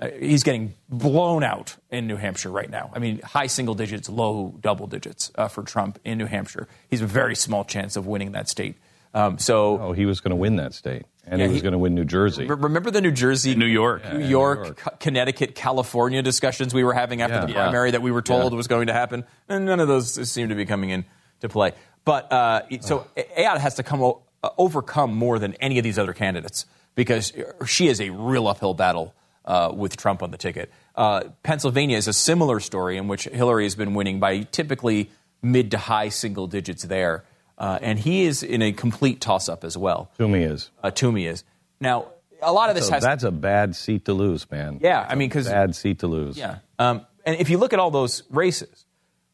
uh, 0.00 0.08
he's 0.18 0.44
getting 0.44 0.74
blown 0.88 1.42
out 1.42 1.76
in 1.90 2.06
New 2.06 2.16
Hampshire 2.16 2.50
right 2.50 2.70
now. 2.70 2.90
I 2.94 2.98
mean, 2.98 3.20
high 3.20 3.48
single 3.48 3.74
digits, 3.74 4.08
low 4.08 4.54
double 4.60 4.86
digits 4.86 5.30
uh, 5.34 5.48
for 5.48 5.62
Trump 5.62 5.98
in 6.04 6.18
New 6.18 6.26
Hampshire. 6.26 6.68
He's 6.88 7.02
a 7.02 7.06
very 7.06 7.34
small 7.34 7.64
chance 7.64 7.96
of 7.96 8.06
winning 8.06 8.32
that 8.32 8.48
state. 8.48 8.76
Um, 9.14 9.38
so, 9.38 9.78
Oh, 9.78 9.92
he 9.92 10.06
was 10.06 10.20
going 10.20 10.30
to 10.30 10.36
win 10.36 10.56
that 10.56 10.72
state, 10.72 11.02
and 11.26 11.40
Yeah, 11.40 11.46
he 11.48 11.52
was 11.52 11.62
going 11.62 11.72
to 11.72 11.78
win 11.78 11.94
New 11.94 12.04
Jersey. 12.04 12.46
Re- 12.46 12.56
remember 12.56 12.90
the 12.90 13.00
New 13.02 13.10
Jersey, 13.10 13.54
New 13.54 13.66
York. 13.66 14.02
New 14.12 14.24
York, 14.24 14.76
Co- 14.78 14.90
Connecticut, 15.00 15.54
California 15.54 16.22
discussions 16.22 16.72
we 16.72 16.82
were 16.82 16.94
having 16.94 17.20
after 17.20 17.34
Yeah. 17.36 17.40
the 17.46 17.48
Yeah. 17.52 17.54
primary 17.64 17.90
that 17.90 18.00
we 18.02 18.10
were 18.10 18.22
told 18.22 18.52
Yeah. 18.52 18.56
was 18.56 18.68
going 18.68 18.86
to 18.86 18.92
happen, 18.94 19.24
and 19.48 19.66
none 19.66 19.80
of 19.80 19.88
those 19.88 20.14
seem 20.30 20.48
to 20.48 20.54
be 20.54 20.64
coming 20.64 20.90
in 20.90 21.04
to 21.40 21.48
play. 21.48 21.72
But 22.04 22.32
uh, 22.32 22.62
so 22.80 23.06
Ayotte 23.38 23.58
has 23.58 23.74
to 23.76 23.82
come 23.82 24.00
o- 24.02 24.22
uh, 24.42 24.48
overcome 24.58 25.14
more 25.14 25.38
than 25.38 25.54
any 25.60 25.78
of 25.78 25.84
these 25.84 25.98
other 25.98 26.12
candidates 26.14 26.64
because 26.94 27.32
she 27.66 27.88
is 27.88 28.00
a 28.00 28.10
real 28.10 28.48
uphill 28.48 28.74
battle 28.74 29.14
uh, 29.44 29.70
with 29.74 29.96
Trump 29.96 30.22
on 30.22 30.30
the 30.30 30.36
ticket. 30.38 30.70
Uh, 30.96 31.22
Pennsylvania 31.42 31.96
is 31.96 32.08
a 32.08 32.12
similar 32.12 32.60
story 32.60 32.96
in 32.96 33.08
which 33.08 33.24
Hillary 33.24 33.64
has 33.64 33.74
been 33.74 33.92
winning 33.94 34.20
by 34.20 34.40
typically 34.40 35.10
mid 35.42 35.70
to 35.72 35.78
high 35.78 36.08
single 36.08 36.46
digits 36.46 36.84
there, 36.84 37.24
uh, 37.62 37.78
and 37.80 37.98
he 37.98 38.24
is 38.24 38.42
in 38.42 38.60
a 38.60 38.72
complete 38.72 39.20
toss-up 39.20 39.64
as 39.64 39.76
well. 39.78 40.10
Toomey 40.18 40.42
is. 40.42 40.70
Uh, 40.82 40.90
Toomey 40.90 41.26
is 41.26 41.44
now. 41.80 42.08
A 42.44 42.52
lot 42.52 42.70
of 42.70 42.74
this 42.74 42.88
So 42.88 42.94
has 42.94 43.04
that's 43.04 43.22
a 43.22 43.30
bad 43.30 43.76
seat 43.76 44.04
to 44.06 44.14
lose, 44.14 44.50
man. 44.50 44.80
yeah, 44.82 45.06
I 45.08 45.14
mean, 45.14 45.28
because 45.28 45.46
Bad 45.48 45.76
seat 45.76 46.00
to 46.00 46.08
lose. 46.08 46.36
yeah, 46.36 46.56
um, 46.78 47.06
and 47.24 47.36
if 47.38 47.48
you 47.50 47.56
look 47.56 47.72
at 47.72 47.78
all 47.78 47.92
those 47.92 48.24
races, 48.30 48.84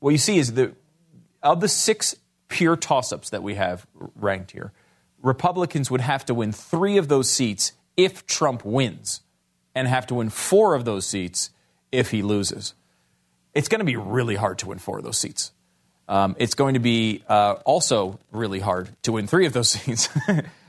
what 0.00 0.10
you 0.10 0.18
see 0.18 0.36
is 0.38 0.52
that 0.54 0.74
of 1.42 1.60
the 1.60 1.68
six 1.68 2.14
pure 2.48 2.76
toss-ups 2.76 3.30
that 3.30 3.42
we 3.42 3.54
have 3.54 3.86
ranked 4.14 4.50
here, 4.50 4.72
Republicans 5.22 5.90
would 5.90 6.02
have 6.02 6.24
to 6.26 6.34
win 6.34 6.52
three 6.52 6.98
of 6.98 7.08
those 7.08 7.30
seats 7.30 7.72
if 7.96 8.26
Trump 8.26 8.62
wins, 8.64 9.22
and 9.74 9.88
have 9.88 10.06
to 10.08 10.14
win 10.16 10.28
four 10.28 10.74
of 10.74 10.84
those 10.84 11.06
seats 11.06 11.48
if 11.90 12.10
he 12.10 12.20
loses. 12.22 12.74
It's 13.54 13.68
going 13.68 13.80
to 13.80 13.84
be 13.86 13.96
really 13.96 14.34
hard 14.36 14.58
to 14.58 14.68
win 14.68 14.78
four 14.78 14.98
of 14.98 15.04
those 15.04 15.16
seats. 15.18 15.52
Um, 16.08 16.36
it's 16.38 16.54
going 16.54 16.74
to 16.74 16.80
be 16.80 17.22
uh, 17.28 17.56
also 17.64 18.18
really 18.32 18.60
hard 18.60 18.88
to 19.02 19.12
win 19.12 19.26
three 19.26 19.46
of 19.46 19.52
those 19.52 19.68
seats. 19.70 20.08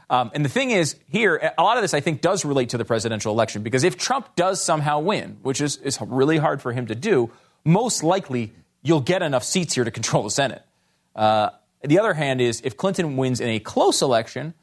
um, 0.09 0.31
and 0.33 0.43
the 0.43 0.49
thing 0.49 0.71
is, 0.71 0.95
here, 1.07 1.53
a 1.57 1.63
lot 1.63 1.77
of 1.77 1.83
this 1.83 1.93
I 1.93 2.01
think 2.01 2.21
does 2.21 2.43
relate 2.43 2.69
to 2.69 2.77
the 2.77 2.85
presidential 2.85 3.33
election 3.33 3.63
because 3.63 3.83
if 3.83 3.97
Trump 3.97 4.35
does 4.35 4.61
somehow 4.61 4.99
win, 4.99 5.37
which 5.41 5.61
is, 5.61 5.77
is 5.77 5.97
really 6.01 6.37
hard 6.37 6.61
for 6.61 6.73
him 6.73 6.87
to 6.87 6.95
do, 6.95 7.31
most 7.63 8.03
likely 8.03 8.51
you'll 8.81 9.01
get 9.01 9.21
enough 9.21 9.43
seats 9.43 9.75
here 9.75 9.83
to 9.83 9.91
control 9.91 10.23
the 10.23 10.29
Senate. 10.29 10.63
Uh, 11.15 11.49
the 11.83 11.99
other 11.99 12.13
hand 12.13 12.41
is 12.41 12.61
if 12.63 12.75
Clinton 12.75 13.15
wins 13.15 13.39
in 13.39 13.49
a 13.49 13.59
close 13.59 14.01
election, 14.01 14.53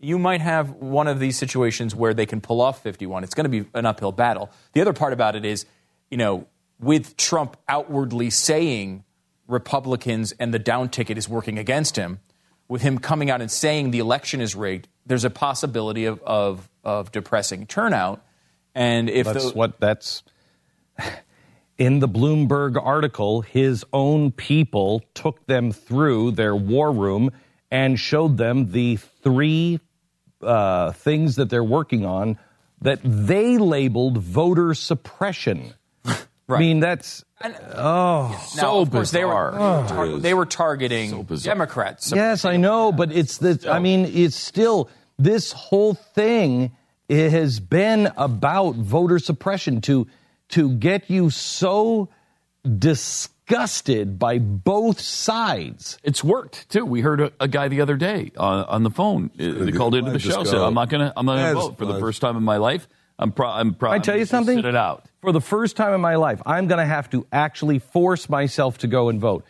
you 0.00 0.18
might 0.18 0.40
have 0.40 0.70
one 0.70 1.06
of 1.06 1.20
these 1.20 1.38
situations 1.38 1.94
where 1.94 2.12
they 2.12 2.26
can 2.26 2.40
pull 2.40 2.60
off 2.60 2.82
51. 2.82 3.24
It's 3.24 3.34
going 3.34 3.50
to 3.50 3.62
be 3.62 3.68
an 3.74 3.86
uphill 3.86 4.12
battle. 4.12 4.50
The 4.72 4.80
other 4.80 4.92
part 4.92 5.12
about 5.12 5.36
it 5.36 5.44
is, 5.44 5.66
you 6.10 6.16
know, 6.16 6.46
with 6.80 7.16
Trump 7.16 7.56
outwardly 7.68 8.30
saying 8.30 9.04
Republicans 9.46 10.32
and 10.32 10.52
the 10.52 10.58
down 10.58 10.88
ticket 10.88 11.18
is 11.18 11.28
working 11.28 11.58
against 11.58 11.96
him, 11.96 12.20
with 12.68 12.82
him 12.82 12.98
coming 12.98 13.30
out 13.30 13.40
and 13.40 13.50
saying 13.50 13.90
the 13.90 13.98
election 13.98 14.40
is 14.40 14.54
rigged, 14.54 14.88
there's 15.06 15.24
a 15.24 15.30
possibility 15.30 16.06
of 16.06 16.22
of, 16.22 16.68
of 16.82 17.12
depressing 17.12 17.66
turnout. 17.66 18.24
And 18.74 19.08
if 19.08 19.26
that's 19.26 19.52
the, 19.52 19.56
what 19.56 19.78
that's 19.78 20.22
in 21.78 21.98
the 21.98 22.08
Bloomberg 22.08 22.80
article, 22.82 23.42
his 23.42 23.84
own 23.92 24.32
people 24.32 25.02
took 25.14 25.46
them 25.46 25.72
through 25.72 26.32
their 26.32 26.56
war 26.56 26.92
room 26.92 27.30
and 27.70 27.98
showed 27.98 28.36
them 28.36 28.70
the 28.70 28.96
three 28.96 29.80
uh, 30.42 30.92
things 30.92 31.36
that 31.36 31.50
they're 31.50 31.64
working 31.64 32.04
on 32.04 32.38
that 32.80 33.00
they 33.02 33.58
labeled 33.58 34.18
voter 34.18 34.74
suppression. 34.74 35.74
I 36.48 36.58
mean, 36.58 36.80
that's 36.80 37.24
oh, 37.74 38.48
now, 38.56 38.78
of 38.80 38.90
course, 38.90 39.10
they 39.10 39.24
were, 39.24 39.52
tar- 39.88 40.18
they 40.18 40.34
were 40.34 40.46
targeting 40.46 41.22
Democrats. 41.42 42.12
Yes, 42.14 42.44
I 42.44 42.56
know, 42.58 42.92
but 42.92 43.12
it's 43.12 43.38
the. 43.38 43.66
I 43.70 43.78
mean, 43.78 44.04
it's 44.04 44.36
still 44.36 44.90
this 45.18 45.52
whole 45.52 45.94
thing 45.94 46.72
it 47.08 47.30
has 47.30 47.60
been 47.60 48.10
about 48.16 48.74
voter 48.76 49.18
suppression 49.18 49.80
to 49.82 50.06
to 50.50 50.70
get 50.76 51.10
you 51.10 51.30
so 51.30 52.08
disgusted 52.78 54.18
by 54.18 54.38
both 54.38 55.00
sides. 55.00 55.98
It's 56.02 56.22
worked 56.24 56.68
too. 56.70 56.84
We 56.84 57.00
heard 57.00 57.20
a, 57.20 57.32
a 57.40 57.48
guy 57.48 57.68
the 57.68 57.80
other 57.80 57.96
day 57.96 58.32
on, 58.36 58.64
on 58.66 58.82
the 58.82 58.90
phone. 58.90 59.30
Uh, 59.38 59.64
They 59.64 59.72
called 59.72 59.94
into 59.94 60.10
the 60.10 60.18
show. 60.18 60.44
Said, 60.44 60.58
"I'm 60.60 60.74
not 60.74 60.88
gonna. 60.88 61.12
I'm 61.16 61.26
not 61.26 61.36
gonna 61.36 61.54
vote 61.54 61.78
for 61.78 61.86
the 61.86 61.98
first 62.00 62.20
time 62.20 62.36
in 62.36 62.42
my 62.42 62.56
life. 62.58 62.88
I'm. 63.18 63.32
Pro- 63.32 63.48
I'm. 63.50 63.74
Pro- 63.74 63.90
I 63.92 63.98
tell 63.98 64.16
you 64.16 64.24
something. 64.26 64.58
Sit 64.58 64.64
it 64.64 64.76
out. 64.76 65.04
For 65.20 65.32
the 65.32 65.40
first 65.40 65.76
time 65.76 65.94
in 65.94 66.00
my 66.00 66.16
life, 66.16 66.42
I'm 66.44 66.66
going 66.66 66.78
to 66.80 66.86
have 66.86 67.08
to 67.10 67.26
actually 67.32 67.78
force 67.78 68.28
myself 68.28 68.78
to 68.78 68.86
go 68.86 69.08
and 69.08 69.20
vote. 69.20 69.44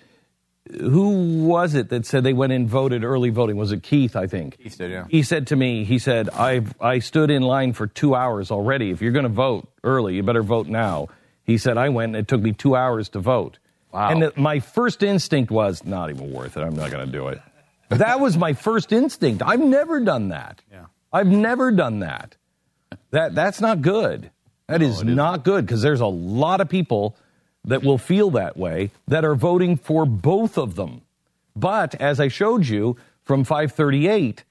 Who 0.81 1.45
was 1.47 1.75
it 1.75 1.91
that 1.91 2.07
said 2.07 2.25
they 2.25 2.33
went 2.33 2.53
and 2.55 2.67
voted 2.69 3.05
early 3.05 3.29
voting? 3.29 3.57
Was 3.57 3.71
it 3.73 3.83
Keith? 3.83 4.17
I 4.17 4.27
think. 4.27 4.57
Keith 4.59 4.79
did, 4.79 4.91
yeah. 4.91 5.05
He 5.11 5.23
said 5.23 5.49
to 5.49 5.57
me, 5.57 5.85
he 5.85 5.99
said, 5.99 6.31
I've, 6.31 6.75
I 6.81 7.01
stood 7.01 7.31
in 7.31 7.43
line 7.43 7.75
for 7.75 7.87
two 7.87 8.15
hours 8.15 8.51
already. 8.51 8.91
If 8.91 9.03
you're 9.03 9.13
going 9.13 9.25
to 9.25 9.29
vote 9.29 9.69
early, 9.83 10.15
you 10.17 10.23
better 10.23 10.43
vote 10.43 10.67
now. 10.67 11.09
He 11.43 11.59
said, 11.59 11.77
I 11.77 11.91
went 11.91 12.11
and 12.11 12.17
it 12.17 12.29
took 12.29 12.41
me 12.41 12.53
two 12.53 12.75
hours 12.77 13.11
to 13.11 13.19
vote. 13.21 13.59
Wow. 13.93 14.09
And 14.11 14.23
it- 14.23 14.39
my 14.39 14.61
first 14.61 15.03
instinct 15.03 15.51
was, 15.51 15.85
not 15.85 16.09
even 16.09 16.33
worth 16.33 16.57
it. 16.57 16.63
I'm 16.63 16.75
not 16.77 16.91
going 16.91 17.05
to 17.05 17.13
do 17.13 17.29
it. 17.29 17.43
that 17.91 18.21
was 18.21 18.39
my 18.39 18.55
first 18.55 18.91
instinct. 18.91 19.43
I've 19.45 19.61
never 19.61 20.01
done 20.01 20.29
that. 20.29 20.63
Yeah. 20.73 20.87
I've 21.13 21.27
never 21.27 21.73
done 21.73 21.99
that. 21.99 22.37
That 23.15 23.35
That's 23.37 23.61
not 23.61 23.81
good. 23.81 24.33
That 24.67 24.83
is 24.83 25.05
not 25.05 25.45
good 25.45 25.65
because 25.65 25.83
there's 25.83 26.01
a 26.01 26.07
lot 26.07 26.61
of 26.61 26.69
people 26.69 27.17
that 27.65 27.85
will 27.85 27.99
feel 27.99 28.31
that 28.31 28.57
way 28.57 28.91
that 29.07 29.25
are 29.25 29.37
voting 29.37 29.77
for 29.77 30.05
both 30.05 30.59
of 30.59 30.75
them. 30.75 31.03
But 31.55 31.95
as 32.01 32.19
I 32.19 32.27
showed 32.27 32.67
you 32.67 32.97
from 33.23 33.45
538, 33.45 34.43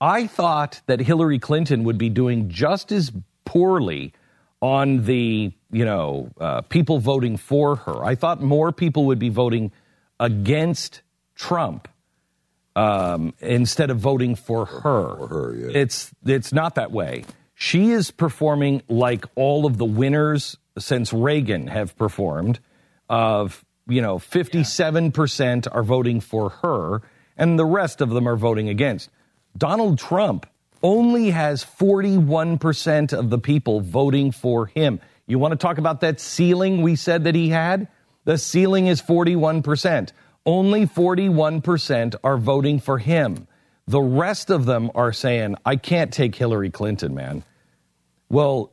I 0.00 0.28
thought 0.28 0.82
that 0.86 1.00
Hillary 1.00 1.40
Clinton 1.40 1.82
would 1.82 1.98
be 1.98 2.10
doing 2.10 2.48
just 2.48 2.92
as 2.92 3.10
poorly 3.44 4.12
on 4.60 5.04
the, 5.04 5.50
you 5.72 5.84
know, 5.84 6.30
uh, 6.38 6.60
people 6.60 7.00
voting 7.00 7.36
for 7.36 7.74
her. 7.74 8.04
I 8.04 8.14
thought 8.14 8.40
more 8.40 8.70
people 8.70 9.06
would 9.06 9.18
be 9.18 9.30
voting 9.30 9.72
against 10.20 11.02
Trump 11.34 11.88
um, 12.76 13.34
instead 13.40 13.90
of 13.90 13.98
voting 13.98 14.36
for 14.36 14.64
her. 14.64 15.16
For 15.16 15.26
her, 15.26 15.56
yeah. 15.56 15.78
It's 15.80 16.12
it's 16.24 16.52
not 16.52 16.76
that 16.76 16.92
way. 16.92 17.24
She 17.62 17.92
is 17.92 18.10
performing 18.10 18.82
like 18.88 19.24
all 19.36 19.66
of 19.66 19.78
the 19.78 19.84
winners 19.84 20.56
since 20.78 21.12
Reagan 21.12 21.68
have 21.68 21.96
performed. 21.96 22.58
Of 23.08 23.64
you 23.86 24.02
know, 24.02 24.18
fifty-seven 24.18 25.12
percent 25.12 25.68
are 25.70 25.84
voting 25.84 26.20
for 26.20 26.50
her, 26.50 27.02
and 27.36 27.56
the 27.56 27.64
rest 27.64 28.00
of 28.00 28.10
them 28.10 28.26
are 28.26 28.34
voting 28.34 28.68
against. 28.68 29.10
Donald 29.56 30.00
Trump 30.00 30.44
only 30.82 31.30
has 31.30 31.62
forty-one 31.62 32.58
percent 32.58 33.12
of 33.12 33.30
the 33.30 33.38
people 33.38 33.80
voting 33.80 34.32
for 34.32 34.66
him. 34.66 34.98
You 35.28 35.38
want 35.38 35.52
to 35.52 35.56
talk 35.56 35.78
about 35.78 36.00
that 36.00 36.18
ceiling 36.18 36.82
we 36.82 36.96
said 36.96 37.22
that 37.24 37.36
he 37.36 37.50
had? 37.50 37.86
The 38.24 38.38
ceiling 38.38 38.88
is 38.88 39.00
forty-one 39.00 39.62
percent. 39.62 40.12
Only 40.44 40.86
41% 40.86 42.16
are 42.24 42.36
voting 42.36 42.80
for 42.80 42.98
him. 42.98 43.46
The 43.86 44.00
rest 44.00 44.50
of 44.50 44.64
them 44.64 44.90
are 44.96 45.12
saying, 45.12 45.54
I 45.64 45.76
can't 45.76 46.12
take 46.12 46.34
Hillary 46.34 46.70
Clinton, 46.70 47.14
man. 47.14 47.44
Well, 48.32 48.72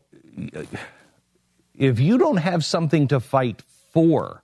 if 1.77 1.99
you 1.99 2.17
don't 2.17 2.37
have 2.37 2.63
something 2.65 3.09
to 3.09 3.19
fight 3.19 3.61
for, 3.93 4.41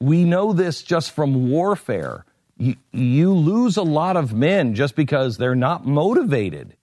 we 0.00 0.24
know 0.24 0.52
this 0.52 0.82
just 0.82 1.10
from 1.12 1.50
warfare. 1.50 2.24
You, 2.56 2.76
you 2.92 3.32
lose 3.32 3.76
a 3.76 3.82
lot 3.82 4.16
of 4.16 4.32
men 4.32 4.74
just 4.74 4.96
because 4.96 5.36
they're 5.36 5.54
not 5.54 5.86
motivated. 5.86 6.76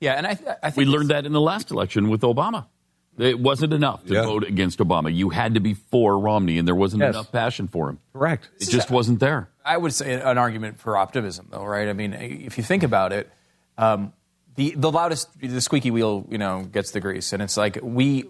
yeah, 0.00 0.12
and 0.14 0.26
I, 0.28 0.30
I 0.62 0.70
think 0.70 0.76
We 0.76 0.84
learned 0.86 1.10
that 1.10 1.26
in 1.26 1.32
the 1.32 1.40
last 1.40 1.70
election 1.72 2.08
with 2.08 2.20
Obama. 2.22 2.66
It 3.18 3.40
wasn't 3.40 3.72
enough 3.72 4.06
to 4.06 4.14
Yeah. 4.14 4.22
vote 4.22 4.44
against 4.44 4.78
Obama. 4.78 5.12
You 5.12 5.30
had 5.30 5.54
to 5.54 5.60
be 5.60 5.74
for 5.74 6.16
Romney, 6.20 6.56
and 6.56 6.68
there 6.68 6.74
wasn't 6.76 7.02
Yes. 7.02 7.14
enough 7.16 7.32
passion 7.32 7.66
for 7.66 7.88
him. 7.90 7.98
Correct. 8.12 8.48
It 8.60 8.68
just 8.70 8.92
wasn't 8.92 9.18
there. 9.18 9.48
I 9.64 9.76
would 9.76 9.92
say 9.92 10.14
an 10.14 10.38
argument 10.38 10.78
for 10.78 10.96
optimism, 10.96 11.48
though, 11.50 11.64
right? 11.64 11.88
I 11.88 11.94
mean, 11.94 12.12
if 12.12 12.56
you 12.56 12.62
think 12.62 12.84
about 12.84 13.12
it, 13.12 13.28
um, 13.76 14.12
the 14.58 14.74
the 14.76 14.90
loudest, 14.90 15.28
the 15.40 15.60
squeaky 15.60 15.92
wheel, 15.92 16.26
you 16.28 16.36
know, 16.36 16.64
gets 16.64 16.90
the 16.90 16.98
grease, 16.98 17.32
and 17.32 17.40
it's 17.40 17.56
like 17.56 17.78
we 17.80 18.24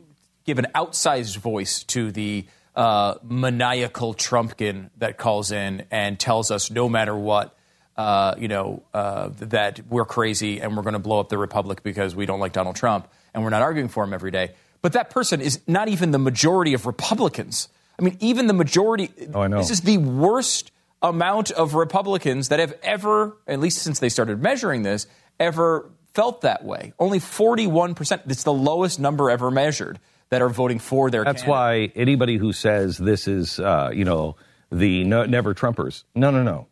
give 0.44 0.58
an 0.58 0.66
outsized 0.74 1.38
voice 1.38 1.82
to 1.84 2.12
the 2.12 2.44
uh, 2.76 3.14
maniacal 3.22 4.14
Trumpkin 4.14 4.90
that 4.98 5.16
calls 5.16 5.50
in 5.50 5.86
and 5.90 6.20
tells 6.20 6.50
us 6.50 6.70
no 6.70 6.88
matter 6.88 7.16
what. 7.16 7.54
Uh, 7.96 8.36
you 8.38 8.46
know 8.46 8.80
uh, 8.94 9.28
that 9.40 9.80
we're 9.88 10.04
crazy 10.04 10.60
and 10.60 10.76
we're 10.76 10.84
going 10.84 10.92
to 10.92 11.00
blow 11.00 11.18
up 11.18 11.28
the 11.30 11.36
republic 11.36 11.82
because 11.82 12.14
we 12.14 12.26
don't 12.26 12.38
like 12.38 12.52
Donald 12.52 12.76
Trump 12.76 13.08
and 13.34 13.42
we're 13.42 13.50
not 13.50 13.60
arguing 13.60 13.88
for 13.88 14.04
him 14.04 14.14
every 14.14 14.30
day. 14.30 14.52
But 14.82 14.92
that 14.92 15.10
person 15.10 15.40
is 15.40 15.58
not 15.66 15.88
even 15.88 16.12
the 16.12 16.18
majority 16.20 16.74
of 16.74 16.86
Republicans. 16.86 17.68
I 17.98 18.04
mean, 18.04 18.16
even 18.20 18.46
the 18.46 18.52
majority. 18.52 19.10
Oh, 19.34 19.40
I 19.40 19.48
know. 19.48 19.58
This 19.58 19.72
is 19.72 19.80
the 19.80 19.98
worst 19.98 20.70
amount 21.02 21.50
of 21.50 21.74
Republicans 21.74 22.50
that 22.50 22.60
have 22.60 22.72
ever, 22.84 23.36
at 23.48 23.58
least 23.58 23.82
since 23.82 23.98
they 23.98 24.08
started 24.08 24.40
measuring 24.40 24.84
this, 24.84 25.08
ever 25.40 25.90
felt 26.18 26.40
that 26.40 26.64
way. 26.64 26.92
Only 26.98 27.20
41%. 27.20 28.22
It's 28.28 28.42
the 28.42 28.52
lowest 28.52 28.98
number 28.98 29.30
ever 29.30 29.52
measured 29.52 30.00
that 30.30 30.42
are 30.42 30.48
voting 30.48 30.80
for 30.80 31.10
their 31.12 31.22
That's 31.22 31.42
candidate. 31.42 31.92
why 31.94 32.00
anybody 32.00 32.36
who 32.38 32.52
says 32.52 32.98
this 32.98 33.28
is, 33.28 33.60
uh, 33.60 33.90
you 33.94 34.04
know, 34.04 34.34
the 34.72 35.04
no, 35.04 35.24
never 35.26 35.54
Trumpers, 35.54 36.02
no, 36.16 36.32
no, 36.32 36.42
no. 36.42 36.66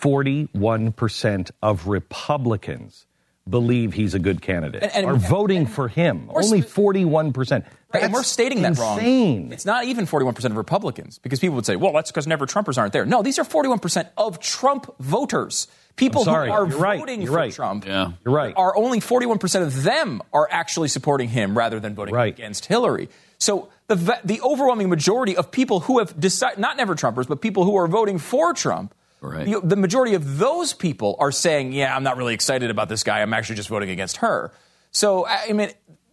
41% 0.00 1.50
of 1.60 1.88
Republicans 1.88 3.06
believe 3.48 3.94
he's 3.94 4.14
a 4.14 4.18
good 4.20 4.40
candidate, 4.42 4.82
And- 4.84 4.92
and- 4.94 5.06
are 5.06 5.16
voting 5.16 5.66
for 5.66 5.88
him. 5.88 6.30
Only 6.32 6.60
41%. 6.62 7.64
Right, 7.92 8.04
and 8.04 8.12
we're 8.12 8.20
That's 8.20 8.28
stating 8.28 8.62
that 8.62 8.78
wrong. 8.78 8.98
insane. 8.98 9.50
It's 9.52 9.64
not 9.66 9.86
even 9.86 10.06
41% 10.06 10.52
of 10.52 10.56
Republicans 10.58 11.18
because 11.18 11.40
people 11.40 11.56
would 11.56 11.66
say, 11.66 11.74
well, 11.74 11.92
that's 11.94 12.10
because 12.12 12.26
never 12.28 12.46
Trumpers 12.46 12.78
aren't 12.78 12.92
there. 12.92 13.04
No, 13.06 13.22
these 13.22 13.38
are 13.40 13.44
41% 13.44 14.06
of 14.16 14.38
Trump 14.38 14.94
voters. 15.00 15.66
People 15.98 16.24
who 16.24 16.30
are 16.30 16.46
You're 16.46 16.64
right. 16.78 16.98
voting 16.98 17.20
You're 17.22 17.32
for 17.32 17.36
right. 17.36 17.52
Trump 17.52 17.86
Yeah. 17.86 18.12
You're 18.24 18.34
right. 18.34 18.54
are 18.56 18.74
only 18.76 19.00
41% 19.00 19.62
of 19.62 19.82
them 19.82 20.22
are 20.32 20.48
actually 20.50 20.88
supporting 20.88 21.28
him 21.28 21.56
rather 21.58 21.78
than 21.80 21.94
voting 21.94 22.14
Right. 22.14 22.32
against 22.32 22.66
Hillary. 22.66 23.08
So 23.38 23.68
the, 23.88 24.18
the 24.24 24.40
overwhelming 24.40 24.88
majority 24.88 25.36
of 25.36 25.50
people 25.50 25.80
who 25.80 25.98
have 25.98 26.18
decided, 26.18 26.58
not 26.58 26.76
never 26.76 26.94
Trumpers, 26.94 27.28
but 27.28 27.40
people 27.40 27.64
who 27.64 27.76
are 27.76 27.86
voting 27.88 28.18
for 28.18 28.54
Trump, 28.54 28.94
Right. 29.20 29.44
the, 29.46 29.60
the 29.60 29.76
majority 29.76 30.14
of 30.14 30.38
those 30.38 30.72
people 30.72 31.16
are 31.18 31.32
saying, 31.32 31.72
yeah, 31.72 31.94
I'm 31.94 32.04
not 32.04 32.16
really 32.16 32.34
excited 32.34 32.70
about 32.70 32.88
this 32.88 33.02
guy. 33.02 33.20
I'm 33.20 33.34
actually 33.34 33.56
just 33.56 33.68
voting 33.68 33.90
against 33.90 34.18
her. 34.18 34.52
So, 34.92 35.26
I 35.26 35.46
I 35.50 35.52
mean, 35.52 35.70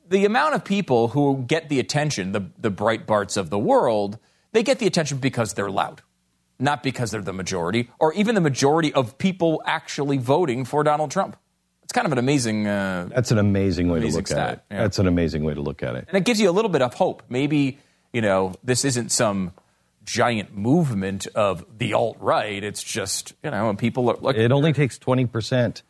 the 0.09 0.25
amount 0.25 0.55
of 0.55 0.63
people 0.65 1.09
who 1.09 1.43
get 1.47 1.69
the 1.69 1.79
attention, 1.79 2.31
the, 2.31 2.45
the 2.59 2.71
Breitbarts 2.71 3.37
of 3.37 3.49
the 3.49 3.59
world, 3.59 4.17
they 4.53 4.63
get 4.63 4.79
the 4.79 4.87
attention 4.87 5.17
because 5.19 5.53
they're 5.53 5.69
loud, 5.69 6.01
not 6.59 6.83
because 6.83 7.11
they're 7.11 7.21
the 7.21 7.33
majority, 7.33 7.89
or 7.99 8.13
even 8.13 8.35
the 8.35 8.41
majority 8.41 8.93
of 8.93 9.17
people 9.17 9.61
actually 9.65 10.17
voting 10.17 10.65
for 10.65 10.83
Donald 10.83 11.11
Trump. 11.11 11.37
It's 11.83 11.93
kind 11.93 12.05
of 12.07 12.11
an 12.13 12.17
amazing, 12.17 12.65
uh, 12.67 13.09
That's 13.13 13.29
an 13.31 13.37
amazing 13.37 13.89
way 13.89 13.99
Amazing 13.99 14.11
to 14.11 14.17
look 14.17 14.27
stat, 14.27 14.37
at 14.49 14.53
it. 14.53 14.61
yeah. 14.71 14.81
That's 14.81 14.97
an 14.99 15.07
amazing 15.07 15.43
way 15.43 15.53
to 15.53 15.61
look 15.61 15.83
at 15.83 15.95
it. 15.95 16.05
and 16.07 16.17
it 16.17 16.23
gives 16.25 16.39
you 16.41 16.49
a 16.49 16.51
little 16.51 16.69
bit 16.69 16.81
of 16.81 16.93
hope. 16.95 17.21
Maybe, 17.29 17.77
you 18.11 18.21
know, 18.21 18.53
this 18.63 18.83
isn't 18.85 19.11
some 19.11 19.51
giant 20.03 20.55
movement 20.55 21.27
of 21.35 21.65
the 21.77 21.93
alt 21.93 22.17
right. 22.19 22.63
It's 22.63 22.81
just, 22.83 23.33
you 23.43 23.51
know, 23.51 23.69
and 23.69 23.77
people 23.77 24.09
are 24.09 24.15
like, 24.21 24.35
It 24.35 24.51
only 24.51 24.73
takes 24.73 24.97
20% 24.97 25.81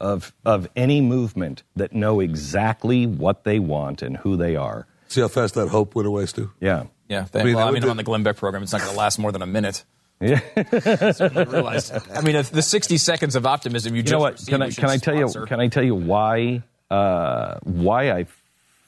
of, 0.00 0.32
of 0.44 0.68
any 0.76 1.00
movement 1.00 1.62
that 1.76 1.92
know 1.92 2.20
exactly 2.20 3.06
what 3.06 3.44
they 3.44 3.58
want 3.58 4.02
and 4.02 4.16
who 4.18 4.36
they 4.36 4.56
are. 4.56 4.86
See 5.08 5.20
how 5.20 5.28
fast 5.28 5.54
that 5.54 5.68
hope 5.68 5.94
went 5.94 6.08
away, 6.08 6.26
Stu? 6.26 6.50
Yeah. 6.60 6.84
yeah, 7.08 7.26
I 7.34 7.44
mean, 7.44 7.54
well, 7.54 7.64
I 7.64 7.66
that 7.68 7.72
mean, 7.74 7.82
would- 7.84 7.90
on 7.90 7.96
the 7.96 8.02
Glenn 8.02 8.22
Beck 8.24 8.36
program, 8.36 8.62
it's 8.64 8.72
not 8.72 8.80
going 8.80 8.92
to 8.92 8.98
last 8.98 9.18
more 9.18 9.30
than 9.32 9.42
a 9.42 9.46
minute. 9.46 9.84
Yeah. 10.20 10.40
I 10.56 12.20
mean, 12.22 12.36
the 12.50 12.62
60 12.62 12.96
seconds 12.96 13.36
of 13.36 13.44
optimism 13.44 13.94
you, 13.94 13.98
you 13.98 14.02
just 14.02 14.12
know 14.12 14.18
what? 14.18 14.42
Can 14.46 14.62
I 14.62 14.70
can 14.70 14.88
I 14.88 14.96
tell 14.96 15.14
you 15.14 15.28
can 15.46 15.60
I 15.60 15.68
tell 15.68 15.84
you 15.84 15.94
why 15.94 16.62
uh, 16.90 17.58
why 17.64 18.10
I 18.12 18.26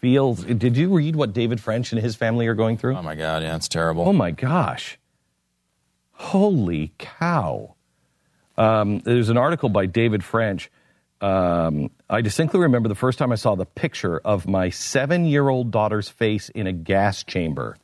feel? 0.01 0.35
Did 0.35 0.77
you 0.77 0.95
read 0.95 1.17
what 1.17 1.35
David 1.35 1.61
French 1.61 1.93
and 1.93 2.01
his 2.01 2.17
family 2.17 2.47
are 2.47 2.55
going 2.55 2.79
through? 2.79 2.97
Oh 2.97 3.03
my 3.03 3.15
God, 3.15 3.43
yeah, 3.43 3.57
it's 3.57 3.69
terrible. 3.69 4.09
Oh 4.09 4.13
my 4.13 4.31
gosh! 4.31 4.99
Holy 6.13 6.93
cow. 6.99 7.75
Um, 8.57 9.01
there's 9.01 9.29
an 9.29 9.37
article 9.37 9.69
by 9.69 9.87
David 9.87 10.25
French. 10.25 10.71
Um, 11.21 11.91
I 12.09 12.21
distinctly 12.21 12.61
remember 12.61 12.89
the 12.89 12.95
first 12.95 13.19
time 13.19 13.33
I 13.33 13.37
saw 13.37 13.55
the 13.55 13.67
picture 13.67 14.19
of 14.19 14.47
my 14.47 14.71
seven 14.71 15.27
year 15.27 15.49
old 15.49 15.71
daughter's 15.71 16.09
face 16.09 16.49
in 16.49 16.67
a 16.67 16.73
gas 16.73 17.23
chamber. 17.25 17.77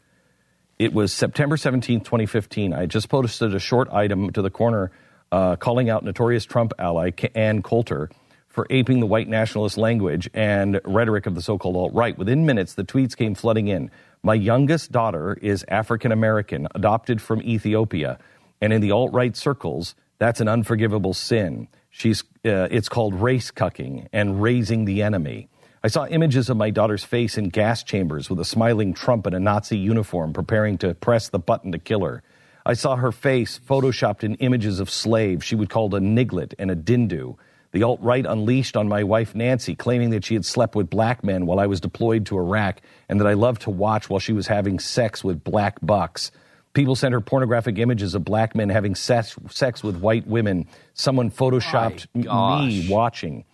It 0.85 0.93
was 0.93 1.15
September 1.15 1.57
17, 1.57 2.01
2015. 2.01 2.75
I 2.75 2.85
just 2.85 3.09
posted 3.09 3.55
a 3.55 3.59
short 3.59 3.89
item 3.91 4.31
to 4.33 4.43
the 4.43 4.51
corner 4.51 4.91
uh, 5.33 5.57
calling 5.57 5.89
out 5.89 6.05
notorious 6.05 6.45
Trump 6.45 6.75
ally 6.79 7.11
Ann 7.35 7.63
Coulter 7.63 8.11
for 8.49 8.67
aping 8.69 9.01
the 9.01 9.07
white 9.07 9.27
nationalist 9.27 9.79
language 9.79 10.29
and 10.35 10.83
rhetoric 10.85 11.25
of 11.25 11.35
the 11.35 11.41
so 11.41 11.57
called 11.57 11.75
alt 11.75 11.95
right. 11.95 12.19
Within 12.19 12.45
minutes, 12.45 12.75
the 12.75 12.85
tweets 12.85 13.17
came 13.17 13.35
flooding 13.35 13.69
in. 13.69 13.91
My 14.23 14.35
youngest 14.35 14.93
daughter 14.93 15.39
is 15.41 15.65
African 15.69 16.13
American, 16.13 16.69
adopted 16.75 17.23
from 17.23 17.41
Ethiopia, 17.41 18.19
and 18.61 18.71
in 18.71 18.83
the 18.83 18.91
alt 18.91 19.11
right 19.15 19.35
circles, 19.35 19.95
that's 20.19 20.43
an 20.43 20.49
unforgivable 20.49 21.15
sin. 21.15 21.67
She's, 21.89 22.25
uh, 22.45 22.69
it's 22.71 22.91
called 22.91 23.15
race 23.15 23.51
cucking 23.51 24.09
and 24.13 24.43
raising 24.43 24.85
the 24.85 25.01
enemy. 25.01 25.49
I 25.85 25.89
saw 25.89 26.07
images 26.07 26.49
of 26.49 26.57
my 26.57 26.71
daughter's 26.71 27.05
face 27.05 27.37
in 27.37 27.51
gas 27.51 27.83
chambers 27.83 28.31
with 28.31 28.41
a 28.41 28.45
smiling 28.47 28.95
Trump 28.95 29.27
in 29.27 29.35
a 29.35 29.39
Nazi 29.39 29.77
uniform 29.77 30.33
preparing 30.33 30.79
to 30.79 30.95
press 30.95 31.29
the 31.29 31.39
button 31.39 31.73
to 31.73 31.79
kill 31.79 32.07
her. 32.07 32.23
I 32.65 32.73
saw 32.73 32.97
her 32.97 33.13
face 33.13 33.61
photoshopped 33.69 34.25
in 34.25 34.37
images 34.37 34.81
of 34.81 34.89
slaves 34.89 35.45
she 35.45 35.55
would 35.55 35.69
call 35.69 35.95
a 35.95 36.01
niglet 36.01 36.55
and 36.59 36.71
a 36.71 36.75
dindu. 36.75 37.37
The 37.73 37.83
alt 37.83 38.01
right 38.01 38.25
unleashed 38.25 38.79
on 38.79 38.89
my 38.89 39.05
wife 39.05 39.35
Nancy, 39.35 39.75
claiming 39.75 40.09
that 40.09 40.25
she 40.25 40.33
had 40.33 40.47
slept 40.47 40.75
with 40.75 40.89
black 40.89 41.23
men 41.23 41.45
while 41.45 41.61
I 41.61 41.67
was 41.67 41.83
deployed 41.83 42.25
to 42.27 42.39
Iraq 42.39 42.81
and 43.11 43.21
that 43.21 43.27
I 43.27 43.35
loved 43.35 43.61
to 43.63 43.71
watch 43.71 44.09
while 44.09 44.21
she 44.21 44.33
was 44.33 44.47
having 44.47 44.79
sex 44.79 45.23
with 45.23 45.45
black 45.45 45.77
bucks. 45.83 46.31
People 46.73 46.97
sent 46.97 47.13
her 47.13 47.21
pornographic 47.21 47.77
images 47.77 48.15
of 48.15 48.25
black 48.25 48.55
men 48.55 48.71
having 48.71 48.95
sex, 48.95 49.37
sex 49.51 49.83
with 49.83 49.99
white 49.99 50.27
women. 50.27 50.67
Someone 50.95 51.31
photoshopped 51.31 52.07
me 52.15 52.89
watching. 52.89 53.45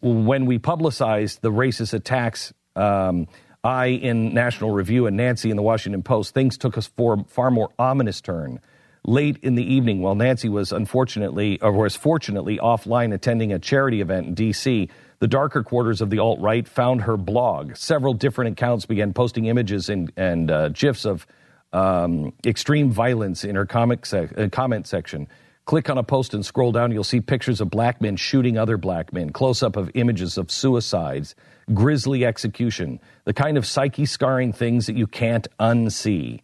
When 0.00 0.46
we 0.46 0.58
publicized 0.58 1.42
the 1.42 1.50
racist 1.50 1.94
attacks, 1.94 2.52
um, 2.76 3.26
I 3.62 3.86
in 3.86 4.32
National 4.32 4.70
Review 4.70 5.06
and 5.06 5.16
Nancy 5.16 5.50
in 5.50 5.56
the 5.56 5.62
Washington 5.62 6.02
Post, 6.02 6.34
things 6.34 6.56
took 6.56 6.78
us 6.78 6.86
for 6.86 7.14
a 7.14 7.24
far 7.24 7.50
more 7.50 7.70
ominous 7.78 8.20
turn. 8.20 8.60
Late 9.04 9.38
in 9.42 9.54
the 9.54 9.64
evening, 9.64 10.02
while 10.02 10.14
Nancy 10.14 10.48
was 10.48 10.72
unfortunately, 10.72 11.60
or 11.62 11.72
was 11.72 11.96
fortunately 11.96 12.58
offline 12.58 13.14
attending 13.14 13.52
a 13.52 13.58
charity 13.58 14.00
event 14.00 14.26
in 14.26 14.34
D.C., 14.34 14.88
the 15.20 15.28
darker 15.28 15.62
quarters 15.62 16.00
of 16.00 16.10
the 16.10 16.18
alt 16.18 16.40
right 16.40 16.66
found 16.66 17.02
her 17.02 17.16
blog. 17.16 17.76
Several 17.76 18.14
different 18.14 18.52
accounts 18.52 18.86
began 18.86 19.12
posting 19.12 19.46
images 19.46 19.88
and, 19.88 20.12
and 20.16 20.50
uh, 20.50 20.68
gifs 20.70 21.04
of 21.04 21.26
um, 21.72 22.32
extreme 22.44 22.90
violence 22.90 23.44
in 23.44 23.54
her 23.54 23.66
comic 23.66 24.04
sec- 24.06 24.36
uh, 24.38 24.48
comment 24.48 24.86
section. 24.86 25.28
Click 25.70 25.88
on 25.88 25.98
a 25.98 26.02
post 26.02 26.34
and 26.34 26.44
scroll 26.44 26.72
down. 26.72 26.90
You'll 26.90 27.04
see 27.04 27.20
pictures 27.20 27.60
of 27.60 27.70
black 27.70 28.00
men 28.00 28.16
shooting 28.16 28.58
other 28.58 28.76
black 28.76 29.12
men, 29.12 29.30
close 29.30 29.62
up 29.62 29.76
of 29.76 29.88
images 29.94 30.36
of 30.36 30.50
suicides, 30.50 31.36
grisly 31.72 32.24
execution, 32.24 32.98
the 33.24 33.32
kind 33.32 33.56
of 33.56 33.64
psyche 33.64 34.04
scarring 34.04 34.52
things 34.52 34.86
that 34.86 34.96
you 34.96 35.06
can't 35.06 35.46
unsee. 35.60 36.40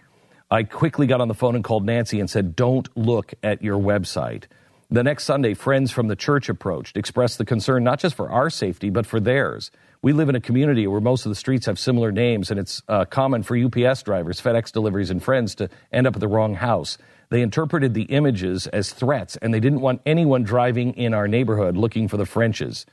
I 0.48 0.62
quickly 0.62 1.08
got 1.08 1.20
on 1.20 1.26
the 1.26 1.34
phone 1.34 1.56
and 1.56 1.64
called 1.64 1.84
Nancy 1.84 2.20
and 2.20 2.30
said, 2.30 2.54
Don't 2.54 2.88
look 2.96 3.34
at 3.42 3.62
your 3.64 3.80
website. 3.80 4.44
The 4.92 5.02
next 5.02 5.24
Sunday, 5.24 5.54
friends 5.54 5.90
from 5.90 6.06
the 6.06 6.14
church 6.14 6.48
approached, 6.48 6.96
expressed 6.96 7.38
the 7.38 7.44
concern 7.44 7.82
not 7.82 7.98
just 7.98 8.14
for 8.14 8.30
our 8.30 8.48
safety, 8.48 8.90
but 8.90 9.06
for 9.06 9.18
theirs. 9.18 9.72
We 10.02 10.12
live 10.12 10.28
in 10.28 10.36
a 10.36 10.40
community 10.40 10.86
where 10.86 11.00
most 11.00 11.26
of 11.26 11.30
the 11.30 11.34
streets 11.34 11.66
have 11.66 11.80
similar 11.80 12.12
names, 12.12 12.52
and 12.52 12.60
it's 12.60 12.80
uh, 12.86 13.06
common 13.06 13.42
for 13.42 13.56
UPS 13.56 14.04
drivers, 14.04 14.40
FedEx 14.40 14.70
deliveries, 14.70 15.10
and 15.10 15.20
friends 15.20 15.56
to 15.56 15.68
end 15.90 16.06
up 16.06 16.14
at 16.14 16.20
the 16.20 16.28
wrong 16.28 16.54
house. 16.54 16.96
They 17.28 17.42
interpreted 17.42 17.94
the 17.94 18.04
images 18.04 18.66
as 18.68 18.92
threats, 18.92 19.36
and 19.36 19.52
they 19.52 19.60
didn't 19.60 19.80
want 19.80 20.00
anyone 20.06 20.44
driving 20.44 20.94
in 20.94 21.12
our 21.12 21.26
neighborhood 21.26 21.76
looking 21.76 22.08
for 22.08 22.16
the 22.16 22.26
Frenches. 22.26 22.86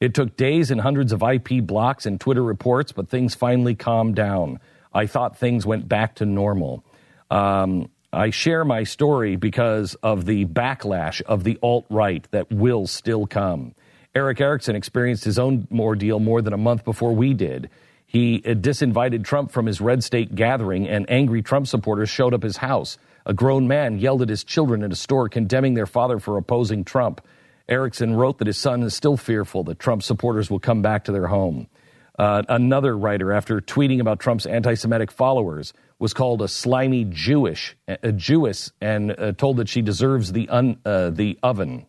It 0.00 0.12
took 0.14 0.36
days 0.36 0.70
and 0.70 0.80
hundreds 0.80 1.12
of 1.12 1.22
IP 1.22 1.62
blocks 1.62 2.04
and 2.04 2.20
Twitter 2.20 2.42
reports, 2.42 2.92
but 2.92 3.08
things 3.08 3.34
finally 3.34 3.74
calmed 3.74 4.16
down. 4.16 4.60
I 4.92 5.06
thought 5.06 5.38
things 5.38 5.64
went 5.64 5.88
back 5.88 6.16
to 6.16 6.26
normal. 6.26 6.84
Um, 7.30 7.88
I 8.12 8.30
share 8.30 8.64
my 8.64 8.84
story 8.84 9.36
because 9.36 9.94
of 9.96 10.26
the 10.26 10.44
backlash 10.46 11.22
of 11.22 11.44
the 11.44 11.58
alt 11.62 11.86
right 11.90 12.26
that 12.30 12.50
will 12.50 12.86
still 12.86 13.26
come. 13.26 13.74
Erick 14.14 14.40
Erickson 14.40 14.74
experienced 14.76 15.24
his 15.24 15.38
own 15.38 15.68
ordeal 15.78 16.18
more 16.20 16.40
than 16.40 16.52
a 16.52 16.58
month 16.58 16.84
before 16.84 17.14
we 17.14 17.34
did. 17.34 17.68
He 18.06 18.40
disinvited 18.40 19.24
Trump 19.24 19.50
from 19.50 19.66
his 19.66 19.80
red 19.80 20.02
state 20.02 20.34
gathering, 20.34 20.88
and 20.88 21.10
angry 21.10 21.42
Trump 21.42 21.66
supporters 21.66 22.08
showed 22.08 22.32
up 22.32 22.42
his 22.42 22.56
house. 22.56 22.96
A 23.26 23.34
grown 23.34 23.66
man 23.66 23.98
yelled 23.98 24.22
at 24.22 24.28
his 24.28 24.44
children 24.44 24.84
at 24.84 24.92
a 24.92 24.96
store, 24.96 25.28
condemning 25.28 25.74
their 25.74 25.86
father 25.86 26.20
for 26.20 26.38
opposing 26.38 26.84
Trump. 26.84 27.20
Erickson 27.68 28.14
wrote 28.14 28.38
that 28.38 28.46
his 28.46 28.56
son 28.56 28.84
is 28.84 28.94
still 28.94 29.16
fearful 29.16 29.64
that 29.64 29.80
Trump 29.80 30.04
supporters 30.04 30.48
will 30.48 30.60
come 30.60 30.80
back 30.80 31.04
to 31.04 31.12
their 31.12 31.26
home. 31.26 31.66
Uh, 32.16 32.44
another 32.48 32.96
writer, 32.96 33.32
after 33.32 33.60
tweeting 33.60 34.00
about 34.00 34.20
Trump's 34.20 34.46
anti-Semitic 34.46 35.10
followers, 35.10 35.74
was 35.98 36.14
called 36.14 36.40
a 36.40 36.48
slimy 36.48 37.04
Jewish, 37.04 37.76
a 37.88 38.12
Jewess, 38.12 38.72
and 38.80 39.10
uh, 39.10 39.32
told 39.32 39.56
that 39.56 39.68
she 39.68 39.82
deserves 39.82 40.32
the 40.32 40.48
un, 40.48 40.78
uh, 40.86 41.10
the 41.10 41.38
oven. 41.42 41.84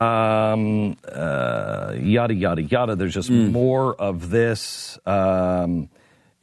Um, 0.00 0.96
uh, 1.10 1.94
yada 1.98 2.34
yada 2.34 2.62
yada. 2.62 2.96
There's 2.96 3.14
just 3.14 3.30
more 3.30 3.94
of 3.94 4.30
this. 4.30 4.98
Um, 5.06 5.88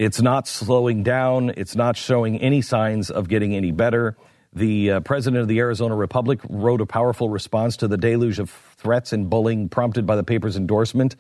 it's 0.03 0.21
not 0.21 0.47
slowing 0.47 1.03
down. 1.03 1.53
It's 1.55 1.75
not 1.75 1.95
showing 1.95 2.39
any 2.39 2.61
signs 2.61 3.09
of 3.09 3.29
getting 3.29 3.55
any 3.55 3.71
better. 3.71 4.17
The 4.51 4.91
uh, 4.91 4.99
president 4.99 5.41
of 5.41 5.47
the 5.47 5.59
Arizona 5.59 5.95
Republic 5.95 6.39
wrote 6.47 6.81
a 6.81 6.85
powerful 6.85 7.29
response 7.29 7.77
to 7.77 7.87
the 7.87 7.97
deluge 7.97 8.37
of 8.37 8.49
threats 8.77 9.13
and 9.13 9.29
bullying 9.29 9.69
prompted 9.69 10.05
by 10.05 10.15
the 10.15 10.23
paper's 10.23 10.57
endorsement. 10.57 11.15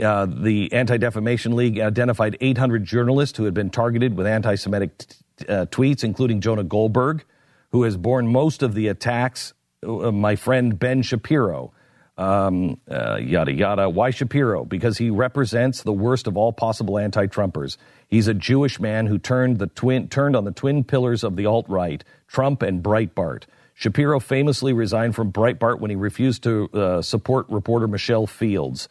Uh, 0.00 0.26
the 0.26 0.72
Anti 0.72 0.96
Defamation 0.96 1.54
League 1.54 1.78
identified 1.78 2.36
800 2.40 2.84
journalists 2.84 3.36
who 3.36 3.44
had 3.44 3.54
been 3.54 3.70
targeted 3.70 4.16
with 4.16 4.26
anti 4.26 4.54
Semitic 4.54 4.98
t- 4.98 5.46
uh, 5.46 5.66
tweets, 5.66 6.02
including 6.02 6.40
Jonah 6.40 6.64
Goldberg, 6.64 7.24
who 7.70 7.82
has 7.82 7.96
borne 7.96 8.26
most 8.26 8.62
of 8.62 8.74
the 8.74 8.88
attacks. 8.88 9.52
Uh, 9.86 10.10
my 10.10 10.36
friend 10.36 10.78
Ben 10.78 11.02
Shapiro, 11.02 11.72
um, 12.16 12.80
uh, 12.90 13.16
yada 13.16 13.52
yada. 13.52 13.88
Why 13.88 14.10
Shapiro? 14.10 14.64
Because 14.64 14.98
he 14.98 15.10
represents 15.10 15.82
the 15.82 15.92
worst 15.92 16.26
of 16.26 16.36
all 16.36 16.52
possible 16.52 16.98
anti 16.98 17.26
Trumpers. 17.26 17.76
He's 18.08 18.28
a 18.28 18.34
Jewish 18.34 18.78
man 18.78 19.06
who 19.06 19.18
turned, 19.18 19.58
the 19.58 19.68
twin, 19.68 20.08
turned 20.08 20.36
on 20.36 20.44
the 20.44 20.52
twin 20.52 20.84
pillars 20.84 21.24
of 21.24 21.36
the 21.36 21.46
alt 21.46 21.66
right, 21.68 22.04
Trump 22.28 22.62
and 22.62 22.82
Breitbart. 22.82 23.44
Shapiro 23.74 24.20
famously 24.20 24.72
resigned 24.72 25.14
from 25.14 25.32
Breitbart 25.32 25.80
when 25.80 25.90
he 25.90 25.96
refused 25.96 26.42
to 26.42 26.68
uh, 26.74 27.02
support 27.02 27.46
reporter 27.48 27.88
Michelle 27.88 28.26
Fields. 28.26 28.88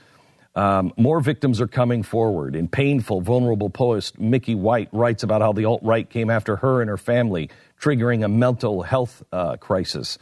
Um, 0.54 0.92
more 0.98 1.22
victims 1.22 1.62
are 1.62 1.68
coming 1.68 2.04
forward. 2.04 2.56
In 2.56 2.68
painful, 2.68 3.22
vulnerable 3.22 3.70
post, 3.70 4.20
Mickey 4.20 4.56
White 4.56 4.90
writes 4.92 5.24
about 5.24 5.42
how 5.42 5.54
the 5.54 5.66
alt 5.66 5.82
right 5.84 6.10
came 6.10 6.30
after 6.30 6.58
her 6.58 6.82
and 6.82 6.90
her 6.90 6.98
family, 6.98 7.50
triggering 7.80 8.26
a 8.26 8.28
mental 8.28 8.82
health 8.82 9.24
uh, 9.32 9.56
crisis. 9.58 10.18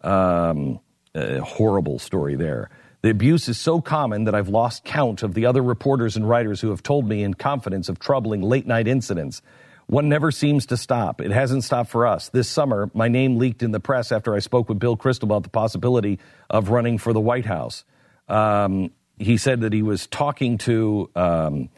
Um, 0.00 0.80
a 1.14 1.40
horrible 1.40 1.98
story 1.98 2.34
there. 2.36 2.70
The 3.02 3.10
abuse 3.10 3.48
is 3.48 3.58
so 3.58 3.80
common 3.80 4.24
that 4.24 4.34
I've 4.34 4.48
lost 4.48 4.84
count 4.84 5.22
of 5.22 5.34
the 5.34 5.46
other 5.46 5.62
reporters 5.62 6.16
and 6.16 6.28
writers 6.28 6.60
who 6.60 6.70
have 6.70 6.82
told 6.82 7.06
me 7.06 7.22
in 7.22 7.34
confidence 7.34 7.88
of 7.88 7.98
troubling 7.98 8.40
late 8.40 8.66
night 8.66 8.88
incidents. 8.88 9.42
One 9.86 10.08
never 10.08 10.30
seems 10.30 10.64
to 10.66 10.78
stop. 10.78 11.20
It 11.20 11.30
hasn't 11.30 11.64
stopped 11.64 11.90
for 11.90 12.06
us. 12.06 12.30
This 12.30 12.48
summer, 12.48 12.90
my 12.94 13.08
name 13.08 13.36
leaked 13.36 13.62
in 13.62 13.72
the 13.72 13.80
press 13.80 14.10
after 14.10 14.34
I 14.34 14.38
spoke 14.38 14.70
with 14.70 14.78
Bill 14.78 14.96
Kristol 14.96 15.24
about 15.24 15.42
the 15.42 15.50
possibility 15.50 16.18
of 16.48 16.70
running 16.70 16.96
for 16.96 17.12
the 17.12 17.20
White 17.20 17.44
House. 17.44 17.84
Um, 18.26 18.90
he 19.18 19.36
said 19.36 19.60
that 19.60 19.74
he 19.74 19.82
was 19.82 20.06
talking 20.06 20.56
to 20.58 21.10
um, 21.14 21.68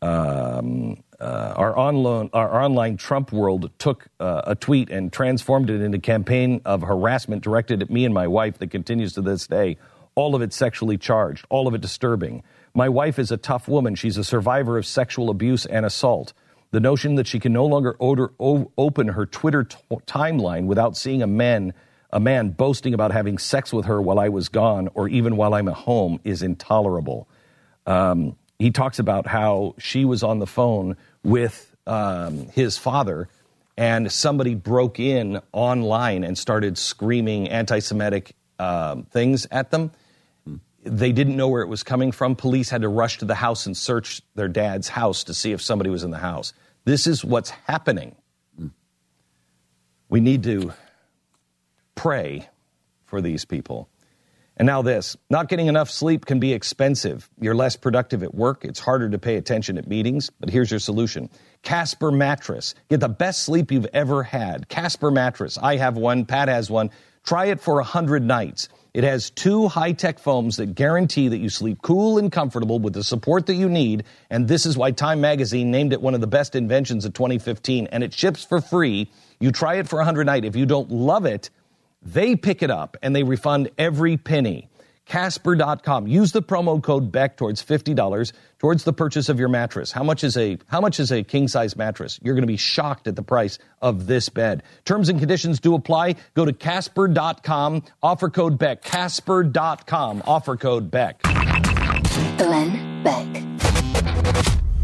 um, 0.00 1.02
uh, 1.20 1.52
our, 1.56 1.78
online, 1.78 2.30
our 2.32 2.62
online 2.62 2.96
Trump 2.96 3.32
world 3.32 3.70
took 3.78 4.08
uh, 4.18 4.42
a 4.44 4.54
tweet 4.54 4.90
and 4.90 5.12
transformed 5.12 5.68
it 5.68 5.82
into 5.82 5.98
a 5.98 6.00
campaign 6.00 6.62
of 6.64 6.82
harassment 6.82 7.42
directed 7.42 7.82
at 7.82 7.90
me 7.90 8.04
and 8.04 8.14
my 8.14 8.26
wife 8.26 8.58
that 8.58 8.70
continues 8.70 9.12
to 9.14 9.20
this 9.20 9.46
day. 9.46 9.76
All 10.14 10.34
of 10.34 10.42
it 10.42 10.52
sexually 10.52 10.96
charged, 10.96 11.44
all 11.50 11.68
of 11.68 11.74
it 11.74 11.80
disturbing. 11.80 12.42
My 12.74 12.88
wife 12.88 13.18
is 13.18 13.30
a 13.30 13.36
tough 13.36 13.68
woman. 13.68 13.94
She's 13.94 14.16
a 14.16 14.24
survivor 14.24 14.78
of 14.78 14.86
sexual 14.86 15.30
abuse 15.30 15.66
and 15.66 15.84
assault. 15.84 16.32
The 16.70 16.80
notion 16.80 17.16
that 17.16 17.26
she 17.26 17.38
can 17.38 17.52
no 17.52 17.66
longer 17.66 17.96
o- 18.00 18.70
open 18.78 19.08
her 19.08 19.26
Twitter 19.26 19.64
t- 19.64 19.76
timeline 20.06 20.66
without 20.66 20.96
seeing 20.96 21.22
a 21.22 21.26
man, 21.26 21.74
a 22.10 22.20
man 22.20 22.50
boasting 22.50 22.94
about 22.94 23.12
having 23.12 23.38
sex 23.38 23.72
with 23.72 23.86
her 23.86 24.00
while 24.00 24.18
I 24.18 24.28
was 24.28 24.48
gone 24.48 24.88
or 24.94 25.08
even 25.08 25.36
while 25.36 25.52
I'm 25.52 25.68
at 25.68 25.74
home 25.74 26.20
is 26.24 26.42
intolerable. 26.42 27.28
Um, 27.86 28.36
he 28.58 28.70
talks 28.70 28.98
about 28.98 29.26
how 29.26 29.74
she 29.78 30.04
was 30.04 30.22
on 30.22 30.38
the 30.38 30.46
phone 30.46 30.96
with 31.22 31.74
um, 31.86 32.48
his 32.48 32.78
father 32.78 33.28
and 33.76 34.10
somebody 34.10 34.54
broke 34.54 35.00
in 35.00 35.40
online 35.52 36.24
and 36.24 36.36
started 36.36 36.76
screaming 36.76 37.48
anti-Semitic 37.48 38.34
um, 38.58 39.04
things 39.04 39.46
at 39.50 39.70
them. 39.70 39.90
They 40.82 41.12
didn't 41.12 41.36
know 41.36 41.48
where 41.48 41.62
it 41.62 41.68
was 41.68 41.82
coming 41.82 42.12
from. 42.12 42.36
Police 42.36 42.70
had 42.70 42.82
to 42.82 42.88
rush 42.88 43.18
to 43.18 43.26
the 43.26 43.34
house 43.34 43.66
and 43.66 43.76
search 43.76 44.22
their 44.34 44.48
dad's 44.48 44.88
house 44.88 45.24
to 45.24 45.34
see 45.34 45.52
if 45.52 45.60
somebody 45.60 45.90
was 45.90 46.04
in 46.04 46.10
the 46.10 46.18
house. 46.18 46.52
This 46.84 47.06
is 47.06 47.24
what's 47.24 47.50
happening. 47.50 48.16
We 50.08 50.20
need 50.20 50.42
to 50.44 50.72
pray 51.94 52.48
for 53.04 53.20
these 53.20 53.44
people. 53.44 53.89
And 54.60 54.66
now, 54.66 54.82
this 54.82 55.16
not 55.30 55.48
getting 55.48 55.68
enough 55.68 55.88
sleep 55.88 56.26
can 56.26 56.38
be 56.38 56.52
expensive. 56.52 57.30
You're 57.40 57.54
less 57.54 57.76
productive 57.76 58.22
at 58.22 58.34
work. 58.34 58.66
It's 58.66 58.78
harder 58.78 59.08
to 59.08 59.18
pay 59.18 59.36
attention 59.36 59.78
at 59.78 59.88
meetings. 59.88 60.28
But 60.38 60.50
here's 60.50 60.70
your 60.70 60.80
solution 60.80 61.30
Casper 61.62 62.10
Mattress. 62.10 62.74
Get 62.90 63.00
the 63.00 63.08
best 63.08 63.44
sleep 63.44 63.72
you've 63.72 63.88
ever 63.94 64.22
had. 64.22 64.68
Casper 64.68 65.10
Mattress. 65.10 65.56
I 65.56 65.76
have 65.76 65.96
one, 65.96 66.26
Pat 66.26 66.48
has 66.48 66.70
one. 66.70 66.90
Try 67.24 67.46
it 67.46 67.62
for 67.62 67.76
100 67.76 68.22
nights. 68.22 68.68
It 68.92 69.02
has 69.02 69.30
two 69.30 69.68
high 69.68 69.92
tech 69.92 70.18
foams 70.18 70.58
that 70.58 70.74
guarantee 70.74 71.28
that 71.28 71.38
you 71.38 71.48
sleep 71.48 71.78
cool 71.80 72.18
and 72.18 72.30
comfortable 72.30 72.78
with 72.78 72.92
the 72.92 73.02
support 73.02 73.46
that 73.46 73.54
you 73.54 73.70
need. 73.70 74.04
And 74.28 74.46
this 74.46 74.66
is 74.66 74.76
why 74.76 74.90
Time 74.90 75.22
Magazine 75.22 75.70
named 75.70 75.94
it 75.94 76.02
one 76.02 76.14
of 76.14 76.20
the 76.20 76.26
best 76.26 76.54
inventions 76.54 77.06
of 77.06 77.14
2015. 77.14 77.86
And 77.92 78.04
it 78.04 78.12
ships 78.12 78.44
for 78.44 78.60
free. 78.60 79.10
You 79.38 79.52
try 79.52 79.76
it 79.76 79.88
for 79.88 79.96
100 79.96 80.24
nights. 80.26 80.46
If 80.46 80.54
you 80.54 80.66
don't 80.66 80.90
love 80.90 81.24
it, 81.24 81.48
they 82.02 82.36
pick 82.36 82.62
it 82.62 82.70
up 82.70 82.96
and 83.02 83.14
they 83.14 83.22
refund 83.22 83.70
every 83.78 84.16
penny. 84.16 84.68
Casper.com. 85.06 86.06
Use 86.06 86.30
the 86.30 86.40
promo 86.40 86.80
code 86.80 87.10
Beck 87.10 87.36
towards 87.36 87.64
$50 87.64 88.32
towards 88.60 88.84
the 88.84 88.92
purchase 88.92 89.28
of 89.28 89.40
your 89.40 89.48
mattress. 89.48 89.90
How 89.90 90.04
much 90.04 90.22
is 90.22 90.36
a 90.36 90.56
how 90.68 90.80
much 90.80 91.00
is 91.00 91.10
a 91.10 91.24
king 91.24 91.48
size 91.48 91.76
mattress? 91.76 92.20
You're 92.22 92.34
going 92.34 92.44
to 92.44 92.46
be 92.46 92.56
shocked 92.56 93.08
at 93.08 93.16
the 93.16 93.22
price 93.22 93.58
of 93.82 94.06
this 94.06 94.28
bed. 94.28 94.62
Terms 94.84 95.08
and 95.08 95.18
conditions 95.18 95.58
do 95.58 95.74
apply. 95.74 96.14
Go 96.34 96.44
to 96.44 96.52
Casper.com. 96.52 97.82
Offer 98.00 98.30
code 98.30 98.56
Beck. 98.56 98.82
Casper.com. 98.82 100.22
Offer 100.26 100.56
code 100.56 100.92
Beck. 100.92 101.20
Glenn 102.38 103.02
Beck. 103.02 103.44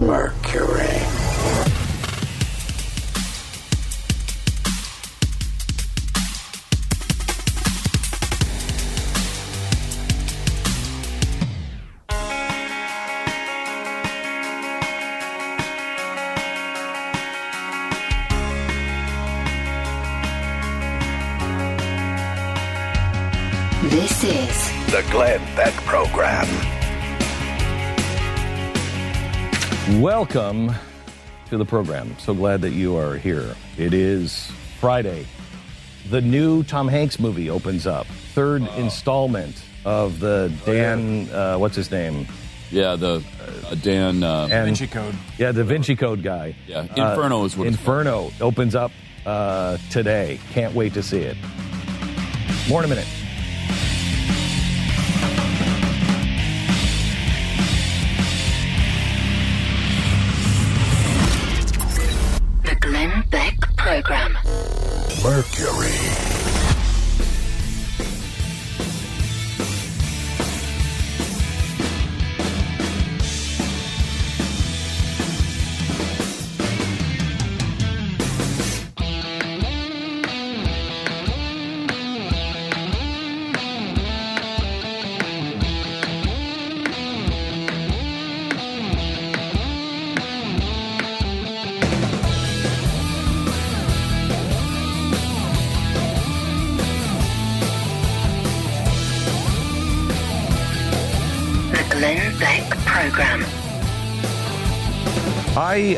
Mercury. 0.01 1.15
This 24.07 24.23
is 24.23 24.93
The 24.93 25.05
Glenn 25.11 25.41
Beck 25.57 25.74
Program. 25.83 26.47
Welcome 30.01 30.73
to 31.51 31.59
the 31.59 31.65
program. 31.65 32.16
So 32.20 32.33
glad 32.33 32.61
that 32.62 32.70
you 32.70 32.97
are 32.97 33.16
here. 33.16 33.57
It 33.77 33.93
is 33.93 34.49
Friday. 34.78 35.27
The 36.09 36.20
new 36.20 36.62
Tom 36.62 36.87
Hanks 36.87 37.19
movie 37.19 37.51
opens 37.51 37.85
up. 37.85 38.07
Third 38.07 38.62
installment 38.77 39.61
of 39.85 40.20
the 40.20 40.53
Dan, 40.65 41.28
uh, 41.31 41.57
what's 41.59 41.74
his 41.74 41.91
name? 41.91 42.28
Yeah, 42.70 42.95
the 42.95 43.24
uh, 43.69 43.74
Dan. 43.74 44.23
Uh, 44.23 44.45
And- 44.53 44.66
Vinci 44.66 44.87
Code. 44.87 45.16
Yeah, 45.37 45.51
the 45.51 45.65
Vinci 45.65 45.97
Code 45.97 46.23
guy. 46.23 46.55
Yeah, 46.69 46.83
Inferno 46.83 47.45
is 47.45 47.57
what 47.57 47.66
it's 47.66 47.77
Inferno 47.77 48.31
opens 48.41 48.77
up 48.77 48.93
uh, 49.27 49.78
today. 49.91 50.39
Can't 50.53 50.77
wait 50.77 50.95
to 50.95 51.03
see 51.03 51.23
it. 51.23 51.37
More 52.69 52.78
in 52.85 52.85
a 52.85 52.89
minute. 52.95 53.09
Mercury. 65.27 66.15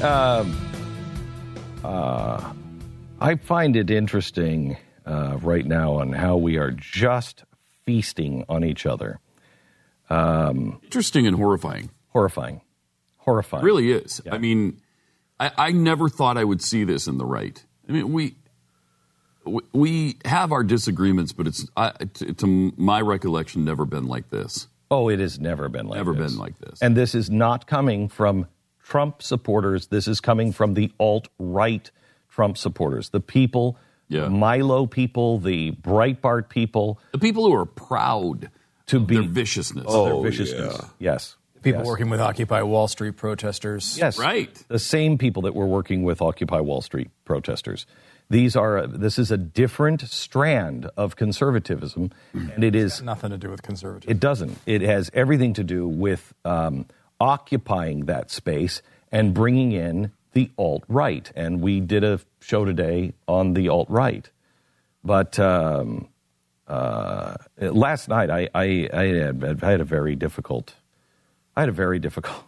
I 0.03 0.07
uh, 0.07 0.47
uh, 1.85 2.53
I 3.21 3.35
find 3.37 3.77
it 3.77 3.91
interesting 3.91 4.77
uh, 5.07 5.39
right 5.43 5.65
now 5.67 5.95
on 5.95 6.13
how 6.13 6.37
we 6.37 6.57
are 6.57 6.71
just 6.71 7.45
feasting 7.85 8.45
on 8.49 8.65
each 8.65 8.87
other. 8.87 9.21
Um, 10.11 10.81
Interesting 10.85 11.27
and 11.27 11.37
horrifying. 11.37 11.91
horrifying, 12.11 12.61
horrifying. 13.19 13.63
It 13.63 13.67
really 13.67 13.93
is. 13.93 14.23
I 14.31 14.39
mean, 14.39 14.81
I, 15.39 15.51
I 15.59 15.73
never 15.73 16.09
thought 16.09 16.39
I 16.39 16.45
would 16.45 16.63
see 16.63 16.85
this 16.85 17.07
in 17.07 17.19
the 17.19 17.27
right. 17.27 17.63
I 17.89 17.93
mean, 17.93 18.13
we 18.13 18.35
we- 19.45 19.63
we 19.73 20.17
have 20.27 20.53
our 20.53 20.63
disagreements, 20.63 21.33
but 21.33 21.47
it's 21.47 21.67
I, 21.77 21.91
to, 22.15 22.35
to 22.35 22.73
my 22.77 23.01
recollection 23.01 23.65
never 23.65 23.87
been 23.87 24.07
like 24.07 24.29
this. 24.31 24.69
Oh, 24.91 25.09
it 25.09 25.21
has 25.21 25.39
never 25.41 25.69
been 25.71 25.87
like 25.87 25.97
Never 25.97 26.13
this. 26.13 26.33
been 26.33 26.39
like 26.39 26.59
this. 26.59 26.83
And 26.83 26.95
this 26.97 27.15
is 27.15 27.31
not 27.31 27.67
coming 27.67 28.09
from 28.09 28.47
Trump 28.89 29.21
supporters. 29.23 29.89
This 29.89 30.09
is 30.09 30.21
coming 30.21 30.51
from 30.53 30.73
the 30.73 30.91
alt 30.99 31.29
right 31.39 31.91
Trump 32.31 32.57
supporters, 32.57 33.11
the 33.11 33.21
people, 33.21 33.77
Yeah. 34.09 34.29
Milo 34.29 34.87
people, 34.87 35.39
the 35.39 35.73
Breitbart 35.73 36.49
people, 36.49 36.99
The 37.13 37.19
people 37.19 37.45
who 37.47 37.55
are 37.55 37.67
proud 37.67 38.51
to 38.87 38.97
of 38.97 39.07
be 39.07 39.17
their 39.17 39.25
viciousness. 39.29 39.85
their 39.93 40.23
viciousness. 40.23 40.81
Yes. 40.99 41.37
People 41.61 41.81
Yes. 41.81 41.87
working 41.89 42.09
with 42.09 42.21
Occupy 42.21 42.63
Wall 42.63 42.89
Street 42.89 43.17
protesters. 43.17 43.99
Yes. 43.99 44.19
Right. 44.19 44.55
The 44.69 44.79
same 44.79 45.19
people 45.19 45.43
that 45.43 45.55
were 45.55 45.67
working 45.67 46.03
with 46.05 46.23
Occupy 46.23 46.61
Wall 46.61 46.81
Street 46.81 47.11
protesters. 47.27 47.85
These 48.31 48.57
are 48.57 48.87
this 48.87 49.19
is 49.19 49.31
a 49.31 49.37
different 49.37 50.01
strand 50.03 50.89
of 50.97 51.17
conservatism, 51.17 52.11
and 52.33 52.63
it 52.65 52.75
is 52.75 53.03
Nothing 53.03 53.31
to 53.31 53.39
do 53.39 53.51
with 53.51 53.63
conservatism. 53.63 54.11
it 54.11 54.21
doesn't. 54.21 54.59
It 54.67 54.81
has 54.83 55.11
everything 55.13 55.53
to 55.55 55.65
do 55.65 55.87
with 55.89 56.33
um, 56.45 56.87
occupying 57.21 58.07
that 58.07 58.31
space 58.31 58.83
and 59.11 59.35
bringing 59.35 59.73
in 59.73 60.13
the 60.33 60.51
alt 60.59 60.85
right. 60.89 61.31
And 61.35 61.61
we 61.61 61.81
did 61.81 62.05
a 62.05 62.21
show 62.41 62.65
today 62.65 63.13
on 63.27 63.55
the 63.55 63.69
alt 63.69 63.89
right. 63.91 64.29
But 65.05 65.39
um, 65.39 66.09
uh, 66.67 67.37
last 67.59 68.09
night, 68.09 68.31
I, 68.31 68.49
I, 68.55 68.89
I, 68.93 69.05
had, 69.07 69.61
I 69.63 69.71
had 69.71 69.81
a 69.81 69.85
very 69.85 70.17
difficult, 70.17 70.75
I 71.57 71.61
had 71.61 71.69
a 71.69 71.73
very 71.73 71.99
difficult, 71.99 72.45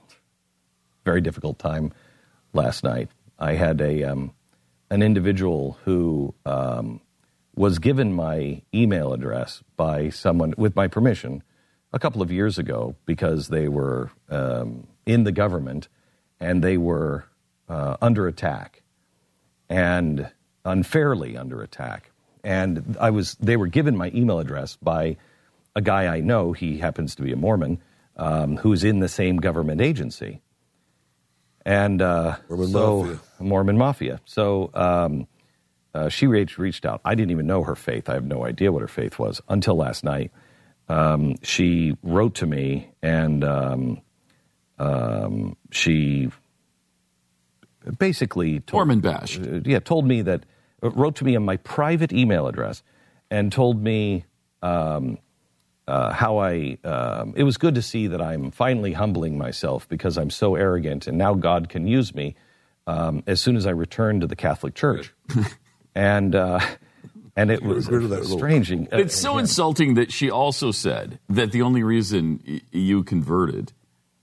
very 1.04 1.20
difficult 1.20 1.58
time 1.58 1.92
last 2.52 2.84
night. 2.84 3.08
I 3.38 3.54
had 3.54 3.80
a 3.80 4.04
um, 4.04 4.34
an 4.90 5.02
individual 5.02 5.78
who 5.84 6.34
um, 6.44 7.00
was 7.54 7.78
given 7.78 8.12
my 8.12 8.62
email 8.74 9.12
address 9.12 9.62
by 9.76 10.10
someone 10.10 10.52
with 10.56 10.76
my 10.76 10.88
permission 10.88 11.42
a 11.92 11.98
couple 11.98 12.22
of 12.22 12.30
years 12.30 12.58
ago 12.58 12.94
because 13.06 13.48
they 13.48 13.68
were 13.68 14.10
um, 14.28 14.86
in 15.06 15.24
the 15.24 15.32
government 15.32 15.88
and 16.38 16.62
they 16.62 16.76
were 16.76 17.24
uh, 17.68 17.96
under 18.00 18.26
attack 18.26 18.82
and 19.68 20.30
unfairly 20.64 21.36
under 21.36 21.62
attack. 21.62 22.10
And 22.42 22.96
I 23.00 23.10
was 23.10 23.34
they 23.34 23.56
were 23.56 23.66
given 23.66 23.96
my 23.96 24.10
email 24.14 24.38
address 24.38 24.76
by 24.76 25.16
a 25.76 25.80
guy 25.80 26.06
I 26.06 26.20
know. 26.20 26.52
He 26.52 26.78
happens 26.78 27.14
to 27.16 27.22
be 27.22 27.32
a 27.32 27.36
Mormon 27.36 27.80
um, 28.16 28.56
who's 28.56 28.84
in 28.84 29.00
the 29.00 29.08
same 29.08 29.36
government 29.36 29.80
agency. 29.80 30.40
And 31.64 32.00
uh, 32.00 32.36
Mormon 32.48 32.68
so, 32.68 33.02
Mafia. 33.02 33.20
Mormon 33.40 33.78
Mafia. 33.78 34.20
So 34.24 34.70
um, 34.74 35.26
uh, 35.94 36.08
she 36.08 36.26
reached, 36.26 36.58
reached 36.58 36.86
out. 36.86 37.00
I 37.04 37.14
didn't 37.14 37.32
even 37.32 37.46
know 37.46 37.62
her 37.62 37.76
faith. 37.76 38.08
I 38.08 38.14
have 38.14 38.24
no 38.24 38.44
idea 38.44 38.72
what 38.72 38.80
her 38.80 38.88
faith 38.88 39.18
was 39.18 39.40
until 39.48 39.76
last 39.76 40.02
night. 40.02 40.30
Um, 40.90 41.36
she 41.42 41.96
wrote 42.02 42.34
to 42.36 42.46
me 42.46 42.90
and 43.00 43.44
um, 43.44 44.00
um, 44.76 45.56
she 45.70 46.30
basically 47.96 48.58
told, 48.58 48.88
Mormon 48.88 48.98
bash. 48.98 49.38
uh, 49.38 49.60
yeah, 49.64 49.78
told 49.78 50.04
me 50.04 50.22
that, 50.22 50.44
uh, 50.82 50.90
wrote 50.90 51.14
to 51.16 51.24
me 51.24 51.36
on 51.36 51.44
my 51.44 51.58
private 51.58 52.12
email 52.12 52.48
address 52.48 52.82
and 53.30 53.52
told 53.52 53.80
me 53.80 54.24
um, 54.62 55.18
uh, 55.86 56.12
how 56.12 56.38
I, 56.38 56.78
um, 56.82 57.34
it 57.36 57.44
was 57.44 57.56
good 57.56 57.76
to 57.76 57.82
see 57.82 58.08
that 58.08 58.20
I'm 58.20 58.50
finally 58.50 58.92
humbling 58.92 59.38
myself 59.38 59.88
because 59.88 60.18
I'm 60.18 60.30
so 60.30 60.56
arrogant 60.56 61.06
and 61.06 61.16
now 61.16 61.34
God 61.34 61.68
can 61.68 61.86
use 61.86 62.16
me 62.16 62.34
um, 62.88 63.22
as 63.28 63.40
soon 63.40 63.54
as 63.54 63.64
I 63.64 63.70
return 63.70 64.18
to 64.20 64.26
the 64.26 64.34
Catholic 64.34 64.74
Church. 64.74 65.14
and 65.94 66.34
uh, 66.34 66.58
and 67.40 67.50
it 67.50 67.62
was 67.62 67.88
rid 67.88 68.02
of 68.04 68.10
that 68.10 68.22
little- 68.22 68.38
strange. 68.38 68.70
Uh, 68.72 68.84
It's 68.92 69.16
so 69.16 69.38
insulting 69.38 69.94
that 69.94 70.12
she 70.12 70.30
also 70.30 70.70
said 70.72 71.18
that 71.28 71.52
the 71.52 71.62
only 71.62 71.82
reason 71.82 72.60
you 72.72 73.02
converted 73.04 73.72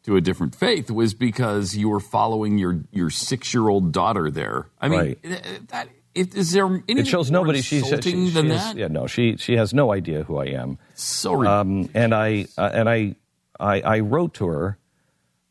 to 0.04 0.16
a 0.16 0.22
different 0.22 0.56
faith 0.56 0.90
was 0.92 1.14
because 1.14 1.76
you 1.76 1.90
were 1.90 2.00
following 2.00 2.58
your 2.58 2.80
your 2.92 3.10
six 3.10 3.54
year 3.54 3.68
old 3.68 3.92
daughter 3.92 4.32
there. 4.32 4.68
I 4.80 4.88
mean, 4.90 5.00
Right. 5.00 5.24
th- 5.24 5.42
that 5.68 5.88
is, 6.16 6.28
is 6.34 6.52
there 6.54 6.66
anything 6.66 6.98
it 7.00 7.08
shows 7.08 7.30
more 7.30 7.42
nobody. 7.42 7.62
She, 7.62 7.78
she, 7.80 7.86
insulting 7.86 8.26
she, 8.28 8.32
than 8.34 8.46
she 8.46 8.50
that? 8.52 8.76
yeah, 8.78 8.88
no, 8.88 9.06
she 9.08 9.36
she 9.38 9.58
has 9.58 9.74
no 9.74 9.92
idea 9.92 10.24
who 10.24 10.38
I 10.38 10.46
am. 10.46 10.78
So. 10.96 11.46
Um, 11.46 11.90
and 11.94 12.14
I 12.16 12.48
uh, 12.58 12.72
and 12.74 12.90
I, 12.90 13.16
I 13.60 13.82
I 13.82 14.00
wrote 14.00 14.34
to 14.36 14.48
her, 14.48 14.78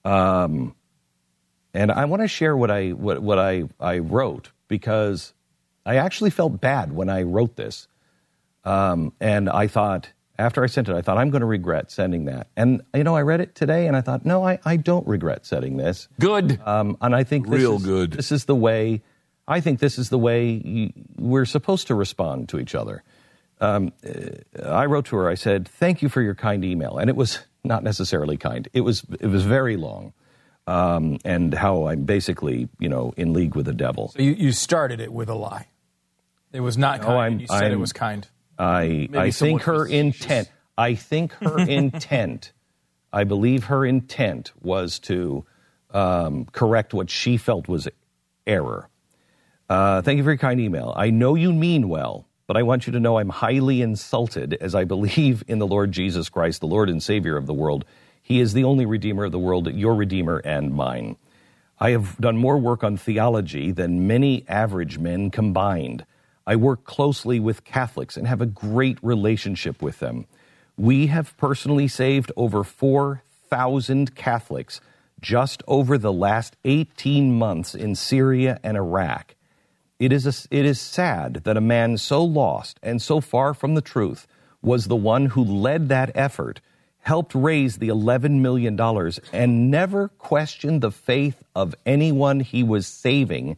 um, 0.05 0.75
and 1.75 1.93
I 1.93 2.05
want 2.07 2.23
to 2.23 2.29
share 2.29 2.57
what 2.57 2.71
I 2.71 2.91
what 2.91 3.21
what 3.23 3.39
I 3.39 3.65
I 3.79 3.99
wrote 3.99 4.51
because 4.69 5.35
I 5.87 5.97
actually 5.97 6.31
felt 6.31 6.61
bad 6.61 6.93
when 6.93 7.09
I 7.09 7.23
wrote 7.23 7.57
this, 7.57 7.89
um, 8.65 9.13
and 9.21 9.49
I 9.49 9.69
thought 9.69 10.11
after 10.39 10.63
I 10.63 10.67
sent 10.67 10.89
it, 10.89 10.95
I 10.95 11.03
thought 11.03 11.19
I'm 11.19 11.31
going 11.31 11.41
to 11.41 11.47
regret 11.47 11.91
sending 11.91 12.27
that. 12.27 12.49
And 12.57 12.83
you 12.95 13.05
know, 13.05 13.17
I 13.17 13.23
read 13.23 13.41
it 13.41 13.55
today, 13.55 13.87
and 13.87 13.97
I 13.97 14.01
thought, 14.01 14.25
no, 14.25 14.45
I, 14.45 14.59
I 14.65 14.77
don't 14.77 15.07
regret 15.07 15.47
sending 15.47 15.77
this. 15.77 16.09
Good. 16.21 16.61
Um, 16.65 16.97
and 17.01 17.15
I 17.15 17.25
think 17.25 17.49
this 17.49 17.61
Real 17.61 17.77
is, 17.77 17.85
good. 17.85 18.13
This 18.13 18.33
is 18.33 18.45
the 18.45 18.55
way. 18.55 19.03
I 19.49 19.61
think 19.61 19.79
this 19.79 19.99
is 19.99 20.11
the 20.11 20.19
way 20.19 20.51
you, 20.51 20.93
we're 21.17 21.45
supposed 21.45 21.87
to 21.87 21.95
respond 21.95 22.49
to 22.51 22.59
each 22.59 22.75
other. 22.75 23.03
Um, 23.61 23.93
uh, 24.05 24.69
I 24.69 24.87
wrote 24.87 25.07
to 25.07 25.17
her. 25.17 25.29
I 25.29 25.35
said, 25.35 25.67
"Thank 25.67 26.03
you 26.03 26.09
for 26.09 26.21
your 26.21 26.35
kind 26.35 26.65
email," 26.65 26.99
and 26.99 27.09
it 27.09 27.17
was 27.17 27.39
not 27.65 27.83
necessarily 27.83 28.37
kind. 28.37 28.69
It 28.73 28.83
was 28.83 29.05
it 29.21 29.29
was 29.29 29.45
very 29.45 29.77
long, 29.77 30.13
um, 30.67 31.19
and 31.25 31.55
how 31.55 31.89
I'm 31.89 32.05
basically 32.05 32.69
you 32.79 32.89
know 32.89 33.15
in 33.17 33.33
league 33.33 33.55
with 33.55 33.65
the 33.67 33.73
devil. 33.73 34.09
So 34.09 34.21
you, 34.21 34.33
you 34.33 34.53
started 34.53 35.01
it 35.01 35.13
with 35.13 35.31
a 35.31 35.35
lie. 35.35 35.69
It 36.57 36.61
was 36.61 36.79
not 36.79 37.03
kind. 37.03 37.13
I'm- 37.19 37.41
you 37.41 37.47
said 37.49 37.65
it 37.65 37.71
I'm- 37.73 37.81
was 37.81 37.93
kind. 37.93 38.27
I 38.59 39.09
I 39.15 39.31
think 39.31 39.63
her 39.63 39.85
intent. 39.87 40.51
I 40.79 40.95
think 40.95 41.33
her 41.35 41.59
intent. 41.69 42.53
I 43.13 43.25
believe 43.25 43.65
her 43.65 43.85
intent 43.85 44.53
was 44.63 44.99
to 45.01 45.45
um, 45.93 46.47
correct 46.47 46.95
what 46.95 47.11
she 47.11 47.37
felt 47.37 47.69
was 47.69 47.87
error. 48.47 48.89
Uh, 49.69 50.01
thank 50.03 50.17
you 50.17 50.25
for 50.25 50.31
your 50.31 50.39
kind 50.39 50.61
email. 50.61 50.95
I 50.97 51.11
know 51.11 51.35
you 51.35 51.53
mean 51.53 51.89
well, 51.91 52.27
but 52.47 52.57
I 52.57 52.63
want 52.63 52.87
you 52.87 52.93
to 52.95 53.01
know 53.01 53.19
I'm 53.19 53.29
highly 53.29 53.83
insulted 53.83 54.55
as 54.55 54.75
I 54.75 54.85
believe 54.85 55.45
in 55.49 55.59
the 55.59 55.67
Lord 55.67 55.93
Jesus 55.93 56.29
Christ, 56.31 56.61
the 56.61 56.67
Lord 56.67 56.89
and 56.89 57.03
Savior 57.03 57.37
of 57.37 57.47
the 57.47 57.55
world. 57.55 57.85
He 58.23 58.41
is 58.41 58.55
the 58.55 58.65
only 58.65 58.87
Redeemer 58.87 59.25
of 59.25 59.33
the 59.33 59.39
world, 59.39 59.73
your 59.75 59.95
Redeemer 59.95 60.39
and 60.39 60.73
mine. 60.75 61.17
I 61.79 61.91
have 61.91 62.17
done 62.19 62.37
more 62.39 62.57
work 62.57 62.83
on 62.83 62.97
theology 62.97 63.71
than 63.71 64.07
many 64.07 64.45
average 64.49 64.99
men 64.99 65.31
combined. 65.31 66.07
I 66.47 66.57
work 66.57 66.85
closely 66.85 67.41
with 67.41 67.65
Catholics 67.65 68.17
and 68.17 68.27
have 68.27 68.41
a 68.41 68.47
great 68.47 68.99
relationship 69.03 69.83
with 69.83 69.99
them. 69.99 70.27
We 70.77 71.09
have 71.09 71.37
personally 71.37 71.89
saved 71.89 72.31
over 72.37 72.63
4,000 72.63 74.15
Catholics 74.15 74.81
just 75.21 75.63
over 75.67 75.99
the 75.99 76.13
last 76.13 76.57
18 76.65 77.37
months 77.37 77.75
in 77.75 77.95
Syria 77.95 78.61
and 78.63 78.77
Iraq. 78.77 79.35
It 79.99 80.13
is, 80.13 80.27
a, 80.27 80.57
it 80.57 80.67
is 80.67 80.81
sad 80.81 81.43
that 81.45 81.57
a 81.57 81.63
man 81.63 81.97
so 81.97 82.23
lost 82.23 82.79
and 82.83 83.01
so 83.01 83.21
far 83.21 83.55
from 83.55 83.75
the 83.75 83.81
truth 83.81 84.27
was 84.63 84.87
the 84.87 84.97
one 84.97 85.27
who 85.27 85.43
led 85.43 85.89
that 85.89 86.13
effort, 86.15 86.61
helped 87.01 87.35
raise 87.35 87.79
the 87.79 87.89
$11 87.89 88.41
million, 88.41 88.79
and 89.33 89.71
never 89.71 90.09
questioned 90.09 90.83
the 90.83 90.91
faith 90.91 91.43
of 91.55 91.75
anyone 91.87 92.41
he 92.41 92.63
was 92.63 92.87
saving 92.87 93.57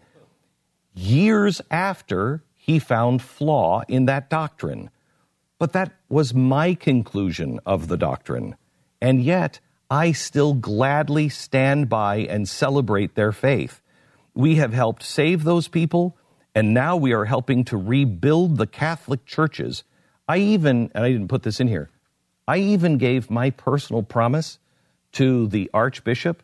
years 0.94 1.60
after 1.70 2.42
he 2.68 2.78
found 2.78 3.22
flaw 3.22 3.80
in 3.88 4.04
that 4.04 4.28
doctrine. 4.28 4.90
But 5.58 5.72
that 5.72 5.90
was 6.10 6.34
my 6.34 6.74
conclusion 6.74 7.60
of 7.64 7.88
the 7.88 7.96
doctrine. 7.96 8.56
And 9.00 9.22
yet, 9.22 9.58
I 9.90 10.12
still 10.12 10.52
gladly 10.52 11.30
stand 11.30 11.88
by 11.88 12.16
and 12.16 12.46
celebrate 12.46 13.14
their 13.14 13.32
faith. 13.32 13.80
We 14.34 14.56
have 14.56 14.74
helped 14.74 15.02
save 15.02 15.44
those 15.44 15.66
people, 15.66 16.18
and 16.54 16.74
now 16.74 16.94
we 16.94 17.14
are 17.14 17.24
helping 17.24 17.64
to 17.64 17.78
rebuild 17.78 18.58
the 18.58 18.66
Catholic 18.66 19.24
churches. 19.24 19.82
I 20.28 20.36
even, 20.36 20.90
and 20.94 21.06
I 21.06 21.10
didn't 21.10 21.28
put 21.28 21.44
this 21.44 21.60
in 21.60 21.68
here, 21.68 21.88
I 22.46 22.58
even 22.58 22.98
gave 22.98 23.30
my 23.30 23.48
personal 23.48 24.02
promise 24.02 24.58
to 25.12 25.46
the 25.48 25.70
Archbishop. 25.72 26.42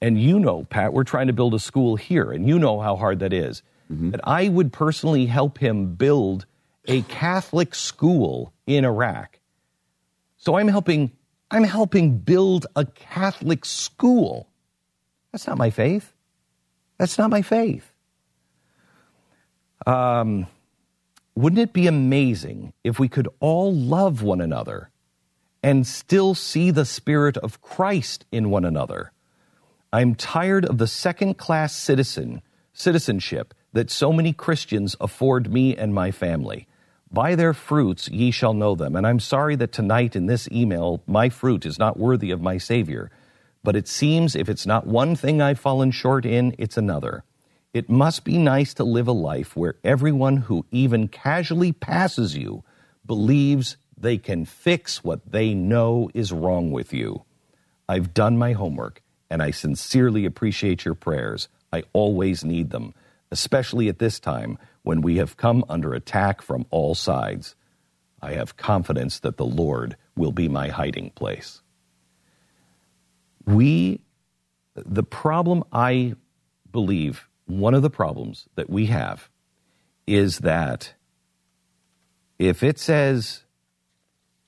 And 0.00 0.20
you 0.20 0.38
know, 0.38 0.62
Pat, 0.62 0.92
we're 0.92 1.02
trying 1.02 1.26
to 1.26 1.32
build 1.32 1.54
a 1.54 1.58
school 1.58 1.96
here, 1.96 2.30
and 2.30 2.46
you 2.46 2.60
know 2.60 2.78
how 2.78 2.94
hard 2.94 3.18
that 3.18 3.32
is. 3.32 3.64
That 4.10 4.20
I 4.24 4.48
would 4.48 4.72
personally 4.72 5.26
help 5.26 5.58
him 5.58 5.94
build 5.94 6.46
a 6.86 7.02
Catholic 7.02 7.74
school 7.74 8.52
in 8.66 8.84
Iraq. 8.84 9.38
So 10.36 10.56
I'm 10.56 10.68
helping 10.68 11.12
I'm 11.50 11.64
helping 11.64 12.18
build 12.18 12.66
a 12.74 12.86
Catholic 12.86 13.64
school. 13.66 14.48
That's 15.30 15.46
not 15.46 15.58
my 15.58 15.70
faith. 15.70 16.12
That's 16.98 17.18
not 17.18 17.30
my 17.30 17.42
faith. 17.42 17.92
Um, 19.86 20.46
wouldn't 21.34 21.60
it 21.60 21.72
be 21.72 21.86
amazing 21.86 22.72
if 22.84 22.98
we 22.98 23.08
could 23.08 23.28
all 23.40 23.74
love 23.74 24.22
one 24.22 24.40
another 24.40 24.90
and 25.62 25.86
still 25.86 26.34
see 26.34 26.70
the 26.70 26.84
Spirit 26.84 27.36
of 27.36 27.60
Christ 27.60 28.24
in 28.32 28.50
one 28.50 28.64
another? 28.64 29.12
I'm 29.92 30.14
tired 30.14 30.64
of 30.64 30.78
the 30.78 30.86
second 30.86 31.34
class 31.36 31.74
citizen 31.74 32.40
citizenship 32.72 33.52
that 33.72 33.90
so 33.90 34.12
many 34.12 34.32
Christians 34.32 34.96
afford 35.00 35.52
me 35.52 35.76
and 35.76 35.94
my 35.94 36.10
family. 36.10 36.66
By 37.10 37.34
their 37.34 37.52
fruits 37.52 38.08
ye 38.08 38.30
shall 38.30 38.54
know 38.54 38.74
them. 38.74 38.96
And 38.96 39.06
I'm 39.06 39.20
sorry 39.20 39.56
that 39.56 39.72
tonight 39.72 40.16
in 40.16 40.26
this 40.26 40.48
email, 40.50 41.02
my 41.06 41.28
fruit 41.28 41.66
is 41.66 41.78
not 41.78 41.98
worthy 41.98 42.30
of 42.30 42.40
my 42.40 42.58
Savior. 42.58 43.10
But 43.62 43.76
it 43.76 43.86
seems 43.86 44.34
if 44.34 44.48
it's 44.48 44.66
not 44.66 44.86
one 44.86 45.14
thing 45.14 45.40
I've 45.40 45.60
fallen 45.60 45.90
short 45.90 46.24
in, 46.24 46.54
it's 46.58 46.76
another. 46.76 47.24
It 47.72 47.88
must 47.88 48.24
be 48.24 48.38
nice 48.38 48.74
to 48.74 48.84
live 48.84 49.08
a 49.08 49.12
life 49.12 49.56
where 49.56 49.76
everyone 49.84 50.38
who 50.38 50.66
even 50.70 51.08
casually 51.08 51.72
passes 51.72 52.36
you 52.36 52.64
believes 53.06 53.76
they 53.96 54.18
can 54.18 54.44
fix 54.44 55.04
what 55.04 55.30
they 55.30 55.54
know 55.54 56.10
is 56.12 56.32
wrong 56.32 56.70
with 56.70 56.92
you. 56.92 57.24
I've 57.88 58.12
done 58.12 58.36
my 58.36 58.52
homework, 58.52 59.02
and 59.30 59.42
I 59.42 59.52
sincerely 59.52 60.24
appreciate 60.24 60.84
your 60.84 60.94
prayers. 60.94 61.48
I 61.72 61.84
always 61.92 62.44
need 62.44 62.70
them, 62.70 62.94
especially 63.32 63.88
at 63.88 63.98
this 63.98 64.20
time 64.20 64.58
when 64.82 65.00
we 65.00 65.16
have 65.16 65.36
come 65.36 65.64
under 65.68 65.94
attack 65.94 66.42
from 66.42 66.66
all 66.70 66.94
sides. 66.94 67.56
I 68.20 68.34
have 68.34 68.56
confidence 68.56 69.18
that 69.20 69.38
the 69.38 69.46
Lord 69.46 69.96
will 70.14 70.32
be 70.32 70.48
my 70.48 70.68
hiding 70.68 71.10
place. 71.10 71.62
We, 73.46 74.02
the 74.74 75.02
problem 75.02 75.64
I 75.72 76.14
believe, 76.70 77.26
one 77.46 77.74
of 77.74 77.82
the 77.82 77.90
problems 77.90 78.48
that 78.54 78.68
we 78.68 78.86
have 78.86 79.28
is 80.06 80.40
that 80.40 80.92
if 82.38 82.62
it 82.62 82.78
says, 82.78 83.44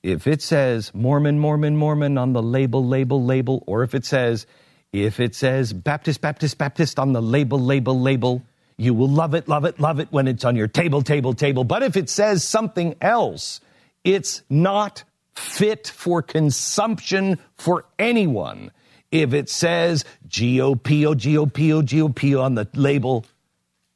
if 0.03 0.27
it 0.27 0.43
says 0.43 0.93
Mormon, 0.93 1.39
Mormon, 1.39 1.75
Mormon 1.75 2.17
on 2.19 2.33
the 2.33 2.43
label, 2.43 2.85
label, 2.85 3.23
label, 3.23 3.63
or 3.65 3.81
if 3.81 3.95
it 3.95 4.05
says, 4.05 4.45
if 4.93 5.19
it 5.19 5.33
says 5.33 5.73
Baptist, 5.73 6.21
Baptist, 6.21 6.57
Baptist 6.59 6.99
on 6.99 7.13
the 7.13 7.21
label, 7.21 7.59
label, 7.59 7.99
label, 7.99 8.43
you 8.77 8.93
will 8.93 9.09
love 9.09 9.33
it, 9.33 9.47
love 9.47 9.65
it, 9.65 9.79
love 9.79 9.99
it 9.99 10.11
when 10.11 10.27
it's 10.27 10.43
on 10.43 10.55
your 10.55 10.67
table, 10.67 11.01
table, 11.01 11.33
table. 11.33 11.63
But 11.63 11.83
if 11.83 11.95
it 11.95 12.09
says 12.09 12.43
something 12.43 12.95
else, 13.01 13.61
it's 14.03 14.41
not 14.49 15.03
fit 15.33 15.87
for 15.87 16.21
consumption 16.21 17.39
for 17.55 17.85
anyone. 17.97 18.71
If 19.11 19.33
it 19.33 19.49
says 19.49 20.03
GOP, 20.27 21.03
GOP, 21.03 21.83
GOP 21.83 22.41
on 22.41 22.55
the 22.55 22.67
label, 22.73 23.25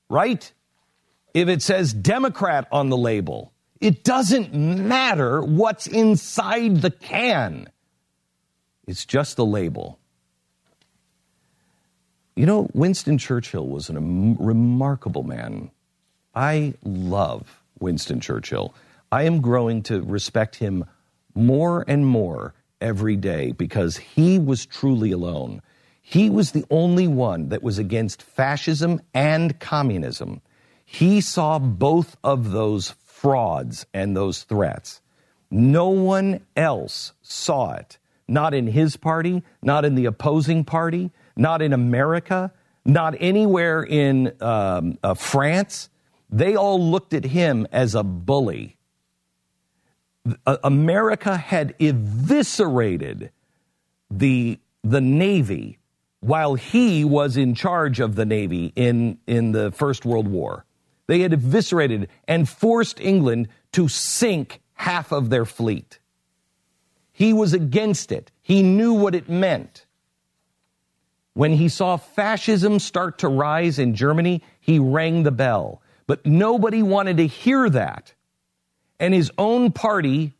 right? 0.09 0.51
If 1.33 1.49
it 1.49 1.61
says 1.61 1.93
Democrat 1.93 2.67
on 2.71 2.89
the 2.89 2.97
label, 2.97 3.51
it 3.81 4.03
doesn't 4.03 4.53
matter 4.53 5.41
what's 5.41 5.87
inside 5.87 6.81
the 6.81 6.91
can. 6.91 7.69
It's 8.87 9.05
just 9.05 9.37
a 9.39 9.43
label. 9.43 9.99
You 12.39 12.45
know, 12.45 12.69
Winston 12.73 13.17
Churchill 13.17 13.67
was 13.67 13.89
a 13.89 13.95
remarkable 13.99 15.23
man. 15.23 15.71
I 16.33 16.73
love 16.85 17.61
Winston 17.81 18.21
Churchill. 18.21 18.73
I 19.11 19.23
am 19.23 19.41
growing 19.41 19.83
to 19.83 20.01
respect 20.01 20.55
him 20.55 20.85
more 21.35 21.83
and 21.85 22.05
more 22.05 22.53
every 22.79 23.17
day 23.17 23.51
because 23.51 23.97
he 23.97 24.39
was 24.39 24.65
truly 24.65 25.11
alone. 25.11 25.61
He 26.01 26.29
was 26.29 26.53
the 26.53 26.63
only 26.71 27.09
one 27.09 27.49
that 27.49 27.61
was 27.61 27.77
against 27.77 28.21
fascism 28.21 29.01
and 29.13 29.59
communism. 29.59 30.39
He 30.85 31.19
saw 31.19 31.59
both 31.59 32.15
of 32.23 32.51
those 32.51 32.91
frauds 33.03 33.85
and 33.93 34.15
those 34.15 34.43
threats. 34.43 35.01
No 35.51 35.89
one 35.89 36.39
else 36.55 37.11
saw 37.21 37.73
it. 37.73 37.97
Not 38.29 38.53
in 38.53 38.67
his 38.67 38.95
party, 38.95 39.43
not 39.61 39.83
in 39.83 39.95
the 39.95 40.05
opposing 40.05 40.63
party, 40.63 41.11
not 41.39 41.61
in 41.61 41.73
America, 41.73 42.51
not 42.85 43.15
anywhere 43.19 43.81
in 43.81 44.33
um, 44.41 44.97
uh, 45.01 45.13
France. 45.13 45.89
They 46.29 46.55
all 46.55 46.79
looked 46.79 47.13
at 47.13 47.23
him 47.23 47.65
as 47.71 47.95
a 47.95 48.03
bully. 48.03 48.77
America 50.45 51.37
had 51.37 51.73
eviscerated 51.79 53.31
the, 54.11 54.59
the 54.83 55.01
Navy 55.01 55.79
while 56.19 56.55
he 56.55 57.05
was 57.05 57.37
in 57.37 57.55
charge 57.55 57.99
of 57.99 58.15
the 58.15 58.25
Navy 58.25 58.73
in, 58.75 59.17
in 59.25 59.53
the 59.53 59.71
First 59.71 60.05
World 60.05 60.27
War. 60.27 60.65
They 61.07 61.21
had 61.21 61.33
eviscerated 61.33 62.09
and 62.27 62.47
forced 62.47 62.99
England 62.99 63.47
to 63.71 63.87
sink 63.87 64.61
half 64.73 65.11
of 65.11 65.29
their 65.29 65.45
fleet. 65.45 65.99
He 67.13 67.33
was 67.33 67.53
against 67.53 68.11
it. 68.11 68.31
He 68.41 68.61
knew 68.61 68.93
what 68.93 69.15
it 69.15 69.29
meant. 69.29 69.85
When 71.33 71.53
he 71.53 71.69
saw 71.69 71.97
fascism 71.97 72.79
start 72.79 73.19
to 73.19 73.27
rise 73.27 73.79
in 73.79 73.95
Germany, 73.95 74.43
he 74.59 74.79
rang 74.79 75.23
the 75.23 75.31
bell. 75.31 75.81
But 76.07 76.25
nobody 76.25 76.81
wanted 76.81 77.17
to 77.17 77.27
hear 77.27 77.69
that. 77.69 78.13
And 78.99 79.13
his 79.13 79.31
own 79.37 79.71
party 79.71 80.33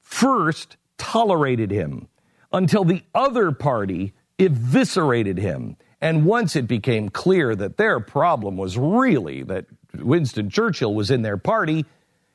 first 0.00 0.76
tolerated 0.98 1.70
him 1.70 2.08
until 2.52 2.84
the 2.84 3.02
other 3.14 3.52
party 3.52 4.12
eviscerated 4.38 5.38
him. 5.38 5.76
And 6.00 6.24
once 6.24 6.56
it 6.56 6.66
became 6.66 7.08
clear 7.08 7.54
that 7.54 7.76
their 7.76 8.00
problem 8.00 8.56
was 8.56 8.76
really 8.76 9.42
that 9.44 9.66
Winston 9.94 10.50
Churchill 10.50 10.94
was 10.94 11.10
in 11.10 11.22
their 11.22 11.36
party, 11.36 11.84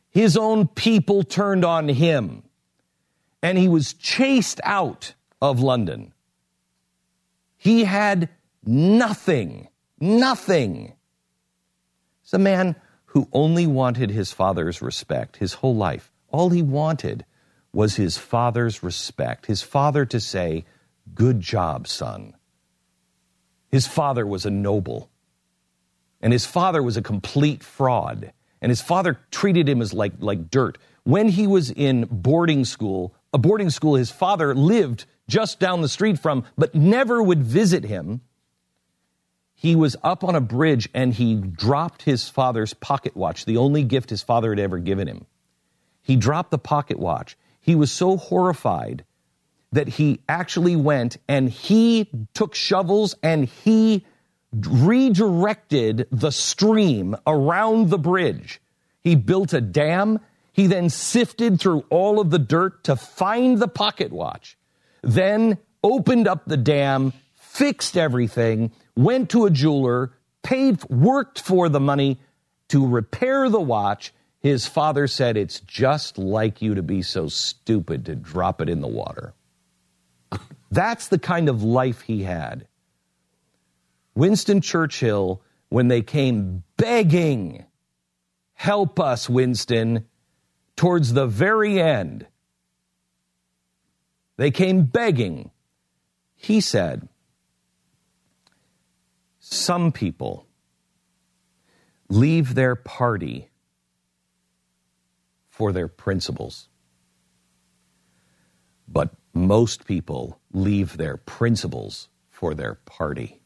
his 0.10 0.38
own 0.38 0.68
people 0.68 1.24
turned 1.24 1.66
on 1.66 1.88
him. 1.88 2.44
And 3.42 3.58
he 3.58 3.68
was 3.68 3.94
chased 3.94 4.62
out 4.64 5.14
of 5.42 5.60
London. 5.60 6.13
He 7.64 7.86
had 7.86 8.28
nothing, 8.66 9.70
nothing. 9.98 10.96
He's 12.22 12.34
a 12.34 12.38
man 12.38 12.76
who 13.06 13.30
only 13.32 13.66
wanted 13.68 14.10
his 14.10 14.34
father's 14.34 14.82
respect 14.82 15.38
his 15.38 15.54
whole 15.54 15.74
life. 15.74 16.12
All 16.28 16.50
he 16.50 16.62
wanted 16.62 17.24
was 17.72 17.96
his 17.96 18.18
father's 18.18 18.84
respect, 18.84 19.46
his 19.46 19.62
father 19.62 20.06
to 20.08 20.20
say, 20.20 20.66
Good 21.16 21.40
job, 21.40 21.88
son. 21.88 22.36
His 23.72 23.88
father 23.88 24.28
was 24.28 24.46
a 24.46 24.52
noble, 24.52 25.10
and 26.20 26.34
his 26.34 26.46
father 26.46 26.84
was 26.84 26.98
a 26.98 27.02
complete 27.02 27.64
fraud, 27.64 28.34
and 28.62 28.72
his 28.72 28.82
father 28.82 29.20
treated 29.32 29.70
him 29.70 29.82
as 29.82 29.94
like, 29.94 30.16
like 30.20 30.52
dirt. 30.52 30.78
When 31.04 31.30
he 31.30 31.48
was 31.48 31.72
in 31.72 32.10
boarding 32.12 32.66
school, 32.66 33.16
a 33.32 33.38
boarding 33.38 33.70
school 33.70 33.96
his 33.96 34.12
father 34.12 34.54
lived 34.54 35.06
just 35.28 35.60
down 35.60 35.82
the 35.82 35.90
street 35.90 36.20
from, 36.20 36.44
but 36.58 36.76
never 36.76 37.22
would 37.22 37.44
visit 37.44 37.84
him, 37.84 38.22
he 39.56 39.76
was 39.76 39.96
up 40.04 40.24
on 40.24 40.36
a 40.36 40.42
bridge 40.42 40.90
and 40.94 41.14
he 41.14 41.36
dropped 41.36 42.02
his 42.02 42.28
father's 42.28 42.74
pocket 42.74 43.16
watch, 43.16 43.46
the 43.46 43.58
only 43.58 43.84
gift 43.84 44.10
his 44.10 44.22
father 44.22 44.50
had 44.50 44.60
ever 44.60 44.78
given 44.78 45.08
him. 45.08 45.26
He 46.02 46.18
dropped 46.18 46.52
the 46.52 46.58
pocket 46.58 47.00
watch. 47.00 47.38
He 47.62 47.76
was 47.76 47.92
so 47.92 48.18
horrified 48.18 49.06
that 49.72 49.88
he 49.88 50.20
actually 50.28 50.76
went 50.76 51.18
and 51.28 51.50
he 51.50 52.10
took 52.34 52.56
shovels 52.56 53.16
and 53.24 53.46
he 53.46 54.06
redirected 54.54 56.08
the 56.12 56.32
stream 56.32 57.16
around 57.26 57.90
the 57.90 57.98
bridge. 57.98 58.62
He 59.02 59.16
built 59.16 59.54
a 59.54 59.62
dam. 59.62 60.20
He 60.52 60.68
then 60.68 60.90
sifted 60.90 61.60
through 61.60 61.86
all 61.90 62.20
of 62.20 62.30
the 62.30 62.40
dirt 62.40 62.84
to 62.84 62.96
find 62.96 63.60
the 63.60 63.68
pocket 63.68 64.12
watch, 64.12 64.58
then 65.04 65.58
opened 65.84 66.28
up 66.28 66.46
the 66.46 66.58
dam, 66.58 67.14
fixed 67.36 67.98
everything, 67.98 68.72
went 68.96 69.30
to 69.32 69.46
a 69.46 69.52
jeweler, 69.52 70.14
paid, 70.42 70.84
worked 70.90 71.42
for 71.42 71.70
the 71.70 71.80
money 71.80 72.20
to 72.70 72.88
repair 72.88 73.50
the 73.50 73.62
watch. 73.62 74.14
His 74.40 74.66
father 74.66 75.08
said, 75.08 75.38
It's 75.38 75.60
just 75.60 76.18
like 76.18 76.62
you 76.62 76.76
to 76.76 76.82
be 76.82 77.02
so 77.02 77.28
stupid 77.28 78.06
to 78.06 78.16
drop 78.16 78.62
it 78.62 78.70
in 78.70 78.82
the 78.82 78.88
water. 78.88 79.34
That's 80.72 81.08
the 81.10 81.20
kind 81.20 81.50
of 81.50 81.64
life 81.64 82.02
he 82.02 82.24
had. 82.24 82.68
Winston 84.16 84.62
Churchill, 84.62 85.42
when 85.70 85.88
they 85.88 86.02
came 86.02 86.64
begging, 86.78 87.66
help 88.54 89.00
us, 89.00 89.30
Winston, 89.30 90.06
towards 90.76 91.14
the 91.14 91.28
very 91.28 91.82
end, 91.82 92.28
they 94.38 94.52
came 94.52 94.84
begging. 94.84 95.52
He 96.36 96.62
said, 96.62 97.08
Some 99.40 99.92
people 99.92 100.48
leave 102.10 102.56
their 102.56 102.76
party 102.76 103.50
for 105.50 105.72
their 105.72 105.88
principles. 105.88 106.68
But 108.88 109.12
most 109.34 109.86
people 109.86 110.40
leave 110.52 110.98
their 110.98 111.18
principles 111.18 112.10
for 112.30 112.54
their 112.54 112.76
party. 112.86 113.40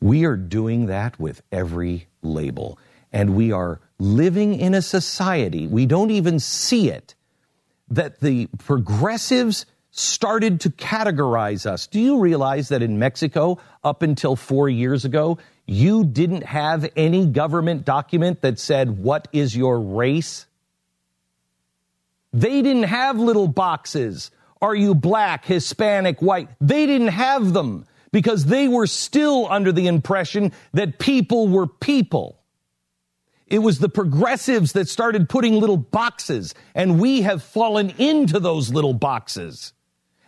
We 0.00 0.24
are 0.24 0.36
doing 0.36 0.86
that 0.86 1.18
with 1.20 1.42
every 1.52 2.08
label. 2.22 2.78
And 3.12 3.34
we 3.36 3.52
are 3.52 3.80
living 3.98 4.54
in 4.58 4.74
a 4.74 4.82
society, 4.82 5.66
we 5.66 5.86
don't 5.86 6.10
even 6.10 6.40
see 6.40 6.90
it, 6.90 7.14
that 7.88 8.20
the 8.20 8.48
progressives 8.58 9.66
started 9.90 10.60
to 10.62 10.70
categorize 10.70 11.66
us. 11.66 11.86
Do 11.86 12.00
you 12.00 12.18
realize 12.18 12.68
that 12.70 12.82
in 12.82 12.98
Mexico, 12.98 13.58
up 13.84 14.02
until 14.02 14.34
four 14.34 14.68
years 14.68 15.04
ago, 15.04 15.38
you 15.66 16.04
didn't 16.04 16.44
have 16.44 16.90
any 16.96 17.26
government 17.26 17.84
document 17.84 18.40
that 18.40 18.58
said, 18.58 18.98
What 18.98 19.28
is 19.32 19.54
your 19.56 19.78
race? 19.78 20.46
They 22.32 22.62
didn't 22.62 22.84
have 22.84 23.18
little 23.18 23.46
boxes. 23.46 24.30
Are 24.60 24.74
you 24.74 24.94
black, 24.94 25.44
Hispanic, 25.44 26.22
white? 26.22 26.48
They 26.60 26.86
didn't 26.86 27.08
have 27.08 27.52
them 27.52 27.84
because 28.10 28.46
they 28.46 28.68
were 28.68 28.86
still 28.86 29.46
under 29.50 29.72
the 29.72 29.86
impression 29.86 30.52
that 30.72 30.98
people 30.98 31.48
were 31.48 31.66
people. 31.66 32.41
It 33.52 33.58
was 33.58 33.80
the 33.80 33.90
progressives 33.90 34.72
that 34.72 34.88
started 34.88 35.28
putting 35.28 35.60
little 35.60 35.76
boxes, 35.76 36.54
and 36.74 36.98
we 36.98 37.20
have 37.20 37.42
fallen 37.42 37.90
into 37.98 38.40
those 38.40 38.72
little 38.72 38.94
boxes. 38.94 39.74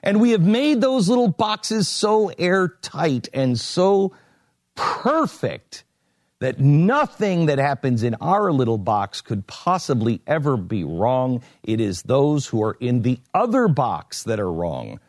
And 0.03 0.21
we 0.21 0.33
have 0.33 0.43
made 0.43 0.83
those 0.83 1.09
little 1.09 1.29
boxes 1.29 1.89
so 1.89 2.29
airtight 2.39 3.31
and 3.33 3.59
so 3.59 4.13
perfect 4.75 5.85
that 6.41 6.61
nothing 6.61 7.47
that 7.47 7.57
happens 7.57 8.03
in 8.03 8.15
our 8.21 8.53
little 8.53 8.77
box 8.77 9.23
could 9.23 9.47
possibly 9.47 10.21
ever 10.27 10.59
be 10.59 10.85
wrong. 10.85 11.43
It 11.63 11.81
is 11.81 12.03
those 12.03 12.47
who 12.47 12.63
are 12.63 12.77
in 12.79 13.01
the 13.01 13.21
other 13.33 13.69
box 13.69 14.25
that 14.25 14.39
are 14.39 14.53
wrong. 14.53 15.01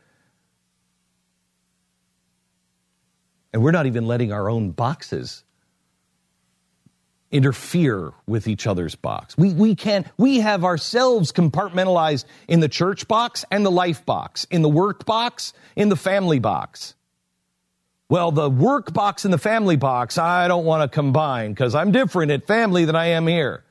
And 3.51 3.61
we're 3.61 3.71
not 3.71 3.87
even 3.87 4.07
letting 4.07 4.31
our 4.31 4.49
own 4.49 4.71
boxes 4.71 5.43
interfere 7.31 8.13
with 8.27 8.47
each 8.47 8.67
other's 8.67 8.95
box. 8.95 9.37
We, 9.37 9.53
we 9.53 9.75
can 9.75 10.05
we 10.17 10.39
have 10.39 10.63
ourselves 10.63 11.31
compartmentalized 11.31 12.25
in 12.47 12.59
the 12.59 12.69
church 12.69 13.07
box 13.07 13.45
and 13.51 13.65
the 13.65 13.71
life 13.71 14.05
box, 14.05 14.45
in 14.49 14.61
the 14.61 14.69
work 14.69 15.05
box, 15.05 15.53
in 15.75 15.89
the 15.89 15.95
family 15.95 16.39
box. 16.39 16.95
Well, 18.07 18.31
the 18.31 18.49
work 18.49 18.93
box 18.93 19.25
and 19.25 19.33
the 19.33 19.39
family 19.39 19.77
box, 19.77 20.17
I 20.19 20.47
don't 20.47 20.65
want 20.65 20.83
to 20.83 20.93
combine 20.93 21.51
because 21.51 21.73
I'm 21.73 21.91
different 21.91 22.31
at 22.31 22.45
family 22.45 22.85
than 22.85 22.95
I 22.95 23.07
am 23.07 23.25
here. 23.25 23.63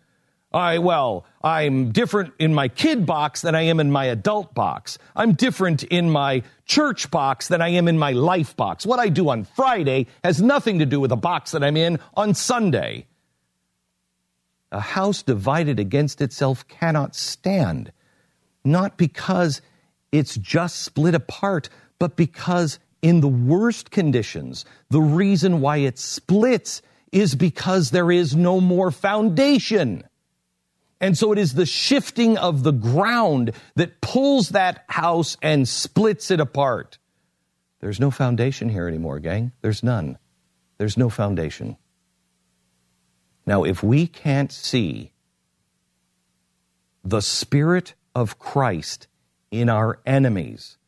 I, 0.52 0.78
well, 0.78 1.24
I'm 1.42 1.90
different 1.90 2.32
in 2.38 2.54
my 2.54 2.68
kid 2.68 3.06
box 3.06 3.42
than 3.42 3.54
I 3.56 3.62
am 3.62 3.80
in 3.80 3.90
my 3.90 4.06
adult 4.06 4.54
box. 4.54 4.98
I'm 5.16 5.32
different 5.32 5.82
in 5.82 6.10
my 6.10 6.42
church 6.64 7.10
box 7.10 7.48
than 7.48 7.60
I 7.60 7.70
am 7.70 7.88
in 7.88 7.98
my 7.98 8.12
life 8.12 8.56
box. 8.56 8.86
What 8.86 9.00
I 9.00 9.08
do 9.08 9.30
on 9.30 9.44
Friday 9.44 10.06
has 10.22 10.40
nothing 10.40 10.78
to 10.78 10.86
do 10.86 11.00
with 11.00 11.10
the 11.10 11.16
box 11.16 11.52
that 11.52 11.64
I'm 11.64 11.76
in 11.76 11.98
on 12.14 12.34
Sunday. 12.34 13.06
A 14.74 14.80
house 14.80 15.22
divided 15.22 15.78
against 15.78 16.20
itself 16.20 16.66
cannot 16.66 17.14
stand, 17.14 17.92
not 18.64 18.98
because 18.98 19.62
it's 20.10 20.34
just 20.34 20.82
split 20.82 21.14
apart, 21.14 21.68
but 22.00 22.16
because 22.16 22.80
in 23.00 23.20
the 23.20 23.28
worst 23.28 23.92
conditions, 23.92 24.64
the 24.90 25.00
reason 25.00 25.60
why 25.60 25.76
it 25.76 25.96
splits 25.96 26.82
is 27.12 27.36
because 27.36 27.92
there 27.92 28.10
is 28.10 28.34
no 28.34 28.60
more 28.60 28.90
foundation. 28.90 30.02
And 31.00 31.16
so 31.16 31.30
it 31.30 31.38
is 31.38 31.54
the 31.54 31.66
shifting 31.66 32.36
of 32.36 32.64
the 32.64 32.72
ground 32.72 33.52
that 33.76 34.00
pulls 34.00 34.48
that 34.48 34.84
house 34.88 35.36
and 35.40 35.68
splits 35.68 36.32
it 36.32 36.40
apart. 36.40 36.98
There's 37.78 38.00
no 38.00 38.10
foundation 38.10 38.70
here 38.70 38.88
anymore, 38.88 39.20
gang. 39.20 39.52
There's 39.60 39.84
none. 39.84 40.18
There's 40.78 40.96
no 40.96 41.10
foundation. 41.10 41.76
Now, 43.46 43.64
if 43.64 43.82
we 43.82 44.06
can't 44.06 44.50
see 44.50 45.12
the 47.02 47.20
Spirit 47.20 47.94
of 48.14 48.38
Christ 48.38 49.06
in 49.50 49.68
our 49.68 50.00
enemies, 50.06 50.78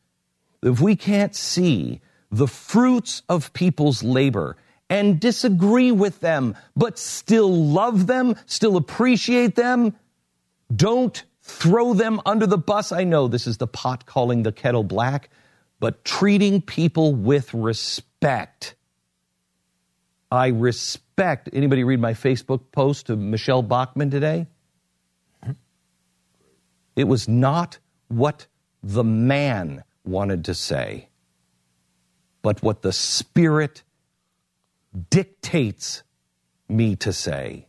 if 0.63 0.81
we 0.81 0.95
can't 0.95 1.35
see 1.35 2.01
the 2.31 2.47
fruits 2.47 3.21
of 3.29 3.53
people's 3.53 4.03
labor 4.03 4.57
and 4.89 5.19
disagree 5.19 5.91
with 5.91 6.19
them, 6.19 6.55
but 6.75 6.97
still 6.97 7.53
love 7.53 8.07
them, 8.07 8.35
still 8.45 8.77
appreciate 8.77 9.55
them. 9.55 9.95
Don't 10.73 11.23
throw 11.41 11.93
them 11.93 12.21
under 12.25 12.47
the 12.47 12.57
bus. 12.57 12.91
I 12.91 13.03
know 13.03 13.27
this 13.27 13.47
is 13.47 13.57
the 13.57 13.67
pot 13.67 14.05
calling 14.05 14.43
the 14.43 14.51
kettle 14.51 14.83
black, 14.83 15.29
but 15.79 16.03
treating 16.03 16.61
people 16.61 17.13
with 17.13 17.53
respect. 17.53 18.75
I 20.31 20.47
respect. 20.47 21.49
Anybody 21.53 21.83
read 21.83 21.99
my 21.99 22.13
Facebook 22.13 22.71
post 22.71 23.07
to 23.07 23.15
Michele 23.15 23.61
Bachmann 23.61 24.09
today? 24.09 24.47
It 26.95 27.05
was 27.05 27.27
not 27.27 27.77
what 28.07 28.47
the 28.81 29.03
man 29.03 29.83
wanted 30.03 30.45
to 30.45 30.53
say, 30.53 31.09
but 32.41 32.63
what 32.63 32.81
the 32.81 32.91
Spirit 32.91 33.83
dictates 35.09 36.03
me 36.67 36.95
to 36.97 37.13
say. 37.13 37.67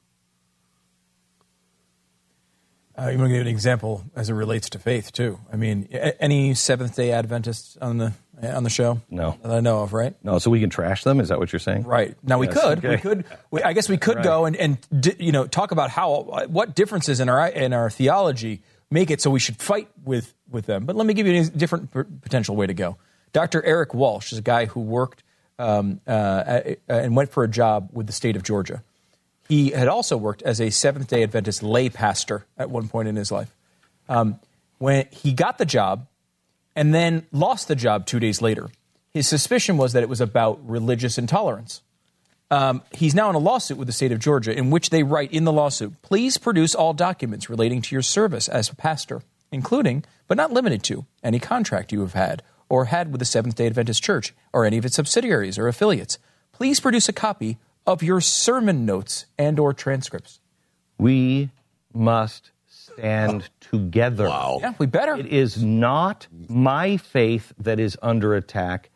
Uh, 2.98 3.10
you 3.10 3.18
want 3.18 3.28
to 3.28 3.35
give 3.35 3.43
an 3.43 3.47
example 3.47 4.02
as 4.16 4.28
it 4.28 4.35
relates 4.35 4.68
to 4.70 4.78
faith 4.78 5.12
too? 5.12 5.39
I 5.52 5.56
mean, 5.56 5.85
any 6.18 6.55
Seventh 6.55 6.97
Day 6.97 7.12
Adventists 7.12 7.76
on 7.76 7.98
the 7.98 8.12
on 8.43 8.65
the 8.65 8.70
show? 8.70 9.01
No. 9.10 9.36
that 9.43 9.52
I 9.52 9.60
know 9.60 9.81
of, 9.82 9.93
right? 9.93 10.15
No, 10.23 10.39
so 10.39 10.51
we 10.51 10.60
can 10.60 10.70
trash 10.70 11.05
them? 11.05 11.20
Is 11.20 11.28
that 11.28 11.39
what 11.39 11.52
you're 11.52 11.60
saying? 11.60 11.82
Right. 11.85 12.16
Now 12.23 12.39
we 12.39 12.47
Yes, 12.47 12.60
could, 12.60 12.82
we 12.82 12.97
could, 12.98 13.24
we, 13.51 13.62
I 13.62 13.73
guess 13.73 13.89
we 13.89 13.97
could 13.97 14.16
Right. 14.16 14.24
go 14.24 14.44
and, 14.44 14.56
and 14.56 14.78
di- 15.01 15.16
you 15.19 15.32
know 15.32 15.47
talk 15.47 15.70
about 15.73 15.90
how 15.90 16.47
what 16.48 16.74
differences 16.74 17.20
in 17.20 17.28
our 17.28 17.48
in 17.48 17.73
our 17.73 17.90
theology 17.90 18.62
make 18.90 19.10
it 19.10 19.20
so 19.20 19.31
we 19.31 19.40
should 19.40 19.56
fight 19.56 19.89
with 20.05 20.35
with 20.51 20.66
them. 20.66 20.85
But 20.86 20.97
let 20.97 21.06
me 21.06 21.15
give 21.15 21.27
you 21.27 21.40
a 21.40 21.44
different 21.44 21.93
p- 21.93 22.02
potential 22.23 22.56
way 22.56 22.66
to 22.66 22.74
go. 22.74 22.97
Dr. 23.32 23.62
Eric 23.65 23.93
Walsh 23.94 24.32
is 24.32 24.39
a 24.39 24.43
guy 24.43 24.65
who 24.66 24.81
worked 24.81 25.23
um, 25.59 26.01
uh, 26.06 26.60
and 26.89 27.15
went 27.16 27.31
for 27.31 27.44
a 27.44 27.48
job 27.48 27.90
with 27.93 28.06
the 28.06 28.12
state 28.12 28.36
of 28.36 28.43
Georgia. 28.43 28.82
He 29.48 29.70
had 29.70 29.89
also 29.89 30.16
worked 30.16 30.43
as 30.43 30.60
a 30.60 30.70
Seventh 30.70 31.09
Day 31.09 31.23
Adventist 31.23 31.62
lay 31.62 31.89
pastor 31.89 32.44
at 32.56 32.70
one 32.70 32.89
point 32.89 33.09
in 33.09 33.16
his 33.16 33.32
life. 33.32 33.55
Um, 34.09 34.39
when 34.78 35.06
he 35.10 35.32
got 35.32 35.59
the 35.59 35.65
job, 35.66 36.06
and 36.78 36.94
then 36.94 37.26
lost 37.32 37.66
the 37.66 37.74
job 37.74 38.06
two 38.06 38.20
days 38.20 38.40
later. 38.40 38.70
His 39.12 39.26
suspicion 39.26 39.76
was 39.76 39.94
that 39.94 40.05
it 40.05 40.09
was 40.09 40.20
about 40.20 40.60
religious 40.64 41.18
intolerance. 41.18 41.82
Um, 42.52 42.82
he's 42.92 43.16
now 43.16 43.28
in 43.28 43.34
a 43.34 43.40
lawsuit 43.40 43.78
with 43.78 43.88
the 43.88 43.92
state 43.92 44.12
of 44.12 44.20
Georgia 44.20 44.56
in 44.56 44.70
which 44.70 44.90
they 44.90 45.02
write 45.02 45.32
in 45.32 45.42
the 45.42 45.52
lawsuit 45.52 46.00
please 46.02 46.38
produce 46.38 46.76
all 46.76 46.94
documents 46.94 47.50
relating 47.50 47.82
to 47.82 47.94
your 47.96 48.02
service 48.02 48.48
as 48.48 48.70
a 48.70 48.76
pastor, 48.76 49.22
including, 49.50 50.05
but 50.28 50.36
not 50.36 50.52
limited 50.52 50.84
to, 50.84 51.05
any 51.24 51.40
contract 51.40 51.90
you 51.90 52.00
have 52.00 52.14
had 52.14 52.44
or 52.68 52.84
had 52.84 53.10
with 53.10 53.18
the 53.18 53.24
Seventh 53.24 53.56
day 53.56 53.66
Adventist 53.66 54.00
Church 54.00 54.32
or 54.52 54.64
any 54.64 54.78
of 54.78 54.84
its 54.84 54.94
subsidiaries 54.94 55.59
or 55.59 55.66
affiliates. 55.66 56.16
Please 56.52 56.78
produce 56.78 57.09
a 57.09 57.12
copy 57.12 57.59
of 57.88 58.05
your 58.05 58.20
sermon 58.20 58.86
notes 58.86 59.26
and 59.36 59.59
or 59.59 59.74
transcripts. 59.74 60.38
We 60.96 61.50
must 61.92 62.52
stand 62.98 63.48
together. 63.60 64.26
Yeah, 64.26 64.74
we 64.78 64.86
better. 64.86 65.14
It 65.16 65.26
is 65.26 65.62
not 65.62 66.26
my 66.48 66.96
faith 66.96 67.52
that 67.58 67.78
is 67.78 67.96
under 68.02 68.34
attack. 68.34 68.90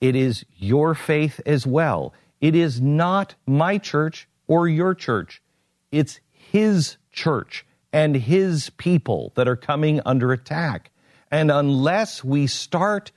It 0.00 0.16
is 0.16 0.44
your 0.56 0.94
faith 0.94 1.40
as 1.46 1.66
well. 1.66 2.14
It 2.40 2.54
is 2.54 2.80
not 2.80 3.34
my 3.46 3.78
church 3.78 4.28
or 4.46 4.68
your 4.68 4.94
church. 4.94 5.42
It's 5.90 6.20
his 6.30 6.96
church 7.12 7.66
and 7.92 8.14
his 8.14 8.70
people 8.70 9.32
that 9.36 9.48
are 9.48 9.56
coming 9.56 10.00
under 10.04 10.32
attack. 10.32 10.90
And 11.30 11.50
unless 11.50 12.22
we 12.22 12.46
start 12.46 13.10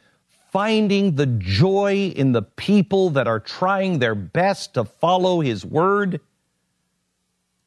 finding 0.51 1.15
the 1.15 1.25
joy 1.25 2.11
in 2.15 2.31
the 2.31 2.41
people 2.41 3.11
that 3.11 3.27
are 3.27 3.39
trying 3.39 3.99
their 3.99 4.15
best 4.15 4.73
to 4.75 4.85
follow 4.85 5.41
his 5.41 5.65
word, 5.65 6.21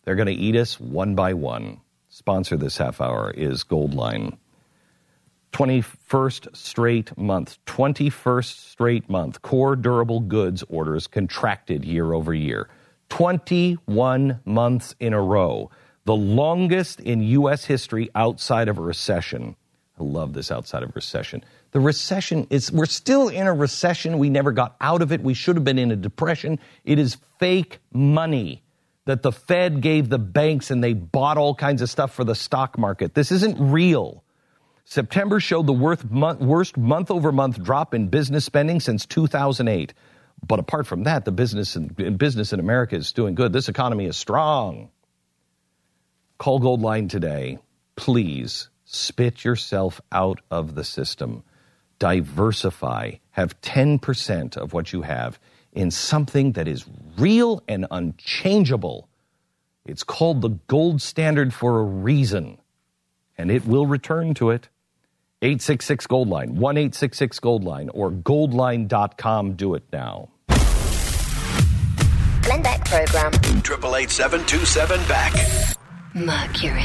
they're 0.05 0.17
going 0.17 0.27
to 0.27 0.33
eat 0.33 0.57
us 0.57 0.81
one 0.81 1.15
by 1.15 1.35
one. 1.35 1.82
Sponsor 2.15 2.59
this 2.59 2.77
half 2.77 3.01
hour 3.01 3.31
is 3.31 3.65
Goldline. 3.65 4.37
21st 5.53 6.55
straight 6.55 7.17
month, 7.17 7.57
21st 7.65 8.71
straight 8.71 9.09
month, 9.09 9.41
core 9.41 9.77
durable 9.77 10.21
goods 10.21 10.63
orders 10.69 11.07
contracted 11.07 11.87
year 11.87 12.13
over 12.13 12.35
year. 12.35 12.69
21 13.09 14.41
months 14.45 14.95
in 15.01 15.15
a 15.15 15.23
row, 15.23 15.71
the 16.05 16.15
longest 16.15 17.01
in 17.01 17.23
U.S. 17.23 17.65
history 17.65 18.11
outside 18.15 18.69
of 18.69 18.77
a 18.77 18.83
recession. 18.83 19.57
I 19.99 20.03
love 20.03 20.35
this 20.35 20.51
outside 20.51 20.83
of 20.83 20.95
recession. 20.95 21.43
The 21.71 21.81
recession 21.81 22.47
is, 22.51 22.71
we're 22.71 22.85
still 22.85 23.29
in 23.29 23.47
a 23.47 23.55
recession. 23.55 24.19
We 24.19 24.29
never 24.29 24.53
got 24.53 24.77
out 24.83 25.01
of 25.01 25.13
it. 25.13 25.23
We 25.23 25.33
should 25.33 25.57
have 25.57 25.65
been 25.65 25.79
in 25.79 25.91
a 25.91 25.97
depression. 25.97 26.59
It 26.85 26.99
is 26.99 27.17
fake 27.39 27.79
money 27.91 28.63
that 29.05 29.23
the 29.23 29.33
Fed 29.33 29.81
gave 29.81 30.09
the 30.09 30.19
banks 30.19 30.71
and 30.71 30.83
they 30.83 30.93
bought 30.93 31.39
all 31.39 31.55
kinds 31.55 31.83
of 31.83 31.91
stuff 31.91 32.15
for 32.15 32.25
the 32.25 32.35
stock 32.35 32.79
market. 32.79 33.15
This 33.15 33.33
isn't 33.33 33.59
real. 33.59 34.23
September 34.85 35.41
showed 35.41 35.67
the 35.67 35.73
worst 35.73 36.77
month 36.77 37.11
over 37.11 37.33
month 37.33 37.63
drop 37.63 37.95
in 37.95 38.09
business 38.09 38.45
spending 38.45 38.81
since 38.81 39.07
2008. 39.07 39.95
But 40.47 40.59
apart 40.59 40.87
from 40.87 41.05
that, 41.05 41.25
the 41.25 41.33
business 41.33 41.77
in, 41.77 41.89
business 42.17 42.53
in 42.53 42.61
America 42.61 42.97
is 42.97 43.13
doing 43.13 43.35
good. 43.35 43.53
This 43.53 43.69
economy 43.69 44.07
is 44.07 44.17
strong. 44.17 44.91
Call 46.39 46.61
Goldline 46.61 47.09
today. 47.09 47.59
Please 47.95 48.69
spit 48.85 49.45
yourself 49.45 50.01
out 50.11 50.41
of 50.51 50.75
the 50.75 50.85
system. 50.85 51.45
Diversify. 52.01 53.13
Have 53.31 53.61
10% 53.61 54.57
of 54.57 54.73
what 54.73 54.93
you 54.93 55.03
have 55.03 55.39
in 55.73 55.91
something 55.91 56.53
that 56.53 56.69
is 56.69 56.85
real 57.19 57.63
and 57.69 57.87
unchangeable. 57.91 59.09
It's 59.85 60.05
called 60.05 60.43
the 60.43 60.51
gold 60.69 61.03
standard 61.03 61.53
for 61.53 61.81
a 61.81 61.85
reason, 61.85 62.59
and 63.37 63.51
it 63.51 63.67
will 63.67 63.87
return 63.87 64.35
to 64.35 64.51
it. 64.51 64.69
866 65.43 66.07
Goldline, 66.07 66.51
1 66.53 66.77
866 66.77 67.41
Goldline, 67.41 67.91
or 67.93 68.13
goldline.com. 68.13 69.55
Do 69.55 69.75
it 69.75 69.83
now. 69.93 70.29
Glenn 72.43 72.63
Beck 72.63 72.85
program. 72.85 73.33
Triple 73.63 73.97
eight 73.97 74.11
seven 74.11 74.45
two 74.47 74.65
seven 74.65 75.01
back. 75.09 75.33
Mercury. 76.15 76.83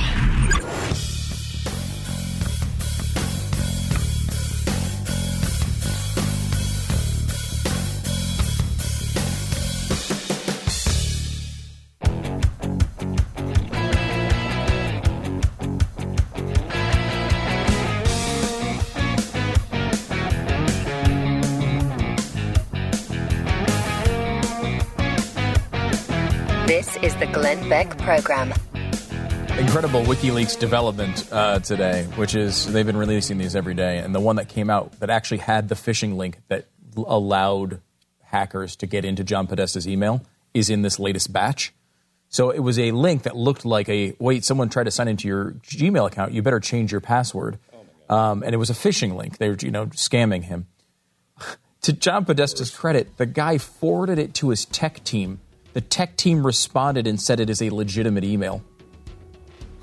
Beck 27.69 27.97
program. 27.97 28.53
incredible 29.57 30.01
WikiLeaks 30.03 30.57
development 30.57 31.27
uh, 31.31 31.59
today, 31.59 32.03
which 32.15 32.35
is 32.35 32.71
they've 32.71 32.85
been 32.85 32.95
releasing 32.97 33.37
these 33.37 33.55
every 33.55 33.73
day, 33.73 33.97
and 33.97 34.15
the 34.15 34.19
one 34.19 34.37
that 34.37 34.47
came 34.47 34.69
out 34.69 34.99
that 34.99 35.09
actually 35.09 35.39
had 35.39 35.67
the 35.67 35.75
phishing 35.75 36.15
link 36.15 36.39
that 36.47 36.67
allowed 36.95 37.81
hackers 38.21 38.75
to 38.77 38.87
get 38.87 39.03
into 39.03 39.23
John 39.23 39.47
Podesta's 39.47 39.87
email 39.87 40.21
is 40.53 40.69
in 40.69 40.81
this 40.81 40.99
latest 40.99 41.33
batch. 41.33 41.73
So 42.29 42.51
it 42.51 42.59
was 42.59 42.77
a 42.79 42.91
link 42.91 43.23
that 43.23 43.35
looked 43.35 43.65
like 43.65 43.89
a 43.89 44.15
wait, 44.19 44.45
someone 44.45 44.69
tried 44.69 44.85
to 44.85 44.91
sign 44.91 45.07
into 45.07 45.27
your 45.27 45.51
Gmail 45.63 46.07
account. 46.07 46.33
You 46.33 46.41
better 46.41 46.59
change 46.59 46.91
your 46.91 47.01
password. 47.01 47.59
Um, 48.09 48.43
and 48.43 48.53
it 48.53 48.57
was 48.57 48.69
a 48.69 48.73
phishing 48.73 49.15
link. 49.15 49.37
They 49.37 49.49
were, 49.49 49.57
you 49.59 49.71
know, 49.71 49.87
scamming 49.87 50.43
him. 50.43 50.67
to 51.81 51.93
John 51.93 52.25
Podesta's 52.25 52.71
credit, 52.71 53.17
the 53.17 53.25
guy 53.25 53.57
forwarded 53.57 54.19
it 54.19 54.33
to 54.35 54.49
his 54.49 54.65
tech 54.65 55.03
team. 55.03 55.41
The 55.77 55.81
tech 55.81 56.17
team 56.17 56.43
responded 56.43 57.05
and 57.05 57.21
said 57.21 57.39
it 57.39 57.51
is 57.51 57.61
a 57.61 57.69
legitimate 57.69 58.23
email. 58.23 58.63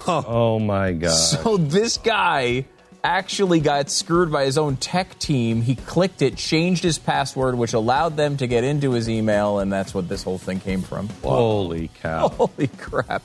Oh 0.08 0.58
my 0.58 0.90
God. 0.90 1.10
So 1.14 1.56
this 1.56 1.98
guy 1.98 2.64
actually 3.04 3.60
got 3.60 3.88
screwed 3.90 4.32
by 4.32 4.44
his 4.44 4.58
own 4.58 4.76
tech 4.76 5.16
team. 5.20 5.62
He 5.62 5.76
clicked 5.76 6.20
it, 6.20 6.36
changed 6.36 6.82
his 6.82 6.98
password, 6.98 7.54
which 7.54 7.74
allowed 7.74 8.16
them 8.16 8.36
to 8.38 8.48
get 8.48 8.64
into 8.64 8.90
his 8.90 9.08
email, 9.08 9.60
and 9.60 9.72
that's 9.72 9.94
what 9.94 10.08
this 10.08 10.24
whole 10.24 10.36
thing 10.36 10.58
came 10.58 10.82
from. 10.82 11.08
Holy 11.22 11.88
cow. 12.02 12.26
Holy 12.40 12.66
crap. 12.66 13.22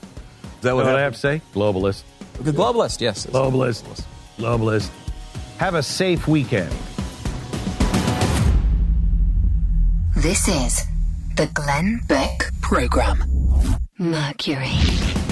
Is 0.58 0.62
that 0.62 0.76
what 0.76 0.86
I 0.86 1.02
have 1.02 1.14
to 1.14 1.20
say? 1.20 1.41
Globalist. 1.56 2.04
The 2.34 2.52
globalist, 2.52 3.02
yes. 3.02 3.26
Globalist. 3.26 4.06
Globalist. 4.38 4.91
Have 5.58 5.74
a 5.74 5.82
safe 5.82 6.28
weekend. 6.28 6.72
This 10.16 10.48
is 10.48 10.86
the 11.40 11.48
Glenn 11.53 12.02
Beck 12.06 12.52
Program. 12.60 13.24
Mercury. 13.98 15.28